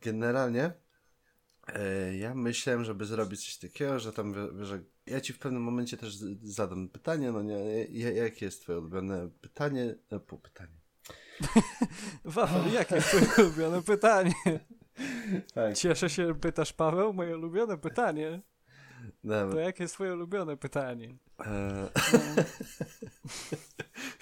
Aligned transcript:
generalnie 0.00 0.72
e, 1.74 2.16
ja 2.16 2.34
myślałem, 2.34 2.84
żeby 2.84 3.04
zrobić 3.04 3.44
coś 3.44 3.56
takiego, 3.56 3.98
że 3.98 4.12
tam, 4.12 4.34
że 4.64 4.80
ja 5.06 5.20
ci 5.20 5.32
w 5.32 5.38
pewnym 5.38 5.62
momencie 5.62 5.96
też 5.96 6.16
zadam 6.42 6.88
pytanie, 6.88 7.32
no 7.32 7.42
nie, 7.42 7.84
jakie 8.14 8.44
jest 8.44 8.62
twoje 8.62 8.78
ulubione 8.78 9.28
pytanie, 9.40 9.94
no, 10.10 10.20
po 10.20 10.38
pytanie. 10.38 10.80
Wafel, 12.24 12.72
jakie 12.72 12.94
jest 12.94 13.08
twoje 13.08 13.46
ulubione 13.46 13.82
pytanie? 13.82 14.34
Tak. 15.54 15.76
Cieszę 15.76 16.10
się, 16.10 16.34
pytasz 16.40 16.72
Paweł, 16.72 17.12
moje 17.12 17.36
ulubione 17.36 17.78
pytanie. 17.78 18.40
Dobra. 19.24 19.52
To 19.52 19.58
jakie 19.58 19.84
jest 19.84 19.94
twoje 19.94 20.12
ulubione 20.12 20.56
pytanie? 20.56 21.16
Eee... 21.38 21.88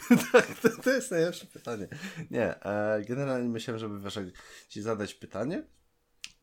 tak, 0.33 0.47
to, 0.63 0.69
to, 0.83 0.91
jest 0.91 1.11
najlepsze 1.11 1.47
pytanie. 1.47 1.89
Nie, 2.31 2.65
e, 2.65 3.03
generalnie 3.09 3.49
myślałem, 3.49 3.79
żeby 3.79 4.01
wiesz, 4.01 4.19
ci 4.69 4.83
zadać 4.83 5.15
pytanie. 5.15 5.65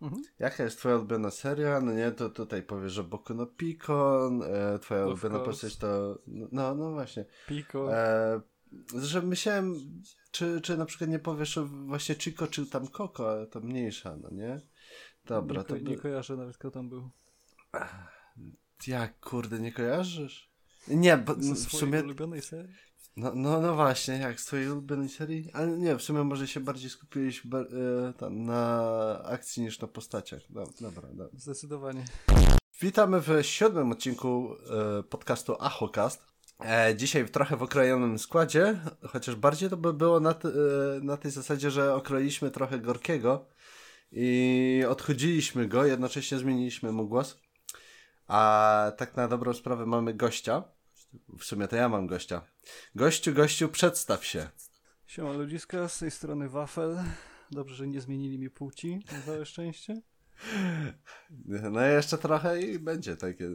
Mhm. 0.01 0.23
Jaka 0.39 0.63
jest 0.63 0.77
twoja 0.77 0.95
ulubiona 0.95 1.31
seria? 1.31 1.81
No 1.81 1.93
nie, 1.93 2.11
to 2.11 2.29
tutaj 2.29 2.63
powiesz, 2.63 2.93
że 2.93 3.03
Boku 3.03 3.33
no 3.33 3.45
Pico, 3.45 4.31
e, 4.47 4.79
twoja 4.79 5.03
of 5.03 5.07
ulubiona 5.07 5.35
course. 5.35 5.51
postać 5.51 5.77
to... 5.77 6.19
No, 6.27 6.75
no 6.75 6.91
właśnie. 6.91 7.25
Pico. 7.47 7.97
E, 7.97 8.41
że 8.95 9.21
myślałem, 9.21 9.75
czy, 10.31 10.61
czy 10.61 10.77
na 10.77 10.85
przykład 10.85 11.09
nie 11.09 11.19
powiesz 11.19 11.59
właśnie 11.85 12.15
Chico, 12.15 12.47
czy 12.47 12.65
tam 12.65 12.87
Coco, 12.87 13.31
ale 13.31 13.47
to 13.47 13.59
mniejsza, 13.59 14.17
no 14.21 14.29
nie? 14.31 14.61
Dobra. 15.25 15.61
Nie, 15.61 15.65
to 15.65 15.77
nie 15.77 15.97
kojarzę 15.97 16.37
nawet, 16.37 16.57
kto 16.57 16.71
tam 16.71 16.89
był. 16.89 17.09
Jak, 18.87 19.19
kurde, 19.19 19.59
nie 19.59 19.71
kojarzysz? 19.71 20.51
Nie, 20.87 21.17
bo 21.17 21.35
w 21.35 21.71
sumie... 21.71 22.03
ulubionej 22.03 22.41
serii? 22.41 22.75
No, 23.17 23.31
no, 23.35 23.61
no 23.61 23.75
właśnie, 23.75 24.13
jak 24.13 24.41
z 24.41 24.45
twojej 24.45 24.69
ulubionej 24.69 25.09
serii? 25.09 25.51
Ale 25.53 25.67
nie, 25.67 25.95
w 25.95 26.01
sumie 26.01 26.23
może 26.23 26.47
się 26.47 26.59
bardziej 26.59 26.89
skupiłeś 26.89 27.43
e, 27.45 28.13
tam, 28.13 28.43
na 28.43 29.23
akcji 29.23 29.63
niż 29.63 29.79
na 29.79 29.87
postaciach. 29.87 30.41
No, 30.49 30.63
dobra, 30.81 31.09
dobra. 31.09 31.27
Zdecydowanie. 31.33 32.05
Witamy 32.81 33.21
w 33.21 33.29
siódmym 33.41 33.91
odcinku 33.91 34.55
e, 34.99 35.03
podcastu 35.03 35.55
Achocast. 35.59 36.25
E, 36.65 36.95
dzisiaj 36.95 37.29
trochę 37.29 37.57
w 37.57 37.63
okrojonym 37.63 38.19
składzie, 38.19 38.79
chociaż 39.07 39.35
bardziej 39.35 39.69
to 39.69 39.77
by 39.77 39.93
było 39.93 40.19
na, 40.19 40.31
e, 40.31 40.35
na 41.01 41.17
tej 41.17 41.31
zasadzie, 41.31 41.71
że 41.71 41.93
okroiliśmy 41.93 42.51
trochę 42.51 42.79
Gorkiego 42.79 43.47
i 44.11 44.83
odchodziliśmy 44.89 45.67
go, 45.67 45.85
jednocześnie 45.85 46.37
zmieniliśmy 46.37 46.91
mu 46.91 47.07
głos. 47.07 47.39
A 48.27 48.91
tak 48.97 49.15
na 49.15 49.27
dobrą 49.27 49.53
sprawę 49.53 49.85
mamy 49.85 50.13
gościa. 50.13 50.74
W 51.39 51.43
sumie 51.43 51.67
to 51.67 51.75
ja 51.75 51.89
mam 51.89 52.07
gościa. 52.07 52.41
Gościu, 52.95 53.33
gościu, 53.33 53.69
przedstaw 53.69 54.25
się. 54.25 54.49
Siema 55.07 55.33
ludziska, 55.33 55.89
z 55.89 55.99
tej 55.99 56.11
strony 56.11 56.49
Wafel. 56.49 56.97
Dobrze, 57.51 57.75
że 57.75 57.87
nie 57.87 58.01
zmienili 58.01 58.39
mi 58.39 58.49
płci, 58.49 58.99
na 59.11 59.21
całe 59.21 59.45
szczęście. 59.45 60.01
No 61.71 61.81
jeszcze 61.81 62.17
trochę 62.17 62.61
i 62.61 62.79
będzie 62.79 63.17
takie. 63.17 63.49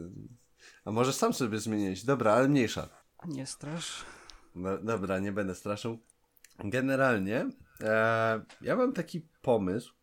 A 0.85 0.91
może 0.91 1.13
sam 1.13 1.33
sobie 1.33 1.59
zmienić? 1.59 2.05
Dobra, 2.05 2.33
ale 2.33 2.47
mniejsza. 2.47 2.89
Nie 3.25 3.45
strasz. 3.45 4.05
No, 4.55 4.77
dobra, 4.77 5.19
nie 5.19 5.31
będę 5.31 5.55
straszył. 5.55 5.99
Generalnie 6.59 7.49
e, 7.81 8.41
ja 8.61 8.75
mam 8.75 8.93
taki 8.93 9.21
pomysł, 9.41 9.93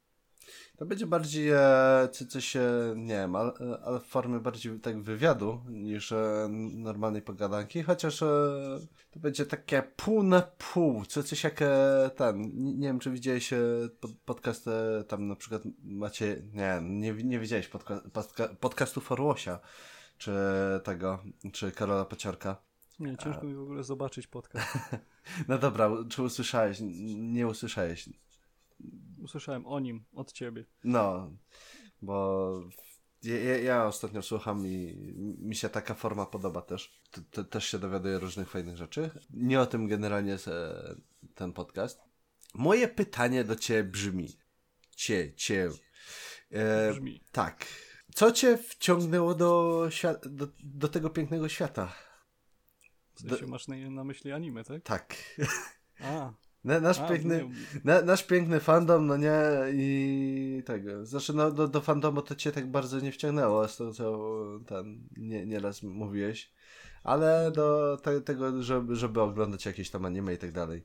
to 0.78 0.86
będzie 0.86 1.06
bardziej 1.06 1.50
e, 1.50 2.08
coś, 2.28 2.56
e, 2.56 2.94
nie 2.96 3.14
wiem, 3.14 3.36
ale, 3.36 3.52
w 4.00 4.04
formie 4.04 4.40
bardziej 4.40 4.80
tak 4.80 5.02
wywiadu 5.02 5.60
niż 5.68 6.12
e, 6.12 6.48
normalnej 6.74 7.22
pogadanki, 7.22 7.82
chociaż 7.82 8.22
e, 8.22 8.26
to 9.10 9.20
będzie 9.20 9.46
takie 9.46 9.82
pół 9.82 10.22
na 10.22 10.42
pół, 10.42 11.04
co, 11.04 11.22
coś 11.22 11.44
jak 11.44 11.62
e, 11.62 12.10
ten, 12.16 12.52
nie, 12.54 12.88
wiem 12.88 12.98
czy 12.98 13.10
widziałeś 13.10 13.52
e, 13.52 13.58
pod, 14.00 14.10
podcast 14.24 14.68
e, 14.68 15.04
tam 15.08 15.28
na 15.28 15.36
przykład 15.36 15.62
macie, 15.84 16.42
nie, 16.52 16.80
nie, 16.82 17.12
nie 17.12 17.38
widziałeś 17.38 17.68
podca, 17.68 18.00
podca, 18.12 18.48
podcastu 18.48 19.00
Forłosia, 19.00 19.60
czy 20.18 20.32
tego, 20.84 21.22
czy 21.52 21.72
Karola 21.72 22.04
Paciorka. 22.04 22.56
Nie, 23.00 23.16
ciężko 23.16 23.46
mi 23.46 23.54
w 23.54 23.62
ogóle 23.62 23.84
zobaczyć 23.84 24.26
podcast. 24.26 24.78
no 25.48 25.58
dobra, 25.58 25.90
czy 26.08 26.22
usłyszałeś? 26.22 26.78
Nie 27.16 27.46
usłyszałeś 27.46 28.08
usłyszałem 29.22 29.66
o 29.66 29.80
nim 29.80 30.04
od 30.12 30.32
ciebie. 30.32 30.64
No, 30.84 31.30
bo 32.02 32.60
ja, 33.22 33.58
ja, 33.58 33.86
ostatnio 33.86 34.22
słucham 34.22 34.66
i 34.66 34.96
mi 35.38 35.56
się 35.56 35.68
taka 35.68 35.94
forma 35.94 36.26
podoba 36.26 36.62
też. 36.62 37.00
też 37.50 37.64
się 37.64 37.78
dowiaduję 37.78 38.18
różnych 38.18 38.50
fajnych 38.50 38.76
rzeczy. 38.76 39.10
Nie 39.30 39.60
o 39.60 39.66
tym 39.66 39.88
generalnie 39.88 40.30
jest 40.30 40.48
e, 40.48 40.94
ten 41.34 41.52
podcast. 41.52 42.00
Moje 42.54 42.88
pytanie 42.88 43.44
do 43.44 43.56
ciebie 43.56 43.84
brzmi. 43.84 44.28
Cie, 44.96 45.34
cie. 45.34 45.70
E, 46.50 46.92
brzmi. 46.92 47.20
Tak. 47.32 47.66
Co 48.14 48.32
cię 48.32 48.58
wciągnęło 48.58 49.34
do, 49.34 49.88
do, 50.26 50.48
do 50.64 50.88
tego 50.88 51.10
pięknego 51.10 51.48
świata? 51.48 51.94
W 53.14 53.20
sensie 53.20 53.44
do... 53.44 53.48
masz 53.48 53.68
na, 53.68 53.76
na 53.90 54.04
myśli 54.04 54.32
anime, 54.32 54.64
tak? 54.64 54.82
Tak. 54.82 55.16
A, 56.00 56.32
na, 56.68 56.80
nasz, 56.80 56.98
A, 56.98 57.08
piękny, 57.08 57.48
na, 57.84 58.02
nasz 58.02 58.22
piękny 58.22 58.60
fandom, 58.60 59.06
no 59.06 59.16
nie, 59.16 59.40
i 59.72 60.62
tego. 60.66 61.06
Znaczy, 61.06 61.32
no, 61.32 61.50
do, 61.50 61.68
do 61.68 61.80
fandomu 61.80 62.22
to 62.22 62.34
cię 62.34 62.52
tak 62.52 62.70
bardzo 62.70 63.00
nie 63.00 63.12
wciągnęło, 63.12 63.68
z 63.68 63.76
tego 63.76 63.92
co 63.92 64.34
ten 64.66 65.08
nie, 65.16 65.46
nieraz 65.46 65.82
mówiłeś, 65.82 66.52
ale 67.02 67.50
do 67.50 67.98
te, 68.02 68.20
tego, 68.20 68.62
żeby, 68.62 68.96
żeby 68.96 69.20
oglądać 69.20 69.66
jakieś 69.66 69.90
tam 69.90 70.04
anime 70.04 70.34
i 70.34 70.38
tak 70.38 70.52
dalej. 70.52 70.84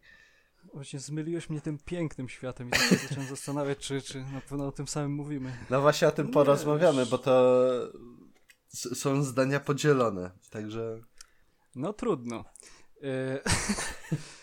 Właśnie 0.73 0.99
zmyliłeś 0.99 1.49
mnie 1.49 1.61
tym 1.61 1.77
pięknym 1.85 2.29
światem 2.29 2.67
i 2.67 2.71
tak 2.71 2.81
się 2.81 2.95
zacząłem 2.95 3.29
zastanawiać, 3.29 3.77
czy, 3.77 4.01
czy 4.01 4.21
na 4.21 4.41
pewno 4.41 4.67
o 4.67 4.71
tym 4.71 4.87
samym 4.87 5.13
mówimy. 5.13 5.53
No 5.69 5.81
właśnie 5.81 6.07
o 6.07 6.11
tym 6.11 6.27
porozmawiamy, 6.27 7.05
bo 7.05 7.17
to 7.17 7.63
są 8.73 9.23
zdania 9.23 9.59
podzielone, 9.59 10.31
także... 10.49 11.01
No 11.75 11.93
trudno. 11.93 12.45
E, 13.03 13.39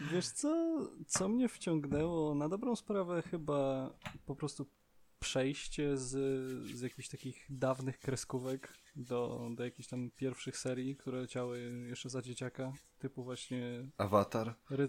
Wiesz 0.00 0.28
co, 0.28 0.78
co 1.06 1.28
mnie 1.28 1.48
wciągnęło? 1.48 2.34
Na 2.34 2.48
dobrą 2.48 2.76
sprawę 2.76 3.22
chyba 3.22 3.90
po 4.26 4.36
prostu 4.36 4.66
przejście 5.20 5.96
z, 5.96 6.10
z 6.76 6.80
jakichś 6.80 7.08
takich 7.08 7.46
dawnych 7.50 7.98
kreskówek 7.98 8.74
do, 8.96 9.48
do 9.54 9.64
jakichś 9.64 9.88
tam 9.88 10.10
pierwszych 10.10 10.56
serii, 10.56 10.96
które 10.96 11.20
leciały 11.20 11.60
jeszcze 11.88 12.10
za 12.10 12.22
dzieciaka, 12.22 12.72
typu 12.98 13.24
właśnie... 13.24 13.86
Awatar? 13.98 14.54
Ry... 14.70 14.88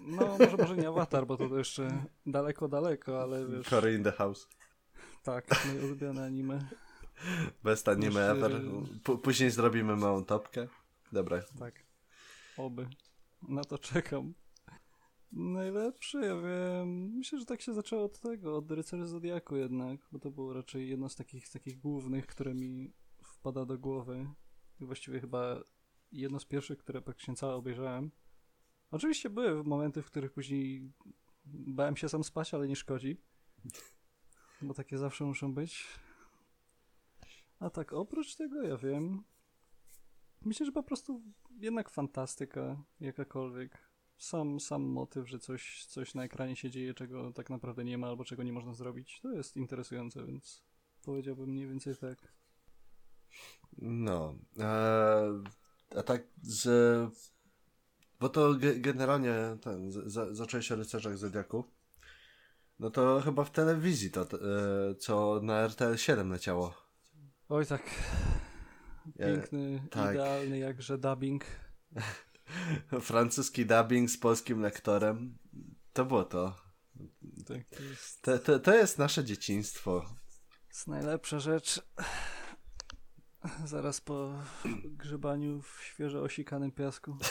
No, 0.00 0.38
może, 0.38 0.56
może 0.56 0.76
nie 0.76 0.88
Awatar, 0.88 1.26
bo 1.26 1.36
to 1.36 1.58
jeszcze 1.58 2.04
daleko, 2.26 2.68
daleko, 2.68 3.22
ale 3.22 3.46
wiesz... 3.46 3.68
Cory 3.68 3.94
in 3.94 4.04
the 4.04 4.12
House. 4.12 4.48
Tak, 5.22 5.66
moje 5.66 5.84
ulubione 5.84 6.24
anime. 6.24 6.68
Best 7.64 7.88
anime 7.88 8.30
ever. 8.30 8.62
P 9.04 9.18
później 9.18 9.50
zrobimy 9.50 9.96
małą 9.96 10.24
topkę. 10.24 10.68
Dobra. 11.12 11.42
Tak. 11.58 11.74
Oby. 12.56 12.88
Na 13.42 13.64
to 13.64 13.78
czekam. 13.78 14.34
Najlepszy, 15.32 16.20
ja 16.20 16.40
wiem. 16.40 17.16
Myślę, 17.16 17.38
że 17.38 17.46
tak 17.46 17.60
się 17.60 17.74
zaczęło 17.74 18.04
od 18.04 18.20
tego, 18.20 18.56
od 18.56 18.70
Rycerzy 18.70 19.06
Zodiaku 19.06 19.56
jednak, 19.56 20.00
bo 20.12 20.18
to 20.18 20.30
było 20.30 20.52
raczej 20.52 20.88
jedno 20.88 21.08
z 21.08 21.16
takich, 21.16 21.48
z 21.48 21.50
takich 21.50 21.78
głównych, 21.78 22.26
które 22.26 22.54
mi 22.54 22.92
wpada 23.22 23.64
do 23.64 23.78
głowy. 23.78 24.30
I 24.80 24.84
właściwie 24.84 25.20
chyba 25.20 25.62
jedno 26.12 26.40
z 26.40 26.44
pierwszych, 26.44 26.78
które 26.78 27.02
praktycznie 27.02 27.34
całe 27.34 27.54
obejrzałem. 27.54 28.10
Oczywiście 28.90 29.30
były 29.30 29.64
momenty, 29.64 30.02
w 30.02 30.06
których 30.06 30.32
później 30.32 30.92
bałem 31.44 31.96
się 31.96 32.08
sam 32.08 32.24
spać, 32.24 32.54
ale 32.54 32.68
nie 32.68 32.76
szkodzi. 32.76 33.20
Bo 34.62 34.74
takie 34.74 34.98
zawsze 34.98 35.24
muszą 35.24 35.54
być. 35.54 35.86
A 37.60 37.70
tak, 37.70 37.92
oprócz 37.92 38.36
tego, 38.36 38.62
ja 38.62 38.76
wiem. 38.76 39.24
Myślę, 40.42 40.66
że 40.66 40.72
po 40.72 40.82
prostu 40.82 41.22
jednak 41.60 41.90
fantastyka 41.90 42.82
jakakolwiek. 43.00 43.78
Sam, 44.18 44.60
sam 44.60 44.82
motyw, 44.82 45.28
że 45.28 45.38
coś, 45.38 45.86
coś 45.86 46.14
na 46.14 46.24
ekranie 46.24 46.56
się 46.56 46.70
dzieje, 46.70 46.94
czego 46.94 47.32
tak 47.32 47.50
naprawdę 47.50 47.84
nie 47.84 47.98
ma 47.98 48.06
albo 48.06 48.24
czego 48.24 48.42
nie 48.42 48.52
można 48.52 48.74
zrobić, 48.74 49.20
to 49.22 49.32
jest 49.32 49.56
interesujące, 49.56 50.26
więc 50.26 50.62
powiedziałbym 51.02 51.48
mniej 51.48 51.68
więcej 51.68 51.96
tak. 51.96 52.18
No. 53.78 54.34
A, 54.62 55.98
a 55.98 56.02
tak 56.02 56.22
z... 56.42 56.68
Bo 58.20 58.28
to 58.28 58.54
generalnie 58.76 59.34
ten, 59.60 59.92
za, 59.92 60.34
zacząłeś 60.34 60.72
o 60.72 60.76
rycerzach 60.76 61.18
Zodiaku. 61.18 61.64
No 62.78 62.90
to 62.90 63.20
chyba 63.20 63.44
w 63.44 63.50
telewizji 63.50 64.10
to, 64.10 64.22
e, 64.22 64.94
co 64.94 65.40
na 65.42 65.58
RTL 65.58 65.96
7 65.96 66.30
leciało. 66.30 66.74
Oj 67.48 67.66
tak. 67.66 67.82
Piękny, 69.18 69.82
tak. 69.90 70.14
idealny 70.14 70.58
jakże 70.58 70.98
dubbing. 70.98 71.44
Francuski 73.00 73.66
dubbing 73.66 74.10
z 74.10 74.18
polskim 74.18 74.60
lektorem. 74.60 75.38
To 75.92 76.04
było 76.04 76.24
to. 76.24 76.56
Tak, 77.46 77.78
to, 77.78 77.82
jest... 77.82 78.22
To, 78.22 78.38
to, 78.38 78.58
to 78.58 78.74
jest 78.74 78.98
nasze 78.98 79.24
dzieciństwo. 79.24 80.00
To 80.00 80.68
jest 80.68 80.86
najlepsza 80.86 81.40
rzecz. 81.40 81.82
Zaraz 83.64 84.00
po 84.00 84.32
grzebaniu 84.84 85.62
w 85.62 85.80
świeżo 85.82 86.22
osikanym 86.22 86.72
piasku. 86.72 87.16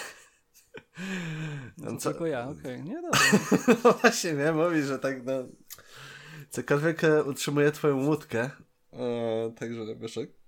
No, 1.78 1.98
co? 1.98 2.10
Tylko 2.10 2.26
ja, 2.26 2.50
okej, 2.50 2.60
okay. 2.60 2.84
nie 2.84 3.02
dobra. 3.02 3.20
no 3.84 3.92
właśnie, 3.92 4.34
nie 4.34 4.52
mówi, 4.52 4.82
że 4.82 5.00
tak 5.00 5.26
no... 5.26 5.34
Cokolwiek 6.50 7.04
e, 7.04 7.24
utrzymuje 7.24 7.72
twoją 7.72 8.06
łódkę. 8.06 8.50
E, 8.94 9.52
także 9.52 9.80
Leszek. 10.00 10.39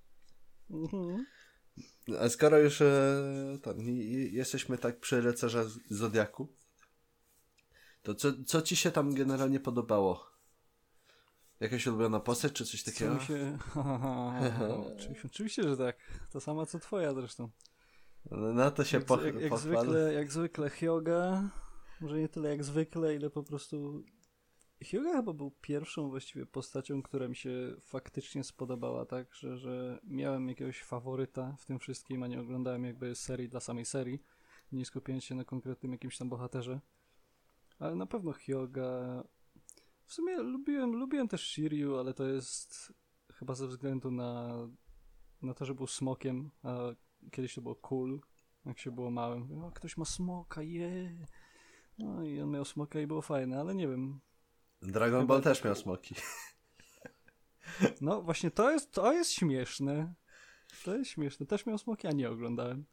Mhm. 0.73 1.25
A 2.19 2.29
skoro 2.29 2.59
już 2.59 2.81
e, 2.81 3.57
i- 3.77 4.29
jesteśmy 4.33 4.77
tak 4.77 4.99
przy 4.99 5.21
rycerzach 5.21 5.65
Zodiaku, 5.89 6.47
to 8.03 8.15
co, 8.15 8.31
co 8.45 8.61
ci 8.61 8.75
się 8.75 8.91
tam 8.91 9.13
generalnie 9.13 9.59
podobało? 9.59 10.31
Jakaś 11.59 11.87
ulubiona 11.87 12.19
postać, 12.19 12.53
czy 12.53 12.65
coś 12.65 12.83
Co 12.83 12.91
takiego? 12.91 13.19
się... 13.19 13.57
Oczywiście- 14.95 15.27
Oczywiście, 15.27 15.63
że 15.63 15.77
tak. 15.77 15.97
To 16.31 16.41
sama 16.41 16.65
co 16.65 16.79
twoja 16.79 17.13
zresztą. 17.13 17.49
No, 18.31 18.71
to 18.71 18.83
się 18.83 18.97
jak, 18.97 19.09
jak, 19.25 19.41
jak, 19.41 19.57
zwykle, 19.59 20.13
jak 20.13 20.31
zwykle 20.31 20.69
Hyoga, 20.69 21.49
może 22.01 22.19
nie 22.19 22.29
tyle 22.29 22.49
jak 22.49 22.63
zwykle, 22.63 23.15
ile 23.15 23.29
po 23.29 23.43
prostu... 23.43 24.03
Hyoga 24.83 25.13
chyba 25.13 25.33
był 25.33 25.51
pierwszą 25.51 26.09
właściwie 26.09 26.45
postacią, 26.45 27.01
która 27.01 27.27
mi 27.27 27.35
się 27.35 27.75
faktycznie 27.81 28.43
spodobała, 28.43 29.05
tak, 29.05 29.35
że, 29.35 29.57
że 29.57 29.99
miałem 30.03 30.49
jakiegoś 30.49 30.83
faworyta 30.83 31.55
w 31.59 31.65
tym 31.65 31.79
wszystkim, 31.79 32.23
a 32.23 32.27
nie 32.27 32.41
oglądałem 32.41 32.83
jakby 32.83 33.15
serii 33.15 33.49
dla 33.49 33.59
samej 33.59 33.85
serii, 33.85 34.23
nie 34.71 34.85
skupiając 34.85 35.23
się 35.23 35.35
na 35.35 35.45
konkretnym 35.45 35.91
jakimś 35.91 36.17
tam 36.17 36.29
bohaterze. 36.29 36.81
Ale 37.79 37.95
na 37.95 38.05
pewno 38.05 38.31
Hyoga... 38.31 39.23
W 40.05 40.13
sumie 40.13 40.37
lubiłem, 40.37 40.91
lubiłem 40.91 41.27
też 41.27 41.51
Shiryu, 41.51 41.97
ale 41.97 42.13
to 42.13 42.27
jest 42.27 42.93
chyba 43.33 43.55
ze 43.55 43.67
względu 43.67 44.11
na, 44.11 44.49
na 45.41 45.53
to, 45.53 45.65
że 45.65 45.75
był 45.75 45.87
smokiem, 45.87 46.51
a 46.63 46.77
kiedyś 47.31 47.55
to 47.55 47.61
było 47.61 47.75
cool, 47.75 48.21
jak 48.65 48.79
się 48.79 48.91
było 48.91 49.11
małym. 49.11 49.63
O, 49.63 49.71
ktoś 49.71 49.97
ma 49.97 50.05
smoka, 50.05 50.61
je. 50.61 51.25
No 51.97 52.23
i 52.23 52.41
on 52.41 52.51
miał 52.51 52.65
smoka 52.65 52.99
i 52.99 53.07
było 53.07 53.21
fajne, 53.21 53.59
ale 53.59 53.75
nie 53.75 53.87
wiem. 53.87 54.19
Dragon 54.81 55.27
Ball 55.27 55.41
też 55.41 55.57
tak- 55.57 55.65
miał 55.65 55.75
smoki. 55.75 56.15
No 58.01 58.21
właśnie 58.21 58.51
to 58.51 58.71
jest, 58.71 58.91
to 58.91 59.13
jest 59.13 59.31
śmieszne. 59.31 60.13
To 60.85 60.97
jest 60.97 61.11
śmieszne. 61.11 61.45
Też 61.45 61.65
miał 61.65 61.77
smoki, 61.77 62.07
a 62.07 62.11
nie 62.11 62.29
oglądałem. 62.29 62.85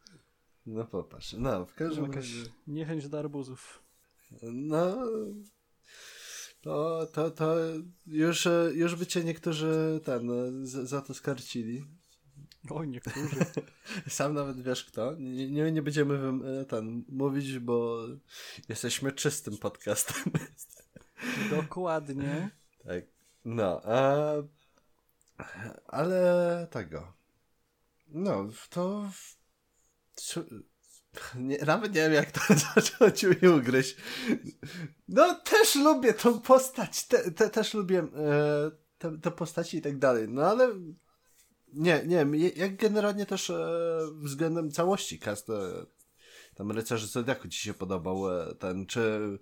No 0.67 0.85
popatrz. 0.85 1.33
No, 1.39 1.67
w 1.67 1.75
każdym 1.75 2.05
Jakaś 2.05 2.35
razie. 2.35 2.51
niechęć 2.67 3.09
do 3.09 3.19
arbuzów. 3.19 3.83
No. 4.43 4.97
To, 6.61 7.07
to, 7.13 7.31
to 7.31 7.55
już, 8.07 8.49
już 8.75 8.95
by 8.95 9.07
cię 9.07 9.25
niektórzy 9.25 10.01
ten, 10.05 10.31
za, 10.67 10.87
za 10.87 11.03
to 11.03 11.15
skarcili. 11.15 11.85
O, 12.71 12.85
niektórzy. 12.85 13.37
Sam 14.09 14.35
nawet 14.35 14.63
wiesz 14.63 14.85
kto. 14.85 15.15
Nie, 15.19 15.51
nie, 15.51 15.73
nie 15.73 15.83
będziemy 15.83 16.19
ten 16.69 17.05
mówić, 17.09 17.59
bo 17.59 17.99
jesteśmy 18.69 19.13
czystym 19.13 19.57
podcastem. 19.59 20.33
Dokładnie. 21.51 22.51
tak. 22.85 23.05
No, 23.45 23.81
a, 23.85 24.33
ale 25.87 26.67
tego. 26.71 27.13
No, 28.09 28.49
to. 28.71 29.11
Nie, 31.37 31.59
nawet 31.59 31.95
nie 31.95 32.01
wiem, 32.01 32.13
jak 32.13 32.31
to 32.31 32.41
zacząć 32.75 33.23
mi 33.23 33.49
ugryźć. 33.49 33.97
No, 35.09 35.35
też 35.35 35.75
lubię 35.75 36.15
tą 36.15 36.41
postać. 36.41 37.07
Te, 37.07 37.31
te, 37.31 37.51
też 37.51 37.75
lubię 37.75 37.99
e, 37.99 38.71
te, 38.99 39.19
te 39.19 39.31
postaci 39.31 39.77
i 39.77 39.83
tak 39.83 39.99
dalej. 39.99 40.29
No, 40.29 40.43
ale 40.43 40.75
nie, 41.73 42.03
nie 42.07 42.17
wiem, 42.17 42.35
jak 42.35 42.77
generalnie 42.77 43.27
też 43.27 43.51
e, 43.51 43.69
względem 44.13 44.71
całości 44.71 45.19
cast 45.19 45.51
e, 45.51 45.87
tam 46.55 46.73
Rycerzy 46.73 47.07
Zodiaku 47.07 47.49
ci 47.49 47.59
się 47.59 47.75
podobał 47.75 48.41
e, 48.41 48.55
ten, 48.55 48.87
czy 48.87 49.39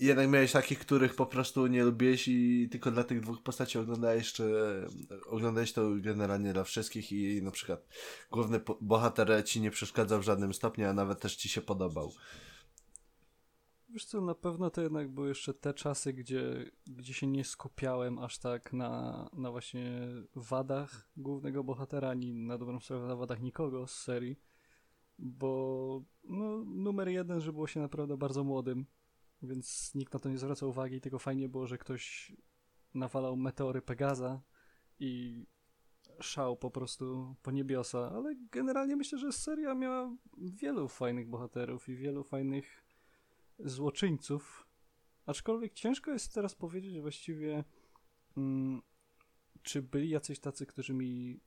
jednak 0.00 0.30
miałeś 0.30 0.52
takich, 0.52 0.78
których 0.78 1.14
po 1.14 1.26
prostu 1.26 1.66
nie 1.66 1.84
lubiłeś 1.84 2.28
i 2.28 2.68
tylko 2.70 2.90
dla 2.90 3.04
tych 3.04 3.20
dwóch 3.20 3.42
postaci 3.42 3.78
oglądałeś, 3.78 4.32
czy 4.32 4.54
oglądałeś 5.26 5.72
to 5.72 5.82
generalnie 6.00 6.52
dla 6.52 6.64
wszystkich 6.64 7.12
i 7.12 7.42
na 7.42 7.50
przykład 7.50 7.88
główny 8.30 8.60
bohater 8.80 9.44
ci 9.44 9.60
nie 9.60 9.70
przeszkadzał 9.70 10.20
w 10.20 10.24
żadnym 10.24 10.54
stopniu, 10.54 10.88
a 10.88 10.92
nawet 10.92 11.20
też 11.20 11.36
ci 11.36 11.48
się 11.48 11.60
podobał. 11.60 12.12
Wiesz 13.90 14.04
co, 14.04 14.20
na 14.20 14.34
pewno 14.34 14.70
to 14.70 14.82
jednak 14.82 15.08
były 15.08 15.28
jeszcze 15.28 15.54
te 15.54 15.74
czasy, 15.74 16.12
gdzie, 16.12 16.70
gdzie 16.86 17.14
się 17.14 17.26
nie 17.26 17.44
skupiałem 17.44 18.18
aż 18.18 18.38
tak 18.38 18.72
na, 18.72 19.30
na 19.32 19.50
właśnie 19.50 20.08
wadach 20.34 21.10
głównego 21.16 21.64
bohatera, 21.64 22.08
ani 22.08 22.34
na 22.34 22.58
dobrą 22.58 22.80
sprawę 22.80 23.06
na 23.06 23.16
wadach 23.16 23.40
nikogo 23.40 23.86
z 23.86 23.94
serii, 23.94 24.40
bo 25.18 26.02
no, 26.24 26.64
numer 26.64 27.08
jeden, 27.08 27.40
że 27.40 27.52
było 27.52 27.66
się 27.66 27.80
naprawdę 27.80 28.16
bardzo 28.16 28.44
młodym, 28.44 28.86
więc 29.42 29.94
nikt 29.94 30.12
na 30.12 30.18
to 30.18 30.28
nie 30.28 30.38
zwracał 30.38 30.68
uwagi, 30.68 31.00
tylko 31.00 31.18
fajnie 31.18 31.48
było, 31.48 31.66
że 31.66 31.78
ktoś 31.78 32.32
nawalał 32.94 33.36
meteory 33.36 33.82
Pegaza 33.82 34.42
i 34.98 35.44
szał 36.20 36.56
po 36.56 36.70
prostu 36.70 37.36
po 37.42 37.50
niebiosa, 37.50 38.10
ale 38.12 38.36
generalnie 38.50 38.96
myślę, 38.96 39.18
że 39.18 39.32
seria 39.32 39.74
miała 39.74 40.16
wielu 40.38 40.88
fajnych 40.88 41.28
bohaterów 41.28 41.88
i 41.88 41.96
wielu 41.96 42.24
fajnych 42.24 42.84
złoczyńców. 43.58 44.66
Aczkolwiek 45.26 45.74
ciężko 45.74 46.10
jest 46.10 46.34
teraz 46.34 46.54
powiedzieć 46.54 47.00
właściwie, 47.00 47.64
mm, 48.36 48.82
czy 49.62 49.82
byli 49.82 50.08
jacyś 50.08 50.40
tacy, 50.40 50.66
którzy 50.66 50.94
mi 50.94 51.40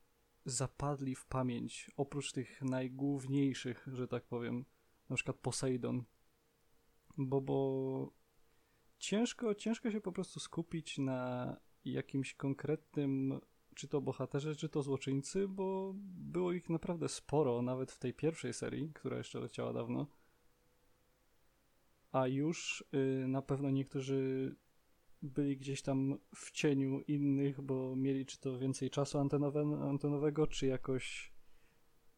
zapadli 0.46 1.16
w 1.16 1.26
pamięć, 1.26 1.92
oprócz 1.98 2.32
tych 2.32 2.62
najgłówniejszych, 2.62 3.88
że 3.94 4.08
tak 4.08 4.24
powiem, 4.24 4.66
na 5.10 5.16
przykład 5.16 5.38
Poseidon. 5.38 6.04
Bo, 7.18 7.42
bo 7.42 8.14
ciężko, 9.00 9.56
ciężko 9.56 9.92
się 9.92 10.02
po 10.02 10.12
prostu 10.12 10.40
skupić 10.40 10.98
na 10.98 11.58
jakimś 11.86 12.34
konkretnym, 12.34 13.40
czy 13.76 13.88
to 13.88 14.02
bohaterze, 14.02 14.56
czy 14.56 14.70
to 14.70 14.84
złoczyńcy, 14.84 15.48
bo 15.48 15.94
było 16.06 16.52
ich 16.52 16.70
naprawdę 16.70 17.10
sporo, 17.10 17.62
nawet 17.62 17.92
w 17.92 18.00
tej 18.00 18.14
pierwszej 18.14 18.54
serii, 18.54 18.92
która 18.94 19.18
jeszcze 19.18 19.40
leciała 19.40 19.74
dawno. 19.74 20.08
A 22.12 22.28
już 22.28 22.86
y, 22.94 23.28
na 23.28 23.42
pewno 23.42 23.70
niektórzy 23.70 24.56
byli 25.22 25.58
gdzieś 25.58 25.82
tam 25.82 26.18
w 26.36 26.52
cieniu 26.52 27.02
innych, 27.02 27.62
bo 27.62 27.96
mieli 27.96 28.26
czy 28.26 28.40
to 28.40 28.60
więcej 28.60 28.90
czasu 28.90 29.20
antenowe, 29.20 29.62
antenowego, 29.90 30.48
czy 30.48 30.68
jakoś 30.68 31.31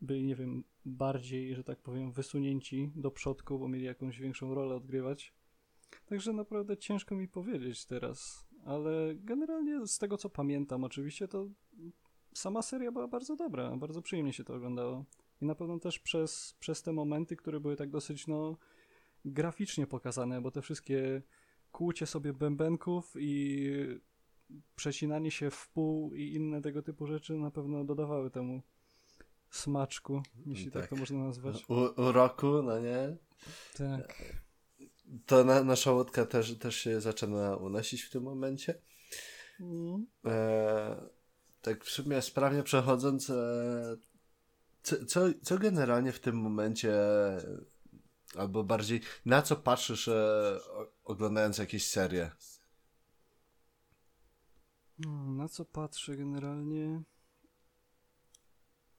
byli, 0.03 0.25
nie 0.25 0.35
wiem, 0.35 0.63
bardziej, 0.85 1.55
że 1.55 1.63
tak 1.63 1.79
powiem, 1.79 2.11
wysunięci 2.11 2.91
do 2.95 3.11
przodku, 3.11 3.59
bo 3.59 3.67
mieli 3.67 3.85
jakąś 3.85 4.19
większą 4.19 4.53
rolę 4.53 4.75
odgrywać. 4.75 5.33
Także 6.05 6.33
naprawdę 6.33 6.77
ciężko 6.77 7.15
mi 7.15 7.27
powiedzieć 7.27 7.85
teraz, 7.85 8.47
ale 8.65 9.15
generalnie 9.15 9.87
z 9.87 9.97
tego 9.97 10.17
co 10.17 10.29
pamiętam, 10.29 10.83
oczywiście 10.83 11.27
to 11.27 11.49
sama 12.33 12.61
seria 12.61 12.91
była 12.91 13.07
bardzo 13.07 13.35
dobra, 13.35 13.77
bardzo 13.77 14.01
przyjemnie 14.01 14.33
się 14.33 14.43
to 14.43 14.55
oglądało. 14.55 15.05
I 15.41 15.45
na 15.45 15.55
pewno 15.55 15.79
też 15.79 15.99
przez, 15.99 16.55
przez 16.59 16.83
te 16.83 16.93
momenty, 16.93 17.35
które 17.35 17.59
były 17.59 17.75
tak 17.75 17.89
dosyć, 17.89 18.27
no, 18.27 18.57
graficznie 19.25 19.87
pokazane, 19.87 20.41
bo 20.41 20.51
te 20.51 20.61
wszystkie 20.61 21.21
kłucie 21.71 22.05
sobie 22.05 22.33
bębenków 22.33 23.15
i 23.19 23.69
przecinanie 24.75 25.31
się 25.31 25.49
w 25.49 25.69
pół 25.69 26.13
i 26.13 26.33
inne 26.33 26.61
tego 26.61 26.81
typu 26.81 27.07
rzeczy 27.07 27.33
na 27.33 27.51
pewno 27.51 27.85
dodawały 27.85 28.31
temu 28.31 28.61
smaczku, 29.57 30.23
jeśli 30.45 30.71
tak, 30.71 30.81
Tak. 30.81 30.89
to 30.89 30.95
można 30.95 31.23
nazwać. 31.23 31.65
U, 31.69 32.01
uroku, 32.01 32.61
no 32.63 32.79
nie? 32.79 33.15
Tak. 33.77 34.33
To 35.25 35.43
na, 35.43 35.63
nasza 35.63 35.91
łódka 35.91 36.25
też, 36.25 36.57
też 36.57 36.75
się 36.75 37.01
zaczyna 37.01 37.55
unosić 37.55 38.01
w 38.01 38.09
tym 38.09 38.23
momencie. 38.23 38.81
Mm. 39.59 40.07
E, 40.25 41.09
tak 41.61 41.83
w 41.83 41.89
sumie 41.89 42.21
sprawnie 42.21 42.63
przechodząc, 42.63 43.29
e, 43.29 43.97
co, 44.83 45.05
co, 45.05 45.21
co 45.43 45.57
generalnie 45.57 46.11
w 46.11 46.19
tym 46.19 46.35
momencie, 46.35 46.93
albo 48.37 48.63
bardziej, 48.63 49.01
na 49.25 49.41
co 49.41 49.55
patrzysz 49.55 50.07
e, 50.07 50.59
oglądając 51.03 51.57
jakieś 51.57 51.87
serie? 51.89 52.31
Hmm, 55.03 55.37
Na 55.37 55.47
co 55.49 55.65
patrzę 55.65 56.17
generalnie? 56.17 57.01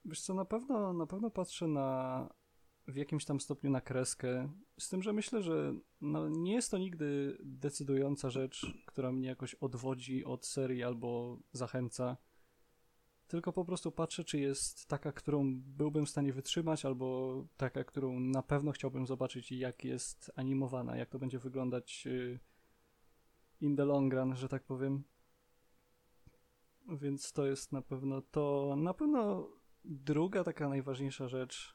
Wiesz 0.04 0.20
co, 0.20 0.34
na 0.34 0.44
pewno, 0.44 0.92
na 0.92 1.06
pewno 1.06 1.30
patrzę 1.30 1.66
na 1.66 2.28
w 2.88 2.96
jakimś 2.96 3.24
tam 3.24 3.40
stopniu 3.40 3.70
na 3.70 3.80
kreskę, 3.80 4.52
z 4.78 4.88
tym, 4.88 5.02
że 5.02 5.12
myślę, 5.12 5.42
że 5.42 5.74
no, 6.00 6.28
nie 6.28 6.54
jest 6.54 6.70
to 6.70 6.78
nigdy 6.78 7.38
decydująca 7.44 8.30
rzecz, 8.30 8.66
która 8.86 9.12
mnie 9.12 9.28
jakoś 9.28 9.54
odwodzi 9.54 10.24
od 10.24 10.46
serii 10.46 10.82
albo 10.82 11.38
zachęca. 11.52 12.16
Tylko 13.26 13.52
po 13.52 13.64
prostu 13.64 13.92
patrzę, 13.92 14.24
czy 14.24 14.38
jest 14.38 14.86
taka, 14.86 15.12
którą 15.12 15.54
byłbym 15.56 16.06
w 16.06 16.10
stanie 16.10 16.32
wytrzymać, 16.32 16.84
albo 16.84 17.36
taka, 17.56 17.84
którą 17.84 18.20
na 18.20 18.42
pewno 18.42 18.72
chciałbym 18.72 19.06
zobaczyć 19.06 19.52
jak 19.52 19.84
jest 19.84 20.32
animowana, 20.36 20.96
jak 20.96 21.10
to 21.10 21.18
będzie 21.18 21.38
wyglądać 21.38 22.06
y, 22.06 22.40
in 23.60 23.76
the 23.76 23.84
long 23.84 24.12
run, 24.14 24.36
że 24.36 24.48
tak 24.48 24.64
powiem. 24.64 25.04
Więc 26.88 27.32
to 27.32 27.46
jest 27.46 27.72
na 27.72 27.82
pewno 27.82 28.22
to. 28.22 28.74
Na 28.76 28.94
pewno 28.94 29.48
druga 29.84 30.44
taka 30.44 30.68
najważniejsza 30.68 31.28
rzecz 31.28 31.74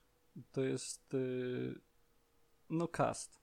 to 0.52 0.62
jest 0.62 1.14
y, 1.14 1.82
no 2.70 2.88
cast. 2.88 3.40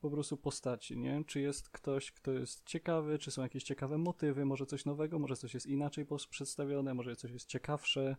po 0.00 0.10
prostu 0.10 0.36
postaci, 0.36 0.96
nie? 0.96 1.24
Czy 1.26 1.40
jest 1.40 1.70
ktoś, 1.70 2.12
kto 2.12 2.32
jest 2.32 2.64
ciekawy, 2.64 3.18
czy 3.18 3.30
są 3.30 3.42
jakieś 3.42 3.62
ciekawe 3.62 3.98
motywy, 3.98 4.44
może 4.44 4.66
coś 4.66 4.84
nowego, 4.84 5.18
może 5.18 5.36
coś 5.36 5.54
jest 5.54 5.66
inaczej 5.66 6.06
przedstawione, 6.30 6.94
może 6.94 7.16
coś 7.16 7.30
jest 7.30 7.46
ciekawsze, 7.46 8.16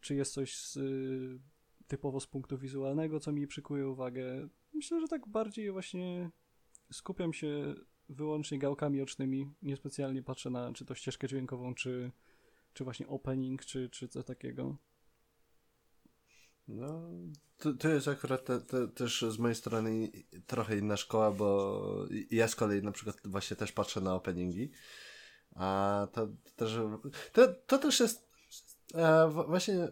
czy 0.00 0.14
jest 0.14 0.32
coś 0.32 0.56
z, 0.56 0.76
y, 0.76 1.40
typowo 1.86 2.20
z 2.20 2.26
punktu 2.26 2.58
wizualnego, 2.58 3.20
co 3.20 3.32
mi 3.32 3.46
przykuje 3.46 3.88
uwagę. 3.88 4.48
Myślę, 4.72 5.00
że 5.00 5.08
tak 5.08 5.28
bardziej 5.28 5.70
właśnie 5.70 6.30
skupiam 6.92 7.32
się 7.32 7.74
wyłącznie 8.08 8.58
gałkami 8.58 9.02
ocznymi, 9.02 9.50
niespecjalnie 9.62 10.22
patrzę 10.22 10.50
na 10.50 10.72
czy 10.72 10.84
to 10.84 10.94
ścieżkę 10.94 11.28
dźwiękową, 11.28 11.74
czy, 11.74 12.12
czy 12.78 12.84
właśnie 12.84 13.08
opening, 13.08 13.64
czy, 13.64 13.90
czy 13.90 14.08
co 14.08 14.22
takiego. 14.22 14.76
No, 16.68 17.10
to, 17.56 17.72
to 17.72 17.88
jest 17.88 18.08
akurat 18.08 18.44
te, 18.44 18.60
te, 18.60 18.88
też 18.88 19.24
z 19.28 19.38
mojej 19.38 19.54
strony 19.54 20.10
trochę 20.46 20.78
inna 20.78 20.96
szkoła, 20.96 21.30
bo 21.30 22.06
ja 22.30 22.48
z 22.48 22.56
kolei 22.56 22.82
na 22.82 22.92
przykład 22.92 23.16
właśnie 23.24 23.56
też 23.56 23.72
patrzę 23.72 24.00
na 24.00 24.14
openingi, 24.14 24.70
a 25.54 26.06
to 26.12 26.28
też, 26.56 26.78
to, 27.32 27.48
to 27.66 27.78
też 27.78 28.00
jest 28.00 28.28
e, 28.94 29.28
właśnie 29.46 29.88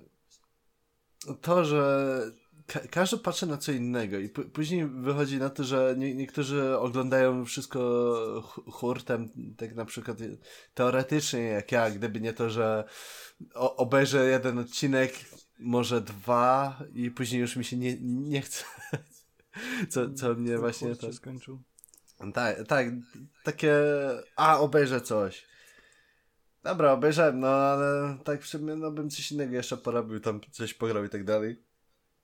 to, 1.40 1.64
że 1.64 2.20
ka 2.66 2.80
każdy 2.90 3.18
patrzy 3.18 3.46
na 3.46 3.56
co 3.56 3.72
innego 3.72 4.18
i 4.18 4.28
później 4.28 4.86
wychodzi 4.86 5.38
na 5.38 5.50
to, 5.50 5.64
że 5.64 5.94
nie 5.98 6.14
niektórzy 6.14 6.78
oglądają 6.78 7.44
wszystko 7.44 7.80
hurtem, 8.66 9.28
tak 9.56 9.74
na 9.74 9.84
przykład 9.84 10.18
teoretycznie 10.74 11.40
jak 11.40 11.72
ja, 11.72 11.90
gdyby 11.90 12.20
nie 12.20 12.32
to, 12.32 12.50
że 12.50 12.84
obejrzę 13.54 14.26
jeden 14.26 14.58
odcinek, 14.58 15.12
może 15.58 16.00
dwa 16.00 16.78
i 16.94 17.10
później 17.10 17.40
już 17.40 17.56
mi 17.56 17.64
się 17.64 17.76
nie, 17.76 17.96
nie 18.00 18.42
chce. 18.42 18.64
Co, 19.90 20.14
co 20.14 20.34
mnie 20.34 20.58
właśnie... 20.58 20.96
To... 20.96 21.12
skończył. 21.12 21.62
Tak, 22.34 22.66
tak, 22.66 22.86
takie, 23.44 23.74
a 24.36 24.58
obejrzę 24.58 25.00
coś. 25.00 25.46
Dobra, 26.62 26.92
obejrzałem, 26.92 27.40
no 27.40 27.48
ale 27.48 28.18
tak 28.24 28.42
w 28.42 28.46
sumie 28.46 28.76
no, 28.76 28.90
bym 28.90 29.10
coś 29.10 29.32
innego 29.32 29.54
jeszcze 29.54 29.76
porobił, 29.76 30.20
tam 30.20 30.40
coś 30.50 30.74
pograł 30.74 31.04
i 31.04 31.08
tak 31.08 31.24
dalej. 31.24 31.65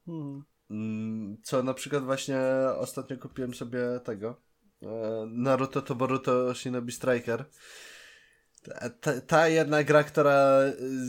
Hmm. 0.06 0.44
Mm, 0.71 1.37
co 1.42 1.62
na 1.62 1.75
przykład 1.75 2.04
właśnie 2.04 2.40
ostatnio 2.76 3.18
kupiłem 3.18 3.54
sobie 3.54 3.80
tego 4.04 4.40
e, 4.82 5.26
Naruto 5.26 5.82
to 5.82 5.94
Boruto 5.94 6.54
Shinobi 6.54 6.92
Striker. 6.92 7.44
Ta, 9.00 9.21
ta, 9.21 9.49
jedna 9.49 9.85
gra, 9.85 10.04
która 10.04 10.61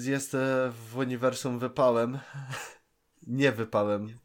jest 0.04 0.36
e, 0.36 0.72
w 0.72 0.98
uniwersum 0.98 1.60
wypałem. 1.60 2.20
Nie 3.28 3.52
wypałem. 3.52 4.20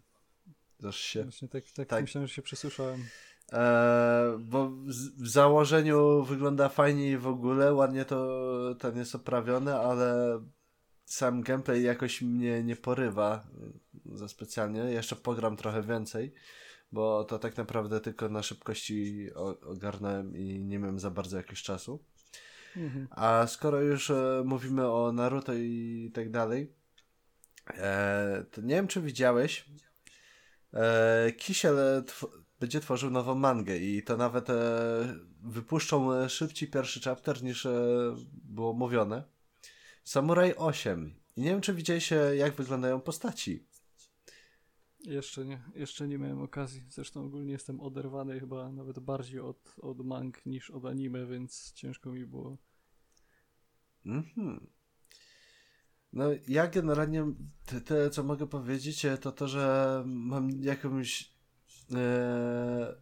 Zasz 0.79 0.97
się. 0.97 1.23
Właśnie 1.23 1.49
tak, 1.49 1.65
tak, 1.77 1.89
tak. 1.89 2.03
myślałem, 2.03 2.29
że 2.29 2.35
się 2.35 2.43
przesłyszałem. 2.43 3.05
E, 3.53 4.37
bo 4.39 4.71
w, 5.19 5.29
założeniu 5.29 6.23
wygląda 6.23 6.69
fajnie 6.69 7.11
i 7.11 7.19
w 7.19 7.27
ogóle, 7.27 7.75
ładnie 7.75 8.05
to 8.05 8.75
ten 8.79 8.97
jest 8.97 9.15
oprawiony, 9.15 9.77
ale 9.77 10.41
sam 11.09 11.43
gameplay 11.43 11.83
jakoś 11.83 12.23
mnie 12.23 12.63
nie 12.63 12.77
porywa 12.77 13.47
za 14.05 14.29
specjalnie. 14.29 14.81
Jeszcze 14.81 15.17
pogram 15.17 15.57
trochę 15.57 15.83
więcej, 15.83 16.35
bo 16.93 17.25
to 17.25 17.39
tak 17.39 17.57
naprawdę 17.57 18.01
tylko 18.01 18.29
na 18.29 18.43
szybkości 18.43 19.29
ogarnąłem 19.63 20.37
i 20.37 20.65
nie 20.65 20.79
miałem 20.79 20.99
za 20.99 21.11
bardzo 21.11 21.37
jakiegoś 21.37 21.63
czasu. 21.63 22.05
Mhm. 22.77 23.09
A 23.11 23.47
skoro 23.47 23.83
już 23.83 24.11
e, 24.11 24.43
mówimy 24.45 24.91
o 24.91 25.13
Naruto 25.13 25.55
i 25.55 26.11
tak 26.15 26.31
dalej, 26.31 26.73
e, 27.75 28.45
to 28.51 28.61
nie 28.61 28.75
wiem 28.75 28.89
czy 28.89 29.01
widziałeś, 29.01 29.65
e, 30.75 31.33
Kisiel 31.33 32.05
będzie 32.61 32.81
tworzył 32.81 33.11
nową 33.11 33.35
mangę 33.35 33.77
i 33.77 34.03
to 34.03 34.17
nawet 34.17 34.47
wypuszczą 35.43 36.29
szybciej 36.29 36.71
pierwszy 36.71 37.01
chapter 37.01 37.43
niż 37.43 37.67
było 38.45 38.73
mówione. 38.73 39.38
Samurai 40.09 40.55
8. 40.57 41.15
I 41.37 41.41
nie 41.41 41.51
wiem, 41.51 41.61
czy 41.61 41.75
widzieliście, 41.75 42.17
jak 42.17 42.55
wyglądają 42.55 43.01
postaci. 43.01 43.67
Jeszcze 45.01 45.45
nie, 45.45 45.63
jeszcze 45.75 46.09
nie 46.09 46.19
miałem 46.19 46.43
okazji. 46.43 46.85
Zresztą 46.91 47.25
ogólnie 47.25 47.53
jestem 47.53 47.81
oderwany 47.81 48.41
chyba 48.41 48.73
nawet 48.73 48.99
bardziej 48.99 49.41
od, 49.41 49.75
od 49.83 50.07
mang 50.07 50.47
niż 50.47 50.71
od 50.71 50.85
anime, 50.85 51.27
więc 51.27 51.73
ciężko 51.73 52.13
mi 52.13 52.27
było. 52.27 52.59
Mhm. 54.07 54.67
No 56.13 56.25
ja 56.49 56.67
generalnie 56.67 57.25
te, 57.85 58.11
co 58.11 58.23
mogę 58.23 58.47
powiedzieć, 58.47 59.07
to 59.21 59.33
to, 59.33 59.49
że 59.49 60.03
mam 60.07 60.51
jakąś 60.51 61.33
e, 61.95 62.95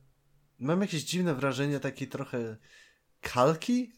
mam 0.59 0.81
jakieś 0.81 1.05
dziwne 1.05 1.35
wrażenie 1.35 1.81
takiej 1.81 2.09
trochę 2.09 2.57
kalki 3.21 3.93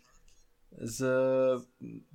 z 0.80 1.62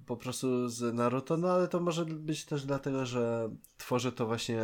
po 0.06 0.18
prostu 0.18 0.70
z 0.70 0.96
Naruto, 0.96 1.38
no 1.38 1.52
ale 1.52 1.68
to 1.68 1.80
może 1.80 2.06
być 2.06 2.46
też 2.46 2.66
dlatego, 2.66 3.06
że 3.06 3.50
tworzy 3.78 4.12
to 4.12 4.26
właśnie 4.26 4.62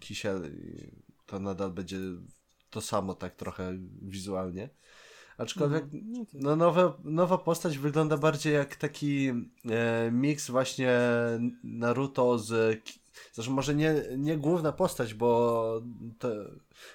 Kisiel 0.00 0.42
i 0.46 0.90
to 1.26 1.40
nadal 1.40 1.70
będzie 1.70 1.98
to 2.70 2.80
samo 2.80 3.14
tak 3.14 3.34
trochę 3.34 3.78
wizualnie. 4.02 4.70
Aczkolwiek 5.38 5.84
no, 5.92 6.00
no, 6.02 6.24
no 6.32 6.56
nowe, 6.56 6.92
nowa 7.04 7.38
postać 7.38 7.78
wygląda 7.78 8.16
bardziej 8.16 8.54
jak 8.54 8.76
taki 8.76 9.28
e, 9.70 10.10
miks 10.12 10.50
właśnie 10.50 10.98
Naruto 11.64 12.38
z 12.38 12.80
Zresztą 13.32 13.52
może 13.52 13.74
nie, 13.74 13.94
nie 14.18 14.36
główna 14.36 14.72
postać, 14.72 15.14
bo 15.14 15.82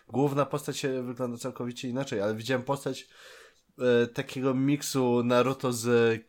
główna 0.08 0.46
postać 0.46 0.86
wygląda 1.04 1.38
całkowicie 1.38 1.90
inaczej, 1.90 2.22
ale 2.22 2.36
widziałem 2.36 2.64
postać 2.64 3.10
e, 3.80 4.08
takiego 4.08 4.54
miksu 4.54 5.24
Naruto 5.24 5.74
z 5.74 6.20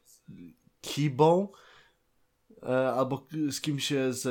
Kibą 0.81 1.49
e, 2.63 2.93
albo 2.93 3.27
z 3.51 3.61
kimś 3.61 3.93
z 4.11 4.25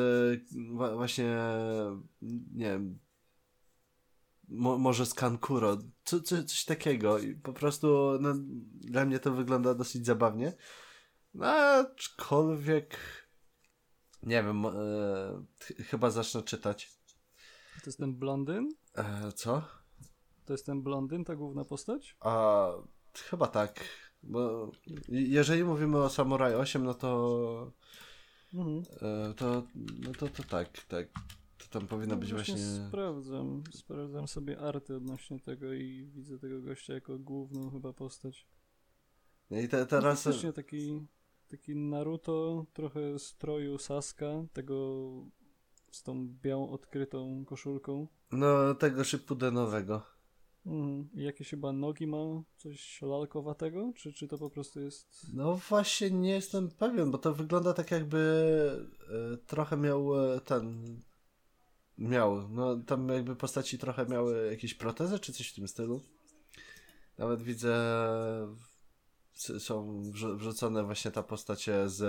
właśnie 0.95 1.37
nie 2.53 2.65
wiem 2.65 2.99
mo, 4.51 4.77
może 4.77 5.05
z 5.05 5.13
Kankuro, 5.13 5.77
co, 6.03 6.21
co, 6.21 6.43
coś 6.43 6.65
takiego 6.65 7.19
i 7.19 7.35
po 7.35 7.53
prostu 7.53 8.17
no, 8.21 8.33
dla 8.73 9.05
mnie 9.05 9.19
to 9.19 9.31
wygląda 9.31 9.73
dosyć 9.73 10.05
zabawnie. 10.05 10.53
No, 11.33 11.47
aczkolwiek 11.47 12.97
nie 14.23 14.43
wiem, 14.43 14.65
e, 14.65 14.71
ch 15.59 15.71
chyba 15.89 16.09
zacznę 16.09 16.43
czytać. 16.43 16.91
To 17.83 17.85
jest 17.85 17.99
ten 17.99 18.15
blondyn? 18.15 18.69
E, 18.95 19.31
co? 19.31 19.61
To 20.45 20.53
jest 20.53 20.65
ten 20.65 20.81
blondyn, 20.81 21.25
ta 21.25 21.35
główna 21.35 21.65
postać? 21.65 22.17
A, 22.19 22.67
chyba 23.19 23.47
tak. 23.47 23.85
Bo 24.23 24.71
jeżeli 25.09 25.63
mówimy 25.63 25.97
o 25.97 26.09
Samurai 26.09 26.53
8, 26.53 26.83
no 26.83 26.93
to. 26.93 27.71
Mhm. 28.53 28.83
E, 29.01 29.33
to, 29.33 29.63
no 29.75 30.11
to, 30.19 30.27
to 30.27 30.43
tak, 30.43 30.85
tak. 30.85 31.07
To 31.57 31.79
tam 31.79 31.87
powinno 31.87 32.15
no 32.15 32.21
być 32.21 32.33
właśnie. 32.33 32.55
właśnie... 32.55 32.87
Sprawdzam. 32.87 33.63
Sprawdzam 33.71 34.27
sobie 34.27 34.59
arty 34.59 34.95
odnośnie 34.95 35.39
tego 35.39 35.73
i 35.73 36.11
widzę 36.15 36.39
tego 36.39 36.61
gościa 36.61 36.93
jako 36.93 37.19
główną 37.19 37.69
chyba 37.71 37.93
postać. 37.93 38.47
No 39.49 39.59
i 39.59 39.67
te, 39.67 39.85
teraz. 39.85 40.23
Faktycznie 40.23 40.53
taki 40.53 41.07
taki 41.51 41.75
Naruto, 41.75 42.65
trochę 42.73 43.19
stroju 43.19 43.77
Saska, 43.77 44.27
tego 44.53 45.07
z 45.91 46.03
tą 46.03 46.27
białą 46.41 46.69
odkrytą 46.69 47.45
koszulką. 47.45 48.07
No, 48.31 48.75
tego 48.75 49.03
Shippudenowego. 49.03 50.01
Mhm. 50.65 51.09
I 51.13 51.23
jakieś 51.23 51.49
chyba 51.49 51.71
nogi 51.71 52.07
ma? 52.07 52.17
Coś 52.57 53.01
lalkowatego? 53.01 53.93
Czy, 53.95 54.13
czy 54.13 54.27
to 54.27 54.37
po 54.37 54.49
prostu 54.49 54.79
jest... 54.79 55.27
No 55.33 55.55
właśnie 55.55 56.11
nie 56.11 56.29
jestem 56.29 56.69
pewien, 56.69 57.11
bo 57.11 57.17
to 57.17 57.33
wygląda 57.33 57.73
tak 57.73 57.91
jakby 57.91 58.87
e, 59.33 59.37
trochę 59.37 59.77
miał 59.77 60.33
e, 60.33 60.39
ten... 60.39 60.85
Miał, 61.97 62.49
no 62.49 62.77
tam 62.77 63.09
jakby 63.09 63.35
postaci 63.35 63.77
trochę 63.77 64.05
miały 64.05 64.51
jakieś 64.51 64.73
protezy 64.73 65.19
czy 65.19 65.33
coś 65.33 65.47
w 65.49 65.55
tym 65.55 65.67
stylu. 65.67 66.01
Nawet 67.17 67.41
widzę 67.41 67.75
są 69.59 70.01
wrzucone 70.11 70.83
właśnie 70.83 71.11
ta 71.11 71.23
postacie 71.23 71.89
z 71.89 72.01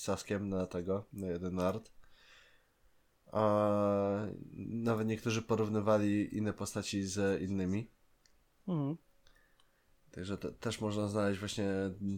Saskiem 0.00 0.48
na 0.48 0.66
tego, 0.66 1.04
na 1.12 1.26
jeden 1.26 1.60
art. 1.60 1.90
A 3.32 4.26
nawet 4.56 5.06
niektórzy 5.06 5.42
porównywali 5.42 6.36
inne 6.36 6.52
postaci 6.52 7.02
z 7.02 7.42
innymi. 7.42 7.90
Mhm. 8.68 8.96
Także 10.10 10.38
te, 10.38 10.52
też 10.52 10.80
można 10.80 11.08
znaleźć 11.08 11.40
właśnie 11.40 11.70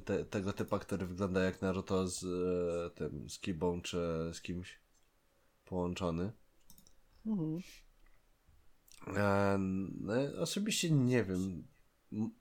te, 0.05 0.25
tego 0.25 0.53
typa, 0.53 0.79
który 0.79 1.07
wygląda 1.07 1.41
jak 1.41 1.63
Naruto 1.63 2.09
z 2.09 2.25
e, 2.25 2.91
tym, 2.91 3.31
z 3.31 3.39
Kibą 3.39 3.81
czy 3.83 3.99
z 4.33 4.41
kimś 4.41 4.81
połączony. 5.65 6.33
Mhm. 7.27 7.59
E, 9.17 9.57
no, 10.01 10.15
osobiście 10.39 10.91
nie 10.91 11.25
wiem 11.25 11.65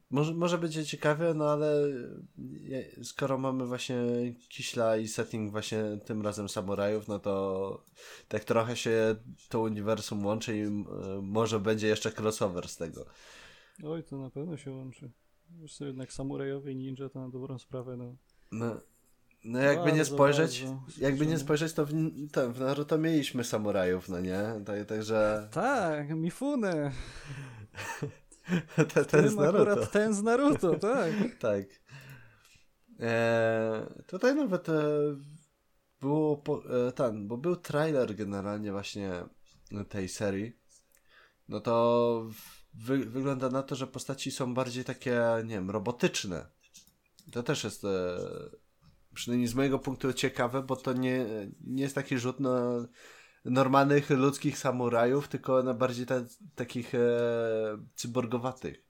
Może, 0.09 0.33
może 0.33 0.57
będzie 0.57 0.85
ciekawie, 0.85 1.33
no 1.33 1.49
ale 1.49 1.81
je- 2.61 3.03
skoro 3.03 3.37
mamy 3.37 3.65
właśnie 3.65 3.95
Kiśla 4.49 4.97
i 4.97 5.07
setting 5.07 5.51
właśnie 5.51 5.83
tym 6.05 6.21
razem 6.21 6.49
samurajów, 6.49 7.07
no 7.07 7.19
to 7.19 7.83
tak 8.27 8.43
trochę 8.43 8.75
się 8.75 9.15
to 9.49 9.61
uniwersum 9.61 10.25
łączy 10.25 10.57
i 10.57 10.63
może 11.21 11.59
będzie 11.59 11.87
jeszcze 11.87 12.11
crossover 12.11 12.67
z 12.67 12.77
tego. 12.77 13.05
Oj, 13.83 14.03
to 14.03 14.17
na 14.17 14.29
pewno 14.29 14.57
się 14.57 14.71
łączy. 14.71 15.11
Wiesz 15.49 15.75
co, 15.77 15.85
jednak 15.85 16.13
samurajowie 16.13 16.71
i 16.71 16.75
ninja 16.75 17.09
to 17.09 17.19
na 17.19 17.29
dobrą 17.29 17.59
sprawę, 17.59 17.97
no. 17.97 18.15
No, 18.51 18.81
no 19.43 19.59
jakby 19.59 19.91
nie 19.91 19.97
Bardzo, 19.97 20.13
spojrzeć, 20.15 20.63
bardzo 20.63 21.01
jakby 21.01 21.25
nie 21.25 21.37
spojrzeć, 21.39 21.73
to 21.73 21.85
w, 21.85 21.91
to 22.31 22.51
w 22.53 22.59
Naruto 22.59 22.97
mieliśmy 22.97 23.43
samurajów, 23.43 24.09
no 24.09 24.19
nie? 24.19 24.41
Tak, 24.65 24.85
także 24.85 25.47
Tak, 25.51 26.09
Mifune. 26.15 26.91
ten, 28.93 29.05
ten 29.05 29.29
z 29.29 29.35
Naruto. 29.35 29.71
akurat 29.71 29.91
ten 29.91 30.13
z 30.13 30.23
Naruto, 30.23 30.75
tak. 30.89 31.13
Tak. 31.39 31.65
E, 32.99 34.03
tutaj 34.07 34.35
nawet 34.35 34.69
e, 34.69 34.83
było 36.01 36.37
po, 36.37 36.63
e, 36.87 36.91
ten, 36.91 37.27
bo 37.27 37.37
był 37.37 37.55
trailer 37.55 38.15
generalnie 38.15 38.71
właśnie 38.71 39.23
tej 39.89 40.09
serii. 40.09 40.59
No 41.47 41.59
to 41.59 42.25
wy, 42.73 42.97
wygląda 42.97 43.49
na 43.49 43.63
to, 43.63 43.75
że 43.75 43.87
postaci 43.87 44.31
są 44.31 44.53
bardziej 44.53 44.83
takie, 44.83 45.21
nie 45.43 45.55
wiem, 45.55 45.69
robotyczne. 45.69 46.45
To 47.31 47.43
też 47.43 47.63
jest 47.63 47.83
e, 47.83 48.17
przynajmniej 49.13 49.47
z 49.47 49.55
mojego 49.55 49.79
punktu 49.79 50.13
ciekawe, 50.13 50.63
bo 50.63 50.75
to 50.75 50.93
nie, 50.93 51.25
nie 51.63 51.83
jest 51.83 51.95
taki 51.95 52.17
rzut 52.17 52.39
na 52.39 52.87
normalnych 53.45 54.09
ludzkich 54.09 54.57
samurajów, 54.57 55.27
tylko 55.27 55.63
na 55.63 55.73
bardziej 55.73 56.05
ta, 56.05 56.15
takich 56.55 56.95
e, 56.95 56.99
cyborgowatych. 57.95 58.83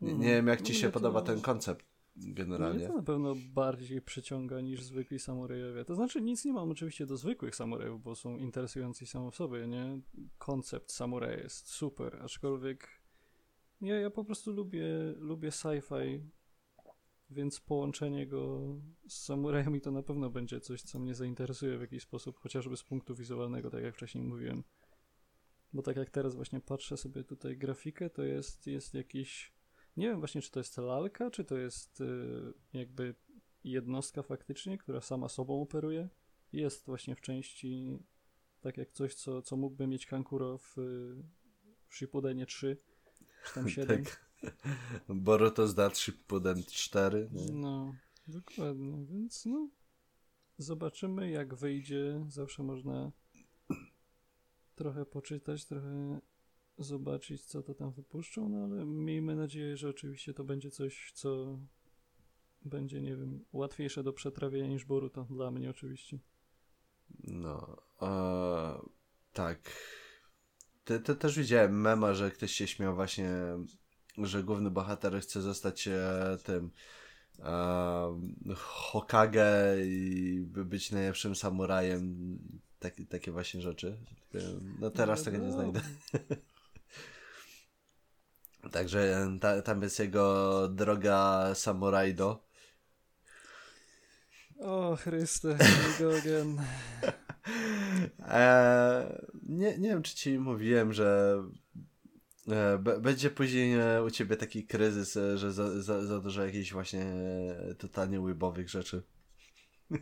Nie, 0.00 0.14
nie 0.14 0.26
wiem, 0.28 0.46
jak 0.46 0.62
ci 0.62 0.72
No, 0.72 0.78
się 0.78 0.86
to- 0.86 0.92
podoba 0.92 1.22
ten 1.22 1.40
koncept 1.40 1.86
generalnie. 2.16 2.86
to 2.86 2.96
na 2.96 3.02
pewno 3.02 3.34
bardziej 3.54 4.02
przyciąga 4.02 4.60
niż 4.60 4.82
zwykli 4.82 5.18
samurajowie. 5.18 5.84
To 5.84 5.94
znaczy 5.94 6.20
nic 6.22 6.44
nie 6.44 6.52
mam 6.52 6.70
oczywiście 6.70 7.06
do 7.06 7.16
zwykłych 7.16 7.56
samurajów, 7.56 8.02
bo 8.02 8.14
są 8.14 8.36
interesujący 8.36 9.06
samo 9.06 9.30
w 9.30 9.36
sobie, 9.36 9.66
nie? 9.66 10.00
Koncept 10.38 10.92
samuraja 10.92 11.36
jest 11.40 11.68
super, 11.68 12.18
aczkolwiek 12.22 12.88
ja, 13.80 14.00
ja 14.00 14.10
po 14.10 14.24
prostu 14.24 14.52
lubię, 14.52 14.86
lubię 15.18 15.48
sci-fi, 15.50 16.20
więc 17.30 17.60
połączenie 17.60 18.26
go 18.26 18.60
z 19.08 19.24
samurajami 19.24 19.80
to 19.80 19.90
na 19.90 20.02
pewno 20.02 20.30
będzie 20.30 20.60
coś, 20.60 20.82
co 20.82 20.98
mnie 20.98 21.14
zainteresuje 21.14 21.78
w 21.78 21.80
jakiś 21.80 22.02
sposób, 22.02 22.38
chociażby 22.38 22.76
z 22.76 22.82
punktu 22.82 23.14
wizualnego, 23.14 23.70
tak 23.70 23.82
jak 23.82 23.94
wcześniej 23.94 24.24
mówiłem. 24.24 24.64
Bo 25.72 25.82
tak 25.82 25.96
jak 25.96 26.10
teraz 26.10 26.34
właśnie 26.34 26.60
patrzę 26.60 26.96
sobie 26.96 27.24
tutaj 27.24 27.56
grafikę, 27.56 28.10
to 28.10 28.22
jest, 28.22 28.66
jest 28.66 28.94
jakiś 28.94 29.54
nie 29.96 30.08
wiem 30.08 30.18
właśnie, 30.18 30.42
czy 30.42 30.50
to 30.50 30.60
jest 30.60 30.76
lalka, 30.76 31.30
czy 31.30 31.44
to 31.44 31.56
jest 31.56 32.00
y, 32.00 32.52
jakby 32.72 33.14
jednostka 33.64 34.22
faktycznie, 34.22 34.78
która 34.78 35.00
sama 35.00 35.28
sobą 35.28 35.62
operuje. 35.62 36.08
Jest 36.52 36.86
właśnie 36.86 37.16
w 37.16 37.20
części 37.20 37.98
tak 38.60 38.76
jak 38.76 38.92
coś, 38.92 39.14
co, 39.14 39.42
co 39.42 39.56
mógłby 39.56 39.86
mieć 39.86 40.06
Kankuro 40.06 40.58
w, 40.58 40.78
y, 40.78 41.22
w 41.88 41.94
Shippudenie 41.94 42.46
3, 42.46 42.76
czy 43.46 43.54
tam 43.54 43.68
7. 43.70 44.04
Tak. 44.04 44.23
Boruto 45.08 45.68
zda 45.68 45.90
3 45.90 46.12
Puden 46.12 46.64
4. 46.64 47.28
nie? 47.32 47.52
No, 47.52 47.94
dokładnie, 48.26 49.04
więc 49.06 49.46
no 49.46 49.68
zobaczymy 50.58 51.30
jak 51.30 51.54
wyjdzie. 51.54 52.24
Zawsze 52.28 52.62
można 52.62 53.12
trochę 54.74 55.06
poczytać, 55.06 55.64
trochę 55.64 56.20
zobaczyć, 56.78 57.44
co 57.44 57.62
to 57.62 57.74
tam 57.74 57.92
wypuszczą, 57.92 58.48
no 58.48 58.64
ale 58.64 58.84
miejmy 58.84 59.36
nadzieję, 59.36 59.76
że 59.76 59.88
oczywiście 59.88 60.34
to 60.34 60.44
będzie 60.44 60.70
coś, 60.70 61.12
co 61.14 61.58
będzie, 62.64 63.00
nie 63.00 63.16
wiem, 63.16 63.44
łatwiejsze 63.52 64.02
do 64.02 64.12
przetrawienia 64.12 64.66
niż 64.66 64.84
Boruto, 64.84 65.24
dla 65.30 65.50
mnie 65.50 65.70
oczywiście. 65.70 66.18
No, 67.24 67.76
e, 68.02 68.88
tak. 69.32 69.58
Te, 70.84 71.00
te, 71.00 71.14
też 71.14 71.38
widziałem 71.38 71.80
mema, 71.80 72.14
że 72.14 72.30
ktoś 72.30 72.52
się 72.52 72.66
śmiał 72.66 72.94
właśnie, 72.94 73.30
że 74.18 74.42
główny 74.42 74.70
bohater 74.70 75.20
chce 75.20 75.42
zostać 75.42 75.88
e, 75.88 76.38
tym 76.44 76.70
e, 77.38 78.54
Hokage 78.56 79.76
i 79.86 80.40
by 80.46 80.64
być 80.64 80.92
najlepszym 80.92 81.34
samurajem. 81.34 82.38
Tak, 82.78 82.94
takie 83.08 83.32
właśnie 83.32 83.60
rzeczy. 83.60 83.98
E, 84.34 84.38
No 84.80 84.90
teraz 84.90 85.22
tego 85.22 85.36
nie 85.36 85.52
znajdę. 85.52 85.80
Także 88.72 89.28
ta, 89.40 89.62
tam 89.62 89.82
jest 89.82 89.98
jego 89.98 90.68
droga 90.68 91.50
samurajdo. 91.54 92.44
O 94.60 94.96
Chryste, 94.96 95.58
go 96.00 96.16
again. 96.16 96.60
Eee, 98.28 99.06
nie, 99.42 99.78
nie 99.78 99.88
wiem, 99.88 100.02
czy 100.02 100.16
ci 100.16 100.38
mówiłem, 100.38 100.92
że 100.92 101.38
będzie 103.00 103.30
później 103.30 103.74
e, 103.74 104.02
u 104.04 104.10
ciebie 104.10 104.36
taki 104.36 104.66
kryzys, 104.66 105.16
e, 105.16 105.38
że 105.38 105.52
za, 105.52 105.82
za, 105.82 106.06
za 106.06 106.20
dużo 106.20 106.44
jakichś 106.46 106.72
właśnie 106.72 107.02
e, 107.02 107.74
totalnie 107.78 108.20
łybowych 108.20 108.68
rzeczy. 108.68 109.02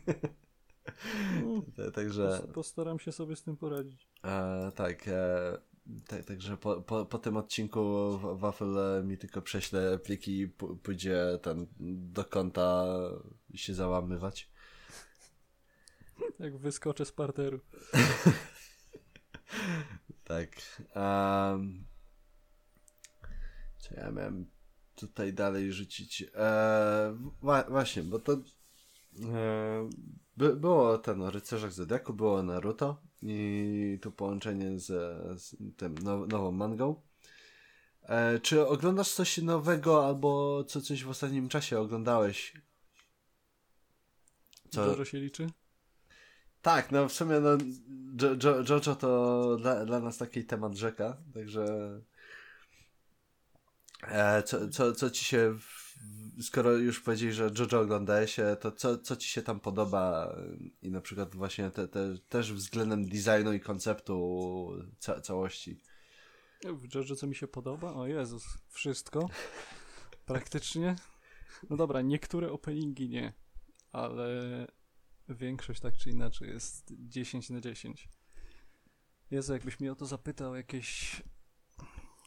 Ta- 1.77 1.91
Także 1.91 2.23
pos- 2.29 2.53
Postaram 2.53 2.99
się 2.99 3.13
sobie 3.13 3.37
z 3.37 3.43
tym 3.43 3.57
poradzić. 3.57 4.09
e, 4.25 4.73
tak, 4.75 5.09
e, 5.09 5.59
tak, 6.09 6.25
także 6.25 6.57
po, 6.57 6.83
po, 6.83 7.07
po 7.07 7.19
tym 7.19 7.37
odcinku 7.37 7.81
w- 8.19 8.39
Wafel 8.41 8.79
e, 8.79 9.03
mi 9.05 9.19
tylko 9.19 9.43
prześle 9.43 9.99
pliki 9.99 10.41
i 10.41 10.49
pójdzie 10.83 11.39
ten 11.43 11.67
do 12.13 12.25
konta 12.25 12.87
się 13.55 13.75
załamywać. 13.75 14.51
Jak 16.39 16.59
wyskoczę 16.59 17.05
z 17.05 17.13
parteru. 17.13 17.61
Tak. 20.25 20.49
Um, 20.97 21.85
co 23.83 23.95
ja 23.95 24.11
miałem 24.11 24.47
tutaj 24.95 25.33
dalej 25.33 25.73
rzucić? 25.73 26.25
E, 26.35 27.19
wa- 27.43 27.65
właśnie, 27.69 28.03
bo 28.03 28.19
to 28.19 28.33
e, 28.33 28.39
by, 30.37 30.57
było 30.57 30.99
ten 30.99 31.23
o 31.23 31.31
rycerzach 31.31 31.73
Zodiaku, 31.73 32.15
było 32.15 32.43
Naruto 32.43 33.03
i 33.23 33.99
tu 34.03 34.13
połączenie 34.13 34.79
z, 34.79 34.87
z 35.43 35.57
tym 35.77 35.95
now, 35.95 36.29
nową 36.29 36.53
mangą. 36.53 37.03
E, 38.03 38.41
czy 38.41 38.67
oglądasz 38.67 39.13
coś 39.13 39.39
nowego 39.39 40.07
albo 40.07 40.65
co 40.65 40.81
coś 40.81 41.05
w 41.05 41.11
ostatnim 41.11 41.49
czasie 41.49 41.81
oglądałeś? 41.81 42.55
Co? 44.71 44.87
Jojo 44.87 45.05
się 45.05 45.19
liczy? 45.19 45.47
Tak, 46.63 46.93
no 46.93 47.09
w 47.09 47.13
sumie 47.13 47.41
no, 47.41 47.51
jo, 48.23 48.37
jo, 48.45 48.65
Jojo 48.69 48.97
to 48.97 49.57
dla, 49.57 49.85
dla 49.85 50.01
nas 50.01 50.19
taki 50.19 50.45
temat 50.45 50.75
rzeka, 50.75 51.17
także 51.35 51.67
co, 54.45 54.69
co, 54.69 54.93
co 54.93 55.11
ci 55.11 55.25
się, 55.25 55.59
skoro 56.41 56.73
już 56.73 57.01
powiedzieli, 57.01 57.33
że 57.33 57.51
Jojo 57.59 57.81
oglądałeś, 57.81 58.39
e, 58.39 58.57
to 58.57 58.73
co, 58.73 58.99
co 58.99 59.17
ci 59.17 59.29
się 59.29 59.43
tam 59.43 59.61
podoba 59.61 60.37
i 60.83 60.91
na 60.91 61.01
przykład 61.01 61.37
właśnie 61.37 61.71
te, 61.71 61.89
te, 61.89 62.15
też 62.29 62.53
względem 62.53 63.09
designu 63.09 63.53
i 63.53 63.61
konceptu 63.61 64.69
ca, 64.99 65.21
całości. 65.21 65.81
W 66.65 66.95
JoJo 66.95 67.17
co 67.17 67.27
mi 67.27 67.35
się 67.35 67.49
podoba? 67.49 67.95
O 67.95 68.07
Jezus, 68.07 68.45
wszystko. 68.69 69.29
Praktycznie. 70.27 70.97
No 71.71 71.77
dobra, 71.77 72.01
niektóre 72.01 72.53
openingi 72.53 73.09
nie, 73.09 73.33
ale 73.93 74.67
większość 75.29 75.81
tak 75.81 75.97
czy 75.97 76.11
inaczej 76.11 76.49
jest 76.49 76.93
10 76.99 77.51
na 77.51 77.61
10. 77.61 78.09
Jezu, 79.31 79.53
jakbyś 79.53 79.81
mnie 79.81 79.93
o 79.93 79.95
to 79.95 80.07
zapytał 80.07 80.55
jakieś 80.55 81.23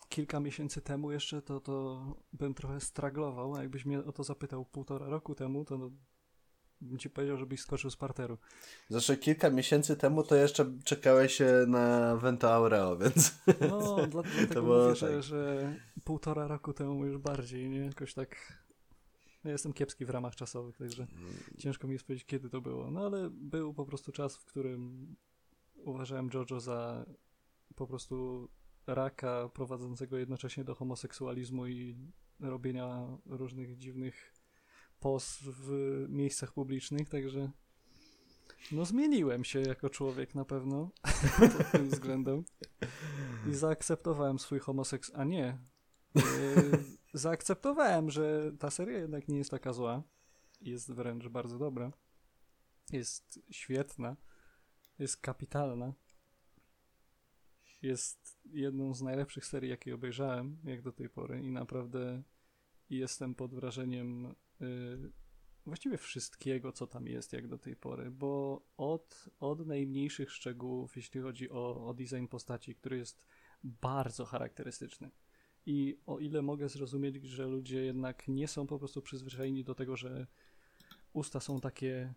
kilka 0.10 0.40
miesięcy 0.40 0.82
temu 0.82 1.12
jeszcze, 1.12 1.42
to, 1.42 1.60
to 1.60 2.06
bym 2.34 2.54
trochę 2.54 2.80
straglował, 2.80 3.56
a 3.56 3.62
jakbyś 3.62 3.86
mnie 3.86 4.04
o 4.04 4.12
to 4.12 4.24
zapytał 4.24 4.66
półtora 4.66 5.10
roku 5.10 5.36
temu, 5.36 5.66
to 5.66 5.78
no, 5.78 5.92
bym 6.82 6.98
ci 6.98 7.10
powiedział, 7.10 7.38
żebyś 7.38 7.62
skoczył 7.62 7.90
z 7.90 7.96
parteru. 7.96 8.38
Zresztą 8.90 9.18
kilka 9.18 9.50
miesięcy 9.50 9.98
temu 9.98 10.24
to 10.24 10.36
jeszcze 10.36 10.74
czekałeś 10.84 11.42
na 11.68 12.16
Vento 12.16 12.54
Aureo, 12.54 12.98
więc 12.98 13.40
No, 13.70 13.96
dla, 14.08 14.24
dlatego 14.24 14.62
mówię, 14.62 14.88
tak. 14.88 14.96
że, 14.96 15.22
że 15.22 15.74
półtora 16.04 16.48
roku 16.48 16.74
temu 16.74 17.06
już 17.06 17.18
bardziej, 17.18 17.70
nie? 17.70 17.80
Jakoś 17.80 18.14
tak... 18.14 18.66
Ja 19.44 19.52
jestem 19.52 19.74
kiepski 19.74 20.06
w 20.06 20.10
ramach 20.10 20.36
czasowych, 20.36 20.78
także 20.78 21.08
ciężko 21.58 21.88
mi 21.88 21.94
jest 21.94 22.06
powiedzieć, 22.06 22.26
kiedy 22.26 22.50
to 22.50 22.62
było. 22.62 22.92
No 22.92 23.06
ale 23.06 23.30
był 23.30 23.74
po 23.74 23.86
prostu 23.86 24.12
czas, 24.12 24.38
w 24.38 24.46
którym 24.46 25.16
uważałem 25.76 26.30
Jojo 26.34 26.60
za 26.60 27.06
po 27.76 27.88
prostu 27.88 28.48
raka 28.88 29.50
prowadzącego 29.54 30.18
jednocześnie 30.18 30.64
do 30.64 30.76
homoseksualizmu 30.76 31.68
i 31.68 31.98
robienia 32.40 33.08
różnych 33.26 33.78
dziwnych 33.78 34.34
pos 35.00 35.40
w 35.42 35.70
miejscach 36.10 36.54
publicznych, 36.54 37.10
także 37.10 37.52
no 38.72 38.86
zmieniłem 38.86 39.44
się 39.44 39.62
jako 39.62 39.90
człowiek 39.90 40.36
na 40.36 40.46
pewno 40.46 40.90
pod 41.40 41.52
tym 41.72 41.90
względem 41.90 42.44
i 43.50 43.54
zaakceptowałem 43.54 44.40
swój 44.40 44.60
homoseks... 44.60 45.12
A 45.16 45.24
nie. 45.24 45.58
Yy, 46.16 46.22
zaakceptowałem, 47.14 48.10
że 48.12 48.52
ta 48.60 48.72
seria 48.72 48.98
jednak 48.98 49.28
nie 49.28 49.38
jest 49.38 49.52
taka 49.52 49.74
zła. 49.74 50.04
Jest 50.62 50.92
wręcz 50.92 51.28
bardzo 51.28 51.60
dobra. 51.60 51.92
Jest 52.92 53.40
świetna. 53.52 54.16
Jest 55.00 55.18
kapitalna. 55.18 55.94
Jest 57.86 58.40
jedną 58.46 58.94
z 58.94 59.02
najlepszych 59.02 59.46
serii, 59.46 59.70
jakie 59.70 59.96
obejrzałem, 59.96 60.58
jak 60.64 60.82
do 60.82 60.92
tej 60.92 61.10
pory. 61.10 61.44
I 61.44 61.52
naprawdę 61.52 62.24
jestem 62.90 63.36
pod 63.36 63.56
wrażeniem 63.56 64.26
y, 64.62 65.12
właściwie 65.66 65.98
wszystkiego, 65.98 66.72
co 66.72 66.88
tam 66.88 67.08
jest, 67.08 67.34
jak 67.34 67.48
do 67.48 67.58
tej 67.58 67.76
pory. 67.76 68.12
Bo 68.12 68.62
od, 68.78 69.30
od 69.40 69.68
najmniejszych 69.68 70.32
szczegółów, 70.32 70.96
jeśli 70.96 71.22
chodzi 71.22 71.50
o, 71.50 71.88
o 71.88 71.94
design 71.94 72.28
postaci, 72.28 72.76
który 72.76 72.98
jest 72.98 73.26
bardzo 73.64 74.26
charakterystyczny. 74.26 75.12
I 75.66 76.00
o 76.06 76.20
ile 76.20 76.42
mogę 76.42 76.70
zrozumieć, 76.70 77.16
że 77.24 77.48
ludzie 77.48 77.86
jednak 77.86 78.28
nie 78.28 78.48
są 78.48 78.68
po 78.68 78.80
prostu 78.80 79.02
przyzwyczajeni 79.02 79.64
do 79.64 79.76
tego, 79.76 79.98
że 79.98 80.28
usta 81.14 81.40
są 81.40 81.60
takie 81.60 82.14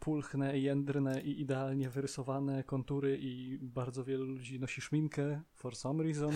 pulchne, 0.00 0.58
jędrne 0.58 1.22
i 1.22 1.40
idealnie 1.40 1.90
wyrysowane 1.90 2.64
kontury 2.64 3.18
i 3.20 3.58
bardzo 3.62 4.04
wielu 4.04 4.24
ludzi 4.24 4.60
nosi 4.60 4.80
szminkę 4.80 5.42
for 5.54 5.76
some 5.76 6.04
reason, 6.04 6.32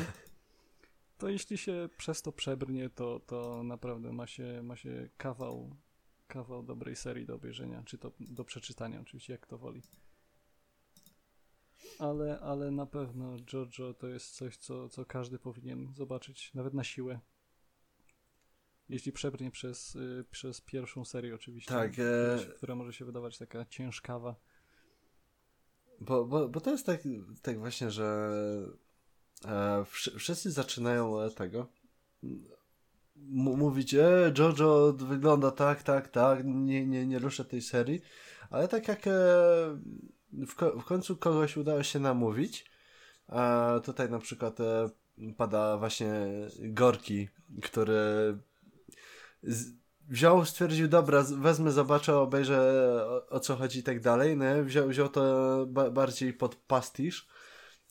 to 1.18 1.29
jeśli 1.29 1.59
się 1.59 1.88
przez 1.96 2.23
to 2.23 2.33
przebrnie, 2.33 2.90
to, 2.90 3.20
to 3.20 3.62
naprawdę 3.62 4.12
ma 4.12 4.27
się, 4.27 4.62
ma 4.62 4.77
się 4.77 5.09
kawał, 5.16 5.77
kawał 6.27 6.62
dobrej 6.62 6.96
serii 6.96 7.27
do 7.27 7.35
obejrzenia, 7.35 7.83
czy 7.83 7.99
to 7.99 8.12
do 8.20 8.44
przeczytania 8.44 9.01
oczywiście, 9.01 9.33
jak 9.33 9.46
to 9.46 9.59
woli. 9.59 9.83
Ale, 11.99 12.40
ale 12.40 12.70
na 12.70 12.87
pewno 12.87 13.37
JoJo 13.53 13.94
to 13.94 14.09
jest 14.09 14.35
coś, 14.35 14.57
co, 14.57 14.88
co 14.88 15.05
każdy 15.05 15.38
powinien 15.38 15.94
zobaczyć, 15.94 16.55
nawet 16.55 16.75
na 16.75 16.85
siłę. 16.85 17.20
Jeśli 18.90 19.12
przebrnie 19.12 19.50
przez, 19.50 19.96
y, 19.96 20.24
przez 20.31 20.61
pierwszą 20.61 21.05
serię 21.05 21.35
oczywiście, 21.35 21.74
Tak, 21.74 21.92
która, 21.92 22.07
e- 22.09 22.55
która 22.57 22.74
może 22.74 22.92
się 22.92 23.05
wydawać 23.05 23.38
taka 23.38 23.64
ciężkawa. 23.64 24.35
Bo, 26.00 26.24
bo, 26.24 26.48
bo 26.48 26.61
to 26.61 26.70
jest 26.70 26.87
tak, 26.87 27.00
tak 27.42 27.59
właśnie, 27.59 27.90
że 27.90 28.31
e, 29.44 29.85
wszy- 29.85 30.18
wszyscy 30.18 30.50
zaczynają 30.50 31.20
e, 31.20 31.31
tego 31.31 31.66
mówić, 33.57 33.94
e, 33.94 34.33
Jojo 34.38 34.92
wygląda 34.92 35.50
tak, 35.50 35.83
tak, 35.83 36.09
tak, 36.09 36.44
nie, 36.44 36.87
nie, 36.87 37.07
nie 37.07 37.18
ruszę 37.18 37.44
tej 37.44 37.62
serii, 37.62 38.00
ale 38.50 38.68
tak 38.68 38.88
jak 38.88 39.07
e, 39.07 39.11
w, 40.46 40.55
ko- 40.57 40.79
w 40.81 40.85
końcu 40.85 41.16
kogoś 41.16 41.57
udało 41.57 41.83
się 41.83 41.98
namówić, 42.00 42.70
a 43.29 43.70
tutaj 43.85 44.11
na 44.11 44.18
przykład 44.18 44.61
e, 44.61 44.90
pada 45.37 45.76
właśnie 45.79 46.11
Gorki, 46.59 47.29
który 47.62 47.98
wziął, 50.09 50.44
stwierdził, 50.44 50.88
dobra, 50.88 51.22
wezmę, 51.22 51.72
zobaczę, 51.72 52.18
obejrzę 52.18 52.61
o, 53.07 53.26
o 53.29 53.40
co 53.40 53.57
chodzi 53.57 53.79
i 53.79 53.83
tak 53.83 54.00
dalej, 54.00 54.37
no, 54.37 54.44
wziął, 54.64 54.88
wziął 54.88 55.09
to 55.09 55.66
ba 55.68 55.90
bardziej 55.90 56.33
pod 56.33 56.55
pastisz 56.55 57.29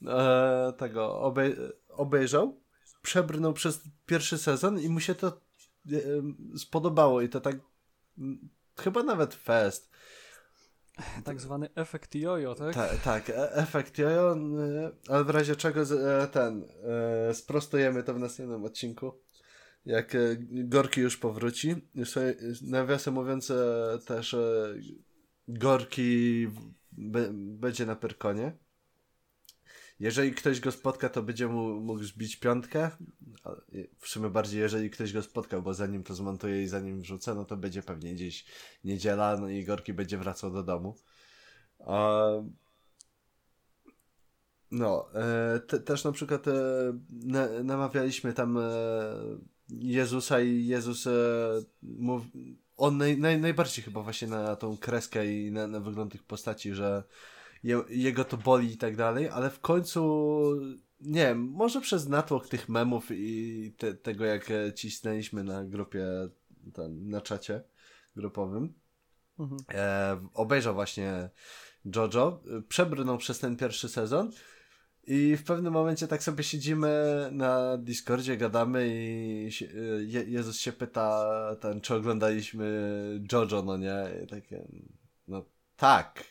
e, 0.07 0.73
tego, 0.77 1.19
obej 1.19 1.55
obejrzał, 1.89 2.62
przebrnął 3.01 3.53
przez 3.53 3.81
pierwszy 4.05 4.38
sezon 4.38 4.79
i 4.79 4.89
mu 4.89 4.99
się 4.99 5.15
to 5.15 5.27
e, 5.27 5.38
spodobało 6.57 7.21
i 7.21 7.29
to 7.29 7.41
tak 7.41 7.55
m, 8.17 8.49
chyba 8.77 9.03
nawet 9.03 9.35
fest. 9.35 9.89
Tak 11.23 11.41
zwany 11.41 11.69
efekt 11.75 12.15
jojo, 12.15 12.55
tak? 12.55 12.75
Ta, 12.75 12.88
tak, 12.97 13.29
e 13.29 13.53
efekt 13.53 13.97
jojo, 13.97 14.38
ale 15.09 15.23
w 15.23 15.29
razie 15.29 15.55
czego 15.55 15.85
z, 15.85 15.91
e, 15.91 16.27
ten, 16.27 16.65
e, 17.29 17.33
sprostujemy 17.33 18.03
to 18.03 18.13
w 18.13 18.19
następnym 18.19 18.65
odcinku. 18.65 19.13
Jak 19.89 20.15
e, 20.15 20.19
Gorki 20.49 21.02
już 21.02 21.17
powróci. 21.17 21.75
Nawiasem 22.62 23.13
mówiąc, 23.13 23.52
e, 23.52 23.99
też 24.06 24.34
e, 24.34 24.75
Gorki 25.47 26.47
będzie 27.32 27.86
na 27.86 27.95
Pyrkonie. 27.95 28.58
Jeżeli 29.99 30.32
ktoś 30.32 30.60
go 30.60 30.71
spotka, 30.71 31.10
to 31.10 31.23
będzie 31.23 31.47
mu, 31.47 31.80
mógł 31.82 32.04
zbić 32.04 32.36
piątkę. 32.36 32.89
W 33.99 34.08
sumie 34.08 34.30
bardziej, 34.30 34.60
jeżeli 34.60 34.89
ktoś 34.89 35.13
go 35.13 35.21
spotka, 35.21 35.62
bo 35.62 35.73
zanim 35.73 36.04
to 36.04 36.15
zmontuję 36.15 36.63
i 36.63 36.67
zanim 36.67 37.02
wrzucę, 37.02 37.36
no 37.36 37.45
to 37.45 37.58
będzie 37.58 37.84
pewnie 37.84 38.13
gdzieś 38.13 38.45
niedziela, 38.84 39.38
no 39.38 39.49
i 39.49 39.65
Gorki 39.65 39.93
będzie 39.93 40.17
wracał 40.17 40.52
do 40.52 40.63
domu. 40.63 40.95
No, 44.71 45.10
te, 45.67 45.80
też 45.80 46.04
na 46.04 46.12
przykład 46.12 46.47
e, 46.47 46.54
na, 47.10 47.63
namawialiśmy 47.63 48.34
tam 48.34 48.58
e, 48.58 48.62
Jezusa 49.69 50.41
i 50.41 50.65
Jezus 50.65 51.08
e, 51.08 51.12
mów, 51.82 52.23
on 52.77 52.97
naj, 52.97 53.17
naj, 53.17 53.39
najbardziej 53.39 53.84
chyba 53.84 54.03
właśnie 54.03 54.27
na 54.27 54.55
tą 54.55 54.77
kreskę 54.77 55.34
i 55.34 55.51
na, 55.51 55.67
na 55.67 55.79
wygląd 55.79 56.12
tych 56.12 56.23
postaci, 56.23 56.73
że 56.73 57.03
je, 57.63 57.84
jego 57.89 58.23
to 58.23 58.38
boli 58.38 58.73
i 58.73 58.77
tak 58.77 58.95
dalej, 58.95 59.29
ale 59.29 59.49
w 59.49 59.60
końcu 59.60 60.01
nie 61.01 61.21
wiem, 61.21 61.41
może 61.41 61.82
przez 61.82 62.08
natłok 62.08 62.47
tych 62.47 62.69
memów 62.69 63.08
i 63.12 63.73
te, 63.77 63.93
tego 63.93 64.25
jak 64.25 64.51
e, 64.51 64.73
cisnęliśmy 64.73 65.43
na 65.43 65.63
grupie, 65.65 66.05
na 66.89 67.21
czacie 67.21 67.63
grupowym, 68.15 68.73
Mhm. 69.39 69.62
e, 69.73 70.27
obejrzał 70.34 70.73
właśnie 70.73 71.29
Jojo, 71.95 72.43
e, 72.58 72.62
przebrnął 72.62 73.17
przez 73.17 73.39
ten 73.39 73.58
pierwszy 73.58 73.89
sezon 73.89 74.32
i 75.11 75.37
w 75.37 75.43
pewnym 75.43 75.73
momencie 75.73 76.07
tak 76.07 76.23
sobie 76.23 76.43
siedzimy 76.43 77.29
na 77.31 77.77
Discordzie, 77.77 78.37
gadamy 78.37 78.87
i 78.87 79.49
e, 79.61 80.03
Je 80.03 80.23
Jezus 80.23 80.59
się 80.59 80.71
pyta, 80.71 81.25
ten, 81.59 81.81
czy 81.81 81.95
oglądaliśmy 81.95 83.21
Jojo, 83.31 83.63
no 83.63 83.77
nie? 83.77 83.97
I 84.23 84.27
takie, 84.27 84.67
no 85.27 85.45
tak. 85.75 86.23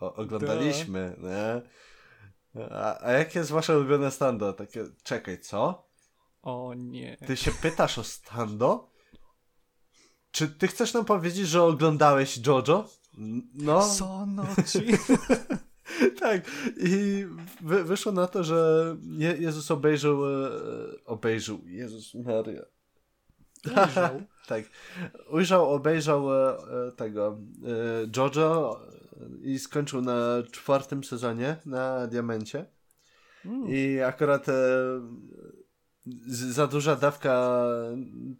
O, 0.00 0.14
oglądaliśmy, 0.14 1.16
nie? 1.18 1.62
A, 2.70 3.04
a 3.04 3.12
jakie 3.12 3.38
jest 3.38 3.50
wasze 3.50 3.78
ulubione 3.78 4.10
stando? 4.10 4.52
Takie, 4.52 4.84
czekaj, 5.02 5.40
co? 5.40 5.88
O 6.42 6.74
nie. 6.76 7.16
Ty 7.26 7.36
się 7.36 7.50
pytasz 7.62 7.98
o 7.98 8.04
stando? 8.04 8.90
Czy 10.30 10.48
ty 10.48 10.68
chcesz 10.68 10.94
nam 10.94 11.04
powiedzieć, 11.04 11.48
że 11.48 11.62
oglądałeś 11.62 12.40
Jojo? 12.46 12.88
No. 13.54 13.82
Sonoci. 13.82 14.86
tak. 16.20 16.50
I 16.76 17.24
wy, 17.62 17.84
wyszło 17.84 18.12
na 18.12 18.26
to, 18.26 18.44
że 18.44 18.96
Je 19.18 19.36
Jezus 19.38 19.70
obejrzał. 19.70 20.44
E, 20.44 20.50
obejrzał. 21.04 21.58
Jezus 21.66 22.14
Maria. 22.14 22.62
Ujrzał. 23.66 24.22
tak. 24.48 24.64
Ujrzał, 25.30 25.70
obejrzał 25.74 26.34
e, 26.34 26.56
e, 26.88 26.92
tego 26.92 27.38
e, 27.64 28.06
Jojo 28.16 28.80
i 29.42 29.58
skończył 29.58 30.02
na 30.02 30.42
czwartym 30.52 31.04
sezonie 31.04 31.56
na 31.66 32.06
Diamencie. 32.06 32.66
Mm. 33.44 33.68
I 33.68 34.00
akurat 34.00 34.48
e, 34.48 34.52
z- 36.26 36.54
za 36.54 36.66
duża 36.66 36.96
dawka 36.96 37.64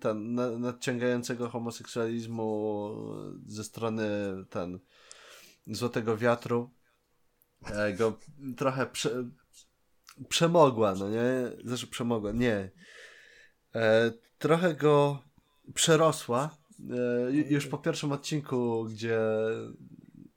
ten, 0.00 0.34
na, 0.34 0.50
nadciągającego 0.50 1.48
homoseksualizmu 1.48 2.90
ze 3.46 3.64
strony 3.64 4.08
ten 4.50 4.78
Złotego 5.66 6.16
Wiatru 6.16 6.70
go 7.98 8.18
trochę 8.56 8.86
prze, 8.86 9.24
przemogła, 10.28 10.94
no 10.94 11.08
nie? 11.10 11.50
Znaczy 11.64 11.86
przemogła, 11.86 12.32
nie. 12.32 12.70
E, 13.74 14.12
trochę 14.38 14.74
go 14.74 15.22
przerosła 15.74 16.56
e, 16.90 16.94
ju- 17.30 17.50
już 17.52 17.66
po 17.66 17.78
pierwszym 17.78 18.12
odcinku, 18.12 18.84
gdzie 18.84 19.20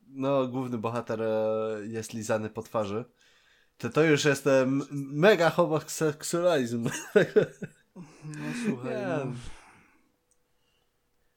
no, 0.08 0.48
główny 0.48 0.78
bohater 0.78 1.22
e, 1.22 1.28
jest 1.88 2.14
lizany 2.14 2.50
po 2.50 2.64
twarzy. 2.64 3.06
To 3.78 3.90
to 3.90 4.04
już 4.04 4.26
jest 4.26 4.48
e, 4.48 4.66
mega 4.92 5.50
homoseksualizm. 5.50 6.90
No 8.26 8.46
słuchaj, 8.66 8.94
no. 9.08 9.32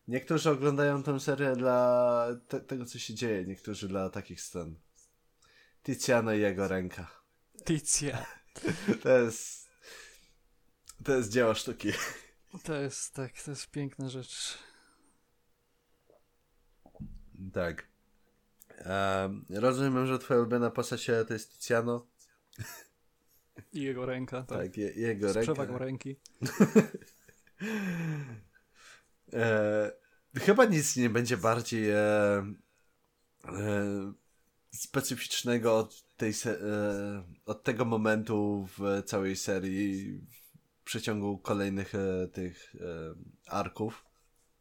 Niektórzy 0.09 0.51
oglądają 0.51 1.03
tę 1.03 1.21
serię 1.21 1.57
dla 1.57 2.27
te, 2.49 2.61
tego, 2.61 2.85
co 2.85 2.99
się 2.99 3.15
dzieje, 3.15 3.45
niektórzy 3.45 3.89
dla 3.89 4.11
takich 4.11 4.41
scen. 4.41 4.75
Tiziano 5.83 6.35
i 6.35 6.41
jego 6.41 6.69
ręka. 6.69 7.07
Ticja. 7.65 8.27
To 9.03 9.19
jest. 9.19 9.71
To 11.05 11.15
jest 11.17 11.33
dzieło 11.33 11.55
sztuki. 11.55 11.93
To 12.65 12.75
jest 12.75 13.15
tak, 13.15 13.43
to 13.43 13.51
jest 13.51 13.71
piękna 13.71 14.09
rzecz. 14.09 14.59
Tak. 17.53 17.89
Um, 18.87 19.45
rozumiem, 19.51 20.07
że 20.07 20.19
twoja 20.19 20.41
ulubiona 20.41 20.71
postać 20.71 21.07
to 21.29 21.33
jest 21.33 21.59
Tiziano. 21.59 22.07
I 23.73 23.83
jego 23.83 24.07
ręka, 24.07 24.43
tak. 24.43 24.59
Tak, 24.59 24.77
je, 24.77 24.91
jego 24.93 25.33
Z 25.33 25.37
ręka. 25.37 25.53
przewagą 25.53 25.79
ręki. 25.79 26.17
E, 29.33 29.93
chyba 30.37 30.65
nic 30.65 30.97
nie 30.97 31.11
będzie 31.11 31.37
bardziej 31.37 31.91
e, 31.91 31.99
e, 33.45 34.13
specyficznego 34.73 35.77
od, 35.79 36.05
tej 36.17 36.31
e, 36.47 37.23
od 37.47 37.63
tego 37.63 37.85
momentu 37.85 38.69
w 38.79 39.03
całej 39.07 39.37
serii 39.37 40.19
w 40.19 40.85
przeciągu 40.85 41.39
kolejnych 41.39 41.95
e, 41.95 42.29
tych 42.29 42.75
e, 42.81 43.15
arków. 43.47 44.05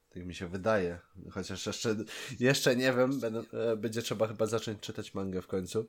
Tak 0.09 0.25
mi 0.25 0.35
się 0.35 0.47
wydaje. 0.47 0.99
Chociaż 1.31 1.65
jeszcze, 1.65 1.95
jeszcze 2.39 2.75
nie 2.75 2.93
wiem, 2.93 3.19
będę, 3.19 3.43
będzie 3.77 4.01
trzeba 4.01 4.27
chyba 4.27 4.45
zacząć 4.45 4.79
czytać 4.79 5.13
mangę 5.13 5.41
w 5.41 5.47
końcu. 5.47 5.87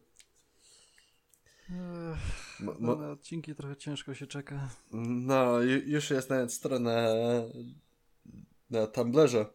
Ech, 1.70 2.60
Mo, 2.60 2.72
no, 2.80 2.86
mo, 2.86 2.96
na 2.96 3.10
odcinki 3.10 3.54
trochę 3.54 3.76
ciężko 3.76 4.14
się 4.14 4.26
czeka. 4.26 4.68
no, 4.92 5.58
ju- 5.60 5.82
już 5.86 6.10
jest 6.10 6.30
nawet 6.30 6.52
strona 6.52 7.08
na 8.70 8.86
Tumblrze, 8.86 9.46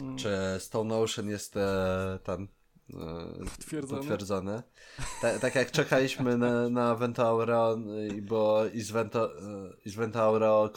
Mm, 0.00 0.16
czy 0.16 0.28
Stone 0.58 0.94
Ocean 0.96 1.28
jest 1.28 1.56
e, 1.56 2.18
tam 2.24 2.48
Potwierdzone. 3.56 4.00
potwierdzone. 4.00 4.62
Ta, 5.22 5.38
tak 5.38 5.54
jak 5.54 5.70
czekaliśmy 5.70 6.38
na, 6.38 6.68
na 6.68 6.94
Ventauro 6.94 7.78
i 8.16 8.22
było 8.22 8.66
is, 8.66 8.90
Vento, 8.90 9.30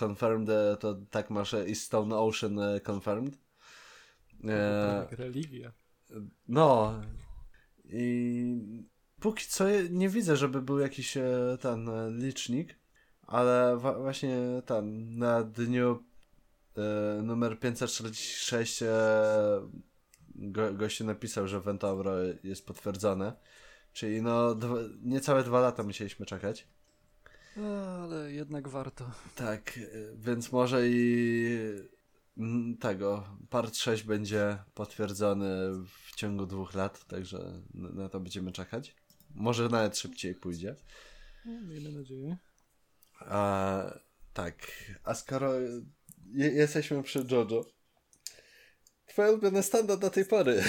confirmed, 0.05 0.79
to 0.79 0.95
tak 1.09 1.29
masz 1.29 1.55
is 1.67 1.83
Stone 1.83 2.19
Ocean 2.19 2.59
confirmed. 2.91 3.37
E, 4.43 5.07
Tak, 5.09 5.19
religia. 5.19 5.71
no 6.47 6.93
i 7.85 8.55
póki 9.19 9.45
co 9.47 9.65
nie 9.89 10.09
widzę, 10.09 10.37
żeby 10.37 10.61
był 10.61 10.79
jakiś 10.79 11.17
e, 11.17 11.57
ten 11.61 11.89
e, 11.89 12.11
licznik, 12.11 12.75
ale 13.21 13.77
właśnie 13.77 14.37
tam 14.65 15.15
na 15.17 15.43
dniu 15.43 16.03
e, 16.77 17.21
numer 17.21 17.59
546 17.59 18.83
e, 18.83 18.87
go, 20.35 20.73
gościu 20.73 21.05
napisał, 21.05 21.47
że 21.47 21.61
Ventauro 21.61 22.13
jest 22.43 22.65
potwierdzone. 22.65 23.33
Czyli 23.93 24.21
no 24.21 24.55
dwa, 24.55 24.75
niecałe 25.01 25.43
dwa 25.43 25.61
lata 25.61 25.83
musieliśmy 25.83 26.25
czekać. 26.25 26.67
Ale 28.01 28.33
jednak 28.33 28.67
warto. 28.67 29.11
Tak, 29.35 29.79
więc 30.15 30.51
może 30.51 30.89
i 30.89 31.57
tego 32.79 33.37
part 33.49 33.75
6 33.75 34.03
będzie 34.03 34.57
potwierdzony 34.73 35.71
w 35.85 36.15
ciągu 36.15 36.45
dwóch 36.45 36.73
lat, 36.73 37.05
także 37.05 37.61
na 37.73 37.89
na 37.89 38.09
to 38.09 38.19
będziemy 38.19 38.51
czekać. 38.51 38.95
Może 39.35 39.69
nawet 39.69 39.97
szybciej 39.97 40.35
pójdzie. 40.35 40.75
No, 41.45 41.61
miejmy 41.61 41.91
nadzieję. 41.91 42.37
A, 43.19 43.83
tak, 44.33 44.55
a 45.03 45.13
skoro 45.13 45.53
je, 46.33 46.47
jesteśmy 46.49 47.03
przy 47.03 47.25
JoJo, 47.31 47.65
twoje 49.13 49.31
ulubione 49.31 49.63
standard 49.63 50.01
do 50.01 50.09
tej 50.09 50.25
pory. 50.25 50.63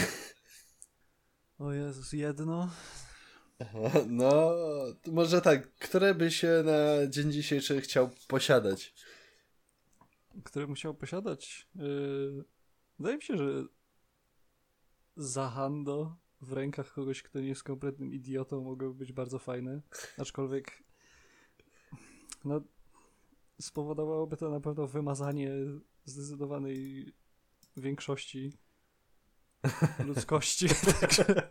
O 1.58 1.72
Jezus, 1.72 2.12
jedno. 2.12 2.70
No, 4.06 4.54
może 5.06 5.40
tak, 5.40 5.74
które 5.74 6.14
by 6.14 6.30
się 6.30 6.62
na 6.64 7.06
dzień 7.06 7.32
dzisiejszy 7.32 7.80
chciał 7.80 8.10
posiadać? 8.28 8.94
które 10.44 10.66
musiał 10.66 10.94
posiadać. 10.94 11.68
Yy, 11.74 12.44
wydaje 12.98 13.16
mi 13.16 13.22
się, 13.22 13.36
że 13.36 13.64
Zahando 15.16 16.16
w 16.40 16.52
rękach 16.52 16.92
kogoś, 16.92 17.22
kto 17.22 17.40
nie 17.40 17.48
jest 17.48 17.62
kompletnym 17.62 18.12
idiotą, 18.12 18.60
mogłoby 18.60 18.94
być 18.94 19.12
bardzo 19.12 19.38
fajne. 19.38 19.80
Aczkolwiek 20.18 20.82
no, 22.44 22.60
spowodowałoby 23.60 24.36
to 24.36 24.50
na 24.50 24.60
pewno 24.60 24.86
wymazanie 24.86 25.50
zdecydowanej 26.04 27.12
większości 27.76 28.52
ludzkości. 30.06 30.66
Także 31.00 31.50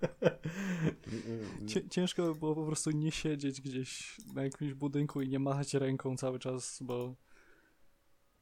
cie- 1.67 1.89
ciężko 1.89 2.23
by 2.23 2.39
było 2.39 2.55
po 2.55 2.65
prostu 2.65 2.91
nie 2.91 3.12
siedzieć 3.12 3.62
gdzieś 3.62 4.17
na 4.33 4.43
jakimś 4.43 4.73
budynku 4.73 5.21
i 5.21 5.29
nie 5.29 5.39
machać 5.39 5.73
ręką 5.73 6.17
cały 6.17 6.39
czas, 6.39 6.79
bo 6.81 7.15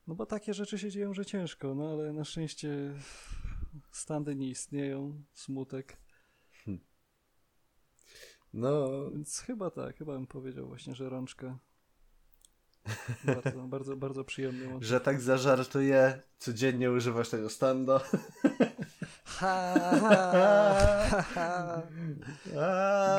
no 0.07 0.15
bo 0.15 0.25
takie 0.25 0.53
rzeczy 0.53 0.79
się 0.79 0.91
dzieją, 0.91 1.13
że 1.13 1.25
ciężko, 1.25 1.75
no 1.75 1.89
ale 1.91 2.13
na 2.13 2.23
szczęście 2.23 2.93
standy 3.91 4.35
nie 4.35 4.47
istnieją, 4.49 5.23
smutek, 5.33 5.97
No, 8.53 9.09
więc 9.11 9.39
chyba 9.39 9.69
tak, 9.71 9.97
chyba 9.97 10.13
bym 10.13 10.27
powiedział 10.27 10.67
właśnie, 10.67 10.95
że 10.95 11.09
rączka. 11.09 11.59
Bardzo, 13.23 13.67
bardzo, 13.67 13.95
bardzo 13.95 14.23
przyjemny 14.23 14.67
że 14.79 15.01
tak 15.01 15.21
zażartuję, 15.21 16.21
codziennie 16.37 16.91
używasz 16.91 17.29
tego 17.29 17.49
stando. 17.49 18.01
Ha, 19.25 19.73
ha, 19.99 21.23
ha. 21.33 21.81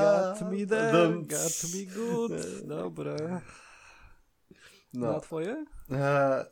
Got 0.00 0.52
me 0.52 0.66
there, 0.66 1.08
got 1.12 1.64
me 1.74 1.94
good. 1.94 2.66
Dobra. 2.66 3.16
No. 4.94 5.12
Na 5.12 5.20
twoje? 5.20 5.66
E, 5.90 6.46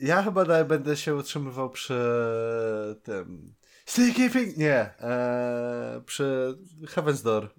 ja 0.00 0.22
chyba 0.22 0.64
będę 0.64 0.96
się 0.96 1.14
utrzymywał 1.14 1.70
przy 1.70 2.00
tym. 3.02 3.54
Sticky 3.86 4.30
Pink! 4.30 4.56
Nie! 4.56 4.78
E, 5.00 6.02
przy 6.06 6.58
Heaven's 6.82 7.24
Door. 7.24 7.54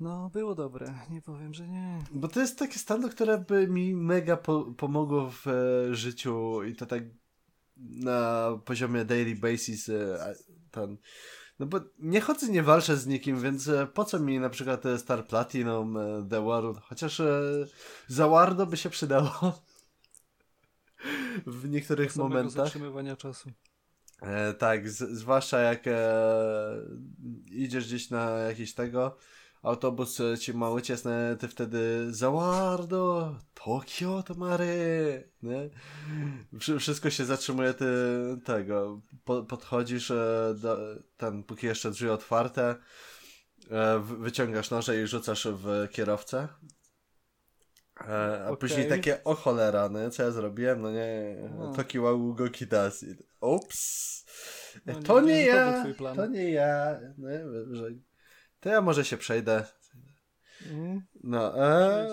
No, 0.00 0.30
było 0.30 0.54
dobre, 0.54 0.94
nie 1.10 1.22
powiem, 1.22 1.54
że 1.54 1.68
nie. 1.68 1.98
Bo 2.12 2.28
to 2.28 2.40
jest 2.40 2.58
takie 2.58 2.78
stando, 2.78 3.08
które 3.08 3.38
by 3.38 3.68
mi 3.68 3.94
mega 3.94 4.36
po 4.36 4.64
pomogło 4.64 5.30
w 5.30 5.46
e, 5.46 5.94
życiu 5.94 6.62
i 6.62 6.74
to 6.76 6.86
tak 6.86 7.02
na 7.76 8.48
poziomie 8.64 9.04
daily 9.04 9.34
basis. 9.36 9.88
E, 9.88 10.34
ten. 10.70 10.96
No 11.58 11.66
bo 11.66 11.80
nie 11.98 12.20
chodzę, 12.20 12.48
nie 12.48 12.62
walczę 12.62 12.96
z 12.96 13.06
nikim, 13.06 13.40
więc 13.40 13.68
e, 13.68 13.86
po 13.86 14.04
co 14.04 14.18
mi 14.20 14.38
na 14.40 14.50
przykład 14.50 14.86
e, 14.86 14.98
Star 14.98 15.26
Platinum, 15.26 15.96
e, 15.96 16.26
The 16.30 16.42
World, 16.42 16.78
chociaż 16.80 17.20
e, 17.20 17.40
za 18.06 18.28
Wardo 18.28 18.66
by 18.66 18.76
się 18.76 18.90
przydało 18.90 19.30
w 21.46 21.68
niektórych 21.68 22.12
Samego 22.12 22.28
momentach. 22.28 22.64
zatrzymywania 22.64 23.16
czasu. 23.16 23.50
E, 24.22 24.54
tak, 24.54 24.90
z, 24.90 24.98
zwłaszcza 25.18 25.58
jak 25.60 25.86
e, 25.86 26.12
idziesz 27.50 27.86
gdzieś 27.86 28.10
na 28.10 28.30
jakiś 28.30 28.74
tego, 28.74 29.16
autobus 29.66 30.20
e, 30.20 30.38
ci 30.38 30.54
ma 30.54 30.70
uciesne, 30.70 31.36
ty 31.40 31.48
wtedy 31.48 32.06
Zawardo, 32.14 33.34
Tokio 33.54 34.22
to 34.22 34.34
Mary, 34.34 35.30
nie? 35.42 35.70
Wszy- 36.60 36.78
Wszystko 36.78 37.10
się 37.10 37.24
zatrzymuje, 37.24 37.74
ty 37.74 37.86
tego, 38.44 39.00
po, 39.24 39.42
podchodzisz, 39.42 40.10
e, 40.10 40.54
do, 40.62 40.78
ten, 41.16 41.42
póki 41.44 41.66
jeszcze 41.66 41.90
drzwi 41.90 42.08
otwarte, 42.08 42.74
e, 43.70 43.98
wy- 43.98 44.16
wyciągasz 44.16 44.70
noże 44.70 45.02
i 45.02 45.06
rzucasz 45.06 45.48
w 45.50 45.88
kierowcę. 45.90 46.48
A 47.94 48.44
Okej. 48.44 48.56
później 48.56 48.88
takie, 48.88 49.24
o 49.24 49.34
cholera, 49.34 49.88
no 49.88 50.10
co 50.10 50.22
ja 50.22 50.30
zrobiłem, 50.30 50.82
no 50.82 50.90
nie, 50.90 51.36
No. 51.58 51.72
Toki 51.72 51.98
wa 51.98 52.12
Ugo 52.12 52.48
Kitasi. 52.50 53.06
Ups. 53.40 54.24
No, 54.86 54.92
nie 54.92 55.02
to 55.02 55.20
nie 55.20 55.46
to 55.46 55.80
był 55.80 55.88
ja, 55.90 55.94
plan. 55.98 56.16
to 56.16 56.26
nie 56.26 56.50
ja. 56.50 57.00
No, 57.18 57.28
że... 57.76 57.90
To 58.66 58.70
ja 58.70 58.80
może 58.80 59.04
się 59.04 59.16
przejdę. 59.16 59.64
Mm, 60.70 61.02
No, 61.24 61.64
e, 61.64 62.08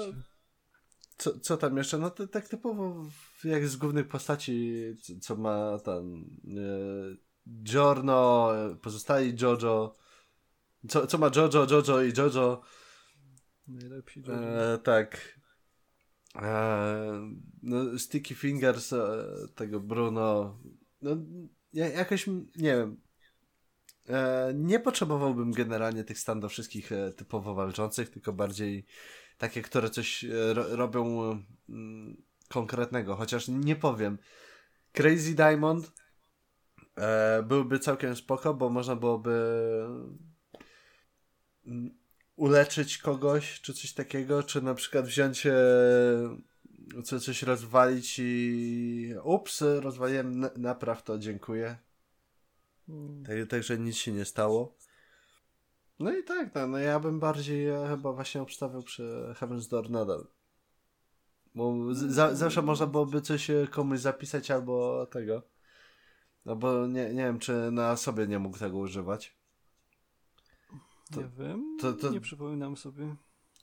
co, 1.18 1.40
co 1.40 1.58
tam 1.58 1.78
jeszcze? 1.78 1.98
No 1.98 2.10
to 2.10 2.28
tak 2.28 2.48
typowo 2.48 3.06
jak 3.44 3.68
z 3.68 3.76
głównych 3.76 4.08
postaci, 4.08 4.82
co, 5.02 5.14
co 5.22 5.36
ma 5.36 5.80
tam 5.80 6.26
e, 6.48 7.16
Giorno, 7.64 8.52
e, 8.58 8.76
pozostali 8.76 9.36
Jojo. 9.42 9.96
Co, 10.90 11.08
co 11.08 11.18
ma 11.18 11.32
Jojo, 11.36 11.68
Jojo 11.72 12.02
i 12.04 12.14
Jojo. 12.18 12.62
Najlepsi 13.68 14.22
Jojo. 14.28 14.74
E, 14.74 14.78
tak. 14.78 15.40
E, 16.36 17.32
no, 17.64 18.00
Sticky 18.00 18.36
Fingers 18.36 18.94
e, 18.94 19.26
tego 19.56 19.80
Bruno. 19.80 20.60
No, 21.02 21.12
ja, 21.74 21.88
jakoś, 21.88 22.28
m- 22.28 22.48
nie 22.56 22.76
wiem. 22.78 23.02
E, 24.10 24.52
nie 24.56 24.80
potrzebowałbym 24.80 25.52
generalnie 25.52 26.04
tych 26.04 26.20
standów 26.20 26.52
wszystkich 26.52 26.92
e, 26.92 27.14
typowo 27.14 27.54
walczących, 27.54 28.10
tylko 28.10 28.34
bardziej 28.34 28.86
takie, 29.38 29.62
które 29.62 29.90
coś 29.90 30.24
e, 30.24 30.54
ro, 30.54 30.76
robią 30.76 31.32
mm, 31.70 32.22
konkretnego. 32.50 33.16
Chociaż 33.16 33.48
nie 33.48 33.76
powiem. 33.76 34.18
Crazy 34.92 35.36
Diamond 35.36 35.92
byłby 37.44 37.80
całkiem 37.80 38.16
spoko, 38.16 38.54
bo 38.54 38.70
można 38.70 38.96
byłoby 38.96 39.32
mm, 41.66 41.98
uleczyć 42.36 42.98
kogoś, 42.98 43.62
czy 43.62 43.74
coś 43.74 43.94
takiego, 43.94 44.44
czy 44.44 44.62
na 44.62 44.74
przykład 44.74 45.06
wziąć 45.06 45.48
co, 47.04 47.20
coś 47.20 47.44
rozwalić 47.44 48.20
i 48.20 49.14
ups, 49.24 49.64
rozwaliłem, 49.80 50.40
na, 50.40 50.50
napraw 50.58 51.04
to, 51.04 51.20
dziękuję. 51.20 51.78
Mm. 52.90 53.24
Tak, 53.26 53.36
także 53.50 53.78
nic 53.80 53.96
się 53.96 54.12
nie 54.12 54.26
stało. 54.26 54.78
No 56.00 56.18
i 56.18 56.24
tak, 56.24 56.56
no, 56.56 56.68
no 56.68 56.78
ja 56.78 57.00
bym 57.00 57.20
bardziej 57.20 57.68
e, 57.68 57.88
chyba 57.90 58.14
właśnie 58.14 58.42
obstawiał 58.42 58.84
przy 58.84 59.34
Heaven's 59.40 59.70
Door 59.70 59.90
nadal. 59.90 60.28
Bo 61.56 61.76
za, 61.94 62.36
zawsze 62.36 62.62
można 62.62 62.88
byłoby 62.88 63.22
coś 63.22 63.50
e, 63.50 63.68
komuś 63.72 64.00
zapisać 64.00 64.52
albo 64.52 65.06
tego. 65.06 65.42
No 66.46 66.56
bo 66.56 66.88
nie, 66.88 67.10
nie 67.14 67.24
wiem, 67.24 67.40
czy 67.40 67.72
na 67.72 67.98
sobie 67.98 68.28
nie 68.28 68.40
mógł 68.40 68.58
tego 68.60 68.78
używać. 68.78 69.38
to- 71.12 71.22
nie 71.22 71.28
wiem, 71.38 71.78
to- 71.82 71.94
to- 71.94 72.10
nie 72.10 72.22
przypominam 72.22 72.78
sobie. 72.78 73.16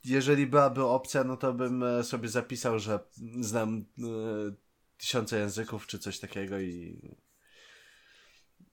jeżeli 0.05 0.47
byłaby 0.47 0.83
opcja, 0.83 1.23
no 1.23 1.37
to 1.37 1.53
bym 1.53 1.83
e, 1.83 2.03
sobie 2.03 2.29
zapisał, 2.29 2.79
że 2.79 2.99
znam 3.41 3.85
e, 3.99 4.03
tysiące 4.97 5.39
języków 5.39 5.87
czy 5.87 5.99
coś 5.99 6.19
takiego 6.19 6.59
i 6.59 7.01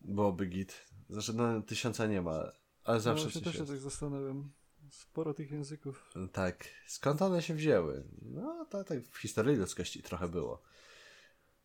byłoby 0.00 0.46
git. 0.46 0.84
Znaczy, 1.10 1.32
no 1.32 1.62
tysiąca 1.62 2.06
nie 2.06 2.22
ma, 2.22 2.52
ale 2.84 3.00
zawsze 3.00 3.24
no, 3.24 3.30
też 3.40 3.52
się 3.52 3.58
jest. 3.58 3.70
tak 3.70 3.80
zastanawiam. 3.80 4.52
Sporo 4.90 5.34
tych 5.34 5.50
języków. 5.50 6.12
Tak. 6.32 6.64
Skąd 6.86 7.22
one 7.22 7.42
się 7.42 7.54
wzięły? 7.54 8.04
No, 8.22 8.66
to 8.70 8.84
tak 8.84 9.08
w 9.08 9.18
historii 9.18 9.56
ludzkości 9.56 10.02
trochę 10.02 10.28
było. 10.28 10.62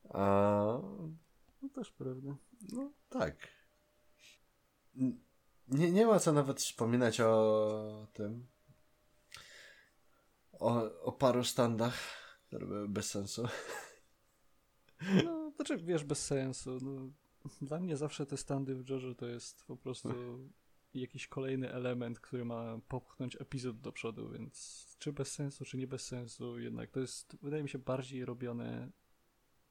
A, 0.10 0.80
No 1.62 1.69
też 1.76 1.91
prawda. 1.91 2.36
no, 2.72 2.91
tak. 3.10 3.48
Nie, 5.67 5.91
nie 5.91 6.06
ma 6.06 6.19
co 6.19 6.34
nawet 6.34 6.60
wspominać 6.60 7.22
o 7.22 8.08
tym. 8.13 8.48
O, 10.52 11.02
o 11.02 11.12
paru 11.12 11.43
standach, 11.43 11.98
które 12.48 12.65
były 12.65 12.88
bez 12.88 13.10
sensu. 13.10 13.48
No, 15.26 15.52
znaczy, 15.56 15.78
wiesz, 15.78 16.04
bez 16.04 16.26
sensu. 16.26 16.78
No, 16.82 17.12
dla 17.62 17.79
mnie 17.79 17.97
zawsze 17.97 18.25
te 18.25 18.38
standy 18.38 18.75
w 18.75 18.89
JoJo 18.89 19.15
to 19.15 19.27
jest 19.27 19.63
po 19.63 19.77
prostu 19.77 20.10
jakiś 20.93 21.27
kolejny 21.27 21.71
element, 21.71 22.19
który 22.19 22.45
ma 22.45 22.79
popchnąć 22.88 23.41
epizod 23.41 23.82
do 23.82 23.91
przodu, 23.91 24.29
więc 24.29 24.86
czy 24.99 25.13
bez 25.13 25.32
sensu, 25.32 25.65
czy 25.65 25.77
nie 25.77 25.88
bez 25.88 26.06
sensu, 26.06 26.60
jednak 26.60 26.91
to 26.91 26.99
jest, 26.99 27.38
wydaje 27.41 27.63
mi 27.63 27.69
się, 27.69 27.79
bardziej 27.79 28.25
robione 28.25 28.91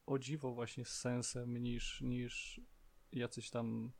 o 0.06 0.18
dziwo 0.18 0.54
właśnie 0.54 0.84
z 0.84 0.98
sensem 0.98 1.56
niż, 1.56 2.00
niż 2.00 2.60
jacyś 3.12 3.50
tam 3.50 3.92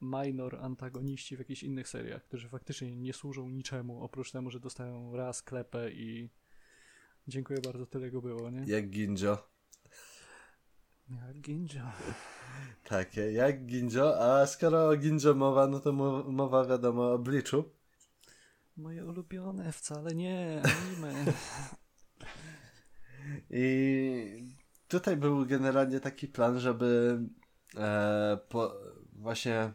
minor 0.00 0.56
antagoniści 0.56 1.36
w 1.36 1.38
jakichś 1.38 1.62
innych 1.62 1.88
seriach, 1.88 2.24
którzy 2.24 2.48
faktycznie 2.48 2.96
nie 2.96 3.12
służą 3.12 3.48
niczemu, 3.48 4.02
oprócz 4.02 4.32
temu, 4.32 4.50
że 4.50 4.60
dostają 4.60 5.16
raz 5.16 5.42
klepę 5.42 5.92
i 5.92 6.30
dziękuję 7.28 7.60
bardzo, 7.64 7.86
tyle 7.86 8.10
go 8.10 8.22
było, 8.22 8.50
nie? 8.50 8.64
Jak 8.66 8.90
Ginjo. 8.90 9.51
Jak 11.12 11.40
Ginjo. 11.40 11.82
Tak, 12.84 13.16
jak 13.16 13.66
Ginjo. 13.66 14.20
A 14.20 14.46
skoro 14.46 14.88
o 14.88 14.96
Ginjo 14.96 15.34
mowa, 15.34 15.66
no 15.66 15.80
to 15.80 15.92
mo- 15.92 16.24
mowa 16.32 16.64
wiadomo 16.64 17.12
o 17.12 17.18
Bleachu. 17.18 17.64
Moje 18.76 19.04
ulubione, 19.04 19.72
wcale 19.72 20.14
nie, 20.14 20.62
anime. 20.64 21.14
I 23.50 24.56
tutaj 24.88 25.16
był 25.16 25.46
generalnie 25.46 26.00
taki 26.00 26.28
plan, 26.28 26.60
żeby 26.60 27.20
e, 27.76 28.38
po, 28.48 28.74
właśnie 29.12 29.72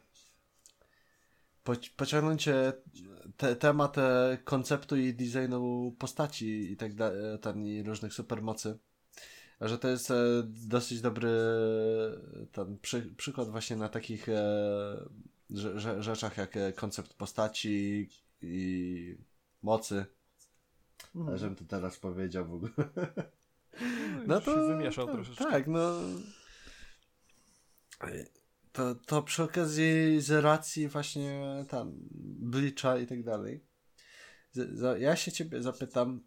po, 1.63 1.73
pociągnąć 1.97 2.47
e, 2.47 2.73
te, 3.37 3.55
temat 3.55 3.97
e, 3.97 4.37
konceptu 4.43 4.95
i 4.95 5.13
designu 5.13 5.95
postaci 5.99 6.71
i 6.71 6.77
tak 6.77 6.93
dalej, 6.93 7.19
i 7.65 7.83
różnych 7.83 8.13
supermocy. 8.13 8.79
Że 9.61 9.77
to 9.77 9.87
jest 9.87 10.11
e, 10.11 10.15
dosyć 10.45 11.01
dobry 11.01 11.29
e, 11.29 12.45
ten 12.51 12.77
przy, 12.77 13.01
przykład 13.01 13.49
właśnie 13.49 13.75
na 13.75 13.89
takich 13.89 14.29
e, 14.29 15.09
rze, 15.55 15.79
rze, 15.79 16.03
rzeczach 16.03 16.37
jak 16.37 16.57
e, 16.57 16.73
koncept 16.73 17.13
postaci 17.13 18.09
i 18.41 19.17
mocy. 19.61 20.05
Mhm. 21.15 21.27
Ale 21.27 21.37
żebym 21.37 21.55
to 21.55 21.65
teraz 21.65 21.97
powiedział 21.97 22.47
w 22.47 22.53
ogóle. 22.53 22.71
No, 24.11 24.21
No 24.27 24.41
to. 24.41 24.55
się 24.55 24.67
wymieszał 24.67 25.07
troszeczkę. 25.07 25.43
Tak, 25.43 25.67
no. 25.67 25.93
To, 28.71 28.95
to 28.95 29.23
przy 29.23 29.43
okazji 29.43 30.21
z 30.21 30.31
racji 30.31 30.87
właśnie 30.87 31.41
tam 31.69 31.91
Bleacha 32.21 32.97
i 32.97 33.07
tak 33.07 33.23
dalej. 33.23 33.63
Ja 34.99 35.15
się 35.15 35.31
ciebie 35.31 35.61
zapytam, 35.61 36.23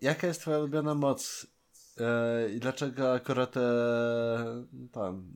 jaka 0.00 0.26
jest 0.26 0.40
twoja 0.40 0.58
ulubiona 0.58 0.94
moc 0.94 1.46
e, 2.00 2.50
i 2.50 2.60
dlaczego 2.60 3.12
akurat 3.12 3.56
e, 3.56 3.60
tam 4.92 5.32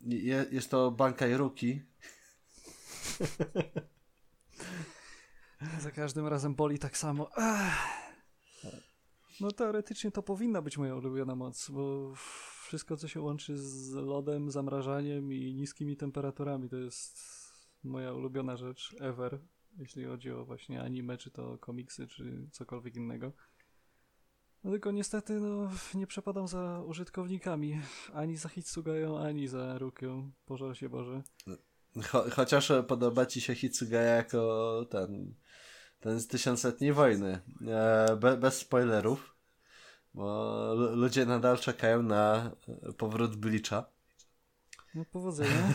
je, 0.00 0.46
jest 0.50 0.70
to 0.70 0.90
Bankai 0.90 1.36
Ruki? 1.36 1.80
Za 5.80 5.90
każdym 5.90 6.26
razem 6.26 6.54
boli 6.54 6.78
tak 6.78 6.96
samo. 6.96 7.30
Ach. 7.36 8.04
No 9.40 9.50
teoretycznie 9.50 10.10
to 10.10 10.22
powinna 10.22 10.62
być 10.62 10.78
moja 10.78 10.96
ulubiona 10.96 11.34
moc, 11.34 11.70
bo 11.70 12.14
wszystko 12.66 12.96
co 12.96 13.08
się 13.08 13.20
łączy 13.20 13.58
z 13.58 13.92
lodem, 13.92 14.50
zamrażaniem 14.50 15.32
i 15.32 15.54
niskimi 15.54 15.96
temperaturami 15.96 16.68
to 16.68 16.76
jest 16.76 17.18
moja 17.84 18.12
ulubiona 18.12 18.56
rzecz 18.56 18.96
ever, 19.00 19.40
jeśli 19.78 20.04
chodzi 20.04 20.30
o 20.30 20.44
właśnie 20.44 20.82
anime, 20.82 21.18
czy 21.18 21.30
to 21.30 21.58
komiksy, 21.58 22.06
czy 22.06 22.48
cokolwiek 22.52 22.96
innego. 22.96 23.32
No 24.64 24.70
tylko 24.70 24.90
niestety 24.90 25.32
no, 25.40 25.70
nie 25.94 26.06
przepadam 26.06 26.48
za 26.48 26.82
użytkownikami, 26.86 27.80
ani 28.14 28.36
za 28.36 28.48
Hitsugają, 28.48 29.18
ani 29.18 29.48
za 29.48 29.78
Rukią, 29.78 30.30
pożal 30.46 30.74
się 30.74 30.88
Boże. 30.88 31.22
Cho, 32.10 32.24
chociaż 32.30 32.72
podoba 32.88 33.26
ci 33.26 33.40
się 33.40 33.54
Hitsugaya 33.54 34.16
jako 34.16 34.86
ten, 34.90 35.34
ten 36.00 36.20
z 36.20 36.26
tysiącletniej 36.26 36.92
wojny. 36.92 37.40
E, 37.66 38.16
be, 38.16 38.36
bez 38.36 38.58
spoilerów, 38.58 39.36
bo 40.14 40.24
lu- 40.76 40.96
ludzie 40.96 41.26
nadal 41.26 41.58
czekają 41.58 42.02
na 42.02 42.50
e, 42.68 42.92
powrót 42.92 43.36
Bleacha. 43.36 43.84
No 44.94 45.04
powodzenia. 45.04 45.74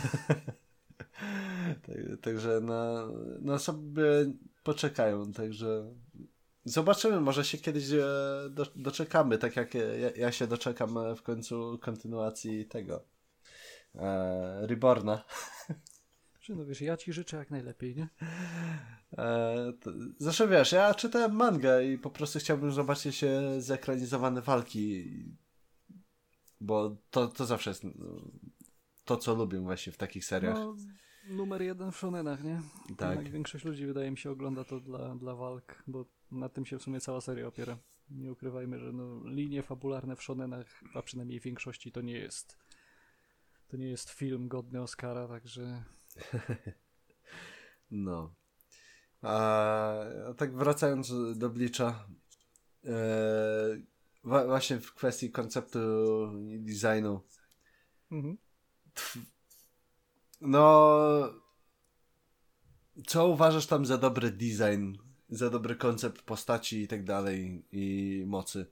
Tak, 1.86 1.96
także 2.22 2.60
na, 2.60 3.08
no 3.40 3.58
sobie 3.58 4.04
poczekają, 4.62 5.32
także 5.32 5.94
zobaczymy, 6.64 7.20
może 7.20 7.44
się 7.44 7.58
kiedyś 7.58 7.90
e, 7.92 7.96
do, 8.50 8.66
doczekamy, 8.76 9.38
tak 9.38 9.56
jak 9.56 9.74
ja, 9.74 10.10
ja 10.16 10.32
się 10.32 10.46
doczekam 10.46 10.98
e, 10.98 11.16
w 11.16 11.22
końcu 11.22 11.78
kontynuacji 11.82 12.66
tego 12.66 13.04
e, 13.94 14.66
Reborna. 14.66 15.24
No 16.56 16.64
wiesz, 16.64 16.80
ja 16.80 16.96
ci 16.96 17.12
życzę 17.12 17.36
jak 17.36 17.50
najlepiej, 17.50 17.96
nie? 17.96 18.08
E, 19.18 19.72
to, 19.80 19.90
zresztą 20.18 20.48
wiesz, 20.48 20.72
ja 20.72 20.94
czytałem 20.94 21.32
mangę 21.32 21.84
i 21.84 21.98
po 21.98 22.10
prostu 22.10 22.38
chciałbym 22.38 22.72
zobaczyć 22.72 23.24
e, 23.24 23.60
zekranizowane 23.60 24.42
walki, 24.42 25.04
bo 26.60 26.96
to, 27.10 27.28
to 27.28 27.46
zawsze 27.46 27.70
jest 27.70 27.84
no, 27.84 27.90
to, 29.04 29.16
co 29.16 29.34
lubię 29.34 29.60
właśnie 29.60 29.92
w 29.92 29.96
takich 29.96 30.24
seriach. 30.24 30.54
No, 30.54 30.76
numer 31.28 31.62
jeden 31.62 31.92
w 31.92 31.96
shonenach, 31.96 32.44
nie? 32.44 32.62
Tak. 32.96 33.10
Jednak 33.10 33.32
większość 33.32 33.64
ludzi 33.64 33.86
wydaje 33.86 34.10
mi 34.10 34.18
się 34.18 34.30
ogląda 34.30 34.64
to 34.64 34.80
dla, 34.80 35.14
dla 35.14 35.34
walk, 35.34 35.82
bo 35.86 36.04
na 36.32 36.48
tym 36.48 36.66
się 36.66 36.78
w 36.78 36.82
sumie 36.82 37.00
cała 37.00 37.20
seria 37.20 37.46
opiera. 37.46 37.78
Nie 38.10 38.32
ukrywajmy, 38.32 38.78
że 38.78 38.92
no, 38.92 39.20
linie 39.24 39.62
fabularne 39.62 40.16
w 40.16 40.22
shonenach, 40.22 40.80
a 40.94 41.02
przynajmniej 41.02 41.40
w 41.40 41.44
większości 41.44 41.92
to 41.92 42.00
nie 42.00 42.18
jest 42.18 42.58
to 43.68 43.76
nie 43.76 43.88
jest 43.88 44.10
film 44.10 44.48
godny 44.48 44.82
Oscara, 44.82 45.28
także 45.28 45.84
No. 47.90 48.34
A, 49.22 49.92
a 50.30 50.34
tak 50.34 50.56
wracając 50.56 51.12
do 51.38 51.50
Bleacha, 51.50 52.06
e, 52.84 52.96
właśnie 54.24 54.80
w 54.80 54.94
kwestii 54.94 55.30
konceptu 55.30 55.78
i 56.38 56.60
designu, 56.60 57.20
mhm. 58.10 58.38
no 60.40 60.90
co 63.06 63.28
uważasz 63.28 63.66
tam 63.66 63.86
za 63.86 63.98
dobry 63.98 64.30
design, 64.30 64.94
za 65.30 65.50
dobry 65.50 65.76
koncept 65.76 66.22
postaci 66.22 66.82
i 66.82 66.88
tak 66.88 67.04
dalej 67.04 67.64
i 67.72 68.24
mocy? 68.26 68.66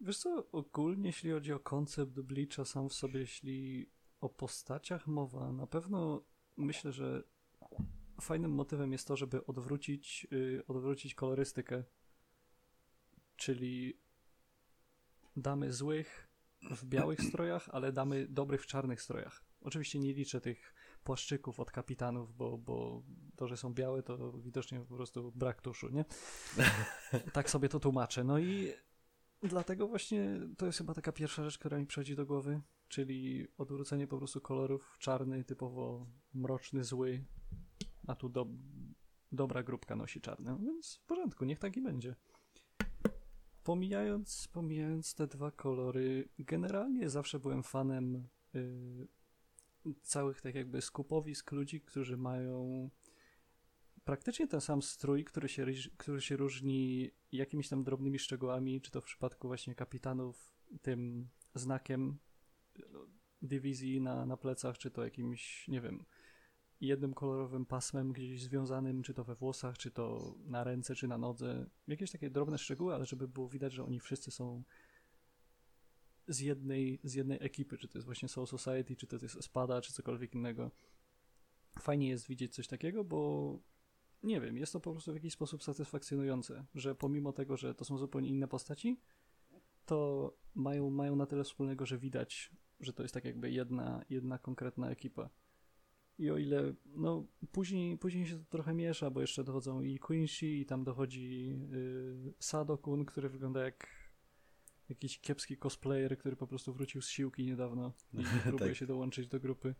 Wiesz 0.00 0.18
co, 0.18 0.50
ogólnie 0.52 1.06
jeśli 1.06 1.30
chodzi 1.30 1.52
o 1.52 1.60
koncept 1.60 2.20
Bleacha 2.20 2.64
sam 2.64 2.88
w 2.88 2.92
sobie, 2.92 3.20
jeśli 3.20 3.90
o 4.20 4.28
postaciach 4.28 5.06
mowa, 5.06 5.52
na 5.52 5.66
pewno 5.66 6.22
myślę, 6.56 6.92
że 6.92 7.22
fajnym 8.20 8.52
motywem 8.52 8.92
jest 8.92 9.08
to, 9.08 9.16
żeby 9.16 9.46
odwrócić, 9.46 10.26
yy, 10.30 10.62
odwrócić 10.68 11.14
kolorystykę. 11.14 11.84
Czyli 13.36 13.98
damy 15.36 15.72
złych 15.72 16.28
w 16.70 16.84
białych 16.84 17.22
strojach, 17.22 17.68
ale 17.72 17.92
damy 17.92 18.26
dobrych 18.28 18.62
w 18.62 18.66
czarnych 18.66 19.02
strojach. 19.02 19.44
Oczywiście 19.60 19.98
nie 19.98 20.12
liczę 20.12 20.40
tych 20.40 20.74
płaszczyków 21.04 21.60
od 21.60 21.70
kapitanów, 21.70 22.36
bo, 22.36 22.58
bo 22.58 23.02
to, 23.36 23.48
że 23.48 23.56
są 23.56 23.74
białe, 23.74 24.02
to 24.02 24.32
widocznie 24.32 24.80
po 24.80 24.96
prostu 24.96 25.32
brak 25.32 25.62
tuszu, 25.62 25.88
nie? 25.88 26.04
Tak 27.32 27.50
sobie 27.50 27.68
to 27.68 27.80
tłumaczę. 27.80 28.24
No 28.24 28.38
i 28.38 28.72
Dlatego 29.42 29.88
właśnie 29.88 30.40
to 30.56 30.66
jest 30.66 30.78
chyba 30.78 30.94
taka 30.94 31.12
pierwsza 31.12 31.44
rzecz, 31.44 31.58
która 31.58 31.78
mi 31.78 31.86
przychodzi 31.86 32.16
do 32.16 32.26
głowy, 32.26 32.60
czyli 32.88 33.46
odwrócenie 33.58 34.06
po 34.06 34.18
prostu 34.18 34.40
kolorów. 34.40 34.96
Czarny, 34.98 35.44
typowo 35.44 36.06
mroczny, 36.34 36.84
zły, 36.84 37.24
a 38.06 38.14
tu 38.14 38.28
do, 38.28 38.46
dobra 39.32 39.62
grupka 39.62 39.96
nosi 39.96 40.20
czarny. 40.20 40.50
No 40.50 40.58
Więc 40.58 40.96
w 40.96 41.06
porządku, 41.06 41.44
niech 41.44 41.58
tak 41.58 41.76
i 41.76 41.82
będzie. 41.82 42.14
Pomijając, 43.64 44.48
pomijając 44.52 45.14
te 45.14 45.26
dwa 45.26 45.50
kolory, 45.50 46.28
generalnie 46.38 47.10
zawsze 47.10 47.38
byłem 47.40 47.62
fanem 47.62 48.28
y, 48.54 49.08
całych 49.94 50.40
tak 50.40 50.54
jakby 50.54 50.80
skupowisk 50.80 51.52
ludzi, 51.52 51.80
którzy 51.80 52.16
mają 52.16 52.90
praktycznie 54.04 54.48
ten 54.48 54.60
sam 54.60 54.82
strój, 54.82 55.24
który 55.24 55.48
się, 55.48 55.66
który 55.96 56.20
się 56.20 56.36
różni 56.36 57.10
jakimiś 57.32 57.68
tam 57.68 57.84
drobnymi 57.84 58.18
szczegółami, 58.18 58.80
czy 58.80 58.90
to 58.90 59.00
w 59.00 59.04
przypadku 59.04 59.48
właśnie 59.48 59.74
kapitanów 59.74 60.52
tym 60.82 61.28
znakiem 61.54 62.18
e, 62.78 62.82
dywizji 63.42 64.00
na, 64.00 64.26
na 64.26 64.36
plecach, 64.36 64.78
czy 64.78 64.90
to 64.90 65.04
jakimś, 65.04 65.68
nie 65.68 65.80
wiem, 65.80 66.04
jednym 66.80 67.14
kolorowym 67.14 67.66
pasmem 67.66 68.12
gdzieś 68.12 68.42
związanym, 68.42 69.02
czy 69.02 69.14
to 69.14 69.24
we 69.24 69.34
włosach, 69.34 69.78
czy 69.78 69.90
to 69.90 70.34
na 70.44 70.64
ręce, 70.64 70.94
czy 70.94 71.08
na 71.08 71.18
nodze. 71.18 71.66
Jakieś 71.88 72.10
takie 72.10 72.30
drobne 72.30 72.58
szczegóły, 72.58 72.94
ale 72.94 73.06
żeby 73.06 73.28
było 73.28 73.48
widać, 73.48 73.72
że 73.72 73.84
oni 73.84 74.00
wszyscy 74.00 74.30
są 74.30 74.62
z 76.28 76.40
jednej, 76.40 77.00
z 77.04 77.14
jednej 77.14 77.38
ekipy, 77.40 77.78
czy 77.78 77.88
to 77.88 77.98
jest 77.98 78.06
właśnie 78.06 78.28
Soul 78.28 78.46
Society, 78.46 78.96
czy 78.96 79.06
to 79.06 79.16
jest 79.22 79.36
Espada, 79.36 79.80
czy 79.80 79.92
cokolwiek 79.92 80.34
innego. 80.34 80.70
Fajnie 81.80 82.08
jest 82.08 82.28
widzieć 82.28 82.54
coś 82.54 82.68
takiego, 82.68 83.04
bo 83.04 83.60
nie 84.22 84.40
wiem, 84.40 84.56
jest 84.56 84.72
to 84.72 84.80
po 84.80 84.92
prostu 84.92 85.12
w 85.12 85.14
jakiś 85.14 85.32
sposób 85.32 85.62
satysfakcjonujące, 85.62 86.64
że 86.74 86.94
pomimo 86.94 87.32
tego, 87.32 87.56
że 87.56 87.74
to 87.74 87.84
są 87.84 87.98
zupełnie 87.98 88.28
inne 88.28 88.48
postaci, 88.48 89.00
to 89.86 90.32
mają, 90.54 90.90
mają 90.90 91.16
na 91.16 91.26
tyle 91.26 91.44
wspólnego, 91.44 91.86
że 91.86 91.98
widać, 91.98 92.50
że 92.80 92.92
to 92.92 93.02
jest 93.02 93.14
tak 93.14 93.24
jakby 93.24 93.50
jedna, 93.50 94.04
jedna 94.10 94.38
konkretna 94.38 94.90
ekipa. 94.90 95.30
I 96.18 96.30
o 96.30 96.38
ile, 96.38 96.74
no, 96.86 97.26
później, 97.52 97.98
później 97.98 98.26
się 98.26 98.38
to 98.38 98.44
trochę 98.44 98.74
miesza, 98.74 99.10
bo 99.10 99.20
jeszcze 99.20 99.44
dochodzą 99.44 99.82
i 99.82 99.98
Quincy, 99.98 100.46
i 100.46 100.66
tam 100.66 100.84
dochodzi 100.84 101.58
y, 101.72 102.34
Sadokun, 102.38 103.04
który 103.04 103.28
wygląda 103.28 103.64
jak 103.64 103.86
jakiś 104.88 105.20
kiepski 105.20 105.56
cosplayer, 105.56 106.18
który 106.18 106.36
po 106.36 106.46
prostu 106.46 106.74
wrócił 106.74 107.02
z 107.02 107.08
siłki 107.08 107.46
niedawno 107.46 107.92
i 108.14 108.22
próbuje 108.44 108.70
Tak. 108.70 108.78
się 108.78 108.86
dołączyć 108.86 109.28
do 109.28 109.40
grupy. 109.40 109.74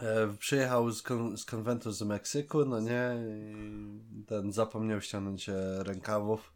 E, 0.00 0.36
przyjechał 0.38 0.90
z, 0.92 1.02
kon- 1.02 1.36
z 1.36 1.44
konwentu 1.44 1.92
z 1.92 2.02
Meksyku, 2.02 2.64
no 2.64 2.80
nie, 2.80 3.10
i 3.36 4.24
ten 4.24 4.52
zapomniał 4.52 5.00
ściągnąć 5.00 5.48
e, 5.48 5.82
rękawów, 5.82 6.52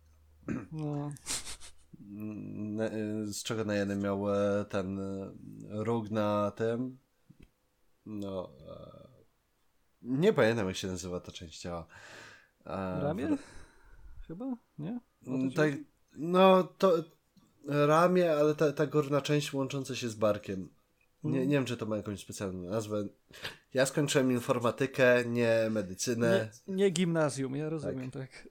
No, 0.72 1.12
e, 2.80 3.26
z 3.26 3.42
czego 3.42 3.64
na 3.64 3.74
jednym 3.74 4.00
miał 4.00 4.34
e, 4.34 4.64
ten 4.64 4.98
róg 5.68 6.10
na 6.10 6.50
tym, 6.50 6.98
no, 8.06 8.50
e, 8.68 9.06
nie 10.02 10.32
pamiętam 10.32 10.66
jak 10.66 10.76
się 10.76 10.88
nazywa 10.88 11.20
ta 11.20 11.32
część 11.32 11.58
ciała. 11.60 11.86
E, 12.66 13.00
ramię? 13.02 13.36
Chyba? 14.26 14.56
Nie? 14.78 15.00
Mm, 15.26 15.50
Tak, 15.52 15.72
no 16.16 16.62
to 16.64 16.92
ramię, 17.68 18.32
ale 18.32 18.54
ta, 18.54 18.72
ta 18.72 18.86
górna 18.86 19.20
część 19.20 19.52
łącząca 19.52 19.94
się 19.94 20.08
z 20.08 20.14
barkiem. 20.14 20.68
Nie, 21.24 21.36
Mm. 21.38 21.48
nie 21.48 21.54
wiem, 21.56 21.64
czy 21.64 21.76
to 21.76 21.86
ma 21.86 21.96
jakąś 21.96 22.20
specjalną 22.20 22.70
nazwę. 22.70 23.08
Ja 23.74 23.86
skończyłem 23.86 24.32
informatykę, 24.32 25.24
nie 25.26 25.66
medycynę. 25.70 26.50
Nie, 26.68 26.74
nie 26.76 26.90
gimnazjum, 26.90 27.56
ja 27.56 27.68
rozumiem, 27.68 28.10
tak. 28.10 28.48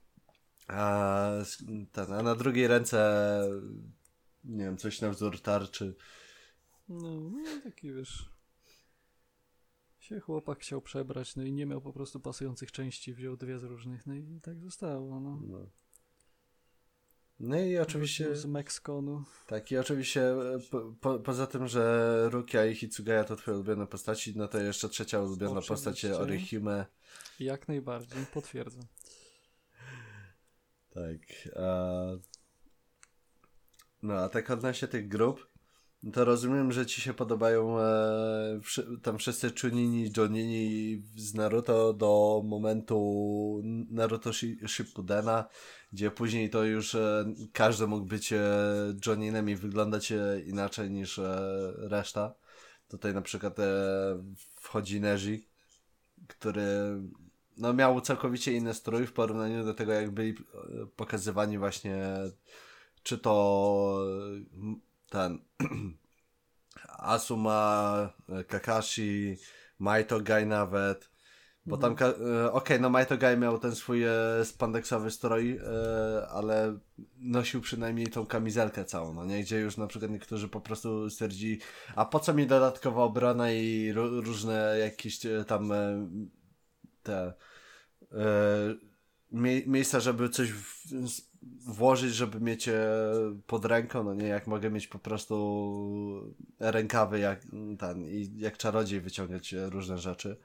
A, 0.68 1.28
s- 1.40 1.64
ten, 1.92 2.12
a 2.12 2.22
na 2.22 2.34
drugiej 2.34 2.66
ręce, 2.66 3.40
nie 4.44 4.64
wiem, 4.64 4.76
coś 4.76 5.00
na 5.00 5.10
wzór 5.10 5.40
tarczy. 5.40 5.94
No, 6.88 7.10
no 7.20 7.38
taki 7.64 7.92
wiesz. 7.92 8.30
Się 9.98 10.20
chłopak 10.20 10.58
chciał 10.58 10.82
przebrać, 10.82 11.36
no 11.36 11.42
i 11.42 11.52
nie 11.52 11.66
miał 11.66 11.80
po 11.80 11.92
prostu 11.92 12.20
pasujących 12.20 12.72
części, 12.72 13.14
wziął 13.14 13.36
dwie 13.36 13.58
z 13.58 13.64
różnych, 13.64 14.06
no 14.06 14.14
i 14.14 14.40
tak 14.42 14.60
zostało, 14.60 15.20
no. 15.20 15.40
No, 15.48 15.66
no 17.40 17.60
i 17.60 17.78
oczywiście, 17.78 18.36
Z 18.36 18.46
Mexkonu. 18.46 19.24
tak, 19.46 19.72
i 19.72 19.78
oczywiście 19.78 20.22
e, 20.22 20.58
po, 20.70 20.94
po, 21.00 21.18
poza 21.18 21.46
tym, 21.46 21.68
że 21.68 22.22
Rukia 22.30 22.66
i 22.66 22.74
Hitsugaya 22.74 23.24
to 23.24 23.36
twoje 23.36 23.56
ulubione 23.56 23.86
postaci, 23.86 24.32
no 24.36 24.48
to 24.48 24.58
jeszcze 24.58 24.88
trzecia 24.88 25.20
ulubiona 25.20 25.60
postać 25.60 26.04
Oczywiście. 26.04 26.22
Orihime. 26.22 26.86
Jak 27.40 27.68
najbardziej, 27.68 28.26
potwierdzam. 28.34 28.82
Tak. 30.90 31.52
A... 31.56 32.06
No, 34.02 34.14
a 34.14 34.28
tak 34.28 34.50
odnośnie 34.50 34.88
tych 34.88 35.08
grup, 35.08 35.40
no 35.40 35.55
to 36.12 36.24
rozumiem, 36.24 36.72
że 36.72 36.86
ci 36.86 37.00
się 37.00 37.14
podobają 37.14 37.80
e, 37.80 38.60
tam 39.02 39.18
wszyscy 39.18 39.52
Chunini, 39.60 40.10
Jonini 40.16 41.02
z 41.16 41.34
Naruto 41.34 41.92
do 41.92 42.42
momentu 42.44 43.62
Naruto 43.90 44.30
Shi- 44.30 44.68
Shippudena, 44.68 45.44
gdzie 45.92 46.10
później 46.10 46.50
to 46.50 46.64
już 46.64 46.94
e, 46.94 47.24
każdy 47.52 47.86
mógł 47.86 48.06
być 48.06 48.32
e, 48.32 48.40
Joninem 49.06 49.50
i 49.50 49.56
wyglądać 49.56 50.12
e, 50.12 50.40
inaczej 50.46 50.90
niż 50.90 51.18
e, 51.18 51.72
reszta. 51.76 52.34
Tutaj 52.88 53.14
na 53.14 53.22
przykład 53.22 53.58
e, 53.58 53.64
wchodzi 54.56 55.00
Neji, 55.00 55.48
który 56.28 56.66
no, 57.56 57.74
miał 57.74 58.00
całkowicie 58.00 58.52
inny 58.52 58.74
strój 58.74 59.06
w 59.06 59.12
porównaniu 59.12 59.64
do 59.64 59.74
tego, 59.74 59.92
jak 59.92 60.10
byli 60.10 60.30
e, 60.30 60.86
pokazywani 60.96 61.58
właśnie 61.58 62.16
czy 63.02 63.18
to 63.18 64.06
ten 65.10 65.38
Asuma, 66.98 68.12
e, 68.28 68.44
Kakashi, 68.44 69.36
Maito 69.78 70.20
Gai 70.20 70.46
nawet. 70.46 71.10
Bo 71.66 71.76
tam, 71.76 71.96
ka- 71.96 72.14
e, 72.46 72.52
okej, 72.52 72.80
no 72.80 72.90
Maito 72.90 73.18
Gai 73.18 73.36
miał 73.36 73.58
ten 73.58 73.74
swój 73.74 74.04
e, 74.04 74.44
spandeksowy 74.44 75.10
strój, 75.10 75.58
e, 75.58 76.26
ale 76.28 76.78
nosił 77.18 77.60
przynajmniej 77.60 78.06
tą 78.06 78.26
kamizelkę 78.26 78.84
całą, 78.84 79.14
no 79.14 79.24
nie? 79.24 79.40
Gdzie 79.42 79.60
już 79.60 79.76
na 79.76 79.86
przykład 79.86 80.10
niektórzy 80.10 80.48
po 80.48 80.60
prostu 80.60 81.10
stwierdzili, 81.10 81.60
a 81.96 82.04
po 82.04 82.20
co 82.20 82.34
mi 82.34 82.46
dodatkowa 82.46 83.02
obrona 83.02 83.52
i 83.52 83.92
ró- 83.94 84.24
różne 84.24 84.78
jakieś 84.78 85.26
e, 85.26 85.44
tam 85.44 85.72
e, 85.72 86.08
te 87.02 87.32
mie- 89.32 89.66
miejsca, 89.66 90.00
żeby 90.00 90.28
coś 90.28 90.52
w, 90.52 90.86
włożyć, 91.66 92.14
żeby 92.14 92.40
mieć 92.40 92.68
e, 92.68 93.00
pod 93.46 93.64
ręką, 93.64 94.04
no 94.04 94.14
nie, 94.14 94.26
jak 94.26 94.46
mogę 94.46 94.70
mieć 94.70 94.86
po 94.86 94.98
prostu 94.98 96.36
rękawy 96.60 97.18
jak 97.18 97.40
ten 97.78 98.04
i 98.04 98.30
jak 98.36 98.56
czarodziej 98.56 99.00
wyciągać 99.00 99.54
e, 99.54 99.70
różne 99.70 99.98
rzeczy. 99.98 100.36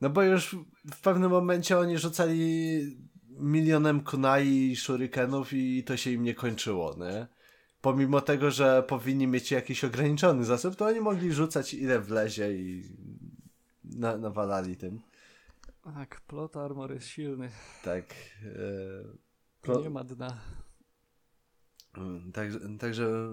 No 0.00 0.10
bo 0.10 0.22
już 0.22 0.56
w 0.94 1.00
pewnym 1.00 1.30
momencie 1.30 1.78
oni 1.78 1.98
rzucali 1.98 2.80
milionem 3.28 4.00
kunai 4.00 4.48
i 4.48 4.76
shurikenów 4.76 5.52
i 5.52 5.84
to 5.84 5.96
się 5.96 6.10
im 6.10 6.22
nie 6.22 6.34
kończyło, 6.34 6.96
nie? 6.98 7.26
Pomimo 7.80 8.20
tego, 8.20 8.50
że 8.50 8.82
powinni 8.82 9.26
mieć 9.26 9.50
jakiś 9.50 9.84
ograniczony 9.84 10.44
zasób, 10.44 10.76
to 10.76 10.86
oni 10.86 11.00
mogli 11.00 11.32
rzucać 11.32 11.74
ile 11.74 12.00
wlezie 12.00 12.52
i 12.52 12.84
na, 13.84 14.16
nawalali 14.16 14.76
tym. 14.76 15.00
tak, 15.84 16.20
plot 16.20 16.56
armor 16.56 16.92
jest 16.92 17.06
silny. 17.06 17.50
Tak. 17.84 18.04
E, 18.44 19.29
pro- 19.62 19.80
Nie 19.80 19.90
ma 19.90 20.04
dna. 20.04 20.38
Także, 22.34 22.58
także 22.78 23.28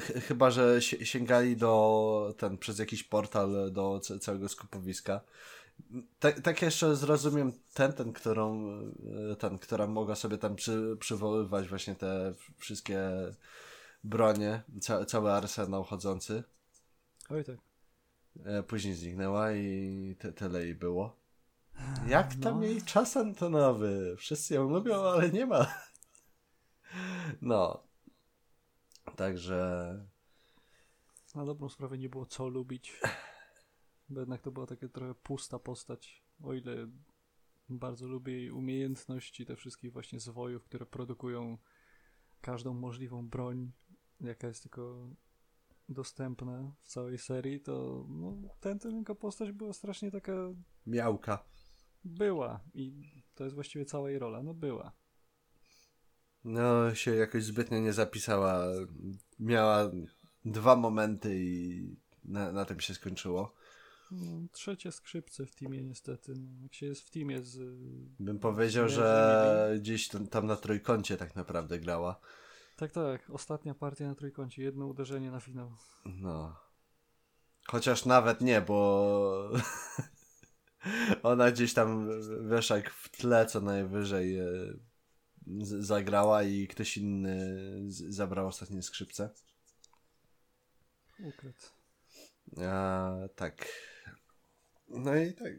ch- 0.00 0.24
chyba, 0.24 0.50
że 0.50 0.80
si- 0.82 1.06
sięgali 1.06 1.56
do 1.56 2.34
ten 2.38 2.58
przez 2.58 2.78
jakiś 2.78 3.02
portal 3.04 3.72
do 3.72 4.00
ca- 4.00 4.18
całego 4.18 4.48
skupowiska. 4.48 5.20
Tak, 6.18 6.40
tak 6.40 6.62
jeszcze 6.62 6.96
zrozumiem 6.96 7.52
ten, 7.74 7.92
ten, 7.92 8.12
którą, 8.12 8.70
ten, 9.38 9.58
która 9.58 9.86
mogła 9.86 10.14
sobie 10.14 10.38
tam 10.38 10.56
przy, 10.56 10.96
przywoływać 11.00 11.68
właśnie 11.68 11.94
te 11.94 12.34
wszystkie 12.56 13.10
bronie, 14.04 14.62
ca, 14.80 15.04
cały 15.04 15.32
arsenał 15.32 15.84
chodzący. 15.84 16.42
Oj 17.30 17.44
tak. 17.44 17.56
E, 18.44 18.62
Później 18.62 18.94
zniknęła 18.94 19.52
i 19.52 20.16
te, 20.18 20.32
tyle 20.32 20.64
jej 20.64 20.74
było. 20.74 21.16
Jak 22.08 22.34
tam 22.34 22.60
No. 22.60 22.66
jej 22.66 22.82
czas 22.82 23.16
antonowy? 23.16 24.14
Wszyscy 24.16 24.54
ją 24.54 24.70
lubią, 24.70 24.94
ale 25.02 25.30
nie 25.30 25.46
ma. 25.46 25.66
No. 27.42 27.82
Także 29.16 30.06
Na 31.34 31.44
dobrą 31.44 31.68
sprawę 31.68 31.98
nie 31.98 32.08
było 32.08 32.26
co 32.26 32.48
lubić. 32.48 33.00
Bo 34.08 34.20
jednak 34.20 34.42
to 34.42 34.50
była 34.50 34.66
taka 34.66 34.88
trochę 34.88 35.14
pusta 35.14 35.58
postać. 35.58 36.22
O 36.42 36.54
ile 36.54 36.88
bardzo 37.68 38.06
lubię 38.06 38.32
jej 38.32 38.50
umiejętności, 38.50 39.46
te 39.46 39.56
wszystkich 39.56 39.92
właśnie 39.92 40.20
zwojów, 40.20 40.64
które 40.64 40.86
produkują 40.86 41.58
każdą 42.40 42.74
możliwą 42.74 43.28
broń, 43.28 43.72
jaka 44.20 44.46
jest 44.46 44.62
tylko 44.62 45.10
dostępna 45.88 46.72
w 46.82 46.88
całej 46.88 47.18
serii, 47.18 47.60
to 47.60 48.04
no, 48.08 48.36
ten, 48.60 48.78
ten 48.78 49.04
postać 49.04 49.52
była 49.52 49.72
strasznie 49.72 50.10
taka 50.10 50.32
miałka. 50.86 51.44
Była 52.04 52.60
i 52.74 53.12
to 53.34 53.44
jest 53.44 53.54
właściwie 53.54 53.84
cała 53.84 54.10
jej 54.10 54.18
rola, 54.18 54.42
no 54.42 54.54
była. 54.54 54.92
No, 56.44 56.94
się 56.94 57.14
jakoś 57.14 57.44
zbytnio 57.44 57.78
nie 57.78 57.92
zapisała. 57.92 58.64
Miała 59.38 59.90
dwa 60.44 60.76
momenty 60.76 61.38
i 61.38 61.96
na, 62.24 62.52
na 62.52 62.64
tym 62.64 62.80
się 62.80 62.94
skończyło. 62.94 63.54
No, 64.10 64.48
trzecie 64.52 64.92
skrzypce 64.92 65.46
w 65.46 65.54
teamie 65.54 65.82
niestety. 65.82 66.34
No, 66.36 66.62
jak 66.62 66.74
się 66.74 66.86
jest 66.86 67.02
w 67.02 67.10
teamie 67.10 67.42
z... 67.42 67.58
Bym 68.20 68.38
powiedział, 68.38 68.88
że 68.88 69.76
gdzieś 69.78 70.08
tam, 70.08 70.26
tam 70.26 70.46
na 70.46 70.56
trójkącie 70.56 71.16
tak 71.16 71.36
naprawdę 71.36 71.78
grała. 71.78 72.20
Tak, 72.76 72.92
tak. 72.92 73.30
Ostatnia 73.30 73.74
partia 73.74 74.06
na 74.06 74.14
trójkącie. 74.14 74.62
Jedno 74.62 74.86
uderzenie 74.86 75.30
na 75.30 75.40
finał. 75.40 75.72
No. 76.04 76.56
Chociaż 77.66 78.04
nawet 78.04 78.40
nie, 78.40 78.60
bo 78.60 79.50
Ona 81.22 81.50
gdzieś 81.50 81.74
tam, 81.74 82.08
wiesz, 82.50 82.70
jak 82.70 82.90
w 82.90 83.08
tle 83.08 83.46
co 83.46 83.60
najwyżej 83.60 84.38
e, 84.38 84.46
zagrała 85.62 86.42
i 86.42 86.68
ktoś 86.68 86.96
inny 86.96 87.58
zabrał 87.88 88.46
ostatnie 88.46 88.82
skrzypce. 88.82 89.30
Ukradł. 91.20 91.58
A, 92.56 93.12
tak. 93.36 93.68
No 94.88 95.16
i 95.16 95.32
tak. 95.32 95.52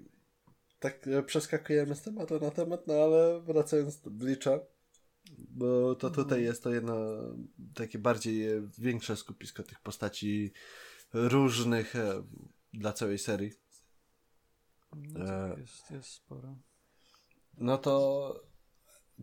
Tak 0.80 1.08
e, 1.08 1.24
przeskakujemy 1.24 1.96
z 1.96 2.02
tematu 2.02 2.40
na 2.40 2.52
temat, 2.52 2.88
no 2.88 2.94
ale 2.94 3.42
wracając 3.42 4.02
do 4.02 4.12
Bleacha, 4.12 4.60
bo 5.38 5.96
to 5.96 6.10
tutaj 6.10 6.44
jest 6.44 6.64
to 6.64 6.74
jedno 6.74 6.96
takie 7.76 8.00
bardziej 8.00 8.52
e, 8.52 8.70
większe 8.78 9.16
skupisko 9.16 9.64
tych 9.64 9.80
postaci 9.80 10.54
różnych 11.14 11.94
dla 12.74 12.94
całej 12.94 13.18
serii. 13.18 13.52
No, 14.96 15.26
E. 15.26 15.50
tak, 15.50 15.58
jest, 15.60 15.92
jest 15.92 16.10
sporo. 16.10 16.56
No 17.58 17.78
to 17.78 18.44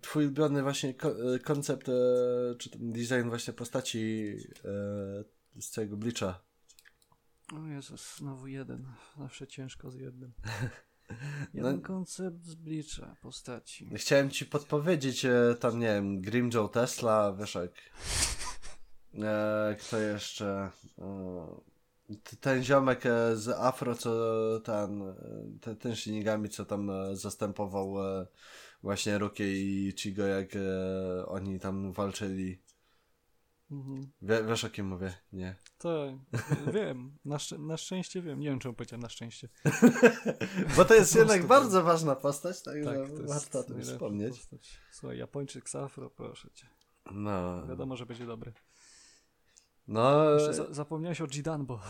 twój 0.00 0.24
ulubiony 0.24 0.62
właśnie 0.62 0.94
e, 1.34 1.38
koncept, 1.38 1.88
e, 1.88 1.92
czy 2.58 2.70
ten 2.70 2.92
design 2.92 3.28
właśnie 3.28 3.52
postaci 3.52 4.32
z 5.60 5.70
całego 5.70 5.96
Bleacha. 5.96 6.40
O 7.54 7.66
Jezus, 7.66 8.16
znowu 8.16 8.46
jeden. 8.46 8.92
Zawsze 9.18 9.46
ciężko 9.46 9.90
z 9.90 9.94
jednym. 9.94 10.32
No- 11.08 11.14
Jeden 11.68 11.80
koncept 11.82 12.44
z 12.44 12.54
Bleacha, 12.54 13.16
postaci. 13.22 13.90
Chciałem 13.96 14.30
ci 14.30 14.46
podpowiedzieć, 14.46 15.26
tam 15.60 15.78
nie 15.80 15.86
wiem, 15.86 16.20
Grim 16.20 16.50
Joe 16.54 16.68
Tesla, 16.68 17.32
wiesz 17.38 17.54
jak. 17.54 17.72
E, 19.22 19.76
kto 19.80 19.98
jeszcze? 19.98 20.70
T- 20.96 21.02
ten 22.40 22.64
ziomek 22.64 23.06
e, 23.06 23.36
z 23.36 23.48
Afro, 23.48 23.94
co 23.94 24.10
ten, 24.60 25.02
e, 25.02 25.14
te, 25.60 25.76
ten 25.76 25.96
Shinigami, 25.96 26.48
co 26.48 26.64
tam 26.64 26.90
e, 26.90 27.16
zastępował 27.16 27.94
właśnie 28.82 29.18
Rukie 29.18 29.52
i 29.62 29.92
Chigo, 29.98 30.22
jak 30.26 30.48
oni 31.26 31.60
tam 31.60 31.92
walczyli. 31.92 32.62
Mhm. 33.70 34.12
Wie, 34.22 34.44
wiesz 34.44 34.64
o 34.64 34.70
kim 34.70 34.86
mówię? 34.86 35.14
Nie. 35.32 35.54
Tak, 35.78 36.10
wiem. 36.74 37.18
Na, 37.24 37.36
szczę- 37.36 37.66
na 37.66 37.76
szczęście 37.76 38.22
wiem. 38.22 38.40
Nie 38.40 38.48
wiem, 38.48 38.58
czemu 38.58 38.74
powiedziałem 38.74 39.02
na 39.02 39.08
szczęście. 39.08 39.48
Bo 40.76 40.84
to 40.84 40.94
jest 40.94 41.14
jednak 41.14 41.46
bardzo 41.46 41.82
ważna 41.82 42.16
postać, 42.16 42.62
także 42.62 42.84
Tak, 42.84 43.26
warto 43.28 43.58
o 43.58 43.62
tym 43.64 43.82
wspomnieć. 43.82 44.38
postać. 44.38 44.80
Słuchaj, 44.92 45.18
Japończyk 45.18 45.70
z 45.70 45.74
Afro, 45.74 46.10
proszę 46.10 46.50
cię. 46.54 46.66
No. 47.12 47.66
Wiadomo, 47.66 47.96
że 47.96 48.06
będzie 48.06 48.26
dobry. 48.26 48.52
No. 49.88 50.30
Jeszcze 50.30 50.54
za 50.54 50.72
zapomniałeś 50.74 51.20
o 51.20 51.26
Jidanbo. 51.26 51.80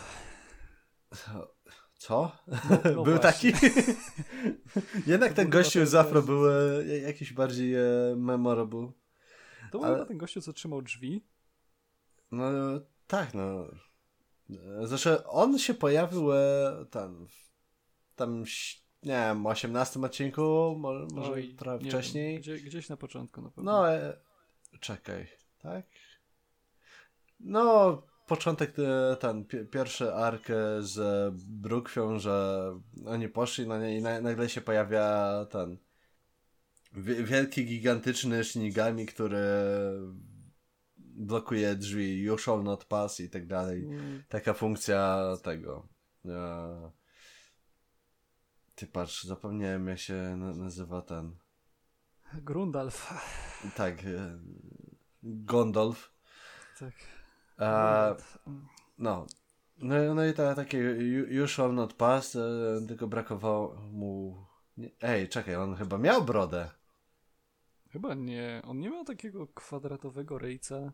Co? 1.97 2.31
no 2.47 3.03
był 3.03 3.03
właśnie. 3.03 3.19
taki? 3.19 3.53
Jednak 5.11 5.33
ten 5.33 5.49
był 5.49 5.59
gościu 5.59 5.85
z 5.85 5.95
Afro 5.95 6.21
był 6.21 6.51
e, 6.51 6.85
jakiś 6.85 7.33
bardziej 7.33 7.75
e, 7.75 7.81
memorable. 8.17 8.91
To 9.71 9.79
był 9.79 9.85
Ale- 9.87 10.05
ten 10.05 10.17
gościu, 10.17 10.41
co 10.41 10.53
trzymał 10.53 10.81
drzwi. 10.81 11.23
No 12.31 12.51
tak, 13.07 13.33
no. 13.33 13.65
Zresztą 14.83 15.23
on 15.23 15.59
się 15.59 15.73
pojawił 15.73 16.33
e, 16.33 16.37
tam, 16.91 17.27
w, 17.27 17.51
tam, 18.15 18.43
nie 19.03 19.11
wiem, 19.11 19.45
18 19.45 20.01
odcinku, 20.01 20.75
może, 20.77 21.07
może 21.13 21.31
Oj, 21.31 21.55
trochę 21.55 21.77
nie 21.83 21.89
wcześniej. 21.89 22.33
Wiem, 22.33 22.41
gdzie, 22.41 22.57
gdzieś 22.57 22.89
na 22.89 22.97
początku 22.97 23.41
na 23.41 23.49
pewno. 23.49 23.71
No, 23.71 23.91
e, 23.93 24.17
czekaj, 24.79 25.27
tak? 25.59 25.85
No, 27.39 28.01
początek 28.27 28.73
e, 28.79 29.15
ten, 29.15 29.45
pi- 29.45 29.65
pierwszy 29.65 30.13
ark 30.13 30.49
e, 30.49 30.81
z 30.81 30.99
Brookfią, 31.45 32.19
że 32.19 32.71
oni 33.05 33.29
poszli 33.29 33.67
na 33.67 33.79
nie 33.79 33.97
i 33.97 34.01
na, 34.01 34.21
nagle 34.21 34.49
się 34.49 34.61
pojawia 34.61 35.31
ten 35.49 35.77
wi- 36.93 37.23
wielki, 37.23 37.65
gigantyczny 37.65 38.43
Shinigami, 38.43 39.05
który 39.05 39.39
blokuje 40.97 41.75
drzwi, 41.75 42.21
you 42.23 42.37
shall 42.37 42.63
not 42.63 42.85
pass 42.85 43.19
i 43.19 43.29
tak 43.29 43.47
dalej. 43.47 43.83
Mm, 43.85 44.23
Taka 44.29 44.53
funkcja 44.53 45.23
tego. 45.43 45.87
E, 46.25 46.91
ty 48.75 48.87
patrz, 48.87 49.23
zapomniałem 49.23 49.87
jak 49.87 49.99
się 49.99 50.13
na, 50.37 50.53
nazywa 50.53 51.01
ten. 51.01 51.35
Grundalf. 52.33 53.13
Tak, 53.75 53.95
Gondolf. 55.23 56.13
Tak. 56.79 56.93
Grundalf. 57.57 58.37
no. 58.97 59.27
No, 59.79 60.15
no 60.15 60.25
i 60.25 60.33
ta, 60.33 60.55
takie 60.55 60.77
you 61.29 61.47
shall 61.47 61.73
not 61.73 61.93
pass, 61.93 62.35
e, 62.35 62.39
tylko 62.87 63.07
brakowało 63.07 63.75
mu... 63.91 64.37
Ej, 65.01 65.29
czekaj, 65.29 65.55
on 65.55 65.75
chyba 65.75 65.97
miał 65.97 66.23
brodę. 66.23 66.69
Chyba 67.91 68.13
nie. 68.13 68.61
On 68.65 68.79
nie 68.79 68.89
miał 68.89 69.03
takiego 69.03 69.47
kwadratowego 69.47 70.37
ryjca. 70.37 70.91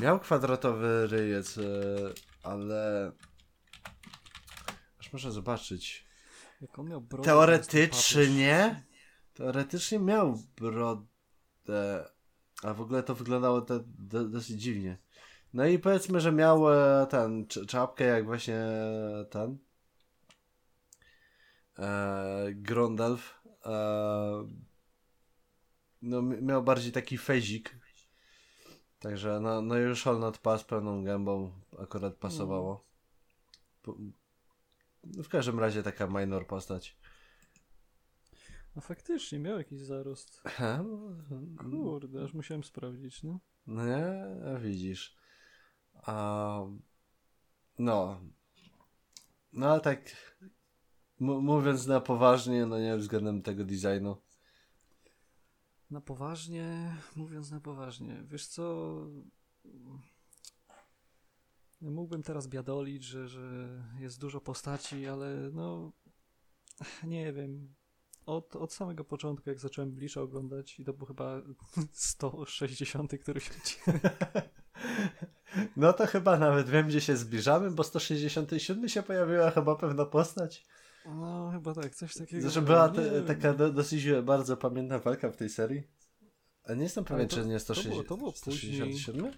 Miał 0.00 0.20
kwadratowy 0.20 1.06
ryjec, 1.06 1.58
e, 1.58 1.62
ale... 2.42 3.12
Aż 4.98 5.12
muszę 5.12 5.32
zobaczyć. 5.32 6.06
Jak 6.60 6.78
on 6.78 6.88
miał 6.88 7.00
brodę. 7.00 7.24
Teoretycznie... 7.24 8.84
Teoretycznie 9.34 9.98
miał 9.98 10.38
brodę, 10.56 12.10
a 12.62 12.74
w 12.74 12.80
ogóle 12.80 13.02
to 13.02 13.14
wyglądało 13.14 13.60
te, 13.60 13.80
do, 13.86 14.24
dosyć 14.24 14.62
dziwnie. 14.62 14.98
No 15.54 15.66
i 15.66 15.78
powiedzmy, 15.78 16.20
że 16.20 16.32
miał 16.32 16.72
e, 16.72 17.06
ten, 17.10 17.44
cz- 17.44 17.66
czapkę 17.66 18.04
jak 18.04 18.24
właśnie 18.24 18.64
ten 19.30 19.58
e, 21.78 22.46
Grondalf. 22.54 23.42
E, 23.66 24.48
no 26.02 26.22
miał 26.22 26.62
bardziej 26.62 26.92
taki 26.92 27.18
fezik. 27.18 27.76
Także 28.98 29.40
no, 29.40 29.62
no 29.62 29.76
już 29.76 30.06
on 30.06 30.20
not 30.20 30.38
pass 30.38 30.64
pełną 30.64 31.04
gębą 31.04 31.52
akurat 31.78 32.14
pasowało. 32.14 32.84
No 35.04 35.22
w 35.22 35.28
każdym 35.28 35.60
razie 35.60 35.82
taka 35.82 36.06
minor 36.06 36.46
postać. 36.46 36.96
No 38.76 38.82
faktycznie, 38.82 39.38
miał 39.38 39.58
jakiś 39.58 39.80
zarost. 39.80 40.42
He, 40.46 40.84
Kurde, 41.58 42.24
aż 42.24 42.34
musiałem 42.34 42.64
sprawdzić, 42.64 43.22
no. 43.22 43.40
No 43.66 43.82
widzisz. 44.60 45.21
A, 46.02 46.60
no. 47.78 48.20
No 49.52 49.70
ale 49.70 49.80
tak 49.80 50.00
mówiąc 51.18 51.86
na 51.86 52.00
poważnie, 52.00 52.66
no 52.66 52.78
nie 52.78 52.96
względem 52.96 53.42
tego 53.42 53.64
designu. 53.64 54.16
Na 55.90 56.00
poważnie, 56.00 56.96
mówiąc 57.16 57.50
na 57.50 57.60
poważnie, 57.60 58.24
wiesz 58.28 58.46
co, 58.46 58.96
mógłbym 61.80 62.22
teraz 62.22 62.48
biadolić, 62.48 63.04
że, 63.04 63.28
że 63.28 63.68
jest 63.98 64.20
dużo 64.20 64.40
postaci, 64.40 65.06
ale 65.06 65.50
no, 65.52 65.92
nie 67.04 67.32
wiem, 67.32 67.74
od, 68.26 68.56
od 68.56 68.72
samego 68.72 69.04
początku, 69.04 69.50
jak 69.50 69.60
zacząłem 69.60 69.92
Bleacha 69.92 70.20
oglądać 70.20 70.80
i 70.80 70.84
to 70.84 70.92
był 70.92 71.06
chyba 71.06 71.42
160 71.92 73.12
któryś 73.20 73.50
odcinek, 73.50 74.02
No 75.76 75.92
to 75.92 76.06
chyba 76.06 76.38
nawet 76.38 76.68
wiem, 76.70 76.88
gdzie 76.88 77.00
się 77.00 77.16
zbliżamy, 77.16 77.70
bo 77.70 77.84
167 77.84 78.88
się 78.88 79.02
pojawiła 79.02 79.50
chyba 79.50 79.76
pewna 79.76 80.04
postać. 80.06 80.66
no 81.06 81.50
chyba 81.52 81.74
tak, 81.74 81.94
coś 81.94 82.14
takiego. 82.14 82.42
Zresztą 82.42 82.64
była 82.64 82.88
te, 82.88 83.22
taka 83.22 83.54
do, 83.54 83.72
dosyć 83.72 84.06
bardzo 84.22 84.56
pamiętna 84.56 84.98
walka 84.98 85.30
w 85.30 85.36
tej 85.36 85.48
serii. 85.48 85.82
A 86.64 86.74
nie 86.74 86.82
jestem 86.82 87.04
pewien, 87.04 87.28
to- 87.28 87.36
czy 87.36 87.46
nie 87.46 87.60
to 87.60 87.74
było- 87.74 87.74
160, 87.74 88.08
to 88.08 88.16
było 88.16 88.32
później. 88.32 88.74
167? 88.74 89.32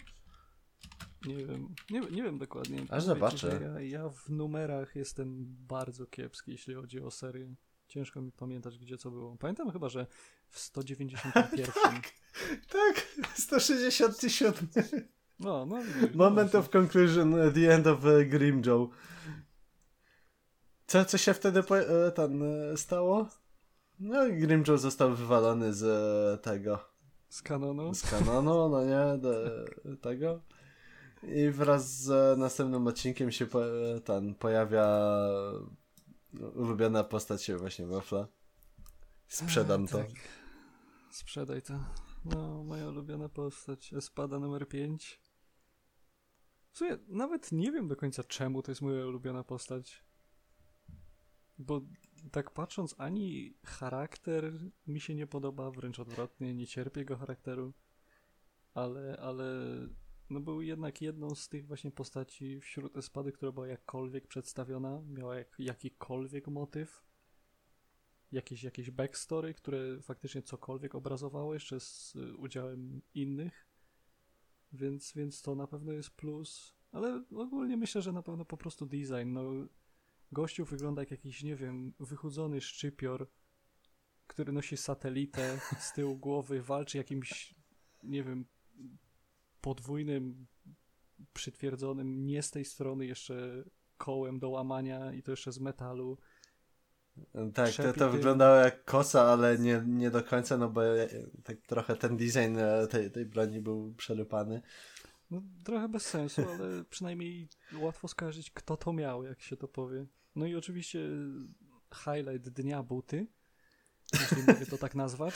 Nie 1.27 1.37
wiem, 1.47 1.75
nie, 1.91 2.01
nie 2.01 2.23
wiem 2.23 2.39
dokładnie. 2.39 2.79
Ci, 2.79 2.87
zobaczę. 2.99 3.61
Ja, 3.63 3.81
ja 3.81 4.09
w 4.09 4.31
numerach 4.31 4.97
jestem 4.97 5.45
bardzo 5.69 6.07
kiepski, 6.07 6.51
jeśli 6.51 6.75
chodzi 6.75 7.01
o 7.01 7.11
serię. 7.11 7.55
Ciężko 7.89 8.21
mi 8.21 8.33
pamiętać, 8.33 8.79
gdzie 8.79 8.99
co 8.99 9.11
było. 9.11 9.37
Pamiętam 9.37 9.71
chyba, 9.71 9.89
że 9.89 10.07
w 10.49 10.59
191. 10.59 11.67
Tak, 12.73 13.07
167. 13.35 14.55
No, 15.45 15.67
no. 15.67 15.77
Moment 16.15 16.55
of 16.55 16.71
conclusion, 16.71 17.35
uh, 17.35 17.53
the 17.55 17.75
end 17.75 17.87
of 17.87 18.05
uh, 18.05 18.11
Grim 18.31 18.63
Joe. 18.67 18.89
Co, 20.87 21.05
co 21.05 21.19
się 21.19 21.35
wtedy 21.35 21.61
e, 21.61 22.11
ten, 22.13 22.43
e, 22.43 22.77
stało? 22.77 23.29
No 24.01 24.27
i 24.27 24.39
Grim 24.39 24.65
Joe 24.69 24.79
został 24.79 25.15
wywalony 25.15 25.75
z 25.75 25.83
e, 25.83 26.39
tego, 26.43 26.79
Z 27.29 27.43
kanonu. 27.43 27.95
z 27.95 28.11
kanonu, 28.11 28.69
no 28.69 28.85
nie, 28.85 29.19
do, 29.19 29.35
tego. 30.01 30.41
I 31.23 31.51
wraz 31.51 32.01
z 32.01 32.39
następnym 32.39 32.87
odcinkiem 32.87 33.33
się 33.33 33.47
po, 33.47 33.61
ten, 34.05 34.35
pojawia 34.35 34.87
ulubiona 36.55 37.05
postać 37.05 37.53
właśnie 37.53 37.87
Wafla. 37.87 38.27
Sprzedam 39.29 39.85
A, 39.85 39.89
to. 39.89 39.99
tak. 39.99 40.11
Sprzedaj 41.11 41.63
to. 41.63 41.75
No, 42.25 42.65
moja 42.65 42.89
ulubiona 42.89 43.29
postać. 43.29 43.93
Espada 43.93 44.39
numer 44.39 44.69
5. 44.69 45.21
Sumie 46.75 46.99
nawet 47.09 47.53
nie 47.53 47.73
wiem 47.73 47.89
do 47.89 47.97
końca 47.97 48.25
czemu 48.25 48.63
to 48.63 48.71
jest 48.71 48.83
moja 48.83 49.07
ulubiona 49.07 49.45
postać. 49.45 50.05
Bo 51.59 51.81
tak 52.33 52.51
patrząc, 52.51 52.95
ani 52.99 53.55
charakter 53.65 54.53
mi 54.87 55.01
się 55.01 55.15
nie 55.15 55.27
podoba, 55.27 55.71
wręcz 55.71 55.99
odwrotnie, 55.99 56.55
nie 56.55 56.67
cierpię 56.67 57.01
jego 57.01 57.17
charakteru, 57.17 57.73
ale, 58.75 59.17
ale 59.17 59.55
no 60.31 60.41
był 60.41 60.63
jednak 60.63 61.03
jedną 61.03 61.35
z 61.35 61.49
tych 61.49 61.67
właśnie 61.67 61.91
postaci 61.91 62.61
wśród 62.61 62.97
Espady, 62.97 63.33
która 63.33 63.53
była 63.53 63.69
jakkolwiek 63.69 64.27
przedstawiona, 64.27 65.03
miała 65.09 65.37
jak, 65.37 65.57
jakikolwiek 65.59 66.49
motyw, 66.49 67.05
jakieś, 68.33 68.63
jakieś 68.63 68.91
backstory, 68.91 69.55
które 69.55 70.03
faktycznie 70.03 70.43
cokolwiek 70.43 70.95
obrazowało, 70.95 71.55
jeszcze 71.55 71.81
z 71.81 72.17
y, 72.17 72.37
udziałem 72.37 73.03
innych, 73.15 73.74
więc, 74.75 75.13
więc 75.13 75.43
to 75.43 75.55
na 75.55 75.67
pewno 75.67 75.93
jest 75.93 76.11
plus, 76.11 76.75
ale 76.93 77.25
ogólnie 77.37 77.77
myślę, 77.77 78.03
że 78.03 78.13
na 78.13 78.23
pewno 78.23 78.45
po 78.45 78.57
prostu 78.57 78.87
design, 78.87 79.33
no 79.33 79.43
gościu 80.33 80.65
wygląda 80.65 81.03
jak 81.03 81.11
jakiś, 81.11 81.43
nie 81.43 81.57
wiem, 81.57 81.95
wychudzony 82.01 82.61
szczypior, 82.61 83.31
który 84.27 84.53
nosi 84.53 84.77
satelitę 84.77 85.59
z 85.79 85.93
tyłu 85.93 86.17
głowy, 86.17 86.63
walczy 86.63 86.99
jakimś, 86.99 87.55
nie 88.03 88.25
wiem, 88.25 88.45
podwójnym, 89.61 90.47
przytwierdzonym, 91.33 92.27
nie 92.27 92.43
z 92.43 92.51
tej 92.51 92.65
strony 92.65 93.07
jeszcze 93.07 93.65
kołem 93.97 94.39
do 94.39 94.51
łamania 94.51 95.13
i 95.13 95.23
to 95.23 95.31
jeszcze 95.31 95.53
z 95.53 95.61
metalu. 95.61 96.19
Tak, 97.55 97.75
to, 97.75 97.93
to 97.93 98.11
wyglądało 98.11 98.57
jak 98.57 98.85
kosa, 98.85 99.23
ale 99.23 99.59
nie, 99.59 99.83
nie 99.87 100.11
do 100.11 100.23
końca, 100.23 100.57
no 100.57 100.71
bo 100.71 100.83
tak 101.45 101.57
trochę 101.67 101.97
ten 101.97 102.17
design 102.17 102.59
e, 102.59 102.87
tej, 102.87 103.11
tej 103.11 103.27
broni 103.27 103.61
był 103.61 103.95
przerypany. 103.95 104.63
No, 105.31 105.43
trochę 105.65 105.89
bez 105.89 106.07
sensu, 106.07 106.43
ale 106.49 106.69
przynajmniej 106.91 107.49
łatwo 107.79 108.09
skojarzyć, 108.09 108.51
kto 108.51 108.77
to 108.77 108.93
miał, 108.93 109.25
jak 109.25 109.41
się 109.41 109.57
to 109.57 109.69
powie. 109.69 110.07
No 110.37 110.47
i 110.47 110.55
oczywiście 110.55 111.09
highlight 111.95 112.49
dnia 112.49 112.83
buty, 112.83 113.27
jeśli 114.13 114.43
mogę 114.43 114.67
to 114.67 114.79
tak 114.79 114.95
nazwać. 114.95 115.35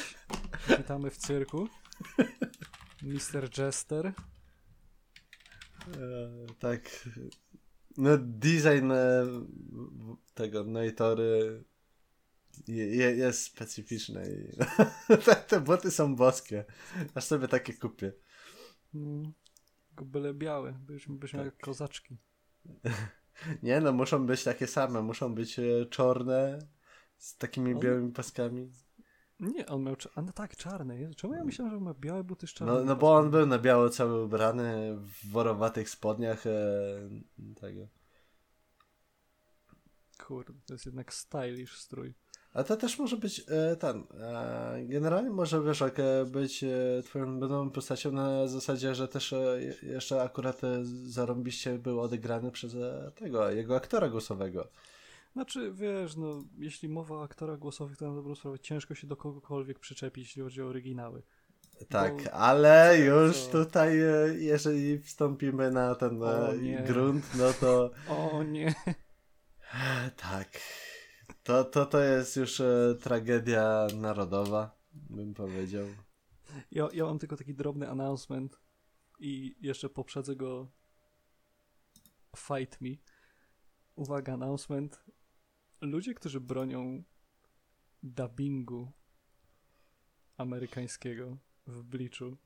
Witamy 0.78 1.10
w 1.10 1.16
cyrku. 1.16 1.68
Mr. 3.02 3.58
Jester. 3.58 4.06
E, 4.06 4.12
tak. 6.58 7.08
No 7.98 8.18
design 8.18 8.92
e, 8.92 9.26
tego 10.34 10.64
Noitory 10.64 11.64
je, 12.68 13.16
jest 13.16 13.42
specyficzny. 13.42 14.24
I 14.28 15.16
te 15.48 15.60
buty 15.60 15.90
są 15.90 16.16
boskie. 16.16 16.64
Aż 17.14 17.24
sobie 17.24 17.48
takie 17.48 17.74
kupię. 17.74 18.12
No, 18.94 19.32
byle 20.02 20.34
białe, 20.34 20.72
byśmy, 20.86 21.16
byśmy 21.16 21.38
tak. 21.38 21.46
jak 21.46 21.58
kozaczki. 21.58 22.16
Nie 23.62 23.80
no, 23.80 23.92
muszą 23.92 24.26
być 24.26 24.44
takie 24.44 24.66
same, 24.66 25.02
muszą 25.02 25.34
być 25.34 25.58
e, 25.58 25.86
czarne 25.90 26.58
z 27.16 27.36
takimi 27.36 27.80
białymi 27.80 28.12
paskami. 28.12 28.72
Nie, 29.40 29.66
on 29.66 29.82
miał. 29.82 29.96
A 30.14 30.22
no 30.22 30.32
tak, 30.32 30.56
czarne. 30.56 31.14
Czemu 31.14 31.34
ja 31.34 31.44
myślałem, 31.44 31.70
że 31.70 31.76
on 31.76 31.84
ma 31.84 31.94
białe 31.94 32.24
buty 32.24 32.46
z 32.46 32.50
czarnymi? 32.50 32.78
No, 32.78 32.84
no 32.84 32.96
bo 32.96 33.14
on 33.14 33.30
był 33.30 33.46
na 33.46 33.58
biało 33.58 33.90
cały 33.90 34.24
ubrany 34.24 34.96
w 34.96 35.30
worowatych 35.32 35.90
spodniach 35.90 36.46
e, 36.46 36.50
tego. 37.60 37.88
Kurde, 40.26 40.52
to 40.66 40.74
jest 40.74 40.86
jednak 40.86 41.14
stylish 41.14 41.76
strój. 41.76 42.14
A 42.54 42.64
to 42.64 42.76
też 42.76 42.98
może 42.98 43.16
być 43.16 43.44
e, 43.48 43.76
ten. 43.76 44.04
E, 44.20 44.84
generalnie 44.84 45.30
może 45.30 45.62
wiesz, 45.62 45.80
jak, 45.80 46.00
e, 46.00 46.24
być 46.24 46.64
e, 46.64 47.02
twoją 47.04 47.26
nową 47.26 47.70
postacią 47.70 48.12
na 48.12 48.48
zasadzie, 48.48 48.94
że 48.94 49.08
też 49.08 49.32
e, 49.32 49.60
jeszcze 49.82 50.22
akurat 50.22 50.64
e, 50.64 50.84
zarąbiście 50.84 51.78
był 51.78 52.00
odegrany 52.00 52.50
przez 52.50 52.74
e, 52.74 53.12
tego, 53.14 53.50
jego 53.50 53.76
aktora 53.76 54.08
głosowego. 54.08 54.68
Znaczy, 55.38 55.72
wiesz, 55.74 56.16
no, 56.16 56.44
jeśli 56.58 56.88
mowa 56.88 57.14
o 57.14 57.22
aktorach 57.22 57.58
głosowych, 57.58 57.96
to 57.96 58.08
na 58.08 58.14
dobrą 58.14 58.34
sprawę 58.34 58.58
ciężko 58.58 58.94
się 58.94 59.06
do 59.06 59.16
kogokolwiek 59.16 59.78
przyczepić, 59.78 60.24
jeśli 60.24 60.42
chodzi 60.42 60.62
o 60.62 60.66
oryginały. 60.66 61.22
Tak, 61.88 62.24
Bo... 62.24 62.32
ale 62.32 62.98
już 62.98 63.46
to... 63.46 63.64
tutaj, 63.64 64.00
e, 64.00 64.34
jeżeli 64.38 64.98
wstąpimy 64.98 65.70
na 65.70 65.94
ten 65.94 66.22
e, 66.22 66.82
grunt, 66.86 67.24
no 67.34 67.52
to. 67.52 67.90
O 68.32 68.42
nie. 68.42 68.74
Tak. 70.16 70.48
To, 71.42 71.64
to, 71.64 71.86
to 71.86 72.00
jest 72.00 72.36
już 72.36 72.60
e, 72.60 72.94
tragedia 73.00 73.86
narodowa, 73.96 74.78
bym 74.92 75.34
powiedział. 75.34 75.86
Ja, 76.70 76.88
ja 76.92 77.04
mam 77.04 77.18
tylko 77.18 77.36
taki 77.36 77.54
drobny 77.54 77.88
announcement 77.88 78.60
i 79.18 79.56
jeszcze 79.60 79.88
poprzedzę 79.88 80.36
go 80.36 80.68
Fight 82.36 82.80
Me. 82.80 82.90
Uwaga, 83.96 84.32
announcement 84.32 85.04
ludzie, 85.80 86.14
którzy 86.14 86.40
bronią 86.40 87.02
dubbingu 88.02 88.92
amerykańskiego 90.36 91.38
w 91.66 91.82
Bleachu 91.82 92.36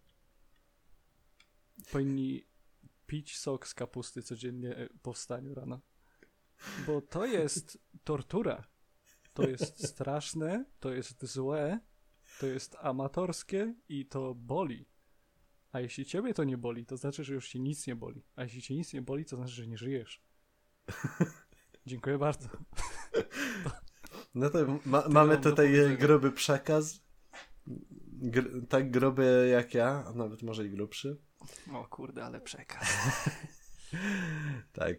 powinni 1.93 2.45
pić 3.07 3.39
sok 3.39 3.69
z 3.69 3.75
kapusty 3.75 4.23
codziennie 4.23 4.89
po 5.03 5.13
wstaniu 5.13 5.55
rano. 5.55 5.81
Bo 6.87 7.01
to 7.01 7.27
jest 7.27 7.79
tortura. 8.05 8.65
To 9.35 9.49
jest 9.49 9.89
straszne, 9.89 10.65
to 10.81 10.93
jest 10.93 11.25
złe, 11.25 11.81
to 12.41 12.47
jest 12.47 12.77
amatorskie 12.81 13.75
i 13.89 14.07
to 14.07 14.35
boli. 14.35 14.87
A 15.73 15.81
jeśli 15.81 16.05
ciebie 16.05 16.35
to 16.35 16.45
nie 16.45 16.59
boli, 16.59 16.87
to 16.87 16.97
znaczy, 16.97 17.25
że 17.25 17.35
już 17.35 17.49
ci 17.49 17.61
nic 17.61 17.87
nie 17.87 17.97
boli. 17.97 18.25
A 18.37 18.43
jeśli 18.43 18.63
cię 18.63 18.75
nic 18.75 18.93
nie 18.93 19.03
boli, 19.03 19.25
to 19.25 19.37
znaczy, 19.37 19.53
że 19.53 19.67
nie 19.67 19.79
żyjesz. 19.79 20.23
Dziękuję 21.87 22.19
bardzo. 22.19 22.49
No 24.35 24.51
to 24.51 24.59
ma, 24.87 25.09
mamy 25.09 25.39
tutaj 25.39 25.97
gruby 25.99 26.33
przekaz. 26.33 27.01
Gr 28.23 28.45
tak 28.69 28.91
gruby 28.91 29.49
jak 29.53 29.75
ja, 29.75 30.05
a 30.07 30.13
nawet 30.13 30.43
może 30.43 30.67
i 30.67 30.71
grubszy. 30.71 31.17
O 31.73 31.85
kurde, 31.85 32.25
ale 32.25 32.41
przekaz. 32.41 32.89
tak. 34.73 34.99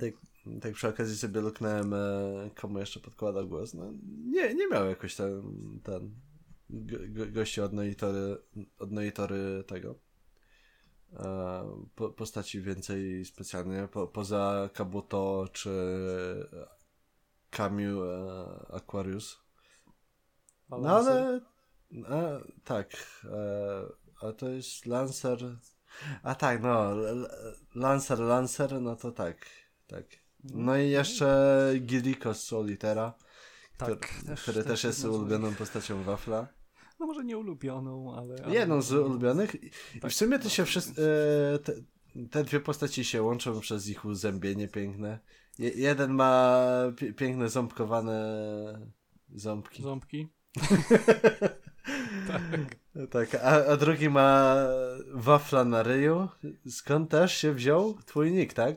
tak. 0.00 0.12
Tak 0.60 0.72
przy 0.72 0.88
okazji 0.88 1.16
sobie 1.16 1.40
luknąłem, 1.40 1.94
e, 1.94 2.50
komu 2.54 2.78
jeszcze 2.78 3.00
podkłada 3.00 3.42
głos. 3.42 3.74
No, 3.74 3.92
nie, 4.24 4.54
nie 4.54 4.68
miał 4.68 4.86
jakoś 4.86 5.16
ten, 5.16 5.42
ten 5.82 6.14
gości 7.32 7.60
od 7.60 7.72
Noitory, 7.72 8.36
od 8.78 8.92
Noitory 8.92 9.64
tego 9.66 10.05
po, 11.94 12.10
postaci 12.10 12.60
więcej 12.60 13.24
specjalnie, 13.24 13.88
po, 13.92 14.06
poza 14.06 14.70
Kabuto 14.74 15.48
czy 15.52 15.70
Camus 17.50 18.02
e, 18.02 18.74
Aquarius. 18.74 19.38
No 20.68 20.96
ale 20.96 21.40
a, 22.08 22.40
tak, 22.64 22.90
e, 23.24 24.26
a 24.26 24.32
to 24.32 24.48
jest 24.48 24.86
Lancer. 24.86 25.38
A 26.22 26.34
tak, 26.34 26.62
no, 26.62 26.94
Lancer, 27.74 28.18
Lancer, 28.18 28.80
no 28.80 28.96
to 28.96 29.12
tak, 29.12 29.46
tak. 29.86 30.04
No 30.44 30.76
i 30.76 30.90
jeszcze 30.90 31.72
Giliko 31.80 32.34
z 32.34 32.42
Solitera, 32.42 33.14
tak, 33.76 33.98
który 33.98 34.26
też, 34.26 34.42
który 34.42 34.64
też, 34.64 34.66
też 34.66 34.84
jest 34.84 35.04
ulubioną 35.04 35.54
postacią 35.54 36.02
Wafla 36.02 36.55
no 37.00 37.06
może 37.06 37.24
nie 37.24 37.38
ulubioną, 37.38 38.16
ale... 38.16 38.36
ale 38.44 38.54
Jedną 38.54 38.82
z 38.82 38.92
ulubionych. 38.92 39.64
I 39.94 40.00
tak, 40.00 40.10
w 40.10 40.14
sumie 40.14 40.38
to 40.38 40.48
się 40.48 40.64
no. 40.64 41.02
E, 41.04 41.58
te, 41.58 41.72
te, 42.30 42.44
dwie 42.44 42.60
postaci 42.60 43.04
się 43.04 43.22
łączą 43.22 43.60
przez 43.60 43.88
ich 43.88 44.04
uzębienie 44.04 44.68
piękne. 44.68 45.18
Je, 45.58 45.70
jeden 45.70 46.12
ma 46.12 46.66
piękne 47.16 47.48
ząbkowane 47.48 48.90
ząbki. 49.34 49.82
Ząbki? 49.82 50.28
tak. 52.28 52.76
Tak, 53.10 53.34
a, 53.34 53.66
a 53.66 53.76
drugi 53.76 54.08
ma 54.08 54.56
wafla 55.12 55.64
na 55.64 55.82
ryju. 55.82 56.28
Skąd 56.68 57.10
też 57.10 57.36
się 57.36 57.52
wziął 57.52 57.94
twój 57.94 58.32
nick, 58.32 58.54
tak? 58.54 58.76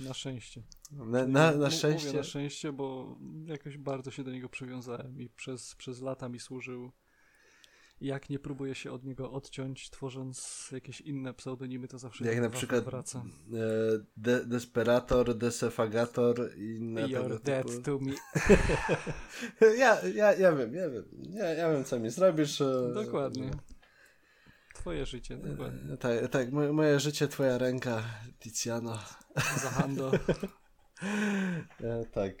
Na 0.00 0.14
szczęście. 0.14 0.62
Na, 0.92 1.26
na, 1.26 1.52
na 1.52 1.70
szczęście. 1.70 2.06
Mówię 2.06 2.18
na 2.18 2.24
szczęście, 2.24 2.72
bo 2.72 3.16
jakoś 3.44 3.78
bardzo 3.78 4.10
się 4.10 4.24
do 4.24 4.30
niego 4.30 4.48
przywiązałem 4.48 5.20
i 5.20 5.28
przez, 5.28 5.74
przez 5.74 6.00
lata 6.00 6.28
mi 6.28 6.40
służył 6.40 6.92
jak 8.00 8.30
nie 8.30 8.38
próbuję 8.38 8.74
się 8.74 8.92
od 8.92 9.04
niego 9.04 9.32
odciąć, 9.32 9.90
tworząc 9.90 10.68
jakieś 10.72 11.00
inne 11.00 11.34
pseudonimy, 11.34 11.88
to 11.88 11.98
zawsze 11.98 12.24
jak 12.24 12.40
na 12.40 12.50
przykład 12.50 12.84
wraca. 12.84 13.18
E, 13.18 13.24
de 14.16 14.44
Desperator, 14.44 15.38
Desefagator 15.38 16.50
i 16.56 16.76
inne 16.76 17.08
You're 17.08 17.42
dead 17.42 17.66
typu. 17.66 17.82
to 17.82 17.98
me. 17.98 18.12
ja, 19.78 20.00
ja, 20.14 20.34
ja 20.34 20.52
wiem, 20.52 20.74
ja 20.74 20.90
wiem. 20.90 21.04
Ja, 21.30 21.44
ja 21.44 21.72
wiem, 21.72 21.84
co 21.84 22.00
mi 22.00 22.10
zrobisz. 22.10 22.60
E, 22.60 22.90
dokładnie. 22.94 23.50
Twoje 24.74 25.06
życie, 25.06 25.36
dokładnie. 25.36 25.92
E, 25.92 25.96
tak, 25.96 26.28
tak 26.28 26.52
moje, 26.52 27.00
życie, 27.00 27.28
twoja 27.28 27.58
ręka, 27.58 28.02
Tiziano. 28.38 28.98
Zahando. 29.56 30.10
tak. 32.14 32.34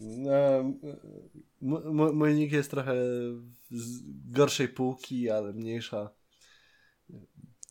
No, 0.00 0.72
mój 2.12 2.34
nick 2.34 2.52
jest 2.52 2.70
trochę 2.70 2.94
z 3.70 4.02
gorszej 4.30 4.68
półki, 4.68 5.30
ale 5.30 5.52
mniejsza. 5.52 6.10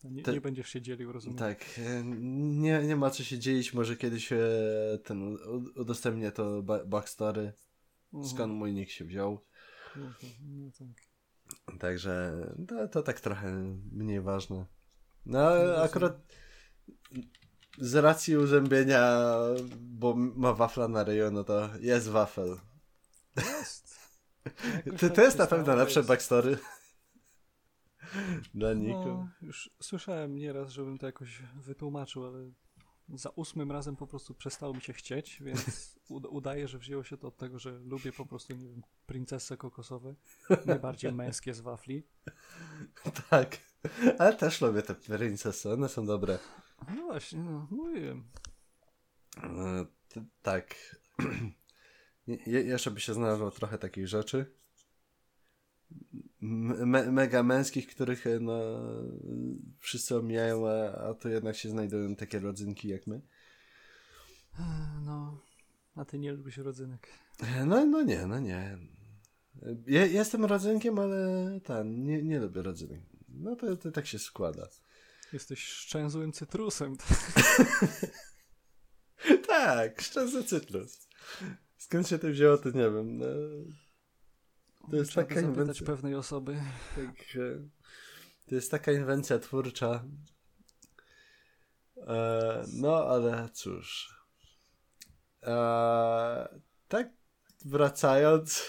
Nie, 0.03 0.23
nie 0.33 0.41
będziesz 0.41 0.69
się 0.69 0.81
dzielił, 0.81 1.11
rozumiem. 1.11 1.37
Tak, 1.37 1.65
nie, 2.05 2.83
nie 2.83 2.95
ma 2.95 3.09
co 3.09 3.23
się 3.23 3.39
dzielić, 3.39 3.73
może 3.73 3.95
kiedyś 3.97 4.31
e, 4.31 4.37
ten 5.03 5.37
udostępnię 5.75 6.31
to 6.31 6.63
ba- 6.63 6.85
backstory, 6.85 7.53
Mhm. 8.13 8.33
skąd 8.33 8.53
mój 8.53 8.73
nick 8.73 8.91
się 8.91 9.05
wziął. 9.05 9.39
Mhm, 9.95 10.13
No 10.41 10.71
tak. 10.79 11.05
Także 11.79 12.33
to, 12.67 12.87
to 12.87 13.03
tak 13.03 13.19
trochę 13.21 13.51
mniej 13.91 14.21
ważne. 14.21 14.65
No 15.25 15.39
ale 15.39 15.81
akurat 15.81 16.21
z 17.77 17.95
racji 17.95 18.37
uzębienia, 18.37 19.21
bo 19.79 20.13
ma 20.15 20.53
wafla 20.53 20.87
na 20.87 21.03
ryju, 21.03 21.31
no 21.31 21.43
to 21.43 21.69
jest 21.79 22.07
wafel. 22.09 22.57
Jest. 23.37 23.95
Jakoś 24.85 24.99
To, 25.01 25.07
tak 25.07 25.15
to 25.15 25.21
jest 25.21 25.37
na 25.37 25.47
pewno 25.47 25.75
lepsze 25.75 25.99
jest. 25.99 26.09
backstory. 26.09 26.57
Dla 28.53 28.73
Niku. 28.73 29.05
No, 29.05 29.29
już 29.41 29.69
słyszałem 29.81 30.35
nieraz, 30.35 30.69
żebym 30.71 30.97
to 30.97 31.05
jakoś 31.05 31.41
wytłumaczył, 31.55 32.25
ale 32.25 32.51
za 33.13 33.29
ósmym 33.29 33.71
razem 33.71 33.95
po 33.95 34.07
prostu 34.07 34.33
przestało 34.33 34.73
mi 34.73 34.81
się 34.81 34.93
chcieć, 34.93 35.37
więc 35.43 35.65
ud- 36.09 36.27
udaję, 36.29 36.67
że 36.67 36.77
wzięło 36.77 37.03
się 37.03 37.17
to 37.17 37.27
od 37.27 37.37
tego, 37.37 37.59
że 37.59 37.71
lubię 37.71 38.11
po 38.11 38.25
prostu, 38.25 38.55
nie 38.55 38.67
wiem, 38.69 38.81
princesy 39.05 39.57
kokosowe, 39.57 40.15
najbardziej 40.65 41.13
męskie 41.13 41.53
z 41.53 41.59
wafli. 41.59 42.03
Tak. 43.29 43.57
Ale 44.19 44.33
też 44.35 44.61
lubię 44.61 44.81
te 44.81 44.95
princesy, 44.95 45.71
one 45.73 45.89
są 45.89 46.05
dobre. 46.05 46.39
No 46.95 47.01
właśnie, 47.05 47.39
no, 47.39 47.67
mówiłem. 47.71 48.23
E, 49.43 49.85
t- 50.09 50.25
tak. 50.41 50.75
Je, 52.27 52.61
jeszcze 52.61 52.91
by 52.91 52.99
się 52.99 53.13
znalazło 53.13 53.51
trochę 53.51 53.77
takich 53.77 54.07
rzeczy. 54.07 54.45
Me, 56.41 57.11
mega 57.11 57.43
męskich, 57.43 57.87
których 57.87 58.27
e, 58.27 58.39
no, 58.39 58.61
wszyscy 59.79 60.17
omijają, 60.17 60.67
a, 60.69 60.91
a 61.09 61.13
tu 61.13 61.29
jednak 61.29 61.55
się 61.55 61.69
znajdują 61.69 62.15
takie 62.15 62.39
rodzynki 62.39 62.87
jak 62.87 63.07
my. 63.07 63.21
No, 65.05 65.41
a 65.95 66.05
ty 66.05 66.19
nie 66.19 66.31
lubisz 66.33 66.57
rodzynek. 66.57 67.07
E, 67.43 67.65
No, 67.65 67.85
no 67.85 68.01
nie, 68.01 68.25
no 68.27 68.39
nie. 68.39 68.77
Je, 69.87 70.07
jestem 70.07 70.45
rodzynkiem, 70.45 70.99
ale 70.99 71.49
ten, 71.63 72.05
nie, 72.05 72.23
nie 72.23 72.39
lubię 72.39 72.61
rodzynek. 72.61 73.01
No 73.29 73.55
to, 73.55 73.77
to 73.77 73.91
tak 73.91 74.07
się 74.07 74.19
składa. 74.19 74.67
Jesteś 75.35 75.63
szczęsłym 75.63 76.31
cytrusem. 76.31 76.95
Tak, 79.47 80.01
szczerze 80.01 80.43
cytrus. 80.43 81.07
Skąd 81.77 82.07
się 82.07 82.19
to 82.19 82.27
wzięło, 82.27 82.57
to 82.57 82.69
nie 82.69 82.89
wiem. 82.91 83.17
No, 83.17 83.25
To 84.91 84.95
jest 84.97 85.11
Trzeba 85.11 85.27
taka 85.27 85.41
inwencja. 85.41 85.85
pewnej 85.85 86.15
osoby. 86.15 86.61
Tak, 86.95 87.15
to 88.49 88.55
jest 88.55 88.71
taka 88.71 88.91
inwencja 88.91 89.39
twórcza. 89.39 90.03
E, 92.07 92.63
no, 92.73 93.05
ale 93.07 93.49
cóż. 93.53 94.15
E, 95.43 96.59
tak, 96.87 97.09
wracając 97.65 98.63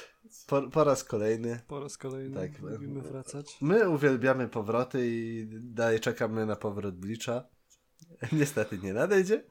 po, 0.46 0.62
po 0.62 0.84
raz 0.84 1.04
kolejny. 1.04 1.60
Po 1.68 1.80
raz 1.80 1.98
kolejny 1.98 2.40
Tak. 2.40 2.58
lubimy 2.62 3.02
wracać. 3.02 3.58
My 3.60 3.88
uwielbiamy 3.90 4.48
powroty 4.48 5.06
i 5.10 5.46
dalej 5.52 6.00
czekamy 6.00 6.46
na 6.46 6.56
powrót 6.56 6.96
Blicza. 6.96 7.44
Niestety 8.32 8.78
nie 8.78 8.92
nadejdzie. 8.92 9.44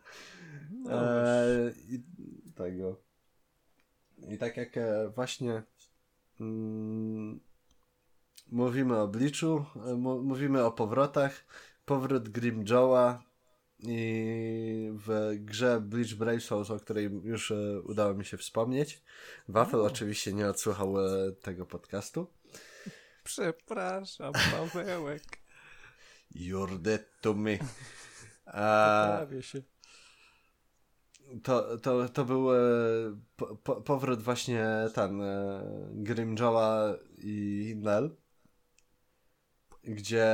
No, 0.71 0.91
E, 0.91 1.71
i, 1.89 2.03
tego. 2.55 3.01
I 4.29 4.37
tak 4.37 4.57
jak 4.57 4.77
e, 4.77 5.09
właśnie 5.15 5.63
mm, 6.39 7.39
mówimy 8.51 8.97
o 8.97 9.07
Bliczu, 9.07 9.65
e, 9.85 9.93
mu, 9.95 10.23
mówimy 10.23 10.63
o 10.63 10.71
powrotach. 10.71 11.45
Powrót 11.85 12.29
Grim 12.29 12.63
Joe'a 12.63 13.17
i 13.89 14.91
w 14.93 15.31
grze 15.39 15.81
Bleach 15.81 16.13
Brave 16.13 16.41
Souls, 16.41 16.71
o 16.71 16.79
której 16.79 17.09
już 17.23 17.51
e, 17.51 17.81
udało 17.81 18.13
mi 18.13 18.25
się 18.25 18.37
wspomnieć. 18.37 19.01
Wafel 19.47 19.79
O. 19.79 19.83
oczywiście 19.83 20.33
nie 20.33 20.47
odsłuchał 20.47 21.05
e, 21.05 21.31
tego 21.31 21.65
podcastu. 21.65 22.27
Przepraszam, 23.23 24.33
Pawełek. 24.51 25.23
You're 26.35 26.77
dead 26.77 27.01
to 27.21 27.33
me. 27.33 27.57
A, 28.45 29.25
się. 29.41 29.61
to, 31.43 31.77
to, 31.77 32.09
to 32.09 32.25
był 32.25 32.55
e, 32.55 32.57
po, 33.35 33.55
po, 33.55 33.81
powrót 33.81 34.21
właśnie 34.21 34.65
ten 34.93 35.21
Grimjoa 35.91 36.93
i 37.17 37.75
Nell, 37.77 38.15
gdzie 39.87 40.27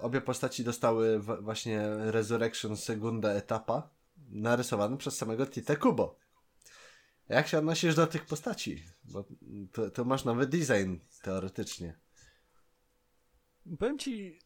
obie 0.00 0.20
postaci 0.20 0.64
dostały 0.64 1.20
właśnie 1.20 1.88
Resurrection 1.96 2.76
Segunda 2.76 3.30
etapa 3.30 3.90
narysowany 4.30 4.96
przez 4.96 5.16
samego 5.16 5.46
Tite 5.46 5.76
Kubo. 5.76 6.18
Jak 7.28 7.48
się 7.48 7.58
odnosisz 7.58 7.94
do 7.94 8.06
tych 8.06 8.26
postaci? 8.26 8.84
Bo 9.04 9.24
to, 9.72 9.90
to 9.90 10.04
masz 10.04 10.24
nowy 10.24 10.46
design 10.46 10.96
teoretycznie. 11.22 11.98
Powiem 13.78 13.98
ci, 13.98 14.38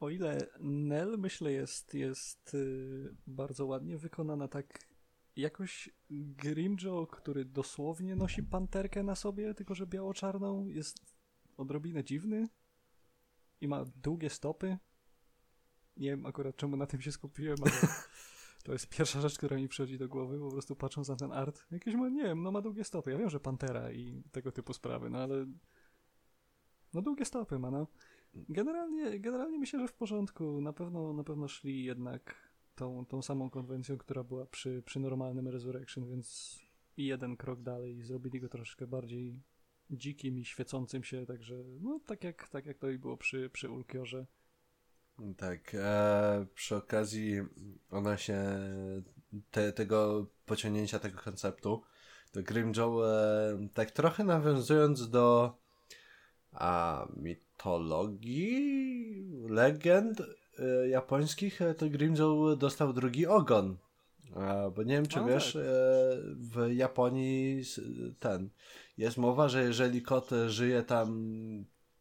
o 0.00 0.10
ile 0.10 0.38
Nell 0.60 1.18
myślę 1.18 1.52
jest, 1.52 1.94
jest 1.94 2.54
y, 2.54 3.14
bardzo 3.26 3.66
ładnie 3.66 3.98
wykonana, 3.98 4.48
tak 4.48 4.78
jakoś 5.36 5.90
Grimjo, 6.10 7.06
który 7.06 7.44
dosłownie 7.44 8.16
nosi 8.16 8.42
panterkę 8.42 9.02
na 9.02 9.14
sobie, 9.14 9.54
tylko 9.54 9.74
że 9.74 9.86
biało-czarną, 9.86 10.66
jest 10.66 11.19
odrobinę 11.60 12.04
dziwny 12.04 12.48
i 13.60 13.68
ma 13.68 13.84
długie 13.84 14.30
stopy. 14.30 14.78
Nie 15.96 16.10
wiem 16.10 16.26
akurat 16.26 16.56
czemu 16.56 16.76
na 16.76 16.86
tym 16.86 17.00
się 17.00 17.12
skupiłem, 17.12 17.56
ale 17.62 17.72
to 18.64 18.72
jest 18.72 18.88
pierwsza 18.88 19.20
rzecz, 19.20 19.38
która 19.38 19.56
mi 19.56 19.68
przychodzi 19.68 19.98
do 19.98 20.08
głowy, 20.08 20.38
po 20.38 20.50
prostu 20.50 20.76
patrząc 20.76 21.08
na 21.08 21.16
ten 21.16 21.32
art. 21.32 21.66
Jakieś 21.70 21.94
ma, 21.94 22.08
nie 22.08 22.22
wiem, 22.22 22.42
no 22.42 22.52
ma 22.52 22.60
długie 22.60 22.84
stopy. 22.84 23.10
Ja 23.10 23.18
wiem, 23.18 23.30
że 23.30 23.40
pantera 23.40 23.92
i 23.92 24.22
tego 24.32 24.52
typu 24.52 24.72
sprawy, 24.72 25.10
no 25.10 25.18
ale 25.18 25.46
no 26.94 27.02
długie 27.02 27.24
stopy 27.24 27.58
ma, 27.58 27.70
no. 27.70 27.86
Generalnie, 28.34 29.20
generalnie 29.20 29.58
myślę, 29.58 29.80
że 29.80 29.88
w 29.88 29.92
porządku. 29.92 30.60
Na 30.60 30.72
pewno, 30.72 31.12
na 31.12 31.24
pewno 31.24 31.48
szli 31.48 31.84
jednak 31.84 32.50
tą, 32.74 33.06
tą 33.06 33.22
samą 33.22 33.50
konwencją, 33.50 33.98
która 33.98 34.24
była 34.24 34.46
przy, 34.46 34.82
przy 34.82 35.00
normalnym 35.00 35.48
Resurrection, 35.48 36.08
więc 36.08 36.58
i 36.96 37.06
jeden 37.06 37.36
krok 37.36 37.62
dalej 37.62 37.96
i 37.96 38.02
zrobili 38.02 38.40
go 38.40 38.48
troszkę 38.48 38.86
bardziej 38.86 39.42
dzikim 39.90 40.38
i 40.38 40.44
świecącym 40.44 41.04
się, 41.04 41.26
także 41.26 41.54
no 41.80 42.00
tak 42.06 42.24
jak, 42.24 42.48
tak 42.48 42.66
jak 42.66 42.78
to 42.78 42.90
i 42.90 42.98
było 42.98 43.16
przy, 43.16 43.50
przy 43.50 43.70
Ulkiorze. 43.70 44.26
Tak, 45.36 45.74
e, 45.74 46.46
przy 46.54 46.76
okazji 46.76 47.40
ona 47.90 48.16
się 48.16 48.38
te, 49.50 49.72
tego 49.72 50.26
pociągnięcia 50.46 50.98
tego 50.98 51.18
konceptu 51.20 51.82
to 52.32 52.42
Grim 52.42 52.72
Joe 52.76 53.06
e, 53.06 53.68
tak 53.74 53.90
trochę 53.90 54.24
nawiązując 54.24 55.10
do 55.10 55.56
a, 56.52 57.06
mitologii, 57.16 58.44
legend 59.48 60.20
e, 60.20 60.88
japońskich, 60.88 61.62
e, 61.62 61.74
to 61.74 61.88
Grim 61.88 62.14
Joe 62.16 62.56
dostał 62.56 62.92
drugi 62.92 63.26
ogon. 63.26 63.76
E, 64.36 64.72
bo 64.76 64.82
nie 64.82 64.94
wiem, 64.94 65.06
czy 65.06 65.20
A, 65.20 65.24
wiesz, 65.24 65.52
tak. 65.52 65.62
e, 65.62 65.66
w 66.36 66.72
Japonii 66.72 67.62
ten 68.20 68.50
jest 69.00 69.16
mowa, 69.16 69.48
że 69.48 69.62
jeżeli 69.62 70.02
kot 70.02 70.30
żyje 70.46 70.82
tam 70.82 71.30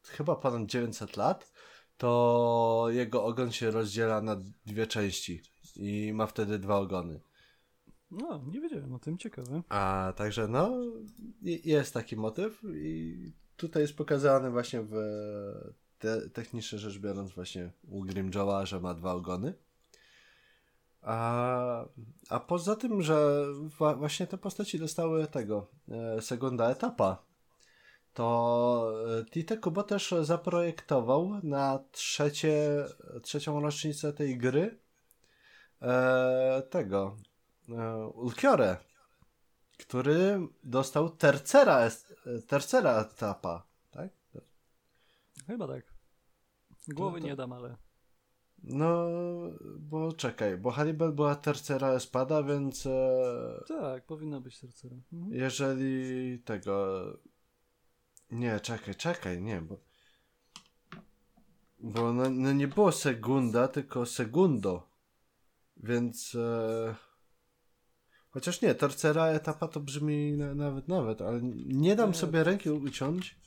chyba 0.04 0.36
ponad 0.36 0.66
900 0.66 1.18
lat, 1.18 1.54
to 1.98 2.88
jego 2.90 3.24
ogon 3.24 3.52
się 3.52 3.72
rozdziela 3.72 4.22
na 4.22 4.42
dwie 4.66 4.88
części 4.88 5.42
i 5.76 6.14
ma 6.14 6.28
wtedy 6.28 6.60
dwa 6.60 6.78
ogony. 6.78 7.20
No, 8.12 8.44
nie 8.48 8.62
wiedziałem 8.62 8.94
o 8.94 9.00
tym, 9.00 9.18
ciekawe. 9.18 9.62
A 9.70 10.14
także 10.16 10.48
no, 10.48 10.72
jest 11.42 11.94
taki 11.94 12.16
motyw 12.16 12.62
i 12.64 13.32
tutaj 13.58 13.82
jest 13.82 13.98
pokazany 13.98 14.52
właśnie 14.52 14.82
w 14.82 14.94
te, 16.00 16.30
technicznie 16.30 16.80
rzecz 16.80 17.00
biorąc 17.00 17.32
właśnie 17.32 17.72
u 17.88 18.04
Grimjoa, 18.04 18.66
że 18.66 18.80
ma 18.80 18.94
dwa 18.94 19.14
ogony. 19.14 19.54
A, 21.02 21.86
a 22.30 22.40
poza 22.40 22.76
tym, 22.76 23.02
że 23.02 23.46
właśnie 23.98 24.28
te 24.28 24.38
postaci 24.38 24.80
dostały 24.80 25.28
tego 25.28 25.68
e, 25.92 26.22
segunda 26.22 26.70
etapa, 26.70 27.24
to 28.14 28.92
e, 29.20 29.26
Tite 29.26 29.58
Kubo 29.58 29.84
też 29.84 30.14
zaprojektował 30.22 31.40
na 31.44 31.80
trzecie, 31.92 32.86
trzecią 33.22 33.62
rocznicę 33.62 34.14
tej 34.14 34.38
gry 34.38 34.80
e, 35.82 36.64
tego 36.70 37.18
e, 37.70 37.98
Ulkiore, 38.08 38.78
który 39.78 40.40
dostał 40.64 41.10
tercera, 41.10 41.90
tercera 42.48 43.02
etapa, 43.02 43.64
tak? 43.92 44.10
Chyba 45.48 45.68
tak. 45.68 45.94
Głowy 46.88 47.18
No 47.18 47.22
to- 47.22 47.28
nie 47.28 47.36
dam, 47.36 47.54
ale 47.54 47.76
No, 48.64 49.08
bo 49.80 50.14
czekaj, 50.14 50.58
bo 50.58 50.72
Hannibal 50.72 51.12
była 51.14 51.36
tercera 51.36 51.90
espada, 51.90 52.44
więc 52.44 52.86
e, 52.86 53.64
tak, 53.68 54.06
powinno 54.06 54.42
być 54.42 54.58
sercera. 54.58 54.96
Mhm. 55.14 55.34
jeżeli 55.34 56.40
tego... 56.40 57.04
Nie, 58.32 58.60
czekaj, 58.60 58.96
czekaj, 58.96 59.42
nie, 59.42 59.62
bo... 59.62 59.80
Bo 61.80 62.14
no, 62.14 62.30
no 62.30 62.54
nie 62.54 62.68
było 62.68 62.92
segunda, 62.92 63.68
tylko 63.68 64.06
segundo. 64.06 64.90
Więc. 65.78 66.36
E... 66.36 66.96
Chociaż 68.30 68.62
nie, 68.62 68.76
tercera 68.76 69.28
etapa 69.28 69.68
to 69.68 69.80
brzmi 69.80 70.32
na, 70.32 70.56
nawet, 70.56 70.88
nawet, 70.88 71.22
ale 71.22 71.40
nie 71.66 71.96
dam 71.96 72.10
Nie. 72.10 72.16
sobie 72.16 72.44
ręki 72.44 72.70
uciąć. 72.70 73.40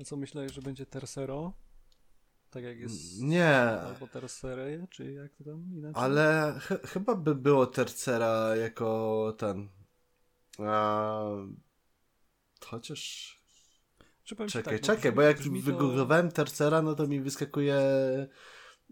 A 0.00 0.04
co 0.04 0.16
myślałeś, 0.16 0.52
że 0.52 0.62
będzie 0.62 0.86
Tercero? 0.86 1.52
Tak 2.50 2.64
jak 2.64 2.78
jest... 2.78 3.22
Nie, 3.22 3.56
Albo 3.60 4.06
Tercere, 4.06 4.86
czy 4.90 5.12
jak 5.12 5.32
to 5.34 5.44
tam 5.44 5.64
inaczej? 5.74 6.02
ale 6.02 6.54
ch 6.60 6.68
chyba 6.92 7.14
by 7.14 7.34
było 7.34 7.66
tercera 7.66 8.56
jako 8.56 9.34
ten. 9.38 9.68
A... 10.58 11.22
Chociaż. 12.66 13.38
Czekaj, 14.24 14.48
tak, 14.48 14.66
no 14.72 14.78
czekaj, 14.80 15.12
brzmi- 15.12 15.14
bo 15.14 15.22
jak 15.22 15.38
to- 15.38 15.50
wygooglowałem 15.50 16.30
Tercera, 16.32 16.82
no 16.82 16.94
to 16.94 17.06
mi 17.06 17.20
wyskakuje 17.20 17.74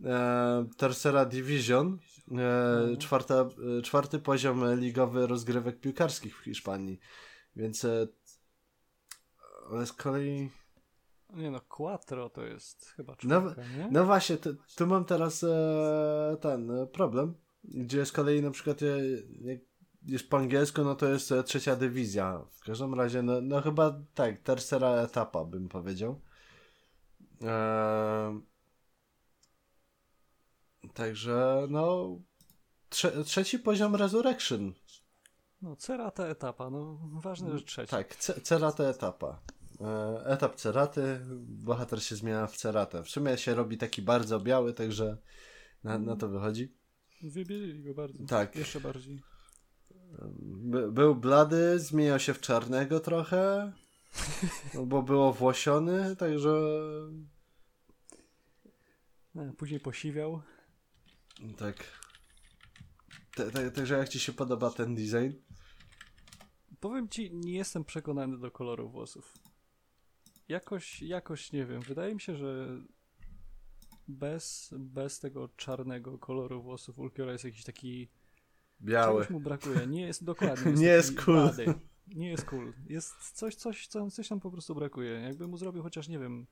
e, 0.04 0.66
Tercera 0.76 1.24
Division, 1.24 1.98
e, 2.28 2.32
Mhm. 2.32 2.96
czwarta, 2.96 3.48
e, 3.78 3.82
czwarty 3.82 4.18
poziom 4.18 4.74
ligowy 4.80 5.26
rozgrywek 5.26 5.80
piłkarskich 5.80 6.38
w 6.38 6.44
Hiszpanii. 6.44 7.00
Więc 7.56 7.84
e, 7.84 8.08
ale 9.70 9.86
z 9.86 9.92
kolei 9.92 10.50
Nie 11.34 11.50
no, 11.50 11.60
Quattro 11.60 12.30
to 12.30 12.44
jest 12.44 12.86
chyba 12.96 13.16
No, 13.22 13.40
czwórka, 13.40 13.62
nie? 13.62 13.88
no 13.90 14.04
właśnie, 14.04 14.36
tu, 14.36 14.56
tu 14.76 14.86
mam 14.86 15.04
teraz 15.04 15.44
e, 15.44 16.36
ten 16.40 16.70
e, 16.70 16.86
problem, 16.86 17.34
gdzie 17.64 18.06
z 18.06 18.12
kolei 18.12 18.42
na 18.42 18.50
przykład 18.50 18.80
jak 19.40 19.58
jest 20.06 20.30
po 20.30 20.36
angielsku, 20.36 20.84
no 20.84 20.94
to 20.94 21.08
jest 21.08 21.32
e, 21.32 21.42
trzecia 21.42 21.76
dywizja. 21.76 22.40
W 22.50 22.64
każdym 22.64 22.94
razie, 22.94 23.22
no, 23.22 23.40
no 23.40 23.62
chyba 23.62 24.00
tak, 24.14 24.38
tercera 24.38 24.88
etapa 24.90 25.44
bym 25.44 25.68
powiedział. 25.68 26.20
E, 27.42 28.40
także, 30.94 31.66
no 31.70 32.08
trze, 32.88 33.24
trzeci 33.24 33.58
poziom 33.58 33.96
Resurrection. 33.96 34.72
No, 35.62 35.76
Cerata 35.76 36.26
etapa, 36.26 36.70
no 36.70 36.98
ważne, 37.12 37.58
że 37.58 37.64
trzeci. 37.64 37.90
Tak, 37.90 38.16
ce, 38.16 38.40
cerata 38.40 38.84
etapa. 38.84 39.40
E, 39.80 40.24
etap 40.26 40.56
ceraty, 40.56 41.20
bohater 41.40 42.02
się 42.02 42.16
zmienia 42.16 42.46
w 42.46 42.56
ceratę. 42.56 43.02
W 43.02 43.10
sumie 43.10 43.38
się 43.38 43.54
robi 43.54 43.78
taki 43.78 44.02
bardzo 44.02 44.40
biały, 44.40 44.72
także 44.74 45.16
na, 45.84 45.98
na 45.98 46.16
to 46.16 46.28
wychodzi. 46.28 46.72
Wybielili 47.22 47.82
go 47.82 47.94
bardzo. 47.94 48.26
Tak. 48.26 48.56
Jeszcze 48.56 48.80
bardziej. 48.80 49.22
By, 50.40 50.92
był 50.92 51.14
blady, 51.14 51.78
zmieniał 51.78 52.18
się 52.18 52.34
w 52.34 52.40
czarnego 52.40 53.00
trochę, 53.00 53.72
no 54.74 54.86
bo 54.86 55.02
było 55.02 55.32
włosiony, 55.32 56.16
także 56.16 56.50
E, 59.36 59.52
Później 59.52 59.80
posiwiał. 59.80 60.42
tak. 61.56 61.76
Także 63.74 63.98
jak 63.98 64.08
ci 64.08 64.20
się 64.20 64.32
podoba 64.32 64.70
ten 64.70 64.94
design? 64.94 65.36
Powiem 66.80 67.08
ci, 67.08 67.34
nie 67.34 67.52
jestem 67.52 67.84
przekonany 67.84 68.38
do 68.38 68.50
koloru 68.50 68.88
włosów. 68.88 69.34
Jakoś, 70.48 71.02
jakoś 71.02 71.52
nie 71.52 71.66
wiem. 71.66 71.80
Wydaje 71.80 72.14
mi 72.14 72.20
się, 72.20 72.36
że 72.36 72.80
bez, 74.08 74.74
bez 74.78 75.20
tego 75.20 75.48
czarnego 75.48 76.18
koloru 76.18 76.62
włosów 76.62 76.98
Ulquiora 76.98 77.32
jest 77.32 77.44
jakiś 77.44 77.64
taki... 77.64 78.08
Biały. 78.82 79.14
Czegoś 79.14 79.30
mu 79.30 79.40
brakuje. 79.40 79.86
Nie 79.86 80.02
jest 80.06 80.24
dokładnie. 80.24 80.72
Nie 80.82 80.86
jest 80.86 81.20
cool. 81.20 81.36
blady. 81.36 81.74
Nie 82.06 82.30
jest 82.30 82.44
cool. 82.44 82.72
Jest 82.88 83.32
coś, 83.32 83.54
coś, 83.54 83.86
co, 83.86 84.10
coś 84.10 84.28
tam 84.28 84.40
po 84.40 84.50
prostu 84.50 84.74
brakuje. 84.74 85.10
Jakby 85.10 85.48
mu 85.48 85.56
zrobił 85.56 85.82
chociaż, 85.82 86.08
nie 86.08 86.18
wiem... 86.18 86.46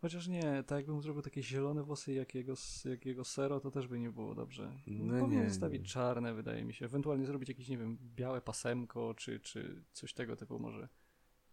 Chociaż 0.00 0.28
nie, 0.28 0.64
tak 0.66 0.76
jakby 0.78 0.92
mu 0.92 1.02
zrobił 1.02 1.22
takie 1.22 1.42
zielone 1.42 1.82
włosy 1.82 2.12
jak 2.12 2.34
jego, 2.34 2.54
jak 2.84 3.06
jego 3.06 3.24
sero, 3.24 3.60
to 3.60 3.70
też 3.70 3.88
by 3.88 3.98
nie 3.98 4.10
było 4.10 4.34
dobrze. 4.34 4.72
No 4.86 5.20
Powinien 5.20 5.44
nie, 5.44 5.50
zostawić 5.50 5.82
nie. 5.82 5.88
czarne, 5.88 6.34
wydaje 6.34 6.64
mi 6.64 6.74
się. 6.74 6.84
Ewentualnie 6.84 7.26
zrobić 7.26 7.48
jakieś, 7.48 7.68
nie 7.68 7.78
wiem, 7.78 7.98
białe 8.16 8.40
pasemko, 8.40 9.14
czy, 9.14 9.40
czy 9.40 9.82
coś 9.92 10.12
tego 10.14 10.36
typu 10.36 10.58
może. 10.58 10.88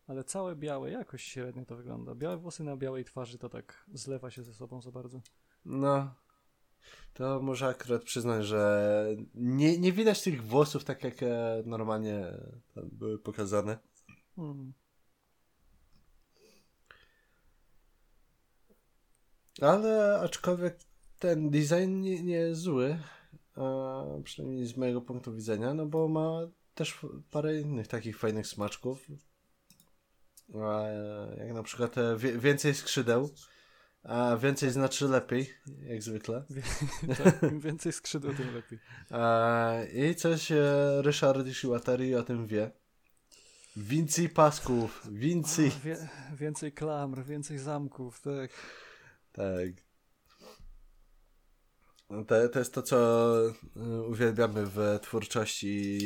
Ale 0.09 0.23
całe 0.23 0.55
białe, 0.55 0.91
jakoś 0.91 1.23
średnio 1.23 1.65
to 1.65 1.75
wygląda. 1.75 2.15
Białe 2.15 2.37
włosy 2.37 2.63
na 2.63 2.77
białej 2.77 3.05
twarzy 3.05 3.37
to 3.37 3.49
tak 3.49 3.85
zlewa 3.93 4.31
się 4.31 4.43
ze 4.43 4.53
sobą 4.53 4.81
za 4.81 4.91
bardzo. 4.91 5.21
No. 5.65 6.15
To 7.13 7.41
może 7.41 7.67
akurat 7.67 8.03
przyznać, 8.03 8.45
że 8.45 9.05
nie, 9.35 9.77
nie 9.77 9.93
widać 9.93 10.21
tych 10.21 10.43
włosów 10.43 10.83
tak 10.83 11.03
jak 11.03 11.23
e, 11.23 11.63
normalnie 11.65 12.25
tam 12.75 12.89
były 12.91 13.19
pokazane. 13.19 13.77
Hmm. 14.35 14.73
Ale 19.61 20.19
aczkolwiek 20.19 20.79
ten 21.19 21.49
design 21.49 22.01
nie, 22.01 22.23
nie 22.23 22.35
jest 22.35 22.61
zły, 22.61 22.99
przynajmniej 24.23 24.65
z 24.65 24.77
mojego 24.77 25.01
punktu 25.01 25.33
widzenia, 25.35 25.73
no 25.73 25.85
bo 25.85 26.07
ma 26.07 26.47
też 26.75 26.99
parę 27.31 27.59
innych 27.59 27.87
takich 27.87 28.17
fajnych 28.17 28.47
smaczków. 28.47 29.07
A, 30.55 30.83
jak 31.37 31.53
na 31.53 31.63
przykład 31.63 31.97
e, 31.97 32.17
więcej 32.17 32.75
skrzydeł, 32.75 33.29
a 34.03 34.37
więcej 34.37 34.71
znaczy 34.71 35.07
lepiej, 35.07 35.53
jak 35.81 36.03
zwykle. 36.03 36.43
Tak, 37.23 37.51
im 37.51 37.59
więcej 37.59 37.91
skrzydeł, 37.91 38.33
tym 38.33 38.55
lepiej. 38.55 38.79
A, 39.09 39.73
I 39.93 40.15
coś 40.15 40.51
e, 40.51 40.57
Ryszard 41.01 41.47
Ishiwatari 41.47 42.15
o 42.15 42.23
tym 42.23 42.47
wie. 42.47 42.71
Więcej 43.77 44.29
pasków, 44.29 45.07
więcej. 45.11 45.71
A, 45.75 45.85
wie, 45.85 46.09
więcej 46.33 46.71
klamr, 46.71 47.23
więcej 47.23 47.57
zamków, 47.57 48.21
tak. 48.21 48.51
Tak. 49.31 49.69
To, 52.27 52.49
to 52.49 52.59
jest 52.59 52.73
to, 52.73 52.81
co 52.81 53.27
uwielbiamy 54.07 54.65
w 54.65 54.99
twórczości 55.01 55.99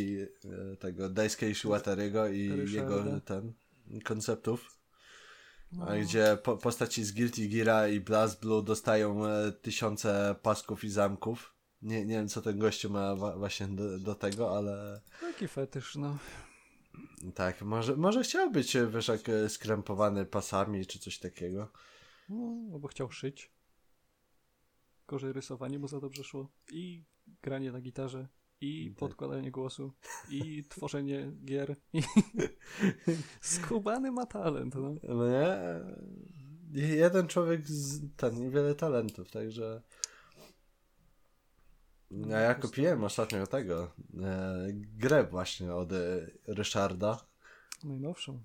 tego 0.79 1.09
Daisuke 1.09 1.49
Ishiwatariego 1.49 2.27
i 2.27 2.49
Ryszarda. 2.49 2.95
jego 2.95 3.21
ten 3.21 3.53
konceptów. 4.03 4.77
No, 5.71 5.85
gdzie 6.01 6.37
po, 6.43 6.57
postaci 6.57 7.03
z 7.03 7.11
Guilty 7.11 7.47
Geara 7.47 7.87
i 7.87 7.99
Blast 7.99 8.41
Blue 8.41 8.63
dostają 8.63 9.25
e, 9.25 9.51
tysiące 9.51 10.35
pasków 10.41 10.83
i 10.83 10.89
zamków. 10.89 11.53
Nie, 11.81 12.05
nie 12.05 12.15
wiem, 12.15 12.27
co 12.27 12.41
ten 12.41 12.59
gościu 12.59 12.89
ma 12.89 13.15
właśnie 13.15 13.67
do, 13.67 13.99
do 13.99 14.15
tego, 14.15 14.57
ale 14.57 15.01
Taki 15.21 15.47
fetysz, 15.47 15.95
no. 15.95 16.17
tak, 17.35 17.61
może, 17.61 17.95
może 17.95 18.23
chciał 18.23 18.51
być, 18.51 18.75
e, 18.75 18.87
wiesz, 18.87 19.07
jak 19.07 19.29
e, 19.29 19.49
skrępowany 19.49 20.25
pasami 20.25 20.85
czy 20.85 20.99
coś 20.99 21.19
takiego. 21.19 21.71
no. 22.29 22.73
Albo 22.73 22.87
chciał 22.87 23.11
szyć. 23.11 23.51
Gorzej 25.07 25.33
rysowanie 25.33 25.79
mu 25.79 25.87
za 25.87 25.99
dobrze 25.99 26.23
szło. 26.23 26.51
I 26.71 27.03
granie 27.41 27.71
na 27.71 27.81
gitarze. 27.81 28.27
I 28.63 28.89
Tak. 28.89 28.99
podkładanie 28.99 29.51
głosu. 29.51 29.93
I 30.29 30.63
tworzenie 30.69 31.31
gier. 31.45 31.75
I... 31.93 32.01
Skubany 33.41 34.11
ma 34.11 34.25
talent, 34.25 34.75
no. 34.75 34.95
No 35.03 35.27
nie? 35.29 35.57
Jeden 36.95 37.27
człowiek 37.27 37.67
z 37.67 38.01
ten, 38.17 38.35
niewiele 38.35 38.75
talentów, 38.75 39.31
także. 39.31 39.81
A 42.33 42.37
ja 42.39 42.55
kupiłem 42.55 43.03
ostatnio 43.03 43.47
tego 43.47 43.91
e, 44.23 44.67
grę 44.73 45.23
właśnie 45.23 45.73
od 45.73 45.91
e, 45.91 46.27
Ryszarda. 46.47 47.25
Najnowszą. 47.83 48.39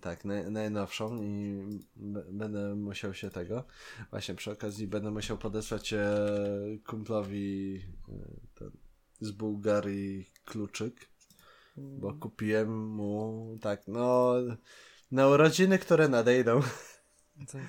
Tak, 0.00 0.24
naj, 0.24 0.50
najnowszą 0.50 1.22
i 1.22 1.62
będę 2.30 2.74
musiał 2.74 3.14
się 3.14 3.30
tego. 3.30 3.64
Właśnie 4.10 4.34
przy 4.34 4.50
okazji 4.50 4.86
będę 4.86 5.10
musiał 5.10 5.38
podesłać 5.38 5.92
e, 5.92 6.16
kumplowi 6.86 7.80
e, 8.08 8.12
ten, 8.54 8.70
z 9.22 9.30
Bułgarii 9.30 10.30
kluczyk, 10.44 11.08
bo 11.76 12.14
kupiłem 12.14 12.86
mu 12.86 13.58
tak, 13.60 13.88
no 13.88 14.34
na 15.10 15.28
urodziny, 15.28 15.78
które 15.78 16.08
nadejdą. 16.08 16.60
Tak. 17.52 17.62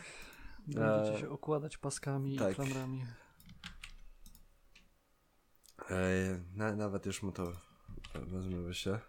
Będziecie 0.68 1.18
E, 1.18 1.20
się 1.20 1.30
okładać 1.30 1.78
paskami 1.78 2.38
tak. 2.38 2.52
i 2.52 2.56
klamrami. 2.56 3.06
Ej, 5.90 6.42
na, 6.56 6.76
nawet 6.76 7.06
już 7.06 7.24
mu 7.24 7.32
to 7.32 7.54
wezmę 8.16 8.62
wyślę, 8.62 9.00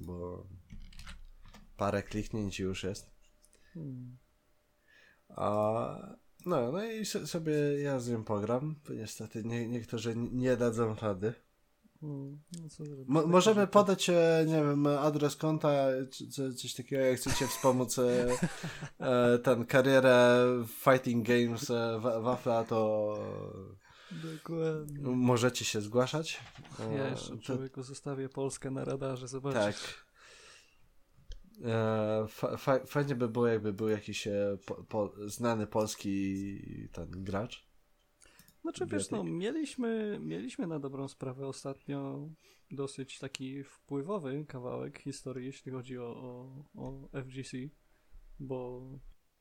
bo 0.00 0.46
parę 1.76 2.02
kliknięć 2.02 2.58
już 2.60 2.84
jest. 2.84 3.10
Hmm. 3.74 4.18
A, 5.28 6.16
no, 6.46 6.72
no 6.72 6.84
i 6.84 7.04
so, 7.06 7.26
sobie 7.26 7.52
ja 7.82 8.00
z 8.00 8.08
nią 8.08 8.24
pogram. 8.24 8.74
bo 8.88 8.94
Niestety 8.94 9.44
nie, 9.44 9.68
niektórzy 9.68 10.16
nie 10.16 10.56
dadzą 10.56 10.94
rady. 11.02 11.32
Hmm. 12.00 12.38
No, 13.08 13.26
możemy 13.26 13.66
podać, 13.66 14.10
e, 14.10 14.44
nie 14.46 14.54
wiem, 14.54 14.86
adres 14.86 15.36
konta, 15.36 15.78
czy, 16.10 16.54
coś 16.54 16.74
takiego, 16.74 17.02
jak 17.02 17.16
chcecie 17.16 17.46
wspomóc 17.46 17.98
e, 17.98 18.28
e, 19.00 19.38
ten 19.38 19.66
karierę 19.66 20.44
Fighting 20.68 21.26
Games 21.28 21.70
e, 21.70 21.98
Wa- 22.00 22.20
Wafla, 22.20 22.64
to 22.64 23.14
Dokładnie. 24.12 24.98
możecie 25.02 25.64
się 25.64 25.80
zgłaszać. 25.80 26.40
E, 26.80 26.94
Ja 26.94 27.08
jeszcze 27.08 27.30
to- 27.36 27.42
człowieku 27.42 27.82
zostawię 27.82 28.28
Polskę 28.28 28.70
na 28.70 28.84
radarze, 28.84 29.28
zobaczysz. 29.28 29.60
Tak. 29.82 30.07
E, 31.64 32.24
fa, 32.28 32.56
fa, 32.56 32.78
fajnie 32.86 33.14
by 33.14 33.28
było, 33.28 33.46
jakby 33.46 33.72
był 33.72 33.88
jakiś 33.88 34.26
e, 34.26 34.58
po, 34.66 34.74
po, 34.74 35.12
znany 35.26 35.66
polski 35.66 36.88
ten 36.92 37.10
gracz. 37.10 37.68
Znaczy 38.62 38.86
wiesz, 38.86 39.10
no, 39.10 39.24
mieliśmy, 39.24 40.18
mieliśmy 40.22 40.66
na 40.66 40.78
dobrą 40.78 41.08
sprawę 41.08 41.46
ostatnio 41.46 42.28
dosyć 42.70 43.18
taki 43.18 43.64
wpływowy 43.64 44.44
kawałek 44.48 44.98
historii, 44.98 45.46
jeśli 45.46 45.72
chodzi 45.72 45.98
o, 45.98 46.04
o, 46.04 46.64
o 46.74 47.08
FGC, 47.22 47.56
bo 48.40 48.82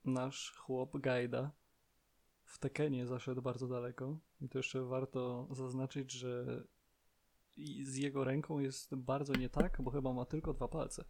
nasz 0.05 0.51
chłop 0.57 0.97
Gajda 0.97 1.51
w 2.43 2.59
Tekenie 2.59 3.07
zaszedł 3.07 3.41
bardzo 3.41 3.67
daleko 3.67 4.19
i 4.41 4.49
to 4.49 4.59
jeszcze 4.59 4.83
warto 4.83 5.47
zaznaczyć, 5.51 6.11
że 6.11 6.63
z 7.83 7.95
jego 7.95 8.23
ręką 8.23 8.59
jest 8.59 8.95
bardzo 8.95 9.33
nie 9.33 9.49
tak, 9.49 9.81
bo 9.81 9.91
chyba 9.91 10.13
ma 10.13 10.25
tylko 10.25 10.53
dwa 10.53 10.67
palce, 10.67 11.05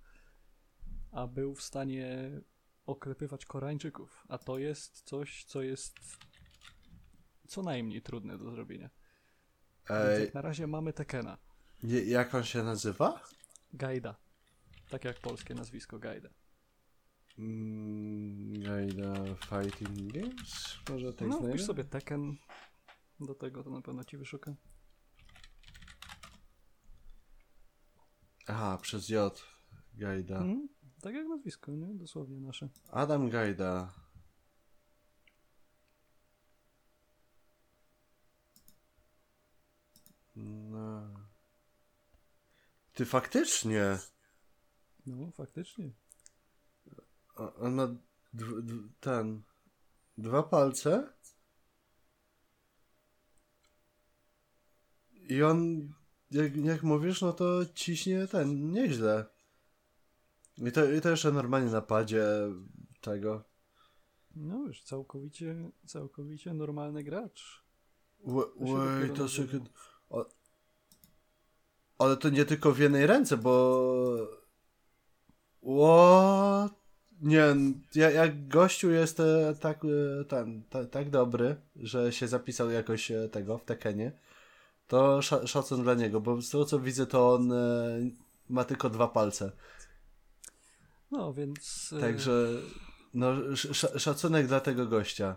a 1.12 1.28
był 1.28 1.56
w 1.56 1.62
stanie 1.62 2.32
oklepywać 2.86 3.46
Koreańczyków, 3.46 4.26
a 4.30 4.38
to 4.38 4.58
jest 4.58 5.02
coś, 5.02 5.44
co 5.44 5.62
jest 5.62 5.96
co 7.48 7.62
najmniej 7.64 8.02
trudne 8.02 8.38
do 8.38 8.52
zrobienia. 8.52 8.90
Ej, 9.90 10.22
jak 10.24 10.34
na 10.34 10.42
razie 10.42 10.68
mamy 10.68 10.94
Tekena. 10.94 11.38
jak 12.06 12.36
on 12.36 12.44
się 12.44 12.64
nazywa? 12.64 13.22
Gajda. 13.74 14.16
Tak 14.90 15.06
jak 15.06 15.20
polskie 15.20 15.54
nazwisko 15.54 16.00
Gajda. 16.00 16.30
Mm, 17.40 18.62
Gajda 18.64 19.14
Fighting 19.36 20.14
Games? 20.14 20.78
Może 20.90 21.14
tak 21.14 21.28
No, 21.28 21.42
wpisz 21.42 21.66
sobie 21.66 21.84
Tekken. 21.84 22.38
Do 23.20 23.36
tego 23.36 23.64
to 23.64 23.70
na 23.70 23.82
pewno 23.82 24.04
ci 24.04 24.18
wyszuka. 24.18 24.56
Aha, 28.48 28.78
przez 28.82 29.10
J. 29.10 29.44
Gajda. 29.94 30.38
Mhm, 30.38 30.68
tak 31.02 31.16
jak 31.16 31.28
nazwisko, 31.28 31.72
nie? 31.72 31.94
Dosłownie 31.94 32.40
nasze. 32.40 32.70
Adam 32.92 33.30
Gajda. 33.30 33.94
No. 40.36 41.28
Ty 42.94 43.06
faktycznie. 43.06 44.00
No, 45.06 45.32
faktycznie. 45.32 45.92
on 47.36 47.74
ma 47.74 47.88
ten. 49.00 49.42
Dwa 50.18 50.44
palce. 50.44 51.14
I 55.14 55.44
on, 55.44 55.90
jak, 56.32 56.56
jak 56.56 56.84
mówisz, 56.84 57.22
no 57.22 57.34
to 57.34 57.66
ciśnie 57.74 58.28
ten, 58.28 58.72
nieźle. 58.72 59.37
I 60.58 60.72
to, 60.72 60.92
I 60.92 61.02
to 61.02 61.10
jeszcze 61.10 61.32
normalnie 61.32 61.72
na 61.72 61.82
padzie 61.82 62.26
tego. 63.02 63.44
No 64.36 64.68
już, 64.68 64.84
całkowicie, 64.84 65.56
całkowicie 65.86 66.54
normalny 66.54 67.04
gracz. 67.04 67.64
Wait 68.26 69.20
a 69.20 69.28
second. 69.28 69.70
Ale 71.98 72.18
to 72.18 72.30
nie 72.30 72.46
tylko 72.46 72.72
w 72.72 72.80
jednej 72.80 73.08
ręce, 73.08 73.38
bo... 73.38 74.28
What? 75.64 76.88
Nie, 77.22 77.56
jak 77.96 78.48
gościu 78.48 78.92
jest 78.92 79.20
e, 79.20 79.56
tak, 79.60 79.86
e, 79.86 80.26
ten, 80.26 80.64
tak 80.92 81.10
dobry, 81.10 81.56
że 81.76 82.12
się 82.12 82.28
zapisał 82.28 82.70
jakoś 82.70 83.12
e, 83.12 83.30
tego 83.30 83.58
w 83.58 83.66
Tekenie, 83.66 84.12
to 84.88 85.22
szacun 85.22 85.84
dla 85.84 85.94
niego, 85.94 86.22
bo 86.22 86.42
z 86.42 86.50
tego 86.50 86.66
co 86.66 86.80
widzę, 86.80 87.06
to 87.06 87.34
on 87.34 87.54
ma 88.50 88.64
tylko 88.64 88.90
dwa 88.90 89.08
palce. 89.08 89.52
No, 91.12 91.34
więc... 91.34 91.94
Także 92.02 92.62
no, 93.14 93.56
szacunek 93.74 94.48
dla 94.48 94.60
tego 94.60 94.88
gościa. 94.88 95.36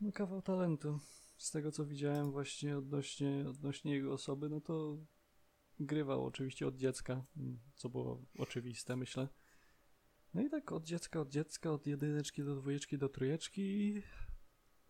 No, 0.00 0.12
kawał 0.12 0.42
talentu 0.42 1.00
z 1.36 1.50
tego 1.50 1.72
co 1.72 1.84
widziałem 1.84 2.30
właśnie 2.30 2.78
odnośnie, 2.78 3.44
odnośnie 3.48 3.94
jego 3.94 4.12
osoby, 4.12 4.48
no 4.48 4.60
to 4.60 4.96
grywał 5.80 6.24
oczywiście 6.24 6.66
od 6.66 6.76
dziecka, 6.76 7.24
co 7.74 7.88
było 7.88 8.22
oczywiste, 8.38 8.96
myślę. 8.96 9.28
No 10.34 10.42
i 10.42 10.50
tak 10.50 10.72
od 10.72 10.84
dziecka, 10.84 11.20
od 11.20 11.28
dziecka, 11.28 11.72
od 11.72 11.86
jedyneczki 11.86 12.44
do 12.44 12.56
dwójeczki 12.56 12.98
do 12.98 13.08
trójeczki 13.08 14.02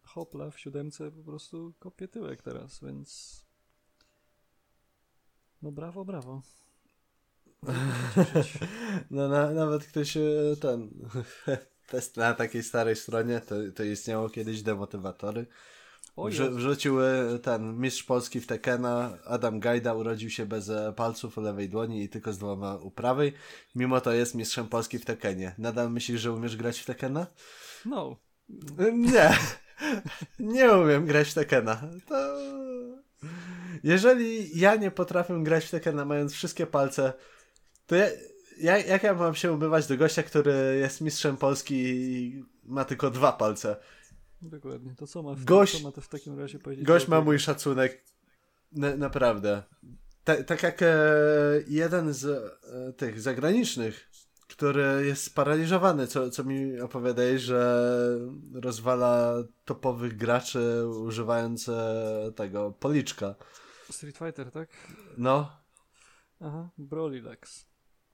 hopla 0.03 0.51
w 0.51 0.61
siódemce 0.61 1.13
po 1.13 1.23
prostu 1.23 1.75
kopie 1.79 2.09
tyłek 2.09 2.43
teraz, 2.43 2.81
więc 2.81 3.41
no 5.63 5.73
brawo, 5.73 6.05
brawo. 6.05 6.43
No 9.11 9.29
na, 9.29 9.51
nawet 9.51 9.85
ktoś 9.85 10.17
e, 10.17 10.21
ten 10.61 10.91
test 11.91 12.17
na 12.17 12.35
takiej 12.35 12.63
starej 12.63 12.97
stronie 12.97 13.41
to, 13.41 13.55
to 13.75 13.85
istniało 13.85 14.31
kiedyś 14.31 14.63
demotywatory 14.63 15.47
Wrzu 16.25 16.51
wrzucił 16.51 17.03
e, 17.03 17.39
ten 17.39 17.79
mistrz 17.79 18.03
Polski 18.03 18.41
w 18.41 18.47
Tekena, 18.47 19.19
Adam 19.25 19.61
Gajda 19.61 19.95
urodził 19.95 20.31
się 20.31 20.47
bez 20.47 20.69
e, 20.69 20.93
palców 20.97 21.39
u 21.39 21.41
lewej 21.41 21.69
dłoni 21.69 22.03
i 22.03 22.09
tylko 22.09 22.33
z 22.33 22.39
dwoma 22.39 22.77
u 22.77 22.91
prawej. 22.91 23.33
Mimo 23.75 24.01
to 24.01 24.13
jest 24.13 24.35
mistrzem 24.35 24.69
Polski 24.69 24.99
w 24.99 25.05
Tekenie. 25.05 25.55
Nadal 25.59 25.91
myślisz, 25.91 26.21
że 26.21 26.33
umiesz 26.33 26.57
grać 26.57 26.79
w 26.79 26.87
Tekena? 26.87 27.27
No. 27.85 28.17
Nie. 28.93 29.31
Nie 30.39 30.73
umiem 30.73 31.07
grać 31.07 31.29
w 31.29 31.35
Tekena. 31.35 31.83
To... 32.09 32.39
Jeżeli 33.83 34.59
ja 34.59 34.77
nie 34.77 34.91
potrafię 34.91 35.43
grać 35.43 35.65
w 35.65 35.71
Tekena 35.71 36.05
mając 36.05 36.33
wszystkie 36.33 36.67
palce, 36.67 37.13
to 37.87 37.95
ja, 37.95 38.07
ja, 38.59 38.79
jak 38.79 39.03
ja 39.03 39.15
mam 39.15 39.35
się 39.35 39.53
ubywać 39.53 39.87
do 39.87 39.97
gościa, 39.97 40.23
który 40.23 40.79
jest 40.81 41.01
mistrzem 41.01 41.37
Polski 41.37 41.75
i 41.75 42.45
ma 42.65 42.85
tylko 42.85 43.11
dwa 43.11 43.33
palce? 43.33 43.77
Dokładnie. 44.43 44.95
To 44.95 45.07
co 45.07 45.23
ma 45.23 45.35
w, 45.35 45.45
gość, 45.45 45.79
co 45.79 45.89
ma 45.89 45.93
to 45.93 46.01
w 46.01 46.09
takim 46.09 46.39
razie 46.39 46.59
powiedzieć? 46.59 46.87
Gość 46.87 47.09
ma 47.09 47.21
mój 47.21 47.39
szacunek. 47.39 48.05
Na, 48.73 48.97
naprawdę. 48.97 49.63
tak 50.47 50.63
jak 50.63 50.83
e, 50.83 50.87
jeden 51.69 52.13
z 52.13 52.25
e, 52.25 52.93
tych 52.93 53.21
zagranicznych, 53.21 54.11
który 54.49 55.07
jest 55.07 55.25
sparaliżowany, 55.25 56.07
co, 56.07 56.31
co 56.31 56.45
mi 56.45 56.81
opowiadałeś, 56.81 57.43
że 57.43 57.89
rozwala 58.55 59.35
topowych 59.65 60.17
graczy 60.17 60.89
używając 60.89 61.69
e, 61.69 62.33
tego 62.37 62.71
policzka. 62.71 63.35
Street 63.91 64.19
Fighter, 64.19 64.51
tak? 64.51 64.69
No. 65.19 65.53
Aha, 66.41 66.69
Brolilex. 66.79 67.67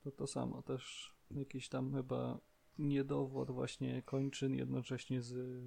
To 0.03 0.13
to 0.13 0.27
samo, 0.27 0.63
też 0.63 1.15
jakiś 1.31 1.69
tam 1.69 1.95
chyba 1.95 2.41
niedowład 2.79 3.51
właśnie 3.51 4.03
kończyn 4.03 4.55
jednocześnie 4.55 5.23
z 5.23 5.63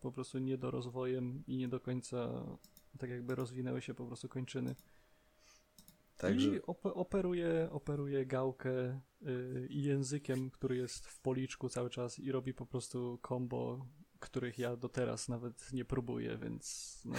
po 0.00 0.12
prostu 0.12 0.38
niedorozwojem 0.38 1.42
i 1.46 1.56
nie 1.56 1.68
do 1.68 1.80
końca 1.80 2.46
tak 2.98 3.10
jakby 3.10 3.34
rozwinęły 3.34 3.82
się 3.82 3.94
po 3.94 4.06
prostu 4.06 4.28
kończyny. 4.28 4.74
Także... 6.16 6.56
I 6.56 6.62
op 6.62 6.86
operuje, 6.86 7.68
operuje 7.70 8.26
gałkę 8.26 9.00
yy, 9.20 9.66
i 9.70 9.82
językiem, 9.82 10.50
który 10.50 10.76
jest 10.76 11.06
w 11.06 11.20
policzku 11.20 11.68
cały 11.68 11.90
czas 11.90 12.18
i 12.18 12.32
robi 12.32 12.54
po 12.54 12.66
prostu 12.66 13.18
combo, 13.28 13.86
których 14.20 14.58
ja 14.58 14.76
do 14.76 14.88
teraz 14.88 15.28
nawet 15.28 15.72
nie 15.72 15.84
próbuję, 15.84 16.38
więc 16.38 17.00
no, 17.04 17.14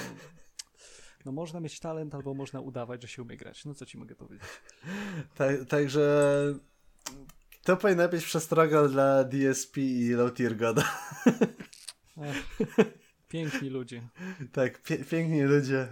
no 1.25 1.31
można 1.31 1.59
mieć 1.59 1.79
talent 1.79 2.15
albo 2.15 2.33
można 2.33 2.59
udawać, 2.61 3.01
że 3.01 3.07
się 3.07 3.21
umie 3.21 3.37
grać. 3.37 3.65
No 3.65 3.73
co 3.73 3.85
ci 3.85 3.97
mogę 3.97 4.15
powiedzieć? 4.15 4.47
Tak, 5.35 5.65
także 5.65 6.25
to 7.63 7.77
powinna 7.77 8.07
być 8.07 8.25
przestroga 8.25 8.87
dla 8.87 9.23
DSP 9.23 9.81
i 9.81 10.09
Low 10.09 10.33
Tier 10.33 10.57
Goda. 10.57 10.83
piękni 13.27 13.69
ludzie. 13.69 14.01
Tak, 14.51 14.81
pie 14.81 14.97
piękni 14.97 15.43
ludzie. 15.43 15.87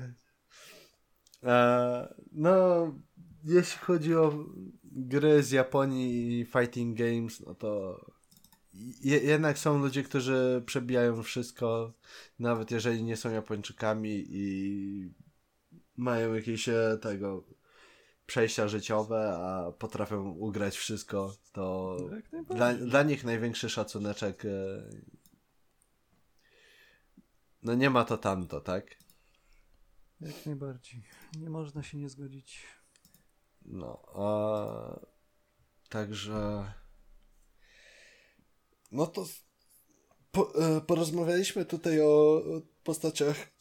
E, 1.43 2.15
no, 2.31 2.87
jeśli 3.43 3.79
chodzi 3.79 4.15
o 4.15 4.45
gry 4.83 5.43
z 5.43 5.51
Japonii 5.51 6.39
i 6.39 6.45
fighting 6.45 6.97
games, 6.97 7.39
no 7.39 7.55
to 7.55 7.99
je 9.01 9.17
jednak 9.17 9.59
są 9.59 9.79
ludzie, 9.79 10.03
którzy 10.03 10.63
przebijają 10.65 11.23
wszystko, 11.23 11.93
nawet 12.39 12.71
jeżeli 12.71 13.03
nie 13.03 13.17
są 13.17 13.31
Japończykami 13.31 14.25
i 14.29 15.11
mają 15.97 16.33
jakieś 16.33 16.69
e, 16.69 16.97
tego 17.01 17.43
przejścia 18.25 18.67
życiowe, 18.67 19.37
a 19.37 19.71
potrafią 19.71 20.29
ugrać 20.29 20.77
wszystko, 20.77 21.35
to 21.51 21.97
dla, 22.49 22.73
dla 22.73 23.03
nich 23.03 23.23
największy 23.23 23.69
szacuneczek 23.69 24.45
e, 24.45 24.83
no 27.63 27.75
nie 27.75 27.89
ma 27.89 28.05
to 28.05 28.17
tamto, 28.17 28.61
tak? 28.61 28.97
Jak 30.21 30.45
najbardziej. 30.45 31.03
Nie 31.39 31.49
można 31.49 31.83
się 31.83 31.97
nie 31.97 32.09
zgodzić. 32.09 32.63
No, 33.65 34.01
a 34.15 34.99
także. 35.89 36.73
No 38.91 39.07
to 39.07 39.25
po, 40.31 40.55
e, 40.55 40.81
porozmawialiśmy 40.81 41.65
tutaj 41.65 42.01
o 42.01 42.41
postaciach 42.83 43.52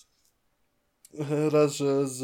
raz, 1.53 1.73
że 1.75 2.09
z 2.09 2.23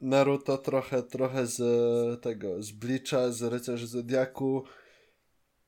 Naruto 0.00 0.58
trochę, 0.58 1.02
trochę 1.02 1.46
z 1.46 2.22
tego, 2.22 2.62
z 2.62 2.72
Bleacha, 2.72 3.32
z 3.32 3.42
Rycerzy 3.42 3.86
Zodiaku. 3.86 4.64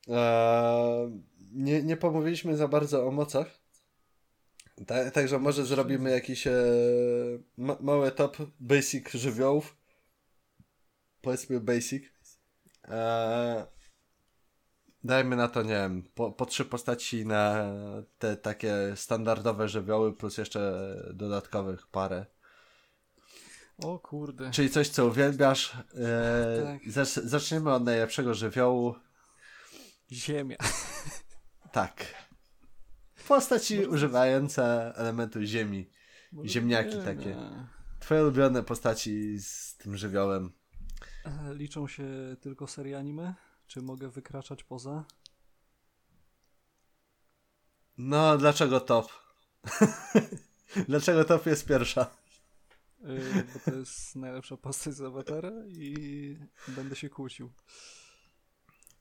Eee, 0.08 1.22
nie, 1.52 1.82
nie 1.82 1.96
pomówiliśmy 1.96 2.56
za 2.56 2.68
bardzo 2.68 3.06
o 3.06 3.10
mocach. 3.10 3.60
Ta, 4.86 5.10
także 5.10 5.38
może 5.38 5.66
zrobimy 5.66 6.10
jakiś 6.10 6.46
e, 6.46 6.52
ma, 7.56 7.76
mały 7.80 8.10
top 8.10 8.36
basic 8.60 9.12
żywiołów. 9.12 9.76
Powiedzmy 11.20 11.60
basic. 11.60 12.04
Eee, 12.84 13.64
dajmy 15.04 15.36
na 15.36 15.48
to, 15.48 15.62
nie 15.62 15.68
wiem, 15.68 16.02
po, 16.14 16.32
po 16.32 16.46
trzy 16.46 16.64
postaci 16.64 17.26
na 17.26 17.64
te 18.18 18.36
takie 18.36 18.92
standardowe 18.96 19.68
żywioły, 19.68 20.16
plus 20.16 20.38
jeszcze 20.38 20.82
dodatkowych 21.14 21.86
parę. 21.86 22.26
O 23.82 23.98
kurde. 23.98 24.50
Czyli 24.50 24.70
coś, 24.70 24.88
co 24.88 25.06
uwielbiasz. 25.06 25.76
E, 25.94 26.62
Tak. 26.64 26.92
zacz, 26.92 27.08
zaczniemy 27.08 27.72
od 27.74 27.84
najlepszego 27.84 28.34
żywiołu. 28.34 28.94
Ziemia. 30.12 30.56
Tak. 31.72 32.04
Postaci 33.28 33.86
używające 33.86 34.92
elementu 34.96 35.42
ziemi. 35.42 35.90
Może 36.32 36.48
Ziemniaki 36.48 36.90
ziemia. 36.90 37.04
takie. 37.04 37.36
Twoje 38.00 38.22
ulubione 38.22 38.62
postaci 38.62 39.38
z 39.40 39.76
tym 39.76 39.96
żywiołem. 39.96 40.52
E, 41.24 41.54
Liczą 41.54 41.88
się 41.88 42.04
tylko 42.40 42.66
serie 42.66 42.98
anime? 42.98 43.34
Czy 43.68 43.82
mogę 43.82 44.08
wykraczać 44.08 44.64
poza? 44.64 45.04
No, 47.98 48.38
dlaczego 48.38 48.80
top? 48.80 49.08
dlaczego 50.88 51.24
top 51.24 51.46
jest 51.46 51.66
pierwsza? 51.66 52.16
Yy, 53.00 53.44
bo 53.54 53.58
to 53.64 53.74
jest 53.78 54.16
najlepsza 54.16 54.56
postać 54.56 54.94
z 54.94 55.00
awatara 55.00 55.50
i 55.68 56.36
będę 56.68 56.96
się 56.96 57.08
kłócił. 57.08 57.52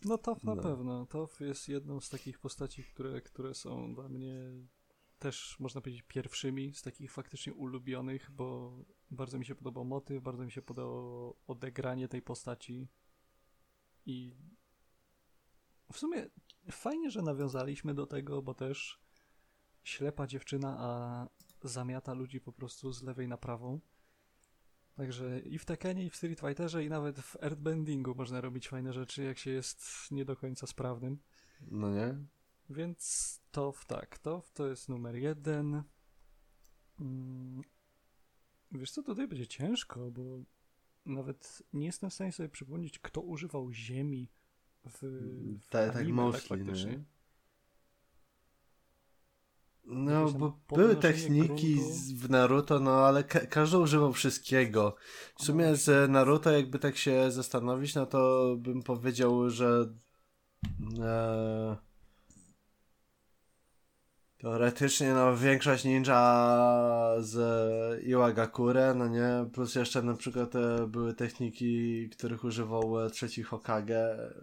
No 0.05 0.17
Tof 0.17 0.43
na 0.43 0.55
No. 0.55 0.61
pewno. 0.61 1.05
Tof 1.05 1.39
jest 1.39 1.69
jedną 1.69 1.99
z 2.01 2.09
takich 2.09 2.39
postaci, 2.39 2.83
które, 2.83 3.21
które 3.21 3.53
są 3.53 3.93
dla 3.95 4.09
mnie 4.09 4.35
też, 5.19 5.59
można 5.59 5.81
powiedzieć, 5.81 6.03
pierwszymi 6.07 6.73
z 6.73 6.81
takich 6.81 7.11
faktycznie 7.11 7.53
ulubionych, 7.53 8.31
bo 8.31 8.77
bardzo 9.11 9.39
mi 9.39 9.45
się 9.45 9.55
podobał 9.55 9.85
motyw, 9.85 10.23
bardzo 10.23 10.45
mi 10.45 10.51
się 10.51 10.61
podobało 10.61 11.37
odegranie 11.47 12.07
tej 12.07 12.21
postaci 12.21 12.87
i 14.05 14.35
w 15.91 15.97
sumie 15.97 16.29
fajnie, 16.71 17.11
że 17.11 17.21
nawiązaliśmy 17.21 17.93
do 17.93 18.05
tego, 18.07 18.41
bo 18.41 18.53
też 18.53 18.99
ślepa 19.83 20.27
dziewczyna, 20.27 20.77
a 20.79 21.27
zamiata 21.63 22.13
ludzi 22.13 22.41
po 22.41 22.51
prostu 22.51 22.91
z 22.91 23.03
lewej 23.03 23.27
na 23.27 23.37
prawą. 23.37 23.79
Także 24.95 25.39
i 25.39 25.59
w 25.59 25.65
Tekkenie, 25.65 26.05
i 26.05 26.09
w 26.09 26.15
Street 26.15 26.39
Fighterze, 26.39 26.83
i 26.83 26.89
nawet 26.89 27.19
w 27.19 27.35
Earthbendingu 27.43 28.15
można 28.15 28.41
robić 28.41 28.69
fajne 28.69 28.93
rzeczy, 28.93 29.23
jak 29.23 29.37
się 29.37 29.51
jest 29.51 30.11
nie 30.11 30.25
do 30.25 30.35
końca 30.35 30.67
sprawnym. 30.67 31.19
No 31.61 31.93
nie? 31.93 32.17
Więc 32.69 33.41
TOF 33.51 33.85
tak, 33.85 34.17
TOF 34.17 34.51
to 34.51 34.67
jest 34.67 34.89
numer 34.89 35.15
jeden. 35.15 35.83
Mm, 36.99 37.61
Wiesz 38.71 38.91
co, 38.91 39.03
tutaj 39.03 39.27
będzie 39.27 39.47
ciężko, 39.47 40.11
bo 40.11 40.21
nawet 41.05 41.63
nie 41.73 41.85
jestem 41.85 42.09
w 42.09 42.13
stanie 42.13 42.31
sobie 42.31 42.49
przypomnieć, 42.49 42.99
kto 42.99 43.21
używał 43.21 43.71
ziemi 43.71 44.29
w, 44.87 45.01
w 45.61 45.67
Tak, 45.69 45.87
tak 45.87 45.95
anime, 46.01 46.21
mostly, 46.21 46.57
faktycznie. 46.57 46.91
nie? 46.91 47.03
No, 49.89 50.31
tam 50.31 50.39
bo 50.39 50.75
były 50.75 50.95
techniki 50.95 51.75
gruntu. 51.75 51.93
z, 51.93 52.11
w 52.11 52.29
Naruto, 52.29 52.79
no 52.79 52.91
ale 52.91 53.23
ka 53.23 53.39
każdy 53.39 53.77
używał 53.77 54.13
wszystkiego. 54.13 54.95
W 55.35 55.43
sumie 55.43 55.75
z 55.75 56.11
Naruto, 56.11 56.51
jakby 56.51 56.79
tak 56.79 56.97
się 56.97 57.31
zastanowić, 57.31 57.95
no 57.95 58.05
to 58.05 58.55
bym 58.57 58.83
powiedział, 58.83 59.49
że 59.49 59.93
e, 61.01 61.75
teoretycznie 64.37 65.13
no 65.13 65.37
większość 65.37 65.83
ninja 65.83 67.15
z 67.19 67.37
Iwagakure, 68.03 68.93
no 68.95 69.07
nie, 69.07 69.45
plus 69.53 69.75
jeszcze 69.75 70.01
na 70.01 70.13
przykład 70.13 70.55
e, 70.55 70.87
były 70.87 71.13
techniki, 71.13 72.09
których 72.09 72.43
używał 72.43 73.05
e, 73.05 73.09
trzeci 73.09 73.43
Hokage, 73.43 74.33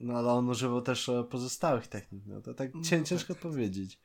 no 0.00 0.14
ale 0.14 0.32
on 0.32 0.48
używał 0.48 0.82
też 0.82 1.08
e, 1.08 1.24
pozostałych 1.24 1.86
technik, 1.86 2.26
no 2.26 2.40
to 2.40 2.54
tak 2.54 2.74
No 2.74 2.82
cię, 2.82 2.98
tak. 2.98 3.06
ciężko 3.06 3.34
powiedzieć. 3.34 3.98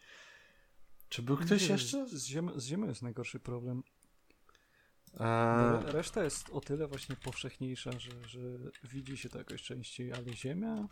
Czy 1.10 1.22
był 1.22 1.38
ktoś 1.38 1.50
Wiesz, 1.62 1.70
jeszcze? 1.70 2.08
Z, 2.08 2.26
ziemi, 2.26 2.52
z 2.56 2.66
ziemią 2.66 2.88
jest 2.88 3.02
najgorszy 3.02 3.40
problem. 3.40 3.84
E, 5.20 5.24
re- 5.24 5.92
reszta 5.92 6.24
jest 6.24 6.50
o 6.50 6.62
tyle 6.62 6.88
właśnie 6.88 7.16
powszechniejsza, 7.16 7.92
że, 8.00 8.28
że 8.28 8.40
widzi 8.84 9.18
się 9.18 9.30
to 9.30 9.38
jakoś 9.38 9.64
częściej, 9.64 10.14
ale 10.14 10.34
ziemia... 10.34 10.88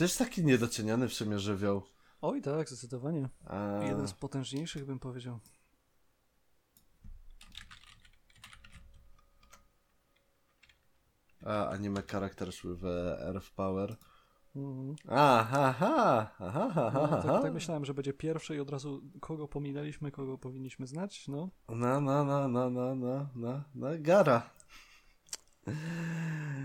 jest 0.00 0.18
taki 0.18 0.44
niedoceniany 0.44 1.08
w 1.08 1.14
sumie 1.14 1.38
żywioł. 1.38 1.82
Oj 2.20 2.42
tak, 2.42 2.68
zdecydowanie. 2.68 3.28
E, 3.46 3.86
Jeden 3.88 4.08
z 4.08 4.12
potężniejszych 4.12 4.84
bym 4.86 4.98
powiedział. 4.98 5.40
A, 11.44 11.68
anime 11.68 12.02
characters 12.02 12.62
with 12.64 12.84
uh, 12.84 13.28
earth 13.28 13.50
power. 13.56 13.96
Mhm. 14.56 14.96
Aha, 15.08 15.64
aha, 15.68 16.30
aha, 16.38 16.72
aha, 16.74 16.90
No, 16.94 17.22
tak, 17.22 17.42
tak 17.42 17.54
myślałem, 17.54 17.84
że 17.84 17.94
będzie 17.94 18.12
pierwszy 18.12 18.56
i 18.56 18.60
od 18.60 18.70
razu 18.70 19.02
kogo 19.20 19.48
pominęliśmy, 19.48 20.10
kogo 20.10 20.38
powinniśmy 20.38 20.86
znać, 20.86 21.28
no. 21.28 21.48
No, 21.68 22.00
no, 22.00 22.24
no, 22.24 22.48
no, 22.48 22.70
no, 22.70 22.94
no, 22.94 23.26
no, 23.34 23.64
no, 23.74 23.88
gara. 23.98 24.50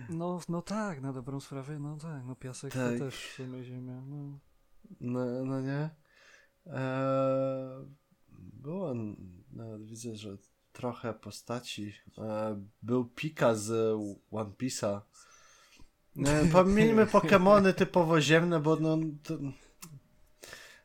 No, 0.09 0.39
no 0.49 0.61
tak, 0.61 1.01
na 1.01 1.13
dobrą 1.13 1.39
sprawę, 1.39 1.79
no 1.79 1.97
tak, 1.97 2.25
no 2.25 2.35
piasek 2.35 2.73
Tak. 2.73 2.93
to 2.93 2.99
też 2.99 3.15
w 3.15 3.33
sumie 3.35 3.63
ziemia, 3.63 4.01
no. 4.01 4.39
No, 5.01 5.45
no 5.45 5.61
nie. 5.61 5.89
Eee, 6.65 7.85
było, 8.53 8.93
nawet 9.51 9.83
widzę, 9.85 10.15
że 10.15 10.37
trochę 10.79 11.13
postaci. 11.13 11.93
Eee, 12.17 12.55
był 12.81 13.05
Pika 13.05 13.55
z 13.55 13.97
One 14.31 14.51
Piece'a. 14.51 15.01
No, 16.15 16.29
pomijmy 16.51 17.05
Pokemony 17.17 17.73
typowo 17.73 18.21
ziemne, 18.21 18.59
bo 18.59 18.75
no, 18.75 18.97
to, 19.23 19.33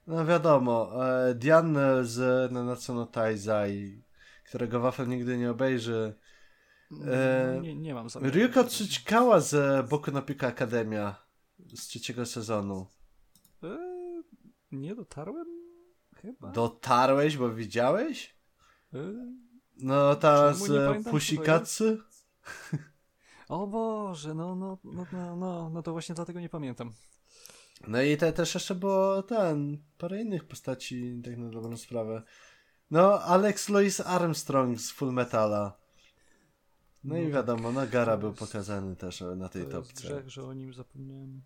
no 0.06 0.26
wiadomo, 0.26 1.06
e, 1.06 1.34
Dian 1.34 1.78
z 2.02 2.52
Nanatsu 2.52 2.94
no 2.94 3.06
Taizai, 3.06 4.02
którego 4.44 4.80
Wafel 4.80 5.08
nigdy 5.08 5.38
nie 5.38 5.50
obejrzy. 5.50 6.14
E, 7.06 7.58
nie, 7.62 7.74
nie 7.74 7.94
mam 7.94 8.08
zamiaru. 8.08 8.34
Ryuko 8.34 8.64
Tsuchikawa 8.64 9.40
z 9.40 9.88
Boku 9.88 10.10
no 10.10 10.22
Pico 10.22 10.46
Academia 10.46 11.16
z 11.74 11.86
trzeciego 11.86 12.26
sezonu. 12.26 12.86
E, 13.62 13.78
nie 14.72 14.94
dotarłem? 14.94 15.46
Chyba. 16.16 16.50
Dotarłeś, 16.50 17.36
bo 17.36 17.50
widziałeś? 17.50 18.34
No 19.76 20.16
ta 20.16 20.52
Czemu 20.52 21.02
z 21.02 21.04
Pusikatsu? 21.10 21.84
o 23.48 23.66
Boże, 23.66 24.34
no, 24.34 24.54
no, 24.56 24.78
no, 24.84 25.06
no, 25.12 25.36
no, 25.36 25.70
no 25.70 25.82
to 25.82 25.92
właśnie 25.92 26.14
dlatego 26.14 26.40
nie 26.40 26.48
pamiętam. 26.48 26.92
No 27.88 28.02
i 28.02 28.16
te, 28.16 28.32
też 28.32 28.54
jeszcze 28.54 28.74
było 28.74 29.22
ten, 29.22 29.78
parę 29.98 30.20
innych 30.22 30.44
postaci, 30.44 31.20
tak 31.24 31.36
na 31.38 31.50
dobrą 31.50 31.76
sprawę. 31.76 32.22
No, 32.90 33.20
Alex 33.22 33.68
Louis 33.68 34.00
Armstrong 34.00 34.80
z 34.80 34.90
Full 34.90 35.12
Metala. 35.12 35.78
No, 37.04 37.14
No 37.14 37.20
i 37.20 37.28
wiadomo, 37.32 37.72
no 37.72 37.86
Gara 37.86 38.12
to 38.12 38.18
był 38.18 38.28
jest- 38.28 38.38
pokazany 38.40 38.96
też 38.96 39.24
na 39.36 39.48
tej 39.48 39.62
To 39.66 39.76
jest 39.76 39.88
topce. 39.88 40.02
grzech, 40.08 40.28
że 40.30 40.44
o 40.44 40.52
nim 40.54 40.74
zapomniałem. 40.74 41.42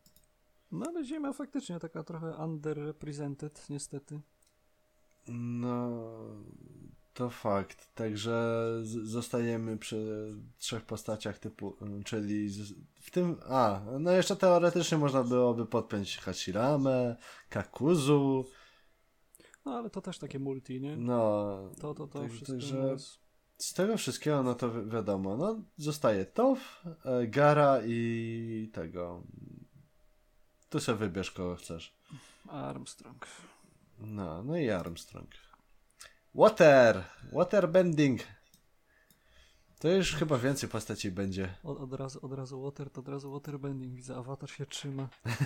No 0.73 0.87
ale 0.89 1.05
ziemia 1.05 1.33
faktycznie 1.33 1.79
taka 1.81 2.03
trochę 2.05 2.37
underrepresented, 2.37 3.67
niestety. 3.71 4.21
No, 5.29 5.91
to 7.19 7.31
fakt. 7.31 7.95
Także 7.95 8.65
zostajemy 9.03 9.77
przy 9.79 10.33
trzech 10.59 10.83
postaciach 10.85 11.39
typu, 11.39 11.77
y, 12.01 12.05
czyli 12.05 12.51
w 13.01 13.11
tym, 13.11 13.37
a, 13.49 13.81
no 14.01 14.11
jeszcze 14.11 14.37
teoretycznie 14.37 14.99
można 14.99 15.25
byłoby 15.25 15.67
podpiąć 15.67 16.17
Hashirame, 16.19 17.17
Kakuzu, 17.49 18.45
No 19.65 19.73
ale 19.79 19.91
to 19.91 20.01
też 20.01 20.19
takie 20.19 20.39
multi, 20.39 20.81
nie? 20.81 20.97
no, 20.97 21.71
To, 21.81 21.95
to, 21.95 22.07
to 22.07 22.21
tak- 22.21 22.31
wszystko 22.31 22.53
także 22.53 22.77
jest... 22.79 23.19
z 23.59 23.75
tego 23.75 23.97
wszystkiego, 23.97 24.43
no 24.43 24.55
to 24.55 24.71
wi- 24.71 24.91
wiadomo, 24.91 25.37
no 25.37 25.63
zostaje 25.77 26.25
Tof, 26.27 26.85
e, 27.05 27.27
Gara 27.27 27.81
i 27.87 28.71
tego, 28.73 29.23
tu 30.71 30.81
sobie 30.81 30.99
wybierz 30.99 31.31
kogo 31.31 31.57
chcesz. 31.57 31.97
Armstrong. 32.49 33.27
No, 34.01 34.43
no 34.45 34.57
i 34.59 34.71
Armstrong. 34.71 35.29
Water! 36.39 37.05
Waterbending! 37.33 38.21
To 39.79 39.89
już 39.89 40.15
chyba 40.15 40.39
więcej 40.39 40.69
postaci 40.69 41.11
będzie. 41.11 41.55
Od, 41.65 41.79
od, 41.79 41.93
razu, 41.93 42.19
od 42.23 42.33
razu 42.33 42.63
water, 42.63 42.91
to 42.91 43.01
od 43.01 43.09
razu 43.09 43.33
waterbending. 43.33 43.95
Widzę, 43.95 44.17
awatar 44.17 44.51
się 44.51 44.67
trzyma. 44.67 45.09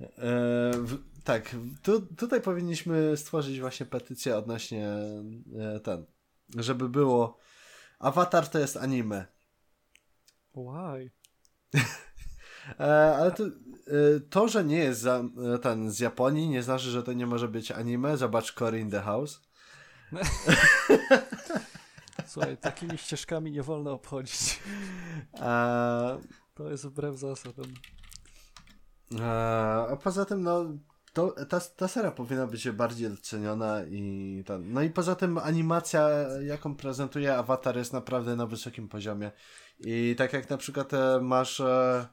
E, 0.00 0.70
w, 0.74 0.98
tak, 1.24 1.56
tu, 1.82 2.00
tutaj 2.00 2.40
powinniśmy 2.40 3.16
stworzyć 3.16 3.60
właśnie 3.60 3.86
petycję 3.86 4.36
odnośnie 4.36 4.88
e, 5.58 5.80
ten, 5.80 6.06
żeby 6.56 6.88
było 6.88 7.38
Avatar 7.98 8.48
to 8.48 8.58
jest 8.58 8.76
anime. 8.76 9.26
Why? 10.54 11.10
E, 12.80 13.16
ale 13.16 13.32
to, 13.32 13.44
e, 13.44 13.50
to, 14.30 14.48
że 14.48 14.64
nie 14.64 14.78
jest 14.78 15.00
za, 15.00 15.24
e, 15.54 15.58
ten 15.58 15.90
z 15.90 16.00
Japonii, 16.00 16.48
nie 16.48 16.62
znaczy, 16.62 16.90
że 16.90 17.02
to 17.02 17.12
nie 17.12 17.26
może 17.26 17.48
być 17.48 17.70
anime. 17.70 18.16
Zobacz 18.16 18.52
Cory 18.52 18.80
in 18.80 18.90
the 18.90 19.00
House. 19.00 19.46
Słuchaj, 22.26 22.56
takimi 22.56 22.98
ścieżkami 22.98 23.50
nie 23.52 23.62
wolno 23.62 23.92
obchodzić. 23.92 24.60
E, 25.40 26.18
To 26.54 26.70
jest 26.70 26.86
wbrew 26.86 27.16
zasadom. 27.16 27.66
e, 29.20 29.24
a 29.90 29.96
poza 30.02 30.24
tym, 30.24 30.42
no, 30.42 30.64
to, 31.12 31.34
ta, 31.48 31.60
ta 31.60 31.88
seria 31.88 32.10
powinna 32.10 32.46
być 32.46 32.70
bardziej 32.70 33.10
doceniona 33.10 33.82
i 33.90 34.42
ten. 34.46 34.72
No 34.72 34.82
i 34.82 34.90
poza 34.90 35.14
tym 35.14 35.38
animacja, 35.38 36.08
jaką 36.46 36.76
prezentuje 36.76 37.36
Avatar 37.36 37.76
jest 37.76 37.92
naprawdę 37.92 38.36
na 38.36 38.46
wysokim 38.46 38.88
poziomie. 38.88 39.32
I 39.80 40.14
tak 40.18 40.32
jak 40.32 40.50
na 40.50 40.56
przykład 40.56 40.94
e, 40.94 41.20
masz 41.22 41.60
e, 41.60 42.06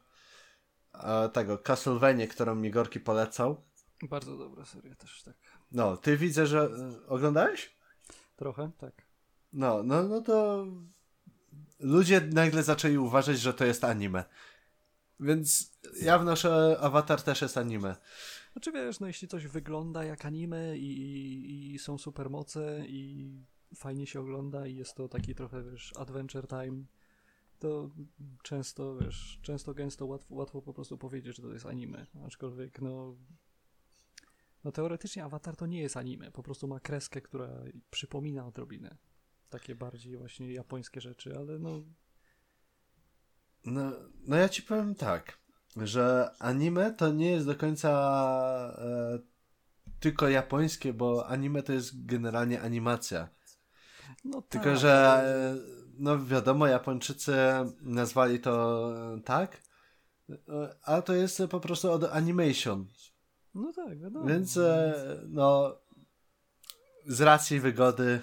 e, 0.93 1.29
tego 1.29 1.57
Castlevania, 1.57 2.27
którą 2.27 2.55
mi 2.55 2.71
Gorki 2.71 2.99
polecał. 2.99 3.63
Bardzo 4.09 4.37
dobra 4.37 4.65
seria 4.65 4.95
też, 4.95 5.23
tak. 5.23 5.33
No, 5.71 5.97
ty 5.97 6.17
widzę, 6.17 6.47
że 6.47 6.69
oglądałeś? 7.07 7.82
Trochę, 8.35 8.71
tak. 8.77 8.93
No, 9.53 9.83
no, 9.83 10.03
no 10.03 10.21
to 10.21 10.65
ludzie 11.79 12.21
nagle 12.21 12.63
zaczęli 12.63 12.97
uważać, 12.97 13.39
że 13.39 13.53
to 13.53 13.65
jest 13.65 13.83
anime. 13.83 14.23
Więc 15.19 15.71
ja 16.01 16.19
wnoszę, 16.19 16.77
Avatar 16.79 17.21
też 17.21 17.41
jest 17.41 17.57
anime. 17.57 17.95
Znaczy 18.53 18.71
wiesz, 18.71 18.99
no 18.99 19.07
jeśli 19.07 19.27
coś 19.27 19.47
wygląda 19.47 20.03
jak 20.03 20.25
anime 20.25 20.77
i, 20.77 21.01
i, 21.01 21.73
i 21.73 21.79
są 21.79 21.97
supermoce 21.97 22.83
i 22.87 23.31
fajnie 23.75 24.07
się 24.07 24.19
ogląda 24.19 24.67
i 24.67 24.75
jest 24.75 24.95
to 24.95 25.07
taki 25.09 25.35
trochę, 25.35 25.63
wiesz, 25.63 25.93
adventure 25.97 26.47
time, 26.47 26.83
to 27.59 27.89
często, 28.43 28.95
wiesz, 28.95 29.39
często 29.41 29.73
gęsto 29.73 30.05
łatwo, 30.05 30.35
łatwo 30.35 30.61
po 30.61 30.73
prostu 30.73 30.97
powiedzieć, 30.97 31.35
że 31.35 31.41
to 31.41 31.53
jest 31.53 31.65
anime. 31.65 32.05
Aczkolwiek, 32.27 32.81
no, 32.81 33.15
no 34.63 34.71
teoretycznie 34.71 35.23
Avatar 35.23 35.55
to 35.55 35.65
nie 35.65 35.81
jest 35.81 35.97
anime, 35.97 36.31
po 36.31 36.43
prostu 36.43 36.67
ma 36.67 36.79
kreskę, 36.79 37.21
która 37.21 37.49
przypomina 37.91 38.45
odrobinę. 38.47 38.97
Takie 39.49 39.75
bardziej 39.75 40.17
właśnie 40.17 40.53
japońskie 40.53 41.01
rzeczy, 41.01 41.37
ale 41.37 41.59
no, 41.59 41.83
No, 43.65 43.91
no 44.27 44.35
ja 44.35 44.49
ci 44.49 44.61
powiem 44.63 44.95
tak, 44.95 45.37
że 45.77 46.29
anime 46.39 46.91
to 46.93 47.11
nie 47.13 47.31
jest 47.31 47.45
do 47.45 47.55
końca 47.55 47.89
e, 48.77 49.19
tylko 49.99 50.29
japońskie, 50.29 50.93
bo 50.93 51.27
anime 51.27 51.63
to 51.63 51.73
jest 51.73 52.05
generalnie 52.05 52.61
animacja. 52.61 53.29
no 54.25 54.41
Tylko, 54.41 54.65
tak, 54.65 54.77
że 54.77 55.09
ale- 55.11 55.51
e, 55.51 55.55
no 55.97 56.25
wiadomo, 56.25 56.67
Japończycy 56.67 57.35
nazwali 57.81 58.39
to 58.39 58.53
e, 59.15 59.21
tak, 59.21 59.61
e, 60.29 60.35
a 60.83 61.01
to 61.01 61.13
jest 61.13 61.41
po 61.49 61.59
prostu 61.59 61.91
od 61.91 62.03
animation. 62.03 62.87
No 63.55 63.73
tak, 63.73 63.99
wiadomo. 63.99 64.25
Więc 64.25 64.57
e, 64.57 65.19
no 65.27 65.77
z 67.05 67.21
racji 67.21 67.59
wygody 67.59 68.21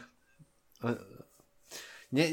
e, 0.85 0.97
nie, 2.13 2.27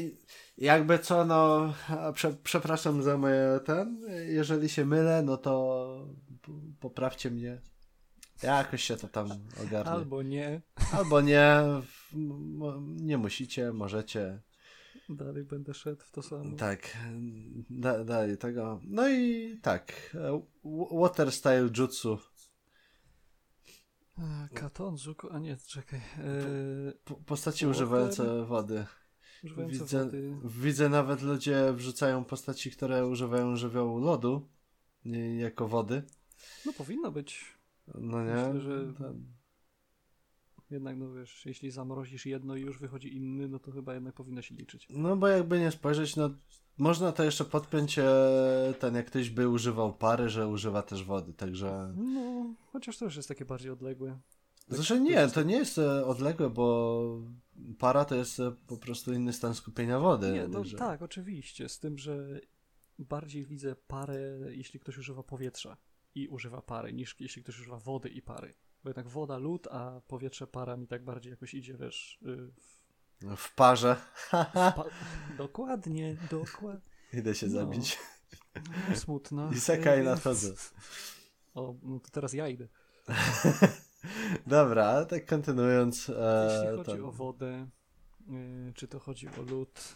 jakby 0.58 0.98
co, 0.98 1.24
no 1.24 1.72
prze, 2.14 2.32
przepraszam 2.44 3.02
za 3.02 3.18
moje 3.18 3.60
ten, 3.64 4.00
jeżeli 4.26 4.68
się 4.68 4.84
mylę, 4.84 5.22
no 5.22 5.36
to 5.36 6.08
poprawcie 6.80 7.30
mnie. 7.30 7.60
Jakoś 8.42 8.82
się 8.82 8.96
to 8.96 9.08
tam 9.08 9.28
ogarnie. 9.66 9.92
Albo, 9.92 10.22
Albo 10.92 11.20
nie, 11.20 11.62
nie, 12.12 12.72
nie 12.96 13.18
musicie, 13.18 13.72
możecie. 13.72 14.40
dalej 15.08 15.44
będę 15.44 15.74
szedł 15.74 16.02
w 16.04 16.10
to 16.10 16.22
samo. 16.22 16.56
Tak, 16.56 16.96
da, 17.70 18.04
dalej 18.04 18.38
tego. 18.38 18.80
No 18.84 19.08
i 19.08 19.58
tak, 19.62 19.92
e, 20.14 20.42
water 20.92 21.32
style 21.32 21.68
jutsu. 21.78 22.18
A, 24.18 24.48
Katonzuku, 24.54 25.28
a 25.30 25.38
nie, 25.38 25.56
czekaj. 25.56 25.98
E, 26.18 26.92
Po- 27.04 27.14
Postaci 27.14 27.66
Water? 27.66 27.76
używające 27.76 28.44
wody. 28.44 28.86
używające 29.44 29.78
Widzę, 29.78 30.04
wody. 30.04 30.36
widzę 30.44 30.88
nawet 30.88 31.22
ludzie 31.22 31.72
wrzucają 31.72 32.24
postaci, 32.24 32.70
które 32.70 33.06
używają 33.06 33.56
żywiołu 33.56 33.98
lodu 33.98 34.48
nie, 35.04 35.36
jako 35.38 35.68
wody. 35.68 36.02
No 36.66 36.72
powinno 36.72 37.10
być. 37.12 37.44
No 37.94 38.24
nie? 38.24 38.30
Myślę, 38.54 38.60
że- 38.60 38.92
Ten- 38.98 39.38
Jednak, 40.70 40.96
no 40.96 41.12
wiesz, 41.12 41.46
jeśli 41.46 41.70
zamrozisz 41.70 42.26
jedno 42.26 42.56
i 42.56 42.60
już 42.62 42.78
wychodzi 42.78 43.16
inny, 43.16 43.48
no 43.48 43.58
to 43.58 43.72
chyba 43.72 43.94
jednak 43.94 44.14
powinno 44.14 44.42
się 44.42 44.54
liczyć. 44.54 44.86
No 44.90 45.16
bo 45.16 45.28
jakby 45.28 45.58
nie 45.60 45.70
spojrzeć, 45.70 46.16
no 46.16 46.30
można 46.78 47.12
to 47.12 47.24
jeszcze 47.24 47.44
podpiąć 47.44 47.98
e, 47.98 48.74
ten, 48.78 48.94
jak 48.94 49.06
ktoś 49.06 49.30
by 49.30 49.48
używał 49.48 49.92
pary, 49.92 50.28
że 50.28 50.48
używa 50.48 50.82
też 50.82 51.04
wody, 51.04 51.32
także... 51.32 51.94
No, 51.96 52.54
chociaż 52.72 52.98
to 52.98 53.04
już 53.04 53.16
jest 53.16 53.28
takie 53.28 53.44
bardziej 53.44 53.70
odległe. 53.70 54.18
Zresztą 54.68 54.98
nie, 54.98 55.28
to 55.28 55.42
nie 55.42 55.56
jest 55.56 55.78
e, 55.78 56.06
odległe, 56.06 56.50
bo 56.50 57.20
para 57.78 58.04
to 58.04 58.14
jest 58.14 58.40
e, 58.40 58.52
po 58.66 58.76
prostu 58.76 59.12
inny 59.12 59.32
stan 59.32 59.54
skupienia 59.54 59.98
wody. 59.98 60.32
Nie, 60.32 60.48
no 60.48 60.62
tak, 60.78 61.02
oczywiście, 61.02 61.68
z 61.68 61.78
tym, 61.78 61.98
że 61.98 62.40
bardziej 62.98 63.44
widzę 63.44 63.76
parę, 63.76 64.38
jeśli 64.48 64.80
ktoś 64.80 64.98
używa 64.98 65.22
powietrza 65.22 65.76
i 66.14 66.28
używa 66.28 66.62
pary, 66.62 66.92
niż 66.92 67.16
jeśli 67.20 67.42
ktoś 67.42 67.60
używa 67.60 67.78
wody 67.78 68.08
i 68.08 68.22
pary. 68.22 68.54
Bo 68.84 68.90
jednak 68.90 69.08
woda, 69.08 69.38
lód, 69.38 69.68
a 69.70 70.00
powietrze, 70.08 70.46
para 70.46 70.76
mi 70.76 70.86
tak 70.86 71.04
bardziej 71.04 71.30
jakoś 71.30 71.54
idzie, 71.54 71.74
wiesz, 71.74 72.18
y, 72.22 72.52
w 72.60 72.77
W 73.36 73.54
parze. 73.54 73.96
Pa- 74.30 74.84
dokładnie, 75.38 76.16
dokładnie. 76.30 76.80
Idę 77.12 77.34
się 77.34 77.46
No. 77.46 77.52
zabić. 77.52 77.98
Smutno. 78.94 79.52
Isekai 79.52 79.98
Yy, 79.98 80.04
nadchodzę. 80.04 80.52
O, 81.54 81.74
no 81.82 82.00
to 82.00 82.08
teraz 82.10 82.32
ja 82.32 82.48
idę. 82.48 82.68
Dobra, 84.46 84.84
ale 84.86 85.06
tak 85.06 85.26
kontynuując. 85.26 86.10
E, 86.16 86.48
Jeśli 86.62 86.84
chodzi 86.84 87.00
o 87.02 87.12
wodę, 87.12 87.68
yy, 88.30 88.72
czy 88.74 88.88
to 88.88 88.98
chodzi 88.98 89.28
o 89.28 89.42
lód. 89.42 89.94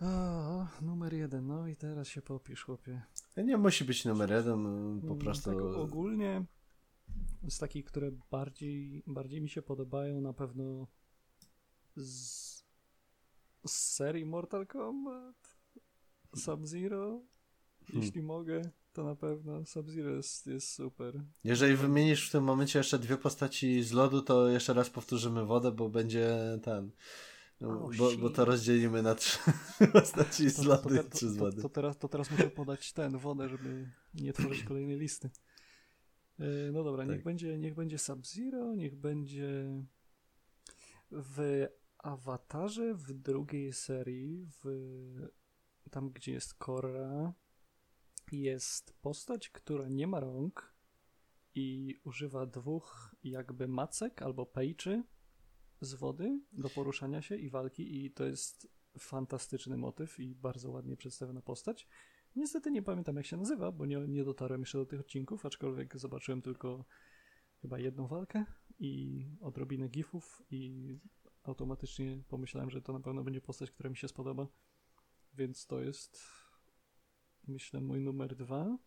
O, 0.00 0.66
numer 0.82 1.12
jeden, 1.14 1.46
no 1.46 1.66
i 1.68 1.76
teraz 1.76 2.08
się 2.08 2.22
popisz, 2.22 2.64
chłopie. 2.64 3.02
Nie 3.36 3.56
musi 3.56 3.84
być 3.84 4.04
numer 4.04 4.30
jeden, 4.30 4.62
po 5.00 5.06
Mm, 5.06 5.18
prostu. 5.18 5.50
Tak 5.50 5.60
ogólnie 5.62 6.44
z 7.48 7.58
takich, 7.58 7.84
które 7.84 8.10
bardziej, 8.30 9.02
bardziej 9.06 9.40
mi 9.40 9.48
się 9.48 9.62
podobają, 9.62 10.20
na 10.20 10.32
pewno 10.32 10.86
z, 11.96 12.42
z 13.66 13.72
serii 13.72 14.24
Mortal 14.24 14.66
Kombat, 14.66 15.56
Sub-Zero, 16.36 17.20
Hmm. 17.86 18.04
jeśli 18.06 18.22
mogę, 18.22 18.62
to 18.92 19.04
na 19.04 19.14
pewno 19.16 19.66
Sub-Zero 19.66 20.10
jest, 20.10 20.46
jest 20.46 20.68
super. 20.74 21.22
Jeżeli 21.44 21.76
wymienisz 21.76 22.28
w 22.28 22.32
tym 22.32 22.44
momencie 22.44 22.78
jeszcze 22.78 22.98
dwie 22.98 23.16
postaci 23.16 23.82
z 23.82 23.92
lodu, 23.92 24.22
to 24.22 24.48
jeszcze 24.48 24.72
raz 24.74 24.90
powtórzymy 24.90 25.44
wodę, 25.46 25.72
bo 25.72 25.88
będzie 25.88 26.28
ten. 26.62 26.90
No, 27.60 27.68
Oh, 27.84 27.96
bo, 27.98 28.16
bo 28.16 28.30
to 28.30 28.44
rozdzielimy 28.44 29.02
na 29.02 29.14
trzy 29.14 29.38
postaci 29.92 30.50
z 30.50 30.56
To, 30.56 30.62
to, 30.62 30.68
lodu 30.68 30.88
te- 30.88 31.02
i 31.06 31.10
trzy 31.10 31.30
z 31.30 31.36
to, 31.36 31.44
wody. 31.44 31.62
to, 31.62 31.68
teraz, 31.68 31.98
to 31.98 32.08
teraz 32.08 32.30
muszę 32.30 32.50
podać 32.50 32.92
ten, 32.92 33.18
wodę, 33.18 33.48
żeby 33.48 33.90
nie 34.14 34.32
tworzyć 34.32 34.64
kolejnej 34.68 34.98
listy. 34.98 35.30
Yy, 36.38 36.70
No 36.72 36.84
dobra, 36.84 37.04
niech 37.04 37.16
Tak. 37.16 37.24
będzie, 37.24 37.58
niech 37.58 37.74
będzie 37.74 37.98
Sub-Zero, 37.98 38.74
niech 38.74 38.96
będzie 38.96 39.64
w 41.10 41.66
Awatarze 42.02 42.94
w 42.94 43.12
drugiej 43.12 43.72
serii, 43.72 44.46
w, 44.64 44.66
tam 45.90 46.10
gdzie 46.10 46.32
jest 46.32 46.54
Korra, 46.54 47.32
jest 48.32 48.98
postać, 49.02 49.50
która 49.50 49.88
nie 49.88 50.06
ma 50.06 50.20
rąk 50.20 50.74
i 51.54 51.96
używa 52.04 52.46
dwóch 52.46 53.16
jakby 53.24 53.68
macek 53.68 54.22
albo 54.22 54.46
pejczy 54.46 55.04
z 55.80 55.94
wody 55.94 56.40
do 56.52 56.68
poruszania 56.68 57.22
się 57.22 57.36
i 57.36 57.50
walki 57.50 58.04
i 58.04 58.10
to 58.10 58.24
jest 58.24 58.68
fantastyczny 58.98 59.76
motyw 59.76 60.20
i 60.20 60.34
bardzo 60.34 60.70
ładnie 60.70 60.96
przedstawiona 60.96 61.42
postać. 61.42 61.88
Niestety 62.36 62.70
nie 62.70 62.82
pamiętam 62.82 63.16
jak 63.16 63.26
się 63.26 63.36
nazywa, 63.36 63.72
bo 63.72 63.86
nie, 63.86 63.98
nie 64.08 64.24
dotarłem 64.24 64.60
jeszcze 64.60 64.78
do 64.78 64.86
tych 64.86 65.00
odcinków, 65.00 65.46
aczkolwiek 65.46 65.98
zobaczyłem 65.98 66.42
tylko 66.42 66.84
chyba 67.60 67.78
jedną 67.78 68.06
walkę 68.06 68.44
i 68.78 69.24
odrobinę 69.40 69.88
gifów 69.88 70.42
i 70.50 70.98
automatycznie 71.42 72.22
pomyślałem, 72.28 72.70
że 72.70 72.82
to 72.82 72.92
na 72.92 73.00
pewno 73.00 73.24
będzie 73.24 73.40
postać, 73.40 73.70
która 73.70 73.90
mi 73.90 73.96
się 73.96 74.08
spodoba. 74.08 74.46
Więc 75.34 75.66
to 75.66 75.80
jest 75.80 76.22
myślę 77.48 77.80
mój 77.80 78.00
numer 78.00 78.36
dwa. 78.36 78.78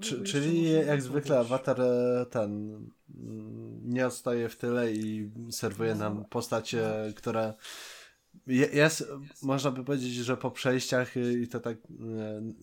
Czy, 0.00 0.22
czyli 0.22 0.72
jak 0.72 1.02
zwykle 1.02 1.36
dodać? 1.36 1.46
awatar 1.46 1.80
e, 1.80 2.26
ten 2.30 2.74
mm, 3.14 3.80
nie 3.84 4.06
odstaje 4.06 4.48
w 4.48 4.56
tyle 4.56 4.92
i 4.92 5.30
serwuje 5.50 5.94
No. 5.94 5.98
nam 5.98 6.24
postacie, 6.24 7.12
które 7.16 7.54
Jest, 8.46 9.08
można 9.42 9.70
by 9.70 9.84
powiedzieć, 9.84 10.14
że 10.14 10.36
po 10.36 10.50
przejściach 10.50 11.14
i 11.42 11.48
to 11.48 11.60
tak 11.60 11.78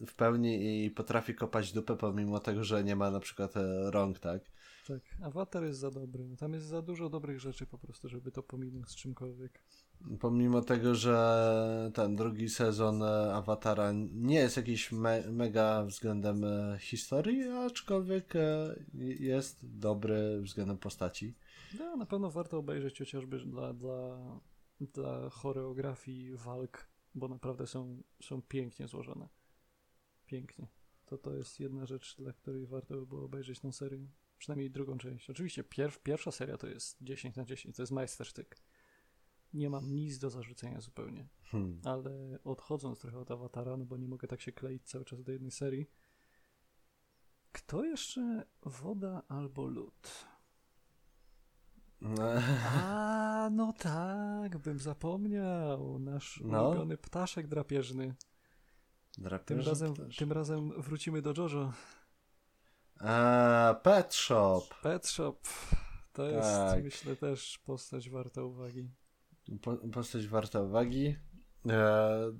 w 0.08 0.16
pełni 0.16 0.86
i 0.86 0.92
potrafi 0.92 1.36
kopać 1.36 1.74
dupę, 1.74 1.98
pomimo 1.98 2.40
tego, 2.40 2.64
że 2.64 2.84
nie 2.84 2.96
ma 2.96 3.12
na 3.12 3.20
przykład 3.20 3.54
rąk, 3.86 4.20
tak? 4.20 4.52
Tak, 4.88 5.02
Avatar 5.22 5.64
jest 5.64 5.80
za 5.80 5.92
dobry. 5.92 6.36
Tam 6.38 6.54
jest 6.54 6.66
za 6.66 6.82
dużo 6.82 7.10
dobrych 7.10 7.40
rzeczy 7.40 7.66
po 7.66 7.78
prostu, 7.78 8.10
żeby 8.10 8.32
to 8.32 8.44
pominąć 8.44 8.90
z 8.90 8.96
czymkolwiek. 8.96 9.64
Pomimo 10.20 10.62
tego, 10.62 10.96
że 10.96 11.92
ten 11.94 12.16
drugi 12.16 12.50
sezon 12.50 13.04
e, 13.04 13.34
Awatara 13.34 13.92
nie 14.14 14.36
jest 14.36 14.58
jakiś 14.58 14.92
me 14.92 15.32
mega 15.32 15.86
względem 15.86 16.44
e, 16.44 16.78
historii, 16.80 17.44
aczkolwiek 17.44 18.36
e, 18.36 18.76
jest 19.20 19.78
dobry 19.80 20.42
względem 20.42 20.78
postaci. 20.78 21.36
No, 21.80 21.98
na 21.98 22.06
pewno 22.06 22.32
warto 22.32 22.58
obejrzeć 22.58 23.00
chociażby 23.00 23.40
dla, 23.40 23.74
dla, 23.74 24.18
dla 24.82 25.30
choreografii 25.30 26.36
walk, 26.36 26.88
bo 27.16 27.28
naprawdę 27.28 27.68
są, 27.68 28.04
są 28.22 28.42
pięknie 28.42 28.88
złożone. 28.88 29.30
Pięknie. 30.26 30.68
To 31.06 31.18
to 31.18 31.34
jest 31.34 31.60
jedna 31.60 31.86
rzecz, 31.86 32.18
dla 32.18 32.34
której 32.34 32.66
warto 32.66 32.96
by 32.96 33.06
było 33.06 33.26
obejrzeć 33.26 33.60
tę 33.60 33.74
serię. 33.74 34.08
Przynajmniej 34.38 34.72
drugą 34.72 34.98
część. 34.98 35.30
Oczywiście 35.30 35.64
pier 35.64 36.04
pierwsza 36.04 36.32
seria 36.32 36.58
to 36.58 36.68
jest 36.68 36.98
10 37.02 37.36
na 37.36 37.46
10, 37.46 37.76
to 37.76 37.82
jest 37.82 37.92
majstersztyk 37.92 38.62
nie 39.54 39.70
mam 39.70 39.96
nic 39.96 40.18
do 40.18 40.30
zarzucenia 40.30 40.82
zupełnie. 40.82 41.28
Hmm. 41.44 41.82
Ale 41.84 42.40
odchodząc 42.44 43.00
trochę 43.00 43.20
od 43.20 43.32
awatara, 43.32 43.78
no 43.78 43.86
bo 43.86 43.98
nie 43.98 44.08
mogę 44.08 44.28
tak 44.28 44.42
się 44.42 44.52
kleić 44.52 44.84
cały 44.84 45.06
czas 45.06 45.24
do 45.24 45.32
jednej 45.32 45.52
serii. 45.52 45.90
Kto 47.52 47.84
jeszcze 47.84 48.46
woda 48.66 49.24
albo 49.28 49.68
lód? 49.68 50.26
A, 52.84 53.50
no 53.52 53.74
tak, 53.74 54.58
bym 54.58 54.80
zapomniał. 54.80 56.00
Nasz 56.00 56.42
no. 56.46 56.68
ulubiony 56.68 56.98
ptaszek 56.98 57.48
drapieżny. 57.48 58.16
Drapieżny 59.18 59.64
tym, 59.64 59.72
razem, 59.72 59.94
tym 60.18 60.32
razem 60.32 60.82
wrócimy 60.82 61.22
do 61.22 61.34
Jojo. 61.38 61.74
A, 63.00 63.80
Pet 63.84 64.14
Shop. 64.14 64.62
Pet 64.82 65.08
Shop. 65.08 65.38
To 66.14 66.24
tak. 66.24 66.34
jest, 66.34 66.84
myślę, 66.84 67.16
też 67.16 67.60
postać 67.66 68.10
warta 68.10 68.44
uwagi. 68.44 68.90
Po, 69.62 69.78
postać 69.78 70.28
warta 70.28 70.62
uwagi. 70.62 71.16
E... 71.70 72.32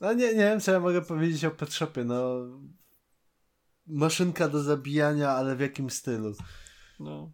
No 0.00 0.12
nie, 0.12 0.26
nie 0.26 0.34
wiem, 0.34 0.60
co 0.60 0.72
ja 0.72 0.80
mogę 0.80 1.02
powiedzieć 1.02 1.44
o 1.44 1.50
Pet 1.50 1.72
Shopie. 1.72 2.04
No, 2.04 2.36
maszynka 3.86 4.48
do 4.48 4.62
zabijania, 4.62 5.30
ale 5.30 5.56
w 5.56 5.60
jakim 5.60 5.90
stylu? 5.90 6.34
No. 7.00 7.32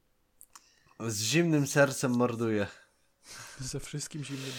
Z 1.00 1.22
zimnym 1.22 1.66
sercem 1.66 2.12
morduje. 2.12 2.66
Ze 3.60 3.80
wszystkim 3.80 4.24
zimnym. 4.24 4.52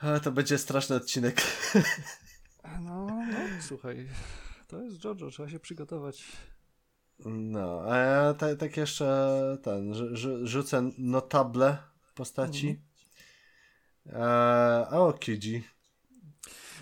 A, 0.00 0.20
to 0.20 0.32
będzie 0.32 0.58
straszny 0.58 0.96
odcinek. 0.96 1.42
No, 2.64 3.06
no, 3.06 3.26
słuchaj. 3.60 4.08
To 4.68 4.82
jest 4.82 5.04
JoJo, 5.04 5.30
trzeba 5.30 5.48
się 5.48 5.60
przygotować. 5.60 6.32
No, 7.26 7.82
a 7.88 7.96
ja 7.96 8.34
tak, 8.34 8.58
tak 8.58 8.76
jeszcze 8.76 9.58
ten, 9.62 9.94
rzucę 10.44 10.90
notable 10.98 11.78
postaci. 12.14 12.68
Mhm. 14.06 14.22
E, 14.22 14.88
Aokiji. 14.88 15.64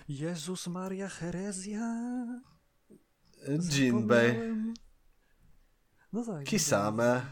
Jezus 0.09 0.67
Maria 0.67 1.09
Herezja. 1.09 2.27
Jinbei. 3.71 4.35
No 6.13 6.25
tak. 6.25 6.45
Kisame. 6.45 7.23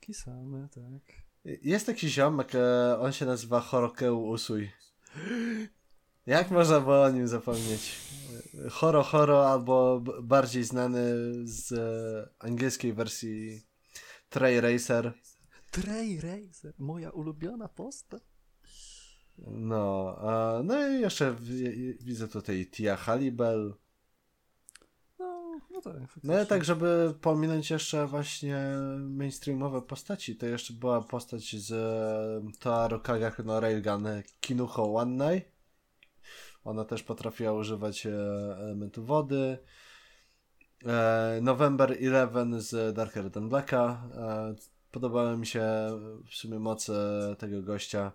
Kisame, 0.00 0.68
tak. 0.68 1.28
Jest 1.44 1.86
taki 1.86 2.08
ziomek, 2.08 2.54
e, 2.54 2.98
on 3.00 3.12
się 3.12 3.26
nazywa 3.26 3.60
Horokeu 3.60 4.28
Usui. 4.28 4.70
Jak 6.28 6.50
można 6.50 6.80
było 6.80 7.02
o 7.02 7.10
nim 7.10 7.28
zapomnieć? 7.28 7.98
Horo 8.70 9.02
Horo 9.02 9.50
albo 9.50 10.00
bardziej 10.22 10.64
znany 10.64 11.00
z 11.44 11.72
e, 11.72 12.46
angielskiej 12.46 12.92
wersji 12.92 13.62
Tray 14.28 14.60
Racer. 14.60 15.12
Tray 15.70 16.20
Racer, 16.20 16.74
moja 16.78 17.10
ulubiona 17.10 17.68
postać. 17.68 18.22
No, 19.46 20.16
a, 20.18 20.60
no 20.64 20.88
i 20.88 21.00
jeszcze 21.00 21.36
widzę 22.00 22.28
tutaj 22.28 22.66
Tia 22.66 22.96
Halibel. 22.96 23.74
No, 25.18 25.60
no 25.70 25.80
tak. 25.80 25.96
No 26.22 26.34
ale 26.34 26.46
tak, 26.46 26.64
żeby 26.64 27.14
pominąć 27.20 27.70
jeszcze 27.70 28.06
właśnie 28.06 28.58
mainstreamowe 29.00 29.82
postaci, 29.82 30.36
to 30.36 30.46
jeszcze 30.46 30.72
była 30.72 31.02
postać 31.02 31.56
z 31.56 31.72
e, 31.72 32.58
Toaru 32.58 33.00
Kagak 33.00 33.38
no 33.44 33.60
Railgun 33.60 34.06
Kinuho 34.40 34.94
One 34.94 35.34
Night 35.34 35.57
ona 36.68 36.84
też 36.84 37.02
potrafiła 37.02 37.52
używać 37.52 38.06
e, 38.06 38.10
elementu 38.58 39.04
wody. 39.04 39.58
E, 40.86 41.38
November 41.42 42.00
11 42.00 42.60
z 42.60 42.96
Darker 42.96 43.30
Than 43.30 43.48
Blacka. 43.48 44.08
E, 44.14 44.54
podobały 44.90 45.36
mi 45.36 45.46
się 45.46 45.62
w 46.30 46.34
sumie 46.34 46.58
moce 46.58 46.94
tego 47.38 47.62
gościa. 47.62 48.12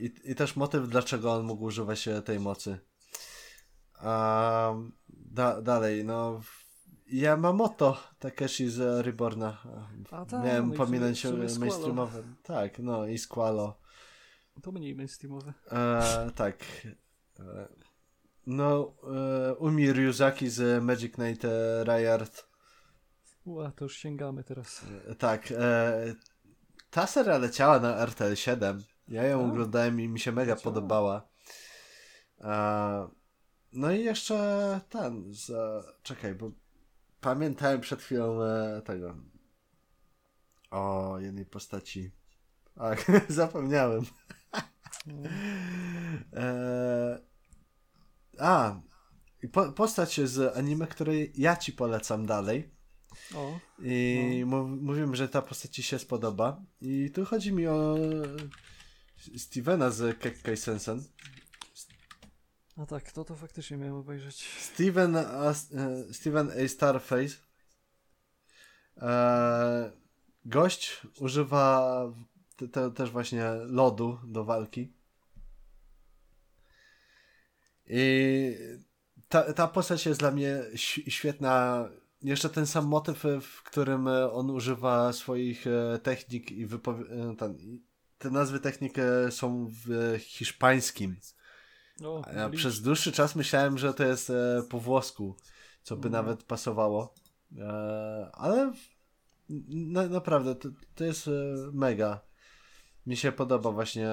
I, 0.00 0.30
I 0.30 0.34
też 0.34 0.56
motyw, 0.56 0.88
dlaczego 0.88 1.32
on 1.32 1.46
mógł 1.46 1.64
używać 1.64 2.08
tej 2.24 2.40
mocy. 2.40 2.78
A, 3.94 4.74
da, 5.08 5.62
dalej, 5.62 6.04
no. 6.04 6.40
Yamamoto 7.12 7.96
Takeshi 8.18 8.70
z 8.70 9.06
Reborna. 9.06 9.58
A, 10.10 10.24
tak, 10.24 10.44
Miałem 10.44 10.68
no 10.68 10.74
pominąć 10.74 11.24
mainstreamowe. 11.58 12.22
Tak, 12.42 12.78
no 12.78 13.06
i 13.06 13.18
Squalo. 13.18 13.85
To 14.62 14.72
mniej 14.72 14.94
mainstreamowe. 14.94 15.52
E, 15.72 16.30
tak. 16.34 16.64
E, 17.38 17.68
no, 18.46 18.94
e, 19.48 19.54
Umi 19.54 19.92
Ryuzaki 19.92 20.50
z 20.50 20.84
Magic 20.84 21.14
Knight 21.14 21.44
e, 21.44 21.84
Rayard. 21.84 22.46
Ła, 23.44 23.72
to 23.76 23.84
już 23.84 23.96
sięgamy 23.96 24.44
teraz. 24.44 24.84
E, 25.08 25.14
tak. 25.14 25.52
E, 25.52 26.14
ta 26.90 27.06
seria 27.06 27.38
leciała 27.38 27.80
na 27.80 27.96
RTL 28.06 28.34
7. 28.34 28.82
Ja 29.08 29.22
ją 29.22 29.40
A? 29.44 29.48
oglądałem 29.48 30.00
i 30.00 30.08
mi 30.08 30.20
się 30.20 30.32
mega 30.32 30.54
leciała. 30.54 30.64
podobała. 30.64 31.28
E, 32.40 33.08
no 33.72 33.92
i 33.92 34.04
jeszcze 34.04 34.80
ten, 34.88 35.24
z, 35.34 35.52
czekaj, 36.02 36.34
bo 36.34 36.50
pamiętałem 37.20 37.80
przed 37.80 38.00
chwilą 38.02 38.42
e, 38.42 38.82
tego 38.82 39.16
o 40.70 41.16
jednej 41.20 41.46
postaci. 41.46 42.10
Ach, 42.76 43.06
zapomniałem. 43.28 44.02
Eee, 46.32 47.18
a, 48.38 48.80
po, 49.52 49.72
postać 49.72 50.20
z 50.20 50.56
anime, 50.56 50.86
której 50.86 51.32
ja 51.34 51.56
ci 51.56 51.72
polecam 51.72 52.26
dalej. 52.26 52.70
O, 53.34 53.58
I 53.82 54.44
no. 54.46 54.64
mówimy, 54.64 55.16
że 55.16 55.28
ta 55.28 55.42
postać 55.42 55.74
ci 55.74 55.82
się 55.82 55.98
spodoba. 55.98 56.62
I 56.80 57.10
tu 57.14 57.24
chodzi 57.24 57.52
mi 57.52 57.66
o 57.66 57.96
Stevena 59.36 59.90
z 59.90 60.18
Kekkai 60.18 60.56
Sensen. 60.56 61.04
A 62.76 62.86
tak, 62.86 63.12
to 63.12 63.24
to 63.24 63.36
faktycznie 63.36 63.76
miałem 63.76 63.94
obejrzeć. 63.94 64.48
Steven 64.60 65.16
a, 65.16 65.50
e, 65.50 65.54
Steven 66.12 66.50
A. 66.50 66.68
Starface. 66.68 67.36
E, 68.96 69.92
gość 70.44 71.00
używa 71.20 71.92
te, 72.56 72.68
te, 72.68 72.90
też 72.90 73.10
właśnie 73.10 73.44
lodu 73.54 74.18
do 74.24 74.44
walki. 74.44 74.95
I 77.88 78.56
ta, 79.28 79.52
ta 79.52 79.68
postać 79.68 80.06
jest 80.06 80.20
dla 80.20 80.30
mnie 80.30 80.62
świetna. 81.08 81.88
Jeszcze 82.22 82.48
ten 82.48 82.66
sam 82.66 82.86
motyw, 82.86 83.24
w 83.42 83.62
którym 83.62 84.06
on 84.32 84.50
używa 84.50 85.12
swoich 85.12 85.66
e, 85.66 85.98
technik 85.98 86.52
i 86.52 86.66
wypowie... 86.66 87.04
E, 87.10 87.34
te 88.18 88.30
nazwy 88.30 88.60
technik 88.60 88.94
są 89.30 89.70
w 89.84 90.16
hiszpańskim. 90.18 91.16
O, 92.04 92.22
ja 92.36 92.50
przez 92.50 92.82
dłuższy 92.82 93.12
czas 93.12 93.36
myślałem, 93.36 93.78
że 93.78 93.94
to 93.94 94.04
jest 94.04 94.30
e, 94.30 94.62
po 94.70 94.80
włosku, 94.80 95.36
co 95.82 95.96
by 95.96 96.10
no. 96.10 96.18
nawet 96.18 96.42
pasowało. 96.42 97.14
Ale 98.32 98.72
na, 99.68 100.06
naprawdę 100.06 100.54
to, 100.54 100.68
to 100.94 101.04
jest 101.04 101.30
mega. 101.72 102.20
Mi 103.06 103.16
się 103.16 103.32
podoba 103.32 103.70
właśnie 103.70 104.08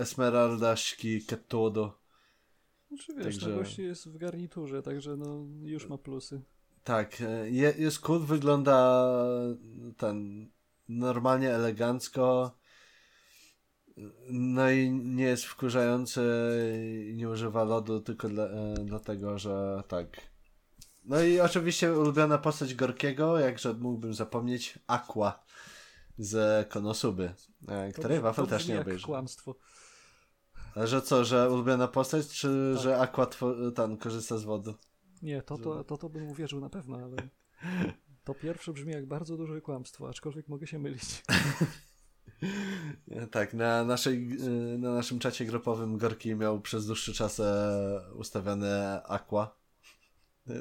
Esmeralda 0.00 0.76
Szki 0.76 1.24
Ketudo. 1.26 2.00
Znaczy 2.88 3.14
wiesz, 3.14 3.24
także... 3.24 3.56
gości 3.56 3.82
jest 3.82 4.08
w 4.08 4.16
garniturze, 4.16 4.82
także 4.82 5.16
no 5.16 5.46
już 5.62 5.88
ma 5.88 5.98
plusy. 5.98 6.42
Tak, 6.84 7.20
e, 7.20 7.50
je, 7.50 7.74
jest 7.78 8.00
cool, 8.00 8.20
wygląda 8.20 9.06
ten 9.96 10.48
normalnie, 10.88 11.54
elegancko. 11.54 12.56
No 14.30 14.70
i 14.70 14.90
nie 14.90 15.24
jest 15.24 15.44
wkurzający 15.44 16.22
i 17.10 17.16
nie 17.16 17.28
używa 17.28 17.64
lodu 17.64 18.00
tylko 18.00 18.28
dla, 18.28 18.44
e, 18.44 18.74
dlatego, 18.84 19.38
że 19.38 19.82
tak. 19.88 20.30
No 21.04 21.22
i 21.22 21.40
oczywiście 21.40 21.92
ulubiona 21.92 22.38
postać 22.38 22.74
Gorkiego, 22.74 23.38
jakże 23.38 23.74
mógłbym 23.74 24.14
zapomnieć, 24.14 24.78
Aqua 24.86 25.44
z 26.18 26.68
Konosuby, 26.68 27.34
e, 27.68 27.92
której 27.92 28.20
Wafel 28.20 28.46
też 28.46 28.68
nie 28.68 28.80
obejrzy. 28.80 29.06
kłamstwo. 29.06 29.54
A 30.74 30.86
że 30.86 31.02
co, 31.02 31.24
że 31.24 31.50
ulubiona 31.50 31.88
postać, 31.88 32.28
czy 32.28 32.72
Tak. 32.74 32.82
że 32.82 32.98
Aqua 32.98 33.26
tam 33.74 33.96
korzysta 33.96 34.38
z 34.38 34.44
wody? 34.44 34.74
Nie, 35.22 35.42
to, 35.42 35.58
to, 35.58 35.84
to, 35.84 35.96
to 35.96 36.08
bym 36.08 36.28
uwierzył 36.28 36.60
na 36.60 36.70
pewno, 36.70 36.96
ale 36.96 37.16
to 38.24 38.34
pierwsze 38.34 38.72
brzmi 38.72 38.92
jak 38.92 39.06
bardzo 39.06 39.36
duże 39.36 39.60
kłamstwo, 39.60 40.08
aczkolwiek 40.08 40.48
mogę 40.48 40.66
się 40.66 40.78
mylić. 40.78 41.02
Tak, 43.30 43.54
na, 43.54 43.84
naszej, 43.84 44.28
na 44.78 44.94
naszym 44.94 45.18
czacie 45.18 45.44
grupowym 45.44 45.98
Gorki 45.98 46.34
miał 46.34 46.60
przez 46.60 46.86
dłuższy 46.86 47.14
czas 47.14 47.40
e, 47.40 48.00
ustawione 48.14 49.02
Aqua. 49.04 49.56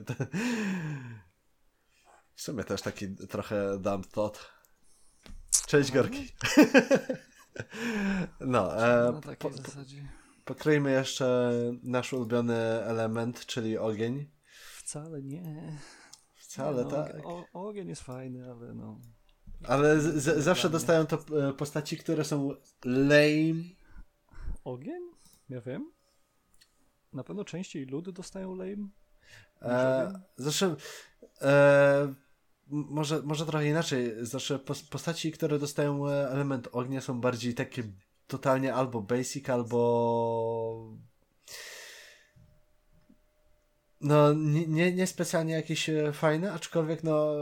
W 2.36 2.42
sumie 2.42 2.64
też 2.64 2.82
taki 2.82 3.16
trochę 3.16 3.80
dumb 3.80 4.08
thought. 4.08 4.40
Cześć 5.68 5.92
Gorki. 5.92 6.28
No, 8.40 8.88
e, 8.88 9.12
Na 9.12 9.22
takiej 9.22 9.52
po, 9.52 9.58
zasadzie. 9.58 10.08
pokryjmy 10.46 10.92
jeszcze 10.92 11.52
nasz 11.84 12.14
ulubiony 12.14 12.58
element, 12.84 13.46
czyli 13.46 13.78
ogień. 13.78 14.30
Wcale 14.76 15.22
nie. 15.22 15.78
Wcale 16.36 16.84
no, 16.84 16.90
tak. 16.90 17.26
O, 17.26 17.46
ogień 17.54 17.88
jest 17.88 18.02
fajny, 18.02 18.52
ale 18.52 18.74
no. 18.74 19.00
Ale 19.68 20.00
z, 20.00 20.24
z, 20.24 20.44
zawsze 20.44 20.70
dostają 20.70 21.06
to 21.06 21.16
e, 21.50 21.54
postaci, 21.54 21.98
które 21.98 22.24
są 22.26 22.50
lame. 22.86 23.64
Ogień? 24.64 25.02
Ja 25.50 25.62
wiem. 25.62 25.92
Na 27.14 27.24
pewno 27.24 27.46
częściej 27.46 27.86
ludy 27.86 28.12
dostają 28.12 28.56
lame. 28.56 28.88
E, 29.62 30.14
zresztą 30.38 30.76
e, 31.42 32.14
może, 32.70 33.22
może 33.22 33.46
trochę 33.46 33.68
inaczej. 33.70 34.14
Zawsze 34.22 34.60
pos- 34.60 34.90
postaci, 34.90 35.32
które 35.32 35.60
dostają 35.60 36.08
e, 36.08 36.30
element 36.30 36.68
ognia 36.72 37.02
są 37.02 37.22
bardziej 37.22 37.54
takie 37.54 37.84
totalnie 38.28 38.74
albo 38.74 39.02
basic, 39.02 39.50
albo 39.50 40.94
no 44.02 44.34
nie, 44.34 44.68
nie, 44.68 44.94
nie 44.94 45.08
specjalnie 45.08 45.54
jakieś 45.54 45.90
e, 45.90 46.14
fajne, 46.14 46.54
aczkolwiek 46.54 47.04
no 47.04 47.36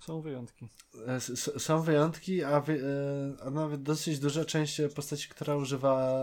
Są 0.00 0.20
wyjątki. 0.20 0.68
E, 1.08 1.14
s- 1.14 1.62
Są 1.62 1.82
wyjątki, 1.82 2.44
a, 2.44 2.60
wy, 2.60 2.80
a 3.46 3.50
nawet 3.50 3.82
dosyć 3.82 4.18
duża 4.18 4.44
część 4.44 4.80
postaci, 4.94 5.28
która 5.28 5.56
używa 5.56 6.14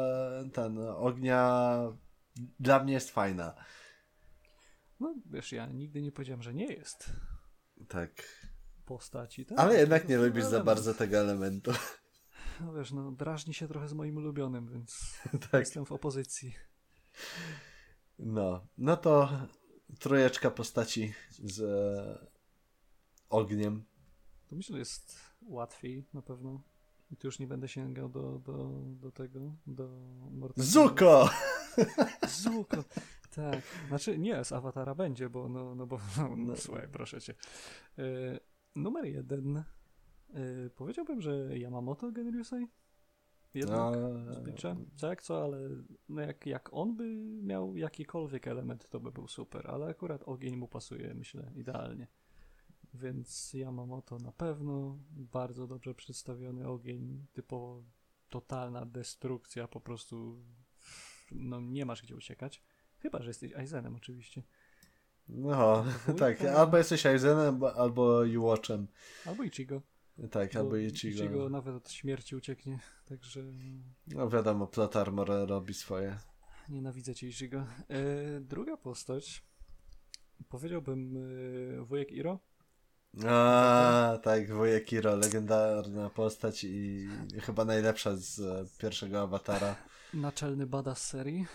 ten 0.53 0.77
ognia, 0.79 1.79
dla 2.59 2.83
mnie 2.83 2.93
jest 2.93 3.09
fajna. 3.11 3.55
No 4.99 5.15
wiesz, 5.25 5.51
ja 5.51 5.65
nigdy 5.67 6.01
nie 6.01 6.11
powiedziałem, 6.11 6.43
że 6.43 6.53
nie 6.53 6.65
jest 6.73 7.09
Tak. 7.87 8.11
postaci. 8.85 9.45
Tak? 9.45 9.59
Ale 9.59 9.79
jednak 9.79 10.09
nie 10.09 10.17
lubisz 10.17 10.45
za 10.45 10.63
bardzo 10.63 10.93
tego 10.93 11.17
elementu. 11.17 11.71
No 12.61 12.73
wiesz, 12.73 12.91
no 12.91 13.11
drażni 13.11 13.53
się 13.53 13.67
trochę 13.67 13.87
z 13.89 13.93
moim 13.93 14.17
ulubionym, 14.17 14.67
więc 14.67 15.19
tak. 15.51 15.59
jestem 15.59 15.85
w 15.85 15.91
opozycji. 15.91 16.55
No. 18.19 18.67
No 18.77 18.97
to 18.97 19.29
trójeczka 19.99 20.51
postaci 20.51 21.13
z 21.29 21.61
e, 21.61 22.27
ogniem. 23.29 23.83
To 24.49 24.55
myślę, 24.55 24.73
że 24.73 24.79
jest 24.79 25.19
łatwiej 25.41 26.05
na 26.13 26.21
pewno. 26.21 26.61
I 27.11 27.17
tu 27.17 27.27
już 27.27 27.39
nie 27.39 27.47
będę 27.47 27.67
sięgał 27.67 28.09
do, 28.09 28.39
do, 28.39 28.69
do 28.85 29.11
tego, 29.11 29.39
do 29.67 29.87
Mortal 30.31 30.65
Zuko! 30.65 31.29
Zuko! 32.43 32.83
Tak. 33.51 33.61
Znaczy 33.87 34.17
nie, 34.17 34.43
z 34.43 34.51
Awatara 34.51 34.95
będzie, 34.95 35.29
bo 35.29 35.49
no, 35.49 35.75
no 35.75 35.87
bo 35.87 35.99
no, 36.17 36.35
no, 36.35 36.55
słuchaj, 36.55 36.87
proszę 36.91 37.21
cię. 37.21 37.33
Y, 37.99 38.39
numer 38.75 39.05
jeden. 39.05 39.63
Y, 40.35 40.69
powiedziałbym, 40.75 41.21
że 41.21 41.57
Yamamoto 41.57 42.11
Genryusei. 42.11 42.67
Jednak. 43.53 43.77
No, 43.77 44.33
z 44.33 44.39
Bleacha. 44.39 44.75
Tak, 45.01 45.21
co, 45.21 45.43
ale 45.43 45.69
no 46.09 46.21
jak, 46.21 46.45
jak 46.45 46.69
on 46.73 46.95
by 46.95 47.15
miał 47.43 47.75
jakikolwiek 47.75 48.47
element, 48.47 48.89
to 48.89 48.99
by 48.99 49.11
był 49.11 49.27
super, 49.27 49.67
ale 49.67 49.85
akurat 49.85 50.23
ogień 50.23 50.55
mu 50.55 50.67
pasuje, 50.67 51.13
myślę, 51.13 51.51
idealnie. 51.55 52.07
Więc 52.93 53.53
Yamamoto 53.53 54.17
na 54.17 54.31
pewno, 54.31 54.99
bardzo 55.11 55.67
dobrze 55.67 55.95
przedstawiony 55.95 56.67
ogień, 56.67 57.25
typowo 57.33 57.83
totalna 58.29 58.85
destrukcja, 58.85 59.67
po 59.67 59.81
prostu 59.81 60.43
no 61.31 61.61
nie 61.61 61.85
masz 61.85 62.01
gdzie 62.01 62.15
uciekać. 62.15 62.63
Chyba, 63.01 63.21
że 63.21 63.27
jesteś 63.27 63.53
Aizenem 63.53 63.95
oczywiście. 63.95 64.43
no 65.27 65.83
tak. 66.19 66.41
Albo 66.41 66.77
jesteś 66.77 67.05
Aizenem, 67.05 67.63
albo 67.63 68.25
Iwatchem. 68.25 68.87
Albo 69.25 69.43
Ichigo. 69.43 69.81
Tak, 70.31 70.53
bo 70.53 70.59
albo 70.59 70.77
Ichigo. 70.77 71.23
Ichigo 71.23 71.49
nawet 71.49 71.75
od 71.75 71.91
śmierci 71.91 72.35
ucieknie, 72.35 72.79
także 73.09 73.43
No 74.07 74.29
wiadomo, 74.29 74.67
Plot 74.67 74.95
Armor 74.95 75.29
robi 75.47 75.73
swoje. 75.73 76.17
Nienawidzę 76.69 77.15
cię, 77.15 77.27
Ichigo. 77.27 77.65
E, 77.89 78.39
druga 78.39 78.77
postać. 78.77 79.43
Powiedziałbym 80.49 81.17
e, 81.79 81.85
wujek 81.85 82.11
Iro. 82.11 82.39
A, 83.27 84.19
tak, 84.23 84.53
wujek 84.53 84.85
Kiro, 84.85 85.15
legendarna 85.15 86.09
postać 86.09 86.63
i 86.63 87.07
chyba 87.41 87.65
najlepsza 87.65 88.15
z 88.15 88.41
pierwszego 88.77 89.21
awatara. 89.21 89.75
Naczelny 90.13 90.67
badass 90.67 91.07
serii. 91.07 91.45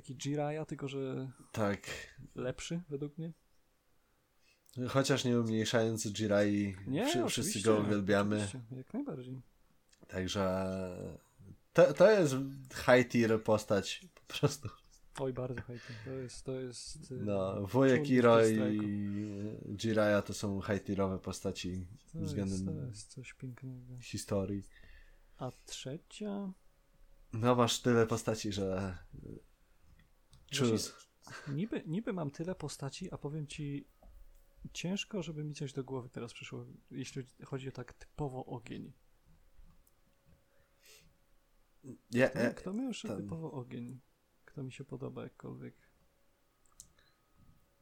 Taki 0.00 0.16
Jiraiya, 0.16 0.64
tylko 0.66 0.88
że 0.88 1.30
Tak. 1.52 1.78
lepszy 2.34 2.80
według 2.88 3.18
mnie. 3.18 3.32
Chociaż 4.88 5.24
nie 5.24 5.40
umniejszając 5.40 6.04
Jirai, 6.06 6.76
Nie, 6.86 7.06
wszy- 7.06 7.26
wszyscy 7.28 7.62
go 7.62 7.76
uwielbiamy. 7.78 8.48
Jak 8.76 8.94
najbardziej. 8.94 9.42
Także 10.08 10.66
to, 11.72 11.92
to 11.94 12.10
jest 12.10 12.34
high 12.74 13.08
tier 13.08 13.42
postać 13.42 14.06
po 14.14 14.34
prostu. 14.34 14.68
Oj, 15.18 15.32
bardzo 15.32 15.60
hejty. 15.62 15.92
To 16.04 16.10
jest, 16.10 16.44
to 16.44 16.60
jest... 16.60 17.12
e, 17.12 17.14
No, 17.14 17.66
wujek 17.66 18.00
bez 18.02 18.50
i. 18.50 18.56
Jiraiya 19.76 20.22
to 20.22 20.34
są 20.34 20.60
high 20.62 20.84
tierowe 20.84 21.18
postaci 21.18 21.86
To 22.12 22.18
jest, 22.18 22.28
względem 22.28 22.66
to 22.66 22.86
jest 22.86 23.08
coś 23.08 23.34
pięknego. 23.34 23.98
historii. 24.00 24.62
A 25.38 25.50
trzecia... 25.66 26.52
No 27.32 27.54
masz 27.54 27.80
tyle 27.82 28.06
postaci, 28.06 28.52
że 28.52 28.98
Właśnie, 30.52 30.78
Niby, 31.48 31.82
niby 31.86 32.12
mam 32.12 32.30
tyle 32.30 32.54
postaci, 32.54 33.10
a 33.12 33.18
powiem 33.18 33.46
ci, 33.46 33.86
ciężko, 34.72 35.22
żeby 35.22 35.44
mi 35.44 35.54
coś 35.54 35.72
do 35.72 35.84
głowy 35.84 36.08
teraz 36.08 36.32
przyszło, 36.32 36.66
jeśli 36.90 37.22
chodzi 37.44 37.68
o 37.68 37.72
tak 37.72 37.92
typowo 37.92 38.46
ogień. 38.46 38.92
Ja, 42.10 42.28
Kto, 42.28 42.38
ja, 42.38 42.54
kto 42.54 42.72
miał 42.72 42.88
jeszcze 42.88 43.08
ten- 43.08 43.16
typowo 43.16 43.52
ogień? 43.52 44.00
Kto 44.44 44.62
mi 44.62 44.72
się 44.72 44.84
podoba 44.84 45.22
jakkolwiek? 45.22 45.74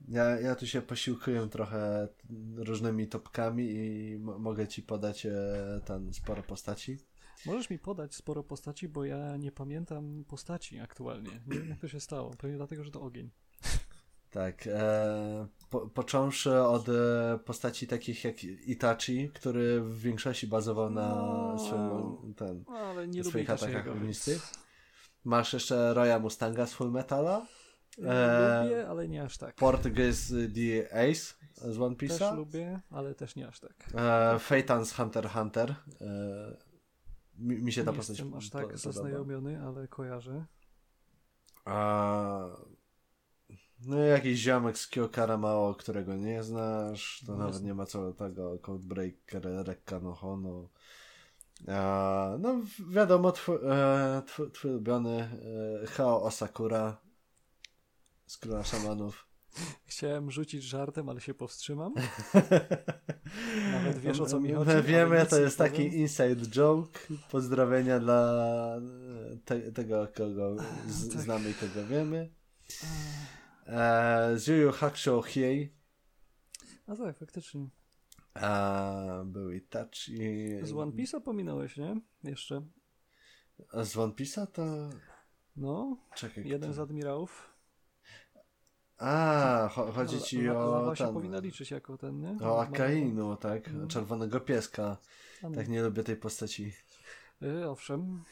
Ja, 0.08 0.40
ja 0.40 0.54
tu 0.54 0.66
się 0.66 0.82
posiłkuję 0.82 1.48
trochę 1.48 2.08
różnymi 2.56 3.08
topkami 3.08 3.64
i 3.70 4.18
mogę 4.18 4.68
ci 4.68 4.82
podać 4.82 5.26
e, 5.26 5.80
ten 5.84 6.12
sporo 6.14 6.42
postaci. 6.42 6.98
Możesz 7.46 7.70
mi 7.70 7.78
podać 7.78 8.14
sporo 8.14 8.42
postaci, 8.42 8.88
bo 8.88 9.04
ja 9.04 9.36
nie 9.36 9.52
pamiętam 9.52 10.24
postaci 10.28 10.78
aktualnie. 10.80 11.30
Nie 11.46 11.58
wiem 11.58 11.68
jak 11.68 11.78
to 11.80 11.88
się 11.88 12.00
stało. 12.00 12.30
Pewnie 12.38 12.56
dlatego, 12.56 12.84
że 12.84 12.90
to 12.90 13.00
ogień. 13.02 13.30
Tak. 14.30 14.66
E, 14.66 15.46
po, 15.70 15.80
począwszy 15.88 16.58
od 16.60 16.88
e, 16.88 17.38
postaci 17.44 17.86
takich 17.86 18.24
jak 18.24 18.44
Itachi, 18.44 19.30
który 19.34 19.80
w 19.80 20.00
większości 20.00 20.46
bazował 20.46 20.90
na 20.90 21.08
No. 21.14 21.58
swoim 21.58 22.34
ten, 22.34 22.64
No, 22.68 22.76
ale 22.76 23.08
nie 23.08 23.24
swoich 23.24 23.50
atakach 23.50 23.88
ognistych. 23.88 24.42
Masz 25.24 25.52
jeszcze 25.52 25.94
Roya 25.94 26.18
Mustanga 26.20 26.66
z 26.66 26.72
Full 26.72 26.90
Metala. 26.90 27.46
E, 28.04 28.62
Lubię, 28.64 28.88
ale 28.88 29.08
nie 29.08 29.22
aż 29.22 29.38
tak. 29.38 29.54
Portugis 29.54 30.28
The 30.54 30.92
Ace 31.10 31.34
z 31.72 31.80
One 31.80 31.96
Też 31.96 32.10
Piece'a. 32.10 32.36
lubię, 32.36 32.80
ale 32.90 33.14
też 33.14 33.36
nie 33.36 33.48
aż 33.48 33.60
tak. 33.60 33.88
E, 33.94 34.38
Phaeton 34.38 34.84
z 34.86 34.92
Hunter 34.92 35.24
x 35.26 35.34
Hunter. 35.34 35.74
E, 36.00 36.67
mi, 37.38 37.56
mi 37.56 37.72
się 37.72 37.84
ta 37.84 37.90
nie 37.90 37.96
postać 37.96 38.18
jestem 38.18 38.34
aż 38.38 38.50
tak 38.50 38.62
podoba. 38.62 38.78
zaznajomiony, 38.78 39.62
ale 39.62 39.88
kojarzę. 39.88 40.44
A... 41.64 42.48
No 43.86 43.96
jakiś 43.98 44.38
ziomek 44.38 44.78
z 44.78 44.86
Kyokara 44.86 45.36
Mao, 45.36 45.74
którego 45.74 46.14
nie 46.14 46.42
znasz, 46.42 47.22
to 47.26 47.36
nawet 47.36 47.54
znam. 47.54 47.66
nie 47.66 47.74
ma 47.74 47.86
co 47.86 48.12
tego 48.12 48.58
Codebreaker, 48.58 49.42
Rekka 49.66 50.00
no 50.00 50.14
Hono. 50.14 50.68
A, 51.68 52.36
no 52.38 52.54
wi- 52.60 52.92
wiadomo, 52.94 53.32
twój, 53.32 53.56
e, 53.56 54.22
twój, 54.26 54.50
twój 54.50 54.70
ulubiony 54.70 55.20
e, 55.82 55.86
Hao 55.86 56.22
Osakura 56.22 56.96
z 58.26 58.38
Króla 58.38 58.64
Szamanów. 58.64 59.27
Chciałem 59.86 60.30
rzucić 60.30 60.62
żartem, 60.62 61.08
ale 61.08 61.20
się 61.20 61.34
powstrzymam. 61.34 61.94
Nawet 63.72 63.98
wiesz, 63.98 64.20
o 64.20 64.26
co 64.26 64.40
mi 64.40 64.52
chodzi, 64.52 64.70
My 64.70 64.82
wiemy, 64.82 65.26
to 65.26 65.40
jest 65.40 65.58
taki 65.58 65.84
powiem. 65.84 65.92
inside 65.92 66.46
joke. 66.50 67.00
Pozdrowienia 67.30 68.00
dla 68.00 68.76
e, 68.76 69.36
te, 69.44 69.72
tego, 69.72 70.08
kogo 70.16 70.56
z, 70.88 71.08
Tak. 71.12 71.20
znamy 71.22 71.50
i 71.50 71.54
kogo 71.54 71.86
wiemy. 71.86 72.30
E, 73.66 74.32
z 74.36 74.46
Yu 74.46 74.72
Hakusho 74.72 75.22
Hiei. 75.22 75.72
A 76.86 76.96
tak, 76.96 77.18
faktycznie. 77.18 77.68
A, 78.34 79.22
był 79.26 79.50
Itachi. 79.50 80.16
Z 80.62 80.72
One 80.72 80.92
Piece'a 80.92 81.20
pominąłeś, 81.20 81.76
nie? 81.76 82.00
Jeszcze. 82.24 82.62
A 83.72 83.84
z 83.84 83.96
One 83.96 84.12
Piece'a 84.12 84.46
to... 84.46 84.90
No, 85.56 85.96
Czekaj. 86.14 86.48
jeden 86.48 86.70
kto? 86.70 86.74
z 86.74 86.78
admirałów. 86.78 87.47
A, 88.98 89.70
cho 89.74 89.92
chodzi 89.92 90.20
ci 90.22 90.50
o 90.50 90.70
Lawa 90.70 90.96
się 90.96 91.04
ten... 91.04 91.14
powinna 91.14 91.38
liczyć 91.38 91.70
jako 91.70 91.98
ten, 91.98 92.20
nie? 92.20 92.46
O 92.46 92.60
Akainu, 92.60 93.36
tak? 93.36 93.72
No. 93.72 93.86
Czerwonego 93.86 94.40
pieska. 94.40 94.96
Tak, 95.54 95.68
nie 95.68 95.82
lubię 95.82 96.02
tej 96.04 96.16
postaci. 96.16 96.72
Y, 97.42 97.68
owszem. 97.68 98.24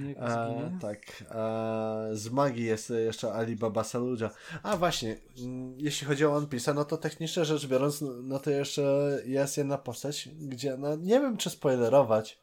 Nie 0.00 0.16
E, 0.18 0.78
tak. 0.80 0.98
E, 1.30 2.08
z 2.12 2.30
magii 2.30 2.64
jest 2.64 2.90
jeszcze 2.90 3.32
Alibaba 3.32 3.84
Saluja. 3.84 4.30
A 4.62 4.76
właśnie, 4.76 5.16
mm, 5.42 5.74
jeśli 5.78 6.06
chodzi 6.06 6.24
o 6.26 6.34
One 6.36 6.46
Piece, 6.46 6.74
no 6.74 6.84
to 6.84 6.96
technicznie 6.96 7.44
rzecz 7.44 7.66
biorąc, 7.66 8.04
no- 8.22 8.38
to 8.38 8.50
jeszcze 8.50 8.82
jest 9.24 9.56
jedna 9.56 9.78
postać, 9.78 10.28
gdzie, 10.40 10.76
no 10.76 10.96
nie 10.96 11.20
wiem 11.20 11.36
czy 11.36 11.50
spoilerować, 11.50 12.38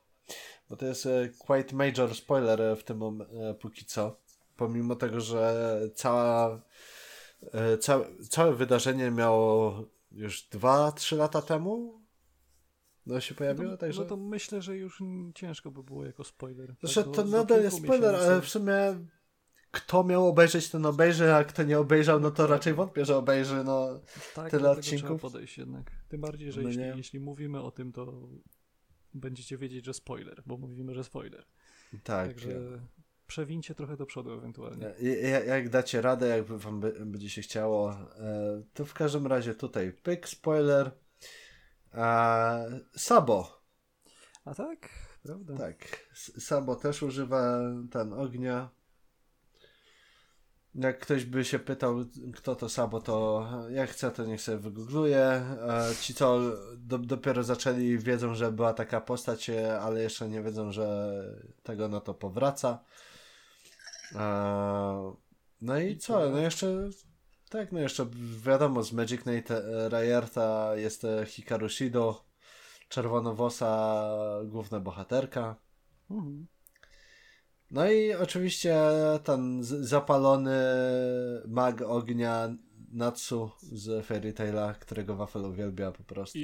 bo 0.70 0.76
to 0.76 0.86
jest 0.86 1.06
e, 1.06 1.30
quite 1.40 1.76
major 1.76 2.16
spoiler 2.16 2.62
e, 2.62 2.76
w 2.76 2.84
tym 2.84 3.00
mom- 3.00 3.50
e, 3.50 3.54
póki 3.54 3.86
co. 3.86 4.16
Pomimo 4.58 4.96
tego, 4.96 5.22
że 5.22 5.80
cała, 5.96 6.62
e, 7.42 7.78
całe, 8.30 8.56
wydarzenie 8.56 9.12
miało 9.12 9.84
już 10.12 10.50
2-3 10.50 11.18
lata 11.18 11.42
temu. 11.42 12.02
No 13.06 13.20
się 13.22 13.36
pojawiło, 13.36 13.66
no, 13.66 13.72
to, 13.72 13.78
także. 13.78 14.02
no 14.02 14.08
to 14.08 14.18
myślę, 14.18 14.62
że 14.62 14.78
już 14.78 15.04
ciężko 15.36 15.72
by 15.72 15.84
było 15.84 16.06
jako 16.06 16.24
spoiler. 16.24 16.76
Znaczy, 16.80 17.04
Tak, 17.04 17.14
to 17.16 17.26
nadal 17.26 17.64
jest 17.64 17.78
spoiler, 17.78 18.14
miesięcy. 18.14 18.32
ale 18.32 18.42
w 18.42 18.50
sumie 18.50 18.96
kto 19.72 20.04
miał 20.04 20.28
obejrzeć, 20.28 20.70
ten 20.70 20.86
obejrzy, 20.86 21.34
a 21.34 21.44
kto 21.44 21.64
nie 21.64 21.80
obejrzał, 21.80 22.20
no 22.20 22.32
to 22.32 22.48
raczej 22.48 22.74
wątpię, 22.74 23.06
że 23.06 23.18
obejrzy, 23.18 23.64
no. 23.64 24.00
tak, 24.36 24.52
tyle 24.52 24.72
odcinków. 24.72 25.08
Trzeba 25.08 25.20
podejść 25.20 25.58
jednak. 25.58 25.92
Tym 26.10 26.22
bardziej, 26.22 26.52
że 26.52 26.62
No 26.62 26.68
jeśli, 26.70 26.84
jeśli 26.84 27.20
mówimy 27.20 27.62
o 27.62 27.72
tym, 27.72 27.92
to 27.92 28.30
będziecie 29.14 29.58
wiedzieć, 29.58 29.86
że 29.86 29.94
spoiler, 29.94 30.44
bo 30.46 30.58
mówimy, 30.58 30.94
że 30.94 31.04
spoiler. 31.04 31.46
Tak. 32.04 32.28
Także 32.28 32.82
przewincie 33.28 33.76
trochę 33.76 33.98
do 33.98 34.06
przodu 34.06 34.32
ewentualnie. 34.34 34.94
I- 35.00 35.48
Jak 35.48 35.70
dacie 35.70 36.02
radę, 36.02 36.28
jakby 36.28 36.58
wam 36.60 36.80
by, 36.80 37.06
będzie 37.06 37.30
się 37.30 37.42
chciało, 37.42 37.92
e, 37.92 38.62
to 38.74 38.86
w 38.86 38.94
każdym 38.94 39.28
razie 39.28 39.56
tutaj 39.56 39.92
pyk, 39.92 40.28
spoiler. 40.30 40.92
E, 41.94 42.80
Sabo, 42.96 43.62
A 44.46 44.54
tak, 44.54 44.90
prawda? 45.24 45.58
tak. 45.58 45.78
Sabo 46.40 46.76
też 46.76 47.04
używa 47.04 47.60
ten 47.92 48.14
ognia. 48.14 48.70
Jak 50.76 51.00
ktoś 51.00 51.26
by 51.26 51.46
się 51.46 51.60
pytał, 51.60 51.96
kto 52.36 52.56
to 52.56 52.70
Sabo, 52.70 53.02
to 53.02 53.48
jak 53.70 53.90
chce, 53.90 54.12
to 54.12 54.26
niech 54.26 54.42
sobie 54.42 54.58
wygoogluje. 54.58 55.20
E, 55.20 55.90
Ci, 56.02 56.14
co 56.14 56.40
do, 56.78 56.98
dopiero 56.98 57.44
zaczęli, 57.44 57.98
wiedzą, 57.98 58.36
że 58.36 58.52
była 58.52 58.74
taka 58.74 59.02
postać, 59.02 59.50
ale 59.82 60.04
jeszcze 60.04 60.30
nie 60.30 60.42
wiedzą, 60.42 60.72
że 60.72 61.12
tego 61.64 61.88
na 61.88 62.00
to 62.02 62.14
powraca. 62.14 62.84
E, 64.16 65.16
No 65.62 65.80
i 65.80 65.98
co? 65.98 66.30
No 66.30 66.38
jeszcze, 66.38 66.90
tak, 67.50 67.72
no 67.72 67.80
jeszcze 67.80 68.06
wiadomo, 68.46 68.84
z 68.84 68.94
Magic 68.94 69.22
Knight 69.22 69.50
Rayerta 69.90 70.76
jest 70.76 71.06
Hikaru 71.26 71.70
Shido, 71.70 72.26
czerwonowosa, 72.90 74.04
główna 74.46 74.80
bohaterka. 74.80 75.56
Mhm. 76.12 76.48
No 77.72 77.92
i 77.92 78.14
oczywiście 78.14 78.78
ten 79.24 79.64
zapalony 79.64 80.58
mag 81.48 81.82
ognia 81.82 82.56
Natsu 82.92 83.52
z 83.62 84.06
Fairy 84.06 84.34
Taila, 84.34 84.74
którego 84.74 85.16
Wafel 85.16 85.46
uwielbia 85.46 85.92
po 85.92 86.04
prostu. 86.04 86.40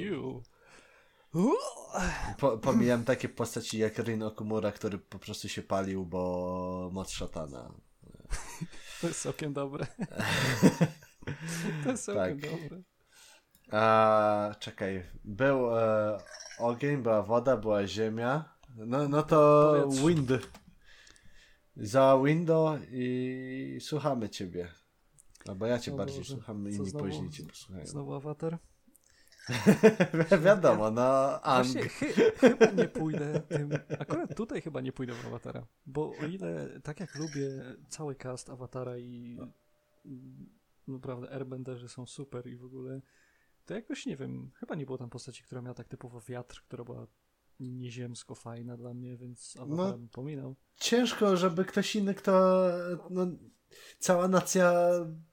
Po, 2.38 2.58
pomijam 2.58 3.04
takie 3.04 3.28
postaci 3.28 3.78
jak 3.78 3.98
Rin 3.98 4.22
Okumura, 4.22 4.72
który 4.72 4.98
po 4.98 5.18
prostu 5.18 5.48
się 5.48 5.62
palił, 5.62 6.06
bo 6.06 6.90
moc 6.92 7.10
szatana. 7.10 7.72
To 9.00 9.08
jest 9.08 9.22
całkiem 9.22 9.52
dobre. 9.52 9.86
to 11.84 11.90
jest 11.90 12.06
Tak. 12.06 12.14
całkiem 12.16 12.40
dobre. 12.40 12.82
A, 13.70 14.54
czekaj, 14.60 15.04
był 15.24 15.78
e, 15.78 16.18
ogień, 16.58 16.96
była 16.96 17.22
woda, 17.22 17.56
była 17.56 17.86
ziemia. 17.86 18.54
No, 18.76 19.08
no 19.08 19.22
to 19.22 19.88
wind. 19.88 20.30
Za 21.76 22.18
window 22.24 22.80
i 22.90 23.78
słuchamy 23.80 24.28
ciebie. 24.28 24.68
Albo 25.48 25.66
ja 25.66 25.78
cię 25.78 25.92
O 25.92 25.96
bardziej 25.96 26.18
Boże, 26.18 26.34
słucham, 26.34 26.68
inni 26.68 26.92
później 26.92 27.30
cię 27.30 27.44
posłuchają. 27.44 27.86
Znowu 27.86 28.14
awatar? 28.14 28.58
Wi- 29.48 30.38
Wiadomo, 30.44 30.90
no 30.90 31.40
Ang. 31.42 31.66
Właśnie 31.66 31.88
chy, 31.88 32.06
chyba 32.36 32.66
nie 32.66 32.88
pójdę 32.88 33.40
tym. 33.40 33.70
Akurat 33.98 34.36
tutaj 34.36 34.62
chyba 34.62 34.80
nie 34.80 34.92
pójdę 34.92 35.12
w 35.12 35.26
awatara. 35.26 35.66
Bo 35.86 36.12
o 36.22 36.26
ile 36.26 36.80
tak 36.82 37.00
jak 37.00 37.14
lubię 37.14 37.50
cały 37.88 38.14
cast 38.14 38.50
awatara 38.50 38.98
i 38.98 39.38
mm, 40.06 40.46
naprawdę 40.88 41.30
airbenderzy 41.30 41.88
są 41.88 42.06
super 42.06 42.46
i 42.46 42.56
w 42.56 42.64
ogóle, 42.64 43.00
to 43.66 43.74
jakoś 43.74 44.06
nie 44.06 44.16
wiem, 44.16 44.50
chyba 44.54 44.74
nie 44.74 44.86
było 44.86 44.98
tam 44.98 45.10
postaci, 45.10 45.42
która 45.42 45.62
miała 45.62 45.74
tak 45.74 45.88
typowo 45.88 46.20
wiatr, 46.20 46.62
która 46.66 46.84
była 46.84 47.06
nieziemsko 47.60 48.34
fajna 48.34 48.76
dla 48.76 48.94
mnie, 48.94 49.16
więc 49.16 49.56
awatara 49.60 49.90
No. 49.90 49.98
bym 49.98 50.08
pominął. 50.08 50.56
Ciężko, 50.76 51.36
żeby 51.36 51.64
ktoś 51.64 51.96
inny, 51.96 52.14
kto. 52.14 52.62
No, 53.10 53.26
cała 53.98 54.28
nacja 54.28 54.72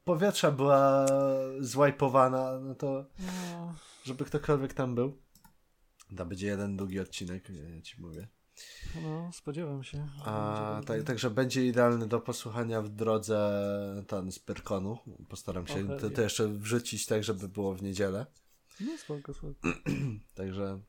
powietrza 0.03 0.51
była 0.51 1.05
zwajpowana, 1.59 2.59
no 2.59 2.75
to 2.75 3.05
No, 3.19 3.75
żeby 4.03 4.25
ktokolwiek 4.25 4.73
tam 4.73 4.95
był. 4.95 5.17
To 6.17 6.25
będzie 6.25 6.47
jeden 6.47 6.77
długi 6.77 6.99
odcinek, 6.99 7.49
ja 7.49 7.81
ci 7.81 8.01
mówię. 8.01 8.27
no 9.03 9.31
spodziewam 9.33 9.83
się. 9.83 10.07
A, 10.25 10.81
tak, 10.85 11.03
także 11.03 11.29
będzie 11.29 11.65
idealny 11.65 12.07
do 12.07 12.19
posłuchania 12.19 12.81
w 12.81 12.89
drodze 12.89 13.63
ten 14.07 14.31
z 14.31 14.39
Pyrkonu. 14.39 14.97
Postaram 15.29 15.67
się 15.67 15.87
to, 15.97 16.09
to 16.09 16.21
jeszcze 16.21 16.47
wrzucić 16.47 17.05
tak, 17.05 17.23
żeby 17.23 17.47
było 17.47 17.75
w 17.75 17.83
niedzielę. 17.83 18.25
No 18.79 18.97
spoko, 18.97 19.33
spoko. 19.33 19.53
Także. 20.35 20.79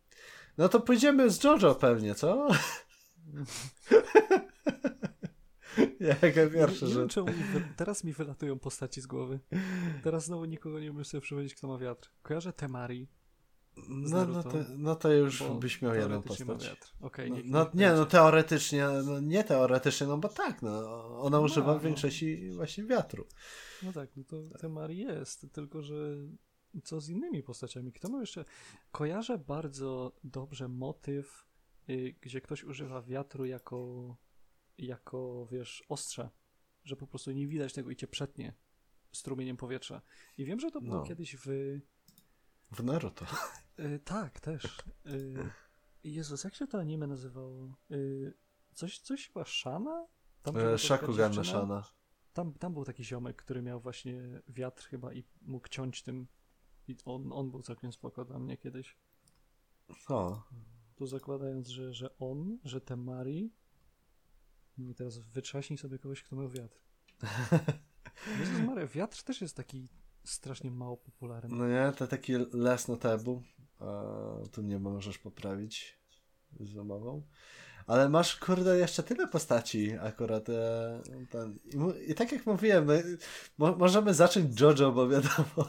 No 0.58 0.68
to 0.68 0.80
pójdziemy 0.80 1.30
z 1.30 1.44
Jojo 1.44 1.74
pewnie, 1.74 2.14
co? 2.14 2.48
Jaka 6.00 6.50
pierwsza 6.52 6.86
nie, 6.86 6.92
nie 6.92 6.98
wiem, 6.98 7.08
rzecz. 7.10 7.16
mi 7.16 7.32
wy... 7.32 7.68
teraz 7.76 8.04
mi 8.04 8.12
wylatują 8.12 8.58
postaci 8.58 9.00
z 9.00 9.06
głowy. 9.06 9.40
Teraz 10.02 10.24
znowu 10.24 10.44
nikogo 10.44 10.80
nie 10.80 10.90
umiem 10.90 11.04
sobie 11.04 11.20
przypomnieć, 11.20 11.54
kto 11.54 11.68
ma 11.68 11.78
wiatr. 11.78 12.10
Kojarzę 12.22 12.52
Temari, 12.52 13.08
No, 13.88 14.26
no, 14.26 14.42
to, 14.42 14.58
no 14.76 14.96
to 14.96 15.12
już 15.12 15.42
byś 15.60 15.82
miał 15.82 15.94
jedną 15.94 16.22
postać. 16.22 16.70
Okej, 17.00 17.30
No, 17.30 17.36
no 17.44 17.70
nie, 17.74 17.88
no 17.88 17.94
będzie. 17.96 18.10
teoretycznie, 18.10 18.88
no 19.06 19.20
nie 19.20 19.44
teoretycznie, 19.44 20.06
no 20.06 20.18
bo 20.18 20.28
tak, 20.28 20.62
no, 20.62 20.70
ona 21.20 21.36
No, 21.38 21.42
używa 21.42 21.72
no. 21.72 21.78
w 21.78 21.82
większości 21.82 22.50
właśnie 22.50 22.84
wiatru. 22.84 23.26
No 23.82 23.92
tak, 23.92 24.16
no 24.16 24.24
to 24.24 24.58
Temari 24.58 24.98
jest, 24.98 25.46
tylko 25.52 25.82
że 25.82 25.94
co 26.84 27.00
z 27.00 27.08
innymi 27.08 27.42
postaciami? 27.42 27.92
Kto 27.92 28.08
ma 28.08 28.20
jeszcze... 28.20 28.44
Kojarzę 28.92 29.38
bardzo 29.38 30.12
dobrze 30.24 30.68
motyw, 30.68 31.46
y, 31.90 32.14
gdzie 32.20 32.40
ktoś 32.40 32.64
używa 32.64 33.02
wiatru 33.02 33.44
jako, 33.44 34.16
jako, 34.78 35.46
wiesz, 35.50 35.84
ostrze, 35.88 36.30
że 36.84 36.96
po 36.96 37.06
prostu 37.06 37.32
nie 37.32 37.46
widać 37.48 37.72
tego 37.72 37.90
i 37.90 37.96
cię 37.96 38.06
przetnie 38.06 38.54
strumieniem 39.12 39.56
powietrza. 39.56 40.02
I 40.38 40.44
wiem, 40.44 40.60
że 40.60 40.70
to 40.70 40.80
było 40.80 40.96
No. 40.96 41.02
kiedyś 41.02 41.36
w... 41.36 41.46
W 42.72 42.84
Naruto. 42.84 43.26
Y, 43.78 44.00
tak, 44.04 44.40
też. 44.40 44.64
Y, 45.06 45.50
Jezus, 46.04 46.44
jak 46.44 46.54
się 46.54 46.66
to 46.66 46.78
anime 46.78 47.06
nazywało? 47.06 47.76
Y, 47.90 48.34
coś, 48.74 48.98
coś 48.98 49.26
chyba 49.28 49.44
Shana? 49.44 50.06
Tam 50.42 50.56
E, 50.56 50.78
Shakugan. 50.78 51.44
Shana. 51.44 51.84
Tam, 52.32 52.52
tam 52.54 52.72
był 52.72 52.84
taki 52.84 53.04
ziomek, 53.04 53.36
który 53.36 53.62
miał 53.62 53.80
właśnie 53.80 54.42
wiatr 54.48 54.84
chyba 54.88 55.12
i 55.12 55.24
mógł 55.42 55.68
ciąć 55.68 56.02
tym. 56.02 56.26
I 56.88 56.96
on, 57.04 57.32
on 57.32 57.50
był 57.50 57.62
całkiem 57.62 57.92
spoko 57.92 58.24
dla 58.24 58.38
mnie 58.38 58.56
kiedyś. 58.56 58.96
O, 60.08 60.42
Tu 60.94 61.06
zakładając, 61.06 61.68
że, 61.68 61.92
że 61.94 62.18
on, 62.18 62.58
że 62.64 62.80
Temari. 62.80 63.42
No 63.44 63.61
I 64.90 64.94
teraz 64.94 65.18
wytrzaśnij 65.18 65.78
sobie 65.78 65.98
kogoś, 65.98 66.22
kto 66.22 66.36
miał 66.36 66.50
wiatr. 66.50 66.76
Jezus 68.40 68.66
Maria, 68.66 68.86
wiatr 68.86 69.22
też 69.22 69.40
jest 69.40 69.56
taki 69.56 69.88
strasznie 70.24 70.70
mało 70.70 70.96
popularny. 70.96 71.56
no 71.56 71.68
nie, 71.68 71.92
to 71.96 72.06
taki 72.06 72.32
les 72.52 72.88
na 72.88 72.96
tebu. 72.96 73.42
A, 73.80 73.84
tu 74.52 74.62
mnie 74.62 74.78
możesz 74.78 75.18
poprawić 75.18 75.98
z 76.60 76.70
zamową. 76.70 77.22
Ale 77.86 78.08
masz, 78.08 78.36
kurde, 78.36 78.78
jeszcze 78.78 79.02
tyle 79.02 79.28
postaci 79.28 79.92
akurat. 79.92 80.48
E, 80.48 81.02
ten. 81.30 81.58
I, 81.64 82.10
I 82.10 82.14
tak 82.14 82.32
jak 82.32 82.46
mówiłem, 82.46 82.86
mo, 83.58 83.76
możemy 83.76 84.14
zacząć 84.14 84.60
Jojo, 84.60 84.92
bo 84.92 85.08
wiadomo. 85.08 85.46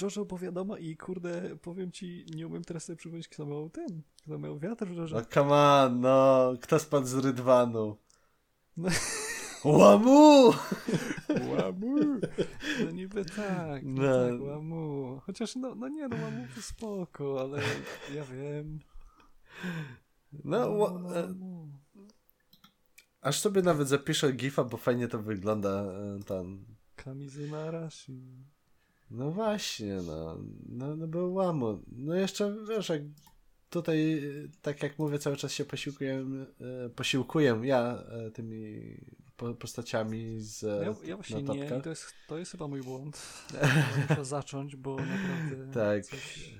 Jojo, 0.00 0.24
bo 0.24 0.38
wiadomo 0.38 0.76
i 0.76 0.96
kurde, 0.96 1.56
powiem 1.62 1.92
ci, 1.92 2.26
nie 2.34 2.46
umiem 2.46 2.64
teraz 2.64 2.84
sobie 2.84 2.96
przypomnieć, 2.96 3.28
kto 3.28 3.46
miał 3.46 3.70
ten, 3.70 4.02
kto 4.22 4.38
miał 4.38 4.58
wiatr 4.58 4.86
w 4.86 4.96
Jojo. 4.96 5.14
No 5.14 5.24
come 5.24 5.54
on, 5.54 6.00
no. 6.00 6.52
Kto 6.62 6.78
spadł 6.78 7.06
z 7.06 7.14
Rydwanu? 7.14 7.96
No. 8.76 8.88
Łamu! 9.64 10.52
No 12.84 12.90
niby 12.92 13.24
tak, 13.24 13.82
no. 13.84 14.02
No. 14.02 14.30
tak, 14.30 14.40
łamu. 14.40 15.20
Chociaż 15.26 15.56
no, 15.56 15.74
no 15.74 15.88
nie, 15.88 16.08
no 16.08 16.16
łamu 16.16 16.46
to 16.54 16.62
spoko, 16.62 17.40
ale 17.40 17.62
ja 18.14 18.24
wiem. 18.24 18.80
No, 20.44 20.68
ła- 20.68 21.02
no, 21.02 21.16
e, 21.16 21.22
łamu. 21.22 21.68
aż 23.20 23.40
sobie 23.40 23.62
nawet 23.62 23.88
zapiszę 23.88 24.32
gifa, 24.32 24.64
bo 24.64 24.76
fajnie 24.76 25.08
to 25.08 25.22
wygląda 25.22 25.70
e, 25.82 26.18
tam. 26.26 26.64
Kamizuno 26.96 27.56
Arashi. 27.58 28.22
No 29.12 29.30
właśnie, 29.30 29.96
no. 30.06 30.38
No, 30.68 30.96
no 30.96 31.06
był 31.06 31.34
łamu. 31.34 31.82
No 31.92 32.14
jeszcze, 32.14 32.56
wiesz, 32.68 32.88
jak 32.88 33.02
tutaj, 33.70 34.22
tak 34.62 34.82
jak 34.82 34.98
mówię, 34.98 35.18
cały 35.18 35.36
czas 35.36 35.52
się 35.52 35.64
posiłkuję, 35.64 36.26
e, 36.86 36.90
posiłkuję 36.90 37.60
ja 37.64 38.04
e, 38.08 38.30
tymi 38.30 38.82
po- 39.36 39.54
postaciami 39.54 40.40
z 40.40 40.62
Ja, 40.62 40.94
ja 41.08 41.16
właśnie 41.16 41.42
nie 41.42 41.80
to 41.80 41.90
jest, 41.90 42.06
to 42.28 42.38
jest 42.38 42.52
chyba 42.52 42.68
mój 42.68 42.82
błąd. 42.82 43.22
Muszę 44.08 44.24
zacząć, 44.36 44.76
bo 44.76 44.96
naprawdę 44.96 45.72
Tak. 45.74 46.04
coś 46.06 46.54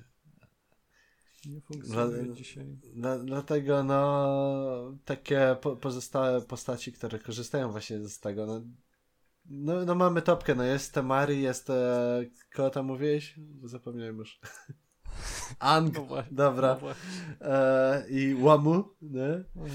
nie 1.47 1.61
funkcjonuje 1.61 2.23
Dla- 2.23 2.35
dzisiaj. 2.35 2.67
Dla- 2.95 3.19
dlatego, 3.19 3.85
no, 3.85 4.99
takie 5.05 5.57
po, 5.61 5.77
pozostałe 5.77 6.41
postaci, 6.43 6.93
które 6.93 7.19
korzystają 7.19 7.71
właśnie 7.71 8.09
z 8.09 8.21
tego, 8.21 8.47
no, 8.47 8.63
no, 9.45 9.85
no 9.85 9.95
mamy 9.95 10.23
topkę, 10.23 10.55
no 10.55 10.65
jest 10.65 10.95
Temari, 10.95 11.43
jest, 11.43 11.71
e, 11.71 12.25
kogo 12.55 12.71
tam 12.71 12.87
mówiłeś? 12.87 13.35
Zapomniałem 13.65 14.19
już. 14.19 14.41
Ang, 15.59 15.95
No 15.95 16.23
dobra, 16.31 16.79
No 16.83 16.95
e, 17.49 18.05
i 18.11 18.35
Wamu, 18.35 18.85
nie? 19.03 19.45
Mhm. 19.57 19.73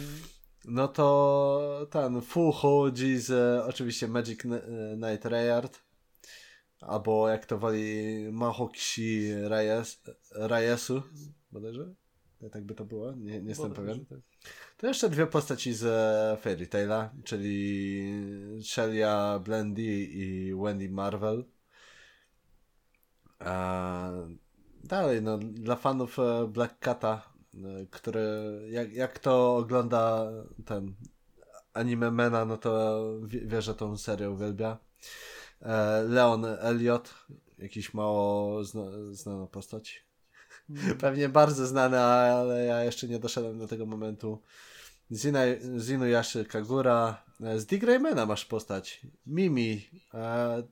No 0.65 0.88
to 0.88 1.88
ten 1.91 2.22
Fu 2.22 2.52
chodzi 2.52 3.18
z 3.18 3.31
e, 3.31 3.65
oczywiście 3.65 4.07
Magic 4.07 4.45
e, 4.45 4.61
Knight 4.95 5.26
Rayard, 5.26 5.80
albo 6.81 7.30
jak 7.30 7.45
to 7.45 7.57
woli 7.57 8.30
Mahokishi 8.31 9.34
Reyes, 9.34 10.03
Reyesu, 10.31 11.03
bodajże? 11.52 11.94
Tak 12.52 12.64
by 12.64 12.76
to 12.76 12.85
było? 12.85 13.11
Nie, 13.11 13.41
nie 13.41 13.49
jestem 13.49 13.73
pewien. 13.73 14.06
tak. 14.06 14.19
To 14.77 14.87
jeszcze 14.87 15.09
dwie 15.09 15.27
postaci 15.27 15.73
z 15.73 15.83
e, 15.83 16.37
Fairy 16.41 16.67
Taila, 16.67 17.09
czyli 17.23 18.13
Shelia 18.63 19.39
Blendy 19.43 19.83
i 20.03 20.55
Wendy 20.55 20.89
Marvel. 20.89 21.43
A 23.39 24.11
dalej, 24.83 25.21
no, 25.21 25.37
dla 25.37 25.75
fanów 25.75 26.19
e, 26.19 26.47
Black 26.47 26.79
Cata, 26.79 27.33
e, 27.53 27.59
który 27.91 28.21
jak, 28.69 28.93
jak 28.93 29.19
to 29.19 29.55
ogląda 29.55 30.31
ten 30.65 30.95
anime 31.73 32.11
Mena, 32.11 32.45
no 32.45 32.57
to 32.57 33.03
wie, 33.25 33.41
wie 33.41 33.61
że 33.61 33.75
tą 33.75 33.97
serię 33.97 34.29
uwielbia. 34.29 34.77
E, 35.61 36.03
Leon 36.03 36.45
Elliot, 36.45 37.13
jakiś 37.57 37.93
mało 37.93 38.63
zna, 38.63 38.81
znana 39.11 39.47
postać. 39.47 40.07
Mhm. 40.69 40.97
Pewnie 41.03 41.29
bardzo 41.29 41.67
znany, 41.67 41.99
ale 41.99 42.65
ja 42.65 42.83
jeszcze 42.83 43.07
nie 43.07 43.19
doszedłem 43.19 43.59
do 43.59 43.67
tego 43.67 43.85
momentu. 43.85 44.41
Zina, 45.11 45.39
Zinuyashi 45.77 46.45
Kagura. 46.45 47.23
E, 47.41 47.59
Z 47.59 47.65
Dick 47.65 47.84
Raymana 47.84 48.25
masz 48.25 48.45
postać. 48.45 49.01
Mimi. 49.25 49.89
E, 50.13 50.63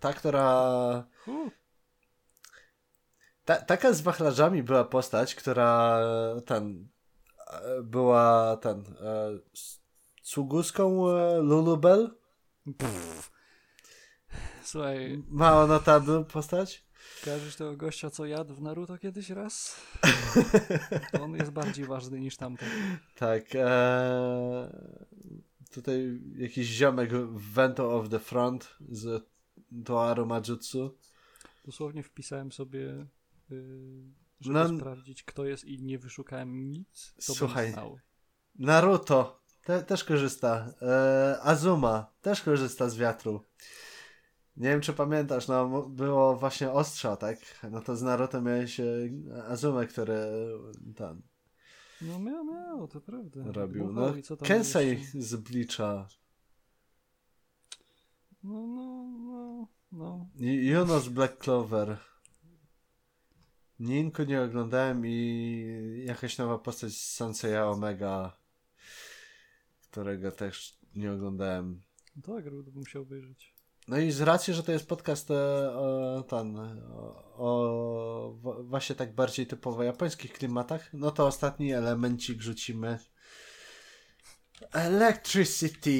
ta, 0.00 0.12
która... 0.12 1.04
Ta, 3.44 3.56
taka 3.56 3.92
z 3.92 4.00
wachlarzami 4.00 4.62
była 4.62 4.84
postać, 4.84 5.34
która 5.34 5.98
e, 6.00 6.40
ten... 6.40 6.88
e, 7.50 7.82
Była 7.82 8.56
ten... 8.56 8.80
E, 9.00 9.28
s- 9.54 9.80
Cuguską 10.22 11.08
e, 11.10 11.38
Lulubel. 11.38 12.16
pff. 12.78 13.30
Słuchaj, 14.64 15.22
Mało 15.28 15.62
ona 15.62 15.78
postać. 16.24 16.85
Kojarzysz 17.26 17.56
tego 17.56 17.76
gościa, 17.76 18.10
co 18.10 18.26
jadł 18.26 18.54
w 18.54 18.62
Naruto 18.62 18.98
kiedyś 18.98 19.30
raz? 19.30 19.80
To 21.12 21.22
on 21.22 21.36
jest 21.36 21.50
bardziej 21.50 21.86
ważny 21.86 22.20
niż 22.20 22.36
tamten. 22.36 22.68
Tak. 23.14 23.42
E, 23.54 24.82
tutaj 25.70 26.20
jakiś 26.36 26.66
ziomek 26.66 27.10
Vento 27.32 27.96
of 27.96 28.08
the 28.08 28.18
Front 28.18 28.76
z 28.88 29.28
Toaru 29.84 30.26
Majutsu. 30.26 30.98
Dosłownie 31.64 32.02
wpisałem 32.02 32.52
sobie, 32.52 33.06
yy, 33.50 34.02
żeby 34.40 34.54
No- 34.58 34.78
sprawdzić, 34.78 35.22
kto 35.22 35.44
jest 35.44 35.64
i 35.64 35.82
nie 35.82 35.98
wyszukałem 35.98 36.72
nic, 36.72 37.14
Słuchaj. 37.18 37.74
Naruto 38.58 39.42
te, 39.64 39.82
też 39.82 40.04
korzysta. 40.04 40.72
E, 40.82 41.38
Azuma 41.42 42.12
też 42.22 42.42
korzysta 42.42 42.88
z 42.88 42.96
wiatru. 42.96 43.42
Nie 44.56 44.68
wiem, 44.68 44.80
czy 44.80 44.92
pamiętasz, 44.92 45.48
no 45.48 45.82
było 45.82 46.36
właśnie 46.36 46.70
ostrza, 46.72 47.16
tak? 47.16 47.38
No 47.70 47.80
to 47.80 47.96
z 47.96 48.02
Naruto 48.02 48.42
miałeś 48.42 48.80
e, 48.80 48.84
Azumę, 49.48 49.86
który 49.86 50.16
tam 50.96 51.22
No 52.00 52.18
miał, 52.18 52.44
miał, 52.44 52.88
to 52.88 53.00
prawda. 53.00 53.40
robił. 53.52 53.92
No, 53.92 54.12
Kensei 54.44 54.88
jeszcze? 54.88 55.22
z 55.22 55.36
Bleacha. 55.36 56.08
No, 58.42 58.66
no, 58.66 59.08
no, 59.18 59.68
no. 59.92 60.28
I- 60.38 60.66
Juno 60.66 61.00
z 61.00 61.08
Black 61.08 61.38
Clover. 61.38 61.98
Ninku 63.78 64.22
nie 64.22 64.42
oglądałem 64.42 65.06
i 65.06 66.04
jakaś 66.06 66.38
nowa 66.38 66.58
postać 66.58 66.92
z 66.92 67.14
Sanseya 67.14 67.56
Omega, 67.70 68.36
którego 69.90 70.32
też 70.32 70.78
nie 70.94 71.12
oglądałem. 71.12 71.82
To 72.22 72.36
agro 72.36 72.62
bym 72.62 72.74
musiał 72.74 73.02
obejrzeć. 73.02 73.55
No 73.88 73.98
i 73.98 74.10
z 74.12 74.20
racji, 74.20 74.54
że 74.54 74.62
to 74.62 74.72
jest 74.72 74.88
podcast 74.88 75.30
e, 75.30 75.34
o, 75.72 76.24
ten, 76.28 76.56
o, 76.56 77.36
o 77.36 78.38
właśnie 78.62 78.96
tak 78.96 79.14
bardziej 79.14 79.46
typowo 79.46 79.82
japońskich 79.82 80.32
klimatach, 80.32 80.90
no 80.92 81.10
to 81.10 81.26
ostatni 81.26 81.72
elemencik 81.72 82.42
rzucimy. 82.42 82.98
Electricity. 84.72 85.90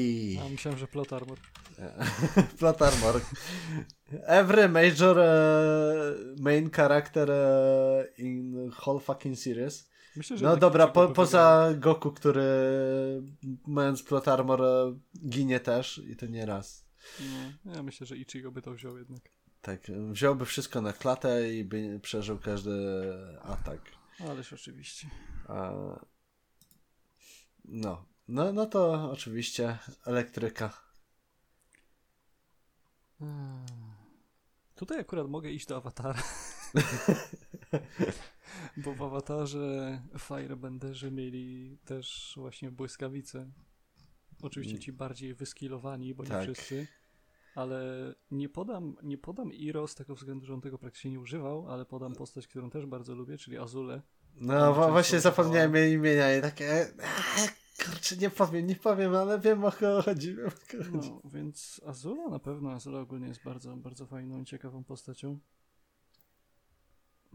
A 0.45 0.49
myślałem, 0.49 0.79
że 0.79 0.87
plot 0.87 1.13
armor. 1.13 1.37
Plot 2.59 2.81
armor. 2.81 3.21
Every 4.25 4.69
major 4.69 5.19
e, 5.19 6.15
main 6.39 6.71
character 6.71 7.31
e, 7.31 8.07
in 8.17 8.71
whole 8.85 8.99
fucking 8.99 9.37
series. 9.39 9.89
Myślę, 10.15 10.37
że 10.37 10.45
No 10.45 10.57
dobra, 10.57 10.87
po, 10.87 11.07
poza 11.07 11.69
Goku, 11.75 12.11
który 12.11 12.43
mając 13.67 14.03
plot 14.03 14.27
armor 14.27 14.61
e, 14.61 14.99
ginie 15.29 15.59
też 15.59 16.01
i 16.07 16.15
to 16.15 16.25
nie 16.25 16.45
raz. 16.45 16.86
No, 17.65 17.75
ja 17.75 17.83
myślę, 17.83 18.07
że 18.07 18.17
Ichigo 18.17 18.51
by 18.51 18.61
to 18.61 18.71
wziął 18.71 18.97
jednak. 18.97 19.21
Tak, 19.61 19.81
wziąłby 20.11 20.45
wszystko 20.45 20.81
na 20.81 20.93
klatę 20.93 21.53
i 21.53 21.63
by 21.63 21.99
przeżył 21.99 22.39
każdy 22.39 22.71
atak. 23.41 23.81
Ależ 24.19 24.53
oczywiście. 24.53 25.09
A... 25.47 25.71
No. 27.65 28.05
no, 28.27 28.53
no 28.53 28.65
to 28.65 29.11
oczywiście 29.11 29.77
elektryka. 30.05 30.87
Hmm. 33.19 33.65
Tutaj 34.75 34.99
akurat 34.99 35.27
mogę 35.27 35.51
iść 35.51 35.65
do 35.67 35.77
awatara. 35.77 36.23
Bo 38.77 38.93
w 38.93 39.03
awatarze 39.03 40.01
Firebenderzy 40.19 41.11
mieli 41.11 41.77
też 41.85 42.33
właśnie 42.37 42.71
błyskawice. 42.71 43.51
Oczywiście 44.41 44.79
ci 44.79 44.93
bardziej 44.93 45.33
wyskilowani, 45.33 46.13
bo 46.13 46.23
nie 46.23 46.29
Tak. 46.29 46.43
wszyscy. 46.43 46.87
Ale 47.55 48.13
nie 48.31 48.49
podam, 48.49 48.95
nie 49.03 49.17
podam 49.17 49.53
Iro 49.53 49.87
z 49.87 49.95
tego 49.95 50.15
względu, 50.15 50.45
że 50.45 50.53
on 50.53 50.61
tego 50.61 50.77
praktycznie 50.77 51.11
nie 51.11 51.19
używał, 51.19 51.69
ale 51.71 51.85
podam 51.85 52.15
postać, 52.15 52.47
którą 52.47 52.69
też 52.69 52.85
bardzo 52.85 53.15
lubię, 53.15 53.37
czyli 53.37 53.57
Azule. 53.57 54.01
No 54.35 54.73
właśnie 54.91 55.19
zapomniałem 55.19 55.75
jej 55.75 55.93
imienia 55.93 56.37
i 56.37 56.41
takie... 56.41 56.65
"Eee, 56.71 56.87
Kurczę, 57.85 58.17
nie 58.17 58.29
powiem, 58.29 58.67
nie 58.67 58.75
powiem, 58.75 59.15
ale 59.15 59.39
wiem 59.39 59.65
o 59.65 59.71
kogo 59.71 60.01
chodzi, 60.01 60.35
wiem 60.35 60.47
o 60.47 60.51
kogo 60.71 60.83
chodzi. 60.83 61.11
No, 61.11 61.29
więc 61.33 61.81
Azula 61.85 62.29
na 62.29 62.39
pewno, 62.39 62.71
Azula 62.71 62.99
ogólnie 62.99 63.27
jest 63.27 63.43
bardzo, 63.43 63.77
bardzo 63.77 64.05
fajną 64.05 64.41
i 64.41 64.45
ciekawą 64.45 64.83
postacią. 64.83 65.39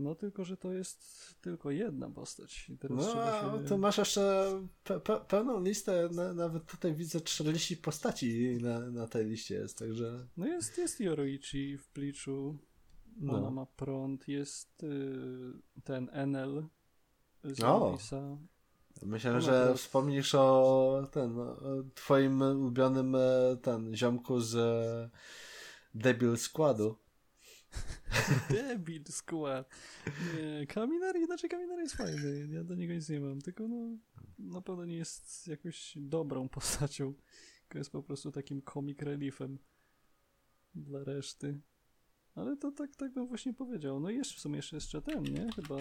No 0.02 0.14
tylko, 0.14 0.44
że 0.44 0.56
to 0.56 0.72
jest 0.72 1.04
tylko 1.40 1.70
jedna 1.70 2.10
postać. 2.10 2.68
I 2.70 2.78
teraz 2.78 2.98
No, 2.98 3.12
się... 3.12 3.64
to 3.68 3.78
masz 3.78 3.98
jeszcze 3.98 4.52
pe 4.84 5.00
pe 5.00 5.20
pełną 5.20 5.62
listę, 5.62 6.08
na 6.12 6.34
nawet 6.34 6.66
tutaj 6.66 6.94
widzę 6.94 7.20
40 7.20 7.76
postaci 7.76 8.58
na, 8.60 8.80
na 8.80 9.06
tej 9.06 9.26
liście 9.26 9.54
jest, 9.54 9.78
także... 9.78 10.26
No 10.36 10.46
jest, 10.46 10.78
jest 10.78 11.00
Yoroichi 11.00 11.78
w 11.78 11.88
Pliczu. 11.88 12.58
Ona 13.22 13.40
No. 13.40 13.50
ma 13.50 13.66
prąd. 13.66 14.28
Jest 14.28 14.82
y, 14.82 15.12
ten 15.84 16.08
Enel 16.12 16.64
z. 17.44 17.60
Myślałem, 19.02 19.38
Ona 19.38 19.46
że 19.46 19.74
wspomnisz 19.74 20.34
o 20.34 21.06
ten, 21.12 21.38
o 21.38 21.56
twoim 21.94 22.42
ulubionym 22.42 23.14
e, 23.14 23.56
ten, 23.62 23.96
ziomku 23.96 24.40
z 24.40 24.54
e, 24.54 25.10
Debil 25.94 26.36
Składu. 26.36 26.96
Debil 28.50 29.04
skład. 29.10 29.68
Nie, 30.06 30.66
Kaminari, 30.66 31.26
znaczy 31.26 31.48
Kaminari 31.48 31.82
jest 31.82 31.94
fajny. 31.94 32.48
Ja 32.50 32.64
do 32.64 32.74
niego 32.74 32.94
nic 32.94 33.08
nie 33.08 33.20
mam. 33.20 33.40
Tylko 33.40 33.68
no, 33.68 33.96
na 34.38 34.60
pewno 34.60 34.84
nie 34.84 34.96
jest 34.96 35.48
jakąś 35.48 35.92
dobrą 35.96 36.48
postacią. 36.48 37.14
Tylko 37.62 37.78
jest 37.78 37.90
po 37.90 38.02
prostu 38.02 38.32
takim 38.32 38.62
comic 38.62 39.02
reliefem. 39.02 39.58
dla 40.74 41.04
reszty. 41.04 41.60
Ale 42.34 42.56
to 42.56 42.72
tak, 42.72 42.96
tak 42.96 43.12
bym 43.12 43.26
właśnie 43.26 43.54
powiedział. 43.54 44.00
No 44.00 44.10
i 44.10 44.16
jeszcze 44.16 44.36
w 44.36 44.40
sumie 44.40 44.56
jeszcze, 44.56 44.76
jeszcze 44.76 45.02
ten, 45.02 45.22
nie? 45.22 45.52
Chyba 45.56 45.76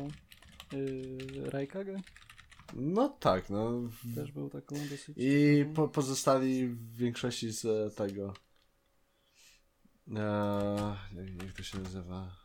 yy, 0.73 1.49
Raikage 1.49 2.01
No 2.73 3.09
tak, 3.09 3.49
no. 3.49 3.81
też 4.15 4.31
był 4.31 4.49
taką 4.49 4.75
dosyć... 4.75 5.17
I 5.17 5.65
po, 5.75 5.87
pozostali 5.87 6.67
w 6.67 6.95
większości 6.95 7.51
z 7.51 7.65
e, 7.65 7.89
tego. 7.95 8.33
E, 10.15 10.97
jak, 11.45 11.53
to 11.57 11.63
się 11.63 11.79
nazywa? 11.79 12.35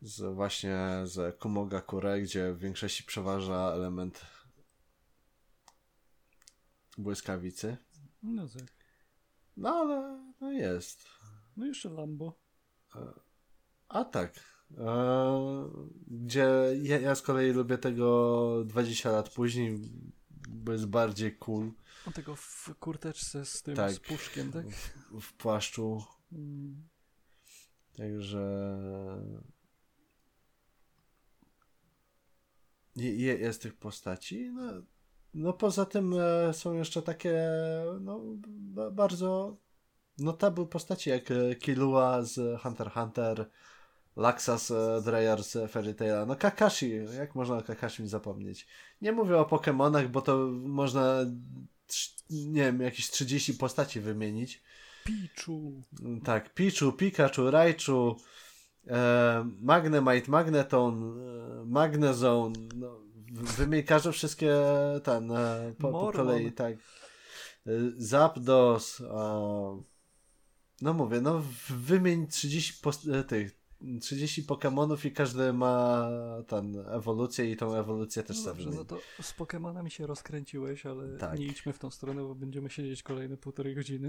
Z 0.00 0.34
właśnie 0.34 0.78
z 1.04 1.38
Kumogakure, 1.38 2.20
gdzie 2.22 2.52
w 2.52 2.58
większości 2.58 3.04
przeważa 3.04 3.72
element 3.72 4.26
błyskawicy. 6.98 7.76
No 8.22 8.48
tak. 8.48 8.72
No 9.56 9.68
ale 9.68 10.24
no 10.40 10.52
jest. 10.52 11.06
No 11.56 11.64
i 11.64 11.68
jeszcze 11.68 11.88
Lambo. 11.88 12.40
A 13.88 14.04
tak. 14.04 14.40
E, 14.78 15.70
gdzie 16.06 16.48
ja, 16.82 17.00
ja 17.00 17.14
z 17.14 17.22
kolei 17.22 17.52
lubię 17.52 17.78
tego 17.78 18.64
20 18.64 19.10
lat 19.10 19.30
później, 19.30 19.80
bo 20.48 20.72
jest 20.72 20.86
bardziej 20.86 21.36
cool 21.36 21.72
A 22.06 22.10
tego 22.10 22.36
w 22.36 22.70
kurteczce 22.80 23.44
z 23.44 23.62
tym, 23.62 23.76
Tak. 23.76 23.92
z 23.92 24.00
puszkiem, 24.00 24.52
tak? 24.52 24.66
w 25.20 25.32
płaszczu. 25.32 26.04
Mm. 26.32 26.88
Także. 27.96 28.42
Je, 32.96 33.16
je, 33.16 33.34
jest 33.34 33.62
tych 33.62 33.74
postaci. 33.74 34.50
No, 34.54 34.62
no 35.34 35.52
poza 35.52 35.86
tym 35.86 36.14
e, 36.18 36.54
są 36.54 36.72
jeszcze 36.72 37.02
takie 37.02 37.48
no, 38.00 38.20
ba, 38.46 38.90
bardzo 38.90 39.56
notable 40.18 40.66
postaci 40.66 41.10
jak 41.10 41.30
e, 41.30 41.54
Killua 41.54 42.22
z 42.22 42.60
Hunter 42.62 42.86
x 42.86 42.94
Hunter, 42.96 43.50
Laxas 44.16 44.70
e, 44.70 45.02
Dreyer 45.04 45.44
z 45.44 45.70
Fairy 45.70 45.94
Taila. 45.94 46.26
No 46.26 46.36
Kakashi, 46.36 46.92
jak 47.18 47.34
można 47.34 47.56
o 47.56 47.62
Kakashi 47.62 48.08
zapomnieć? 48.08 48.66
Nie 49.00 49.12
mówię 49.12 49.38
o 49.38 49.44
Pokémonach, 49.44 50.08
bo 50.08 50.22
to 50.22 50.36
można 50.52 51.24
nie 52.30 52.62
wiem, 52.62 52.80
jakieś 52.80 53.10
30 53.10 53.54
postaci 53.54 54.00
wymienić. 54.00 54.62
Pichu. 55.04 55.82
Tak, 56.24 56.54
Pichu, 56.54 56.92
Pikachu, 56.92 57.50
Raichu, 57.50 58.16
e, 58.86 59.50
Magnemite, 59.60 60.30
Magneton, 60.30 61.18
e, 61.20 61.64
Magnezone, 61.64 62.54
no, 62.74 63.00
wymień 63.32 63.82
każde 63.82 64.12
wszystkie 64.12 64.54
ten, 65.04 65.32
e, 65.32 65.74
po, 65.78 65.92
po 65.92 66.12
kolei, 66.12 66.52
tak. 66.52 66.72
E, 66.72 67.70
Zapdos, 67.96 69.00
e, 69.00 69.82
no 70.82 70.92
mówię, 70.94 71.20
no 71.20 71.42
wymień 71.70 72.26
30 72.26 72.74
post- 72.82 73.08
e, 73.08 73.24
tych, 73.24 73.61
30 74.00 74.42
Pokémonów 74.42 75.06
i 75.06 75.12
każdy 75.12 75.52
ma 75.52 76.08
ten 76.46 76.84
ewolucję 76.88 77.50
i 77.50 77.56
tą 77.56 77.74
ewolucję 77.74 78.22
też 78.22 78.38
No 78.38 78.44
dobrze, 78.44 78.70
no 78.70 78.84
to 78.84 78.98
z 79.22 79.32
Pokemonami 79.32 79.90
się 79.90 80.06
rozkręciłeś, 80.06 80.86
ale 80.86 81.18
Tak. 81.18 81.38
nie 81.38 81.46
idźmy 81.46 81.72
w 81.72 81.78
tą 81.78 81.90
stronę, 81.90 82.22
bo 82.22 82.34
będziemy 82.34 82.70
siedzieć 82.70 83.02
kolejne 83.02 83.36
półtorej 83.36 83.74
godziny. 83.74 84.08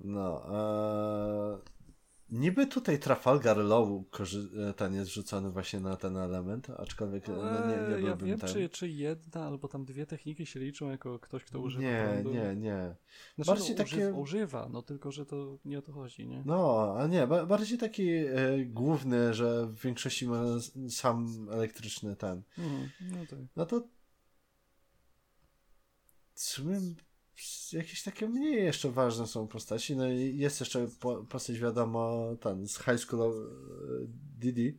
No, 0.00 0.54
e, 0.54 1.58
niby 2.30 2.66
tutaj 2.66 2.98
Trafalgar 2.98 3.56
Law 3.56 3.88
e, 4.68 4.72
ten 4.74 4.94
jest 4.94 5.10
rzucony 5.10 5.50
właśnie 5.50 5.80
na 5.80 5.96
ten 5.96 6.16
element, 6.16 6.70
aczkolwiek 6.70 7.28
no, 7.28 7.34
nie, 7.36 7.68
nie 7.68 7.96
Eee, 7.96 8.04
ja 8.04 8.16
wiem, 8.16 8.38
ten... 8.38 8.48
czy, 8.48 8.68
czy 8.68 8.88
jedna 8.88 9.44
albo 9.44 9.68
tam 9.68 9.84
dwie 9.84 10.06
techniki 10.06 10.46
się 10.46 10.60
liczą 10.60 10.90
jako 10.90 11.18
ktoś, 11.18 11.44
kto 11.44 11.60
używa 11.60 11.82
Nie, 11.84 12.08
prądu. 12.12 12.32
nie, 12.32 12.56
nie. 12.56 12.94
Znaczy, 13.34 13.50
Bardziej 13.50 13.76
no, 13.76 13.84
takie- 13.84 14.12
używa, 14.14 14.68
no 14.72 14.82
tylko, 14.82 15.12
że 15.12 15.26
to 15.26 15.58
nie 15.64 15.78
o 15.78 15.82
to 15.82 15.92
chodzi, 15.92 16.26
nie? 16.28 16.42
No, 16.46 16.94
a 16.98 17.06
nie, 17.06 17.26
ba- 17.26 17.46
bardziej 17.46 17.78
taki 17.78 18.08
e, 18.10 18.64
główny, 18.66 19.34
że 19.34 19.66
w 19.66 19.80
większości 19.80 20.28
ma 20.28 20.42
sam 20.88 21.48
elektryczny 21.50 22.16
ten. 22.16 22.42
Mhm, 22.58 22.90
no 23.00 23.26
tak. 23.30 23.38
No 23.56 23.66
to 23.66 23.82
w 26.34 26.40
sumie 26.40 26.80
jakieś 27.72 28.02
takie 28.02 28.28
mniej 28.28 28.64
jeszcze 28.64 28.90
ważne 28.90 29.26
są 29.26 29.48
postaci. 29.48 29.96
No 29.96 30.08
i 30.08 30.36
jest 30.36 30.60
jeszcze 30.60 30.86
po, 31.00 31.24
postać 31.24 31.58
wiadomo 31.58 32.30
ten 32.40 32.68
z 32.68 32.78
High 32.78 32.98
School 32.98 33.22
of 33.22 33.34
e, 33.34 33.38
Didi. 34.38 34.78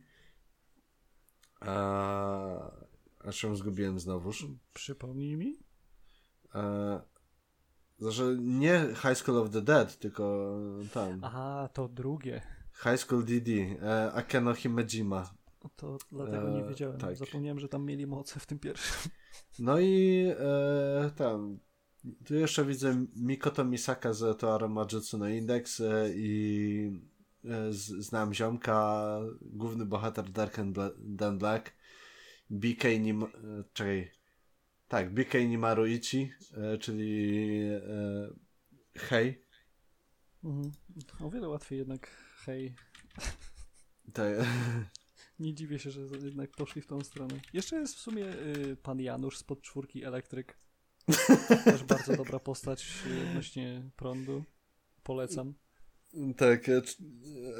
A, 1.60 2.70
a 3.18 3.32
się 3.32 3.56
zgubiłem 3.56 4.00
znowuż. 4.00 4.46
Przypomnij 4.72 5.36
mi? 5.36 5.58
E, 6.54 7.00
że 8.00 8.36
nie 8.38 8.86
High 9.02 9.16
School 9.16 9.38
of 9.38 9.50
the 9.50 9.62
Dead, 9.62 9.98
tylko 9.98 10.56
tam. 10.92 11.20
Aha, 11.22 11.68
to 11.72 11.88
drugie. 11.88 12.42
High 12.82 12.98
School 12.98 13.24
DD, 13.24 13.48
e, 13.82 14.12
Akeno 14.12 14.54
Himejima. 14.54 15.34
To 15.76 15.98
dlatego 16.12 16.50
nie 16.50 16.64
wiedziałem. 16.64 16.98
tak. 16.98 17.16
Zapomniałem, 17.16 17.60
że 17.60 17.68
tam 17.68 17.84
mieli 17.84 18.06
moce 18.06 18.40
w 18.40 18.46
tym 18.46 18.58
pierwszym. 18.58 19.10
No 19.58 19.80
i 19.80 20.26
e, 20.38 21.10
tam. 21.16 21.58
Tu 22.24 22.34
jeszcze 22.34 22.64
widzę 22.64 23.06
Mikoto 23.16 23.64
Misaka 23.64 24.12
z 24.12 24.38
Toara 24.38 24.68
Majutsu 24.68 25.18
no 25.18 25.28
Index 25.28 25.82
i 26.14 27.00
e, 27.44 27.72
znam 27.98 28.34
ziomka, 28.34 29.20
główny 29.42 29.86
bohater 29.86 30.30
Dark 30.30 30.58
and 30.58 30.76
Bla- 30.76 30.94
Dan 30.98 31.38
Black, 31.38 31.72
BK 32.50 32.84
Nim... 33.00 33.24
Czekaj. 33.72 34.10
Tak, 34.88 35.14
BK 35.14 35.34
Nimaruichi, 35.34 36.30
e, 36.56 36.78
czyli 36.78 37.60
e, 37.62 38.44
Hej. 38.98 39.44
Mhm. 40.44 40.72
O 41.20 41.30
wiele 41.30 41.48
łatwiej 41.48 41.78
jednak, 41.78 42.10
hej. 42.36 42.74
Nie 45.38 45.54
dziwię 45.54 45.78
się, 45.78 45.90
że 45.90 46.00
jednak 46.00 46.50
poszli 46.50 46.82
w 46.82 46.86
tą 46.86 47.00
stronę. 47.00 47.40
Jeszcze 47.52 47.76
jest 47.76 47.94
w 47.94 47.98
sumie 47.98 48.24
y, 48.24 48.76
pan 48.82 49.00
Janusz 49.00 49.38
spod 49.38 49.62
czwórki 49.62 50.04
elektryk. 50.04 50.58
Też 51.64 51.84
bardzo 51.94 52.16
dobra 52.16 52.38
postać 52.38 53.02
y, 53.06 53.28
odnośnie 53.30 53.90
prądu. 53.96 54.44
Polecam. 55.02 55.54
tak, 56.36 56.68
e, 56.68 56.82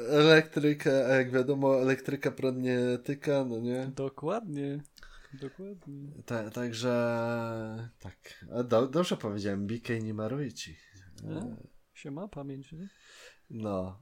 elektryka, 0.09 0.91
a 0.91 1.09
jak 1.15 1.31
wiadomo, 1.31 1.81
elektryka 1.81 2.31
prąd 2.31 2.57
nie 2.57 2.79
tyka, 3.03 3.45
no 3.45 3.59
nie? 3.59 3.91
Dokładnie. 3.95 4.83
Dokładnie. 5.33 6.11
Ta, 6.25 6.49
także 6.49 7.89
tak. 7.99 8.45
Do, 8.63 8.87
dobrze 8.87 9.17
powiedziałem, 9.17 9.67
BK 9.67 9.89
Nimaruichi. 10.03 10.75
E? 11.23 11.55
Się 11.93 12.11
ma 12.11 12.27
pamięć, 12.27 12.71
nie? 12.71 12.89
No. 13.49 13.99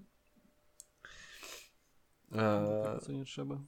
Dopiero 2.32 2.95
E, 2.95 2.99
co 2.99 3.11
nie 3.11 3.26
trzeba. 3.26 3.64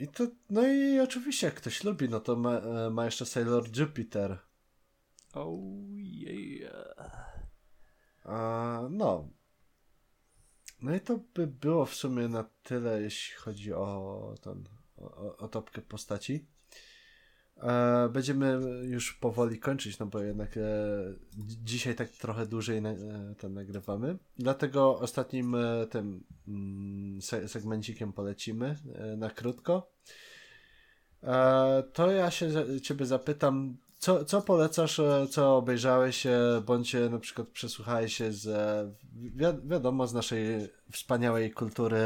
I 0.00 0.08
to, 0.08 0.26
no 0.50 0.66
i 0.66 1.00
oczywiście, 1.00 1.46
jak 1.46 1.54
ktoś 1.56 1.84
lubi, 1.84 2.08
no 2.08 2.20
to 2.20 2.36
ma, 2.36 2.58
e, 2.58 2.90
ma 2.90 3.04
jeszcze 3.04 3.26
Sailor 3.26 3.64
Jupiter. 3.78 4.38
Oh 5.34 5.58
yeah. 5.94 7.40
A, 8.24 8.80
no. 8.90 9.28
No 10.82 10.94
i 10.94 11.00
to 11.00 11.18
by 11.34 11.46
było 11.46 11.86
w 11.86 11.94
sumie 11.94 12.28
na 12.28 12.44
tyle, 12.62 13.02
jeśli 13.02 13.36
chodzi 13.36 13.72
o 13.72 14.34
ten, 14.42 14.64
o, 14.96 15.02
o- 15.16 15.36
o 15.36 15.48
topkę 15.48 15.82
postaci. 15.82 16.46
E, 17.62 18.08
będziemy 18.08 18.58
już 18.82 19.12
powoli 19.12 19.58
kończyć, 19.58 19.98
no 19.98 20.06
bo 20.06 20.20
jednak 20.20 20.56
e, 20.56 20.60
dzi- 21.38 21.58
dzisiaj 21.64 21.94
tak 21.94 22.08
trochę 22.10 22.46
dłużej 22.46 22.82
na, 22.82 22.90
e, 22.90 23.34
ten 23.38 23.54
nagrywamy. 23.54 24.18
Dlatego 24.38 24.98
ostatnim 24.98 25.54
e, 25.54 25.86
tym 25.86 26.24
mm, 26.48 27.22
se, 27.22 27.48
segmencikiem 27.48 28.12
polecimy 28.12 28.76
e, 28.94 29.16
na 29.16 29.30
krótko. 29.30 29.90
E, 31.22 31.82
to 31.92 32.10
ja 32.10 32.30
się 32.30 32.50
ciebie 32.82 33.06
zapytam, 33.06 33.76
co, 33.98 34.24
co 34.24 34.42
polecasz, 34.42 35.00
co 35.30 35.56
obejrzałeś, 35.56 36.26
bądź 36.66 36.96
na 37.10 37.18
przykład 37.18 37.48
przesłuchałeś 37.48 38.16
się 38.16 38.32
z, 38.32 38.46
wi- 39.12 39.68
wiadomo, 39.68 40.06
z 40.06 40.14
naszej 40.14 40.68
wspaniałej 40.92 41.50
kultury 41.50 42.00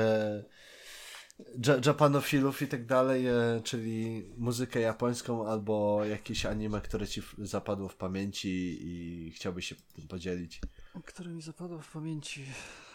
japanofilów 1.87 2.63
i 2.63 2.67
tak 2.69 2.87
dalej, 2.87 3.27
e, 3.27 3.61
czyli 3.65 4.23
muzykę 4.37 4.81
japońską 4.81 5.49
albo 5.49 6.05
jakieś 6.05 6.47
anime, 6.47 6.81
które 6.81 7.07
ci 7.07 7.23
zapadło 7.39 7.89
w 7.89 7.97
pamięci 7.97 8.79
i 8.81 9.31
chciałbyś 9.31 9.67
się 9.67 9.75
tym 9.95 10.09
podzielić. 10.09 10.61
Które 11.05 11.31
mi 11.31 11.43
zapadło 11.43 11.79
w 11.79 11.93
pamięci. 11.93 12.45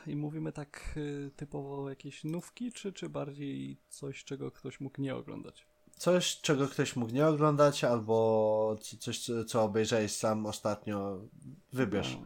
I 0.07 0.15
mówimy 0.15 0.51
tak 0.51 0.93
y, 0.97 1.31
typowo 1.35 1.89
jakieś 1.89 2.23
nówki, 2.23 2.71
czy, 2.71 2.93
czy 2.93 3.09
bardziej 3.09 3.77
coś, 3.89 4.23
czego 4.23 4.51
ktoś 4.51 4.79
mógł 4.79 5.01
nie 5.01 5.15
oglądać? 5.15 5.67
Coś, 5.97 6.41
czego 6.41 6.67
ktoś 6.67 6.95
mógł 6.95 7.13
nie 7.13 7.27
oglądać, 7.27 7.83
albo 7.83 8.77
coś, 8.99 9.29
co- 9.47 9.63
obejrzałeś 9.63 10.11
sam 10.11 10.45
ostatnio. 10.45 11.21
Wybierz. 11.73 12.17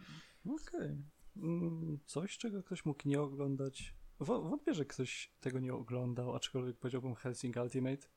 No, 0.45 0.55
Okej. 0.55 0.89
Mm, 1.37 1.99
Coś, 2.05 2.37
czego 2.37 2.63
ktoś 2.63 2.85
mógł 2.85 3.01
nie 3.05 3.21
oglądać. 3.21 3.93
Wątpię, 4.19 4.73
że 4.73 4.85
ktoś 4.85 5.33
tego 5.39 5.59
nie 5.59 5.73
oglądał, 5.73 6.35
aczkolwiek 6.35 6.77
powiedziałbym 6.77 7.15
Helsing 7.15 7.55
Ultimate. 7.55 8.07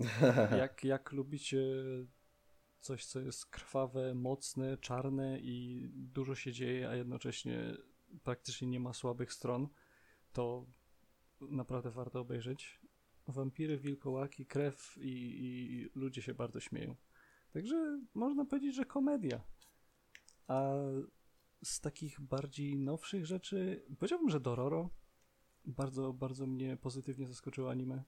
Jak, 0.58 0.84
jak 0.84 1.12
lubicie 1.12 1.62
coś, 2.80 3.06
co 3.06 3.20
jest 3.20 3.46
krwawe, 3.46 4.14
mocne, 4.14 4.78
czarne 4.78 5.40
i 5.40 5.88
dużo 5.94 6.34
się 6.34 6.52
dzieje, 6.52 6.88
a 6.88 6.94
jednocześnie 6.94 7.76
praktycznie 8.22 8.68
nie 8.68 8.80
ma 8.80 8.92
słabych 8.92 9.32
stron, 9.32 9.68
to 10.32 10.66
naprawdę 11.40 11.90
warto 11.90 12.20
obejrzeć. 12.20 12.80
Wampiry, 13.28 13.78
wilkołaki, 13.78 14.46
krew 14.46 14.98
i, 15.00 15.10
i 15.10 15.88
ludzie 15.98 16.22
się 16.22 16.34
bardzo 16.34 16.60
śmieją. 16.60 16.96
Także 17.52 18.00
można 18.14 18.44
powiedzieć, 18.44 18.74
że 18.74 18.84
komedia. 18.84 19.40
A 20.46 20.72
z 21.64 21.80
takich 21.80 22.20
bardziej 22.20 22.78
nowszych 22.78 23.26
rzeczy, 23.26 23.84
powiedziałbym, 23.98 24.30
że 24.30 24.40
Dororo. 24.40 24.90
Bardzo, 25.66 26.12
bardzo 26.12 26.46
mnie 26.46 26.76
pozytywnie 26.76 27.26
zaskoczyło 27.26 27.70
anime. 27.70 28.02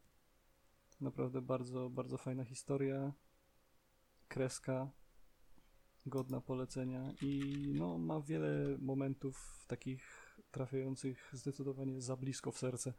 Naprawdę 1.00 1.42
bardzo, 1.42 1.90
bardzo 1.90 2.18
fajna 2.18 2.44
historia. 2.44 3.12
Kreska. 4.28 4.90
Godna 6.06 6.40
polecenia. 6.40 7.12
I 7.22 7.42
no, 7.74 7.98
ma 7.98 8.20
wiele 8.20 8.78
momentów 8.78 9.64
takich 9.66 10.02
trafiających 10.50 11.30
zdecydowanie 11.32 12.00
za 12.00 12.16
blisko 12.16 12.52
w 12.52 12.58
serce. 12.58 12.92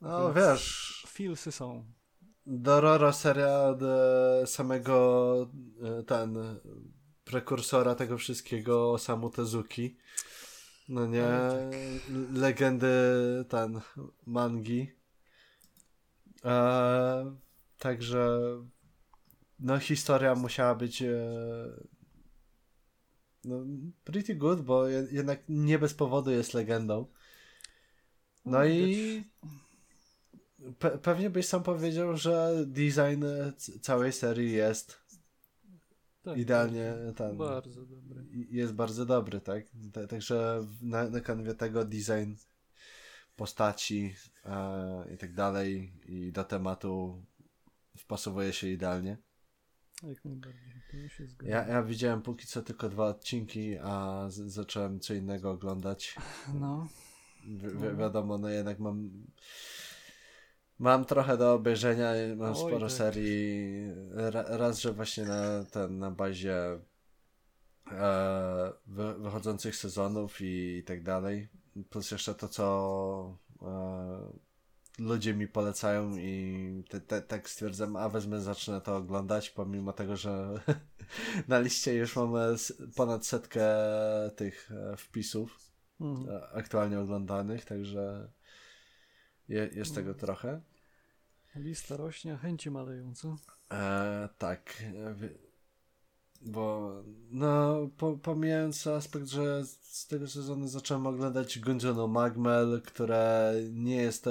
No 0.00 0.32
Więc 0.32 0.36
wiesz, 0.36 1.06
Feelsy 1.08 1.52
są. 1.52 1.84
Dororo 2.46 3.12
seria 3.12 3.76
e, 4.42 4.46
samego 4.46 5.50
e, 5.82 6.02
ten 6.02 6.36
e, 6.36 6.56
prekursora 7.24 7.94
tego 7.94 8.18
wszystkiego 8.18 8.92
Osamu 8.92 9.30
Tezuki. 9.30 9.96
No 10.88 11.06
nie, 11.06 11.26
Ale 11.26 11.70
legendy 12.32 12.88
ten 13.48 13.80
mangi. 14.26 14.92
E, 16.44 17.36
także 17.78 18.38
no 19.60 19.78
historia 19.78 20.34
musiała 20.34 20.74
być 20.74 21.02
e, 21.02 21.16
no, 23.44 23.56
pretty 24.04 24.34
good, 24.34 24.60
bo 24.60 24.88
je, 24.88 25.06
jednak 25.10 25.42
nie 25.48 25.78
bez 25.78 25.94
powodu 25.94 26.30
jest 26.30 26.54
legendą. 26.54 27.06
No 28.44 28.64
i 28.64 29.24
pe 30.78 30.98
pewnie 30.98 31.30
byś 31.30 31.46
sam 31.46 31.62
powiedział, 31.62 32.16
że 32.16 32.54
design 32.66 33.24
e, 33.24 33.52
całej 33.80 34.12
serii 34.12 34.52
jest 34.52 35.07
Tak, 36.28 36.38
idealnie 36.38 36.94
ten. 37.16 37.36
Bardzo 37.36 37.86
dobry. 37.86 38.24
Jest 38.50 38.72
bardzo 38.72 39.06
dobry, 39.06 39.40
tak? 39.40 39.64
Ta- 39.92 40.06
Także 40.06 40.66
na, 40.82 41.08
na 41.08 41.20
kanwie 41.20 41.54
tego 41.54 41.84
design 41.84 42.32
postaci 43.36 44.14
e, 44.44 45.14
i 45.14 45.18
tak 45.18 45.34
dalej 45.34 45.92
i 46.06 46.32
do 46.32 46.44
tematu 46.44 47.22
wpasowuje 47.98 48.52
się 48.52 48.68
idealnie. 48.68 49.18
Jak 50.02 50.24
najbardziej. 50.24 50.82
To 50.90 51.08
się 51.08 51.26
zgadza. 51.26 51.50
Ja, 51.52 51.66
ja 51.68 51.82
widziałem 51.82 52.22
póki 52.22 52.46
co 52.46 52.62
tylko 52.62 52.88
dwa 52.88 53.06
odcinki, 53.06 53.78
a 53.82 54.24
z, 54.28 54.34
zacząłem 54.52 55.00
co 55.00 55.14
innego 55.14 55.50
oglądać. 55.50 56.16
No. 56.54 56.88
Wi 57.46 57.96
wiadomo, 57.98 58.38
no 58.38 58.48
jednak 58.48 58.78
mam 58.78 59.10
mam 60.78 61.04
trochę 61.04 61.36
do 61.36 61.52
obejrzenia, 61.54 62.12
mam 62.36 62.50
Oj, 62.52 62.56
sporo 62.58 62.80
tak. 62.80 62.92
serii. 62.92 63.72
Ra, 64.10 64.44
raz, 64.48 64.78
że 64.80 64.92
właśnie 64.92 65.24
na, 65.24 65.64
ten, 65.64 65.98
na 65.98 66.10
bazie 66.10 66.78
e, 67.92 68.72
wy, 68.86 69.14
wychodzących 69.14 69.76
sezonów 69.76 70.40
i, 70.40 70.76
i 70.78 70.84
tak 70.84 71.02
dalej. 71.02 71.48
Plus 71.90 72.10
jeszcze 72.10 72.34
to, 72.34 72.48
co 72.48 73.38
e, 73.62 73.68
ludzie 74.98 75.34
mi 75.34 75.48
polecają 75.48 76.16
i 76.16 76.84
te, 76.88 77.00
te, 77.00 77.22
tak 77.22 77.48
stwierdzam, 77.50 77.96
a 77.96 78.08
wezmę, 78.08 78.40
zacznę 78.40 78.80
to 78.80 78.96
oglądać, 78.96 79.50
pomimo 79.50 79.92
tego, 79.92 80.16
że 80.16 80.60
na 81.48 81.58
liście 81.58 81.94
już 81.94 82.16
mamy 82.16 82.40
s- 82.44 82.82
ponad 82.96 83.26
setkę 83.26 83.66
tych 84.36 84.70
e, 84.72 84.96
wpisów 84.96 85.58
Mhm. 86.00 86.40
aktualnie 86.54 87.00
oglądanych, 87.00 87.64
także 87.64 88.28
je, 89.48 89.70
jest 89.74 89.94
tego 89.94 90.14
trochę. 90.14 90.60
Lista 91.54 91.96
rośnie, 91.96 92.36
chęci 92.36 92.70
maleją, 92.70 93.14
co? 93.14 93.36
E, 93.72 94.28
tak, 94.38 94.82
e, 94.82 95.14
bo 96.42 96.92
no, 97.30 97.76
po, 97.96 98.16
pomijając 98.16 98.86
aspekt, 98.86 99.26
że 99.26 99.64
z 99.66 100.06
tego 100.06 100.28
sezonu 100.28 100.68
zacząłem 100.68 101.06
oglądać 101.06 101.58
Gunjono 101.58 102.06
Magmel, 102.06 102.82
które 102.86 103.54
nie 103.72 103.96
jest 103.96 104.26
e, 104.26 104.30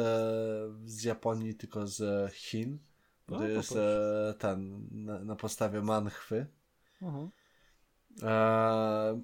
z 0.85 1.03
Japonii, 1.03 1.56
tylko 1.56 1.88
z 1.88 2.31
Chin. 2.34 2.80
Bo 3.27 3.35
O, 3.35 3.39
to 3.39 3.48
jest 3.48 3.76
e, 3.76 4.34
ten, 4.39 4.88
na, 4.91 5.19
na 5.19 5.35
podstawie 5.35 5.81
manchwy. 5.81 6.45
Aha. 7.02 7.30
Eee, 8.23 9.22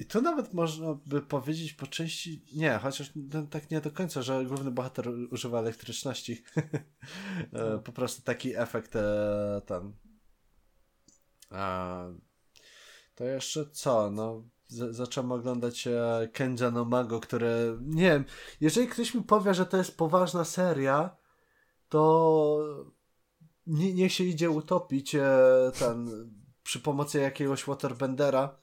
I 0.00 0.04
tu 0.04 0.22
nawet 0.22 0.54
można 0.54 0.98
by 1.06 1.22
powiedzieć 1.22 1.72
po 1.72 1.86
części, 1.86 2.44
nie, 2.52 2.78
chociaż 2.82 3.12
no, 3.16 3.46
tak 3.46 3.70
nie 3.70 3.80
do 3.80 3.90
końca, 3.90 4.22
że 4.22 4.44
główny 4.44 4.70
bohater 4.70 5.08
używa 5.30 5.58
elektryczności. 5.58 6.42
e, 7.52 7.78
po 7.78 7.92
prostu 7.92 8.22
taki 8.22 8.56
efekt 8.56 8.96
e, 8.96 9.62
ten. 9.66 9.92
A, 11.50 12.04
to 13.14 13.24
jeszcze 13.24 13.66
co? 13.70 14.10
No, 14.10 14.44
z- 14.66 14.96
zacząłem 14.96 15.32
oglądać 15.32 15.86
e, 15.86 16.28
Kenja 16.32 16.70
no 16.70 16.84
Mago, 16.84 17.20
które, 17.20 17.78
nie 17.80 18.02
wiem, 18.10 18.24
jeżeli 18.60 18.88
ktoś 18.88 19.14
mi 19.14 19.22
powie, 19.22 19.54
że 19.54 19.66
to 19.66 19.76
jest 19.76 19.96
poważna 19.96 20.44
seria, 20.44 21.16
to 21.88 22.86
nie, 23.66 23.94
niech 23.94 24.12
się 24.12 24.24
idzie 24.24 24.50
utopić 24.50 25.14
e, 25.14 25.28
ten 25.78 26.08
przy 26.62 26.80
pomocy 26.80 27.18
jakiegoś 27.18 27.64
waterbendera 27.64 28.59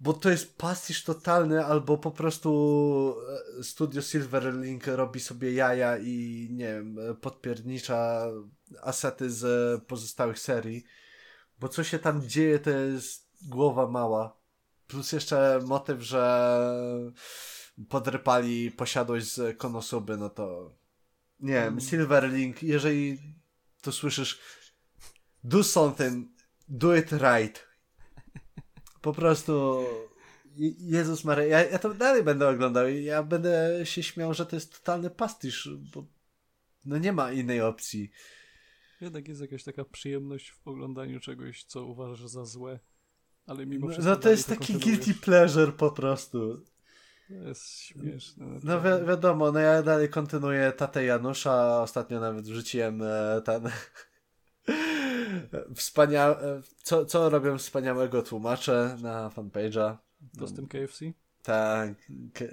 bo 0.00 0.12
to 0.12 0.30
jest 0.30 0.58
pastisz 0.58 1.04
totalny 1.04 1.64
albo 1.64 1.98
po 1.98 2.10
prostu 2.10 3.16
e, 3.58 3.64
studio 3.64 4.02
Silverlink 4.02 4.86
robi 4.86 5.20
sobie 5.20 5.52
jaja 5.52 5.98
i 5.98 6.48
nie 6.50 6.66
wiem, 6.66 6.98
e, 6.98 7.14
podpiernicza 7.14 8.26
asety 8.82 9.30
z 9.30 9.82
pozostałych 9.84 10.38
serii. 10.38 10.84
Bo 11.60 11.68
co 11.68 11.84
się 11.84 11.98
tam 11.98 12.22
dzieje 12.22 12.58
to 12.58 12.70
jest 12.70 13.28
głowa 13.48 13.86
mała. 13.86 14.36
Plus 14.86 15.12
jeszcze 15.12 15.60
motyw, 15.66 16.00
że 16.00 16.50
podrypali 17.88 18.70
posiadłość 18.70 19.34
z 19.34 19.58
Konosuby, 19.58 20.16
no 20.16 20.30
to 20.30 20.74
nie 21.40 21.54
wiem, 21.54 21.80
Silverlink, 21.80 22.62
jeżeli 22.62 23.18
to 23.82 23.92
słyszysz 23.92 24.40
do 25.44 25.64
something, 25.64 26.28
do 26.68 26.96
it 26.96 27.12
right. 27.12 27.73
Po 29.04 29.12
prostu 29.12 29.84
Je- 30.56 30.72
Jezus 30.78 31.24
Maria, 31.24 31.44
ja, 31.46 31.64
ja 31.70 31.78
to 31.78 31.94
dalej 31.94 32.22
będę 32.22 32.48
oglądał 32.48 32.88
i 32.88 33.04
ja 33.04 33.22
będę 33.22 33.80
się 33.84 34.02
śmiał, 34.02 34.34
że 34.34 34.46
to 34.46 34.56
jest 34.56 34.72
totalny 34.78 35.10
pastisz, 35.10 35.68
bo 35.94 36.04
no 36.84 36.98
nie 36.98 37.12
ma 37.12 37.32
innej 37.32 37.60
opcji. 37.60 38.10
Jednak 39.00 39.28
jest 39.28 39.40
jakaś 39.40 39.64
taka 39.64 39.84
przyjemność 39.84 40.50
w 40.50 40.68
oglądaniu 40.68 41.20
czegoś, 41.20 41.64
co 41.64 41.84
uważasz 41.84 42.28
za 42.28 42.44
złe, 42.44 42.78
ale 43.46 43.66
mimo 43.66 43.88
wszystko 43.88 44.10
No 44.10 44.16
to 44.16 44.22
dalej 44.22 44.36
jest 44.36 44.48
taki 44.48 44.72
kontynuujesz. 44.72 45.04
guilty 45.04 45.20
pleasure 45.20 45.72
po 45.72 45.90
prostu. 45.90 46.60
To 47.28 47.34
jest 47.48 47.70
śmieszne. 47.78 48.46
No 48.46 48.54
naprawdę. 48.74 49.00
wi- 49.00 49.08
wiadomo, 49.08 49.52
no 49.52 49.60
ja 49.60 49.82
dalej 49.82 50.08
kontynuuję 50.08 50.72
tatę 50.72 51.04
Janusza, 51.04 51.82
ostatnio 51.82 52.20
nawet 52.20 52.44
wrzuciłem 52.48 53.02
e, 53.02 53.42
ten 53.44 53.62
wspaniałe, 55.74 56.62
co, 56.82 57.04
co 57.06 57.30
robią 57.30 57.58
wspaniałego 57.58 58.22
tłumacze 58.22 58.96
na 59.02 59.28
fanpage'a. 59.30 59.96
To 60.38 60.46
z 60.46 60.54
tym 60.54 60.68
KFC? 60.68 61.04
Tak, 61.42 61.94
K- 62.34 62.44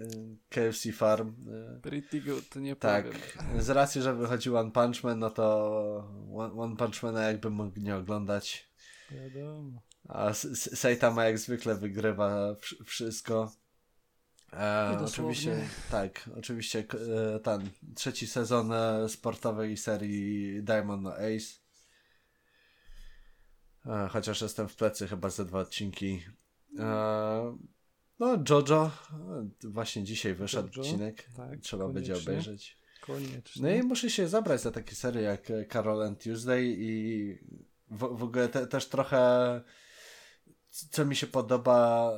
KFC 0.49 0.91
Farm. 0.91 1.33
Pretty 1.81 2.21
good, 2.21 2.55
nie 2.55 2.75
Tak, 2.75 3.05
powiem. 3.05 3.61
z 3.61 3.69
racji, 3.69 4.01
że 4.01 4.15
wychodził 4.15 4.57
One 4.57 4.71
Punch 4.71 5.03
Man, 5.03 5.19
no 5.19 5.29
to 5.29 6.09
One 6.35 6.53
One 6.53 6.75
Punch 6.75 7.03
Mana 7.03 7.21
jakby 7.23 7.49
mógł 7.49 7.79
nie 7.79 7.95
oglądać. 7.95 8.71
Wiadomo. 9.11 9.81
A 10.09 10.33
Saitama 10.33 11.25
jak 11.25 11.39
zwykle 11.39 11.75
wygrywa 11.75 12.53
wsz- 12.53 12.83
wszystko. 12.85 13.51
E, 14.53 14.97
oczywiście, 15.05 15.55
tak, 15.91 16.29
oczywiście 16.37 16.79
e, 17.35 17.39
ten 17.39 17.69
trzeci 17.95 18.27
sezon 18.27 18.71
e, 18.73 19.09
sportowej 19.09 19.77
serii 19.77 20.63
Diamond 20.63 21.03
no 21.03 21.11
Ace. 21.13 21.60
E, 23.85 24.07
chociaż 24.11 24.41
jestem 24.41 24.67
w 24.69 24.75
plecy 24.75 25.07
chyba 25.07 25.29
ze 25.29 25.45
dwa 25.45 25.59
odcinki. 25.59 26.23
E, 26.79 27.57
no, 28.19 28.37
Jojo. 28.49 28.91
e, 29.63 29.69
Właśnie 29.69 30.03
dzisiaj 30.03 30.33
wyszedł 30.33 30.69
Jojo, 30.75 30.81
odcinek. 30.89 31.25
tak, 31.37 31.59
Trzeba 31.59 31.87
będzie 31.89 32.13
koniecznie. 32.13 32.31
obejrzeć. 32.33 32.77
Koniecznie. 33.01 33.61
No 33.61 33.69
i 33.69 33.83
muszę 33.83 34.09
się 34.09 34.27
zabrać 34.27 34.61
za 34.61 34.71
takie 34.71 34.95
serie 34.95 35.21
jak 35.21 35.41
Carol 35.73 36.03
and 36.03 36.23
Tuesday 36.23 36.63
i 36.65 37.37
w, 37.91 37.97
w 38.17 38.23
ogóle 38.23 38.49
te, 38.49 38.67
też 38.67 38.87
trochę 38.89 39.61
co 40.69 41.05
mi 41.05 41.15
się 41.15 41.27
podoba 41.27 42.11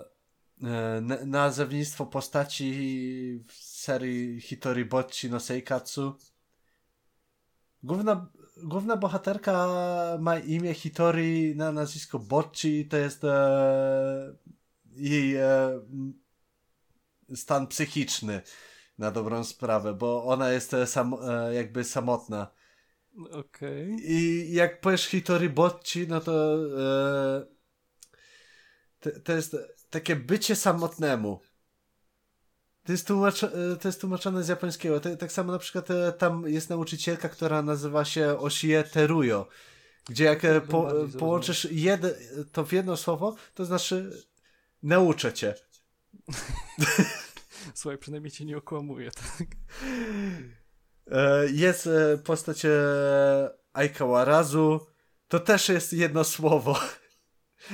e, 0.63 1.01
na- 1.01 1.25
nazewnictwo 1.25 2.05
postaci 2.05 3.43
w 3.47 3.53
serii 3.53 4.41
Hitori 4.41 4.85
Bocci 4.85 5.29
no 5.29 5.39
Seikatsu. 5.39 6.15
Główna, 7.83 8.27
główna 8.57 8.97
bohaterka 8.97 9.67
ma 10.19 10.39
imię 10.39 10.73
Hitori 10.73 11.55
na 11.55 11.71
nazwisko 11.71 12.19
Bocci, 12.19 12.87
to 12.87 12.97
jest 12.97 13.23
e, 13.23 14.35
jej 14.95 15.35
e, 15.35 15.79
stan 17.35 17.67
psychiczny 17.67 18.41
na 18.97 19.11
dobrą 19.11 19.43
sprawę, 19.43 19.93
bo 19.93 20.25
ona 20.25 20.51
jest 20.51 20.73
e, 20.73 20.87
sam, 20.87 21.13
e, 21.13 21.53
jakby 21.53 21.83
samotna. 21.83 22.47
Okej. 23.31 23.95
I 24.11 24.53
jak 24.53 24.81
powiesz 24.81 25.05
Hitori 25.05 25.49
Bocci, 25.49 26.07
no 26.07 26.21
to 26.21 26.55
e, 26.79 27.45
to, 28.99 29.09
to 29.23 29.33
jest 29.33 29.55
takie 29.89 30.15
bycie 30.15 30.55
samotnemu. 30.55 31.39
To 32.85 32.91
jest, 32.91 33.07
tłumacz, 33.07 33.43
e, 33.43 33.49
to 33.81 33.87
jest 33.87 34.01
tłumaczone 34.01 34.43
z 34.43 34.47
japońskiego. 34.47 34.99
To, 34.99 35.15
tak 35.15 35.31
samo 35.31 35.51
na 35.51 35.59
przykład 35.59 35.91
e, 35.91 36.11
tam 36.11 36.43
jest 36.47 36.69
nauczycielka, 36.69 37.29
która 37.29 37.61
nazywa 37.61 38.05
się 38.05 38.39
Oshie 38.39 38.83
Teruyo, 38.83 39.47
gdzie 40.09 40.23
jak 40.23 40.45
e, 40.45 40.61
po, 40.61 40.81
Bardziej 40.81 40.99
zrozumiał. 40.99 41.19
połączysz 41.19 41.67
jed, 41.71 42.01
to 42.51 42.65
w 42.65 42.71
jedno 42.73 42.97
słowo, 42.97 43.35
to 43.53 43.65
znaczy 43.65 44.23
nauczę 44.83 45.33
cię. 45.33 45.55
Słuchaj, 47.75 47.97
przynajmniej 47.97 48.31
cię 48.31 48.45
nie 48.45 48.57
okłamuje, 48.57 49.11
tak? 49.11 49.47
E, 51.11 51.45
Jest 51.51 51.89
postać 52.23 52.65
e, 52.65 52.69
Aikawa 53.73 54.25
Razu. 54.25 54.79
To 55.27 55.39
też 55.39 55.69
jest 55.69 55.93
jedno 55.93 56.23
słowo. 56.23 56.79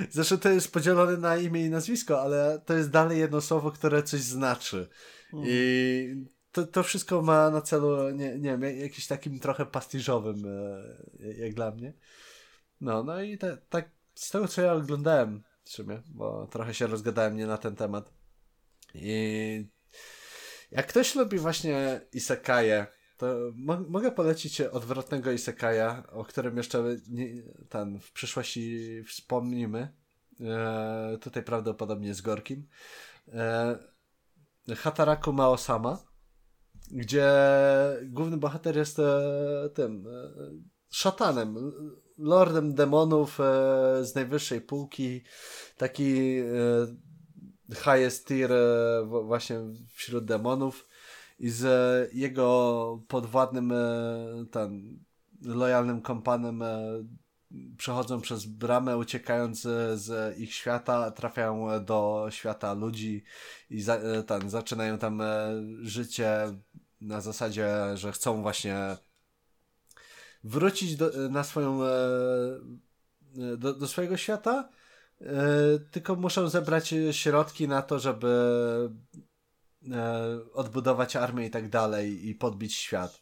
Zresztą 0.09 0.37
to 0.37 0.49
jest 0.49 0.71
podzielone 0.71 1.17
na 1.17 1.37
imię 1.37 1.65
i 1.65 1.69
nazwisko, 1.69 2.21
ale 2.21 2.61
to 2.65 2.73
jest 2.73 2.89
dalej 2.89 3.19
jedno 3.19 3.41
słowo, 3.41 3.71
które 3.71 4.03
coś 4.03 4.21
znaczy. 4.21 4.89
I 5.45 6.25
to, 6.51 6.67
to 6.67 6.83
wszystko 6.83 7.21
ma 7.21 7.49
na 7.49 7.61
celu, 7.61 8.09
nie, 8.09 8.39
nie 8.39 8.57
wiem, 8.57 8.79
jakiś 8.79 9.07
takim 9.07 9.39
trochę 9.39 9.65
pastiżowym, 9.65 10.45
e, 10.45 11.33
jak 11.33 11.53
dla 11.53 11.71
mnie. 11.71 11.93
No, 12.81 13.03
no 13.03 13.21
i 13.21 13.37
tak 13.69 13.89
z 14.15 14.29
tego, 14.29 14.47
co 14.47 14.61
ja 14.61 14.73
oglądałem 14.73 15.43
w 15.63 15.69
sumie, 15.69 16.01
bo 16.07 16.47
trochę 16.47 16.73
się 16.73 16.87
rozgadałem 16.87 17.37
nie 17.37 17.47
na 17.47 17.57
ten 17.57 17.75
temat. 17.75 18.13
I 18.93 19.67
jak 20.71 20.87
ktoś 20.87 21.15
lubi 21.15 21.37
właśnie 21.37 22.01
isekaje, 22.13 22.87
to 23.19 23.35
mo- 23.55 23.85
mogę 23.89 24.11
polecić 24.11 24.61
odwrotnego 24.61 25.31
isekaja, 25.31 26.03
o 26.11 26.23
którym 26.25 26.57
jeszcze 26.57 26.83
nie, 27.09 27.43
ten, 27.69 27.99
w 27.99 28.11
przyszłości 28.11 29.03
wspomnimy. 29.03 29.93
E, 30.41 31.17
tutaj 31.21 31.43
prawdopodobnie 31.43 32.13
z 32.13 32.21
Gorkim. 32.21 32.67
E, 33.27 33.79
Hataraku 34.75 35.33
Mao-sama, 35.33 36.03
gdzie 36.91 37.31
główny 38.03 38.37
bohater 38.37 38.77
jest 38.77 38.99
e, 38.99 39.21
tym 39.73 40.07
e, 40.07 40.31
szatanem, 40.89 41.71
lordem 42.17 42.73
demonów 42.73 43.39
e, 43.39 43.43
z 44.05 44.15
najwyższej 44.15 44.61
półki, 44.61 45.23
taki 45.77 46.39
e, 46.39 46.45
highest 47.75 48.27
tier 48.27 48.51
właśnie 49.23 49.59
wśród 49.95 50.25
demonów 50.25 50.88
i 51.39 51.49
z 51.49 52.13
jego 52.13 52.99
podwładnym 53.07 53.71
e, 53.71 53.75
ten 54.51 54.99
lojalnym 55.41 56.01
kompanem 56.01 56.61
e, 56.61 56.79
przechodzą 57.77 58.21
przez 58.21 58.45
bramę, 58.45 58.97
uciekając 58.97 59.65
e, 59.65 59.97
z 59.97 60.37
ich 60.37 60.53
świata, 60.53 61.11
trafiają 61.11 61.85
do 61.85 62.27
świata 62.29 62.73
ludzi 62.73 63.23
i 63.69 63.81
za, 63.81 63.99
ten, 64.27 64.49
zaczynają 64.49 64.97
tam 64.97 65.21
życie 65.81 66.29
na 67.01 67.21
zasadzie, 67.21 67.67
że 67.93 68.11
chcą 68.11 68.41
właśnie 68.41 68.97
wrócić 70.43 70.95
do, 70.95 71.11
na 71.29 71.43
swoją 71.43 71.79
do, 73.57 73.73
do 73.73 73.87
swojego 73.87 74.17
świata, 74.17 74.69
tylko 75.91 76.15
muszą 76.15 76.49
zebrać 76.49 76.93
środki 77.11 77.67
na 77.67 77.81
to, 77.81 77.99
żeby 77.99 78.29
odbudować 80.53 81.15
armię 81.15 81.45
i 81.45 81.49
tak 81.49 81.69
dalej 81.69 82.27
i 82.29 82.35
podbić 82.35 82.75
świat. 82.75 83.21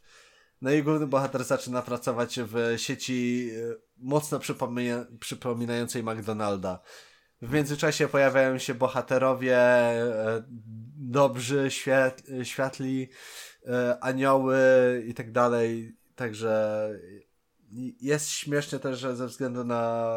No 0.62 0.72
i 0.72 0.84
główny 0.84 1.08
bohater 1.08 1.44
zaczyna 1.44 1.82
pracować 1.82 2.40
w 2.44 2.74
sieci 2.78 3.50
e, 3.56 3.76
mocno 3.98 4.40
przypomina, 4.40 5.06
przypominającej 5.20 6.04
McDonalda. 6.04 6.80
W 7.42 7.54
międzyczasie 7.54 8.08
pojawiają 8.08 8.58
się 8.58 8.74
bohaterowie 8.74 9.58
e, 9.58 10.44
dobrzy, 10.98 11.72
świat, 11.72 12.24
światli, 12.44 13.10
e, 13.68 13.98
anioły 14.02 14.58
i 15.08 15.14
tak 15.14 15.32
dalej. 15.32 15.98
Także 16.16 16.90
jest 18.02 18.30
śmiesznie 18.30 18.80
też, 18.80 19.00
ze 19.00 19.28
względu 19.28 19.64
na 19.64 20.14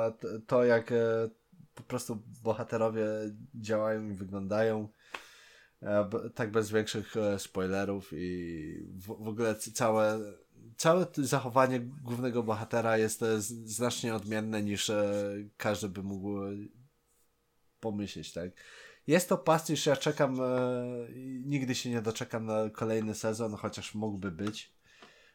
to, 0.46 0.64
jak 0.64 0.92
e, 0.92 1.28
po 1.74 1.82
prostu 1.82 2.22
bohaterowie 2.42 3.06
działają 3.54 4.10
i 4.10 4.14
wyglądają. 4.14 4.88
E, 5.82 6.10
Tak 6.34 6.50
bez 6.50 6.70
większych 6.70 7.16
e, 7.16 7.38
spoilerów 7.38 8.12
i 8.12 8.74
w, 8.94 9.06
w 9.06 9.28
ogóle 9.28 9.54
całe, 9.54 10.18
całe 10.76 11.06
zachowanie 11.16 11.80
głównego 11.80 12.42
bohatera 12.42 12.98
jest 12.98 13.22
e, 13.22 13.40
znacznie 13.40 14.14
odmienne 14.14 14.62
niż 14.62 14.90
każdy 15.56 15.88
by 15.88 16.02
mógł 16.02 16.38
pomyśleć, 17.80 18.32
tak? 18.32 18.50
Jest 19.06 19.28
to 19.28 19.38
pastisz, 19.38 19.86
ja 19.86 19.96
czekam, 19.96 20.38
nigdy 21.44 21.74
się 21.74 21.90
nie 21.90 22.02
doczekam 22.02 22.46
na 22.46 22.70
kolejny 22.70 23.14
sezon, 23.14 23.54
chociaż 23.54 23.94
mógłby 23.94 24.30
być, 24.30 24.72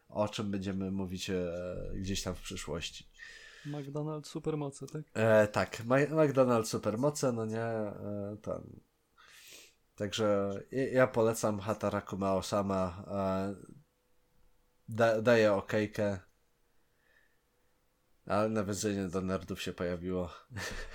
o 0.10 0.30
czym 0.30 0.52
będziemy 0.52 0.92
mówić 0.92 1.32
gdzieś 1.96 2.24
tam 2.24 2.36
w 2.36 2.42
przyszłości. 2.42 3.08
McDonald's 3.66 4.28
supermoce, 4.28 4.88
tak? 4.88 5.02
E, 5.14 5.48
tak, 5.48 5.86
Ma- 5.86 5.98
McDonald's 5.98 6.66
supermoce, 6.66 7.32
no 7.32 7.46
nie, 7.46 7.62
e, 7.62 8.38
ten. 8.42 8.80
Także 9.96 10.60
ja, 10.92 11.08
polecam 11.08 11.60
Hataraku 11.60 12.18
Mao-sama. 12.18 13.06
Da, 14.90 15.22
daję 15.22 15.54
okejkę. 15.54 16.20
Ale 18.26 18.50
nawiązanie 18.50 19.08
do 19.08 19.22
nerdów 19.22 19.62
się 19.62 19.74
pojawiło. 19.74 20.30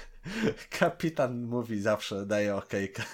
Kapitan 0.79 1.43
mówi 1.43 1.81
zawsze 1.81 2.27
daje 2.27 2.57
okejkę. 2.57 3.03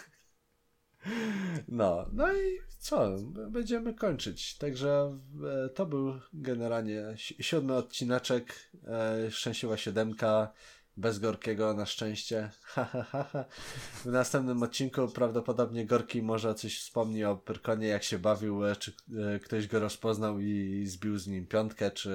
No, 1.68 2.06
no 2.12 2.32
i 2.36 2.58
co? 2.78 3.16
Będziemy 3.50 3.94
kończyć. 3.94 4.58
Także 4.58 5.18
e, 5.66 5.68
to 5.68 5.86
był 5.86 6.20
generalnie 6.32 7.02
si- 7.16 7.42
siódmy 7.42 7.74
odcineczek. 7.74 8.70
E, 8.86 9.30
szczęśliwa 9.30 9.76
siódemka. 9.76 10.52
Bez 10.96 11.18
Gorkiego 11.18 11.74
na 11.74 11.86
szczęście. 11.86 12.50
W 14.04 14.06
następnym 14.06 14.62
odcinku 14.62 15.08
prawdopodobnie 15.08 15.86
Gorki 15.86 16.22
może 16.22 16.54
coś 16.54 16.78
wspomni 16.80 17.24
o 17.24 17.36
Pyrkonie, 17.36 17.86
jak 17.86 18.02
się 18.02 18.18
bawił, 18.18 18.66
e, 18.66 18.76
czy 18.76 18.92
e, 19.34 19.38
ktoś 19.38 19.66
go 19.66 19.80
rozpoznał 19.80 20.40
i 20.40 20.86
zbił 20.86 21.18
z 21.18 21.26
nim 21.26 21.46
piątkę, 21.46 21.90
czy 21.90 22.10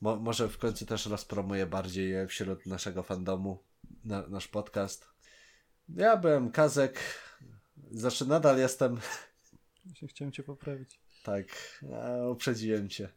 mo, 0.00 0.16
może 0.16 0.48
w 0.48 0.58
końcu 0.58 0.86
też 0.86 1.06
rozpromuje 1.06 1.66
bardziej 1.66 2.14
e, 2.14 2.26
wśród 2.26 2.66
naszego 2.66 3.02
fandomu 3.02 3.62
na, 4.04 4.26
nasz 4.28 4.48
podcast. 4.48 5.08
Ja 5.88 6.16
byłem 6.16 6.50
Kazek, 6.50 7.00
znaczy 7.90 8.26
nadal 8.26 8.58
jestem, 8.58 9.00
Właśnie 9.84 10.08
chciałem 10.08 10.32
cię 10.32 10.42
poprawić. 10.42 11.00
tak, 11.24 11.44
uprzedziłem 12.30 12.88
cię. 12.88 13.08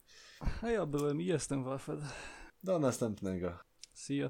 A 0.61 0.69
ja 0.69 0.85
byłem 0.85 1.21
i 1.21 1.25
jestem 1.25 1.63
Wafel. 1.63 2.01
Do 2.63 2.79
następnego. 2.79 3.66
See 3.97 4.19
ya. 4.19 4.29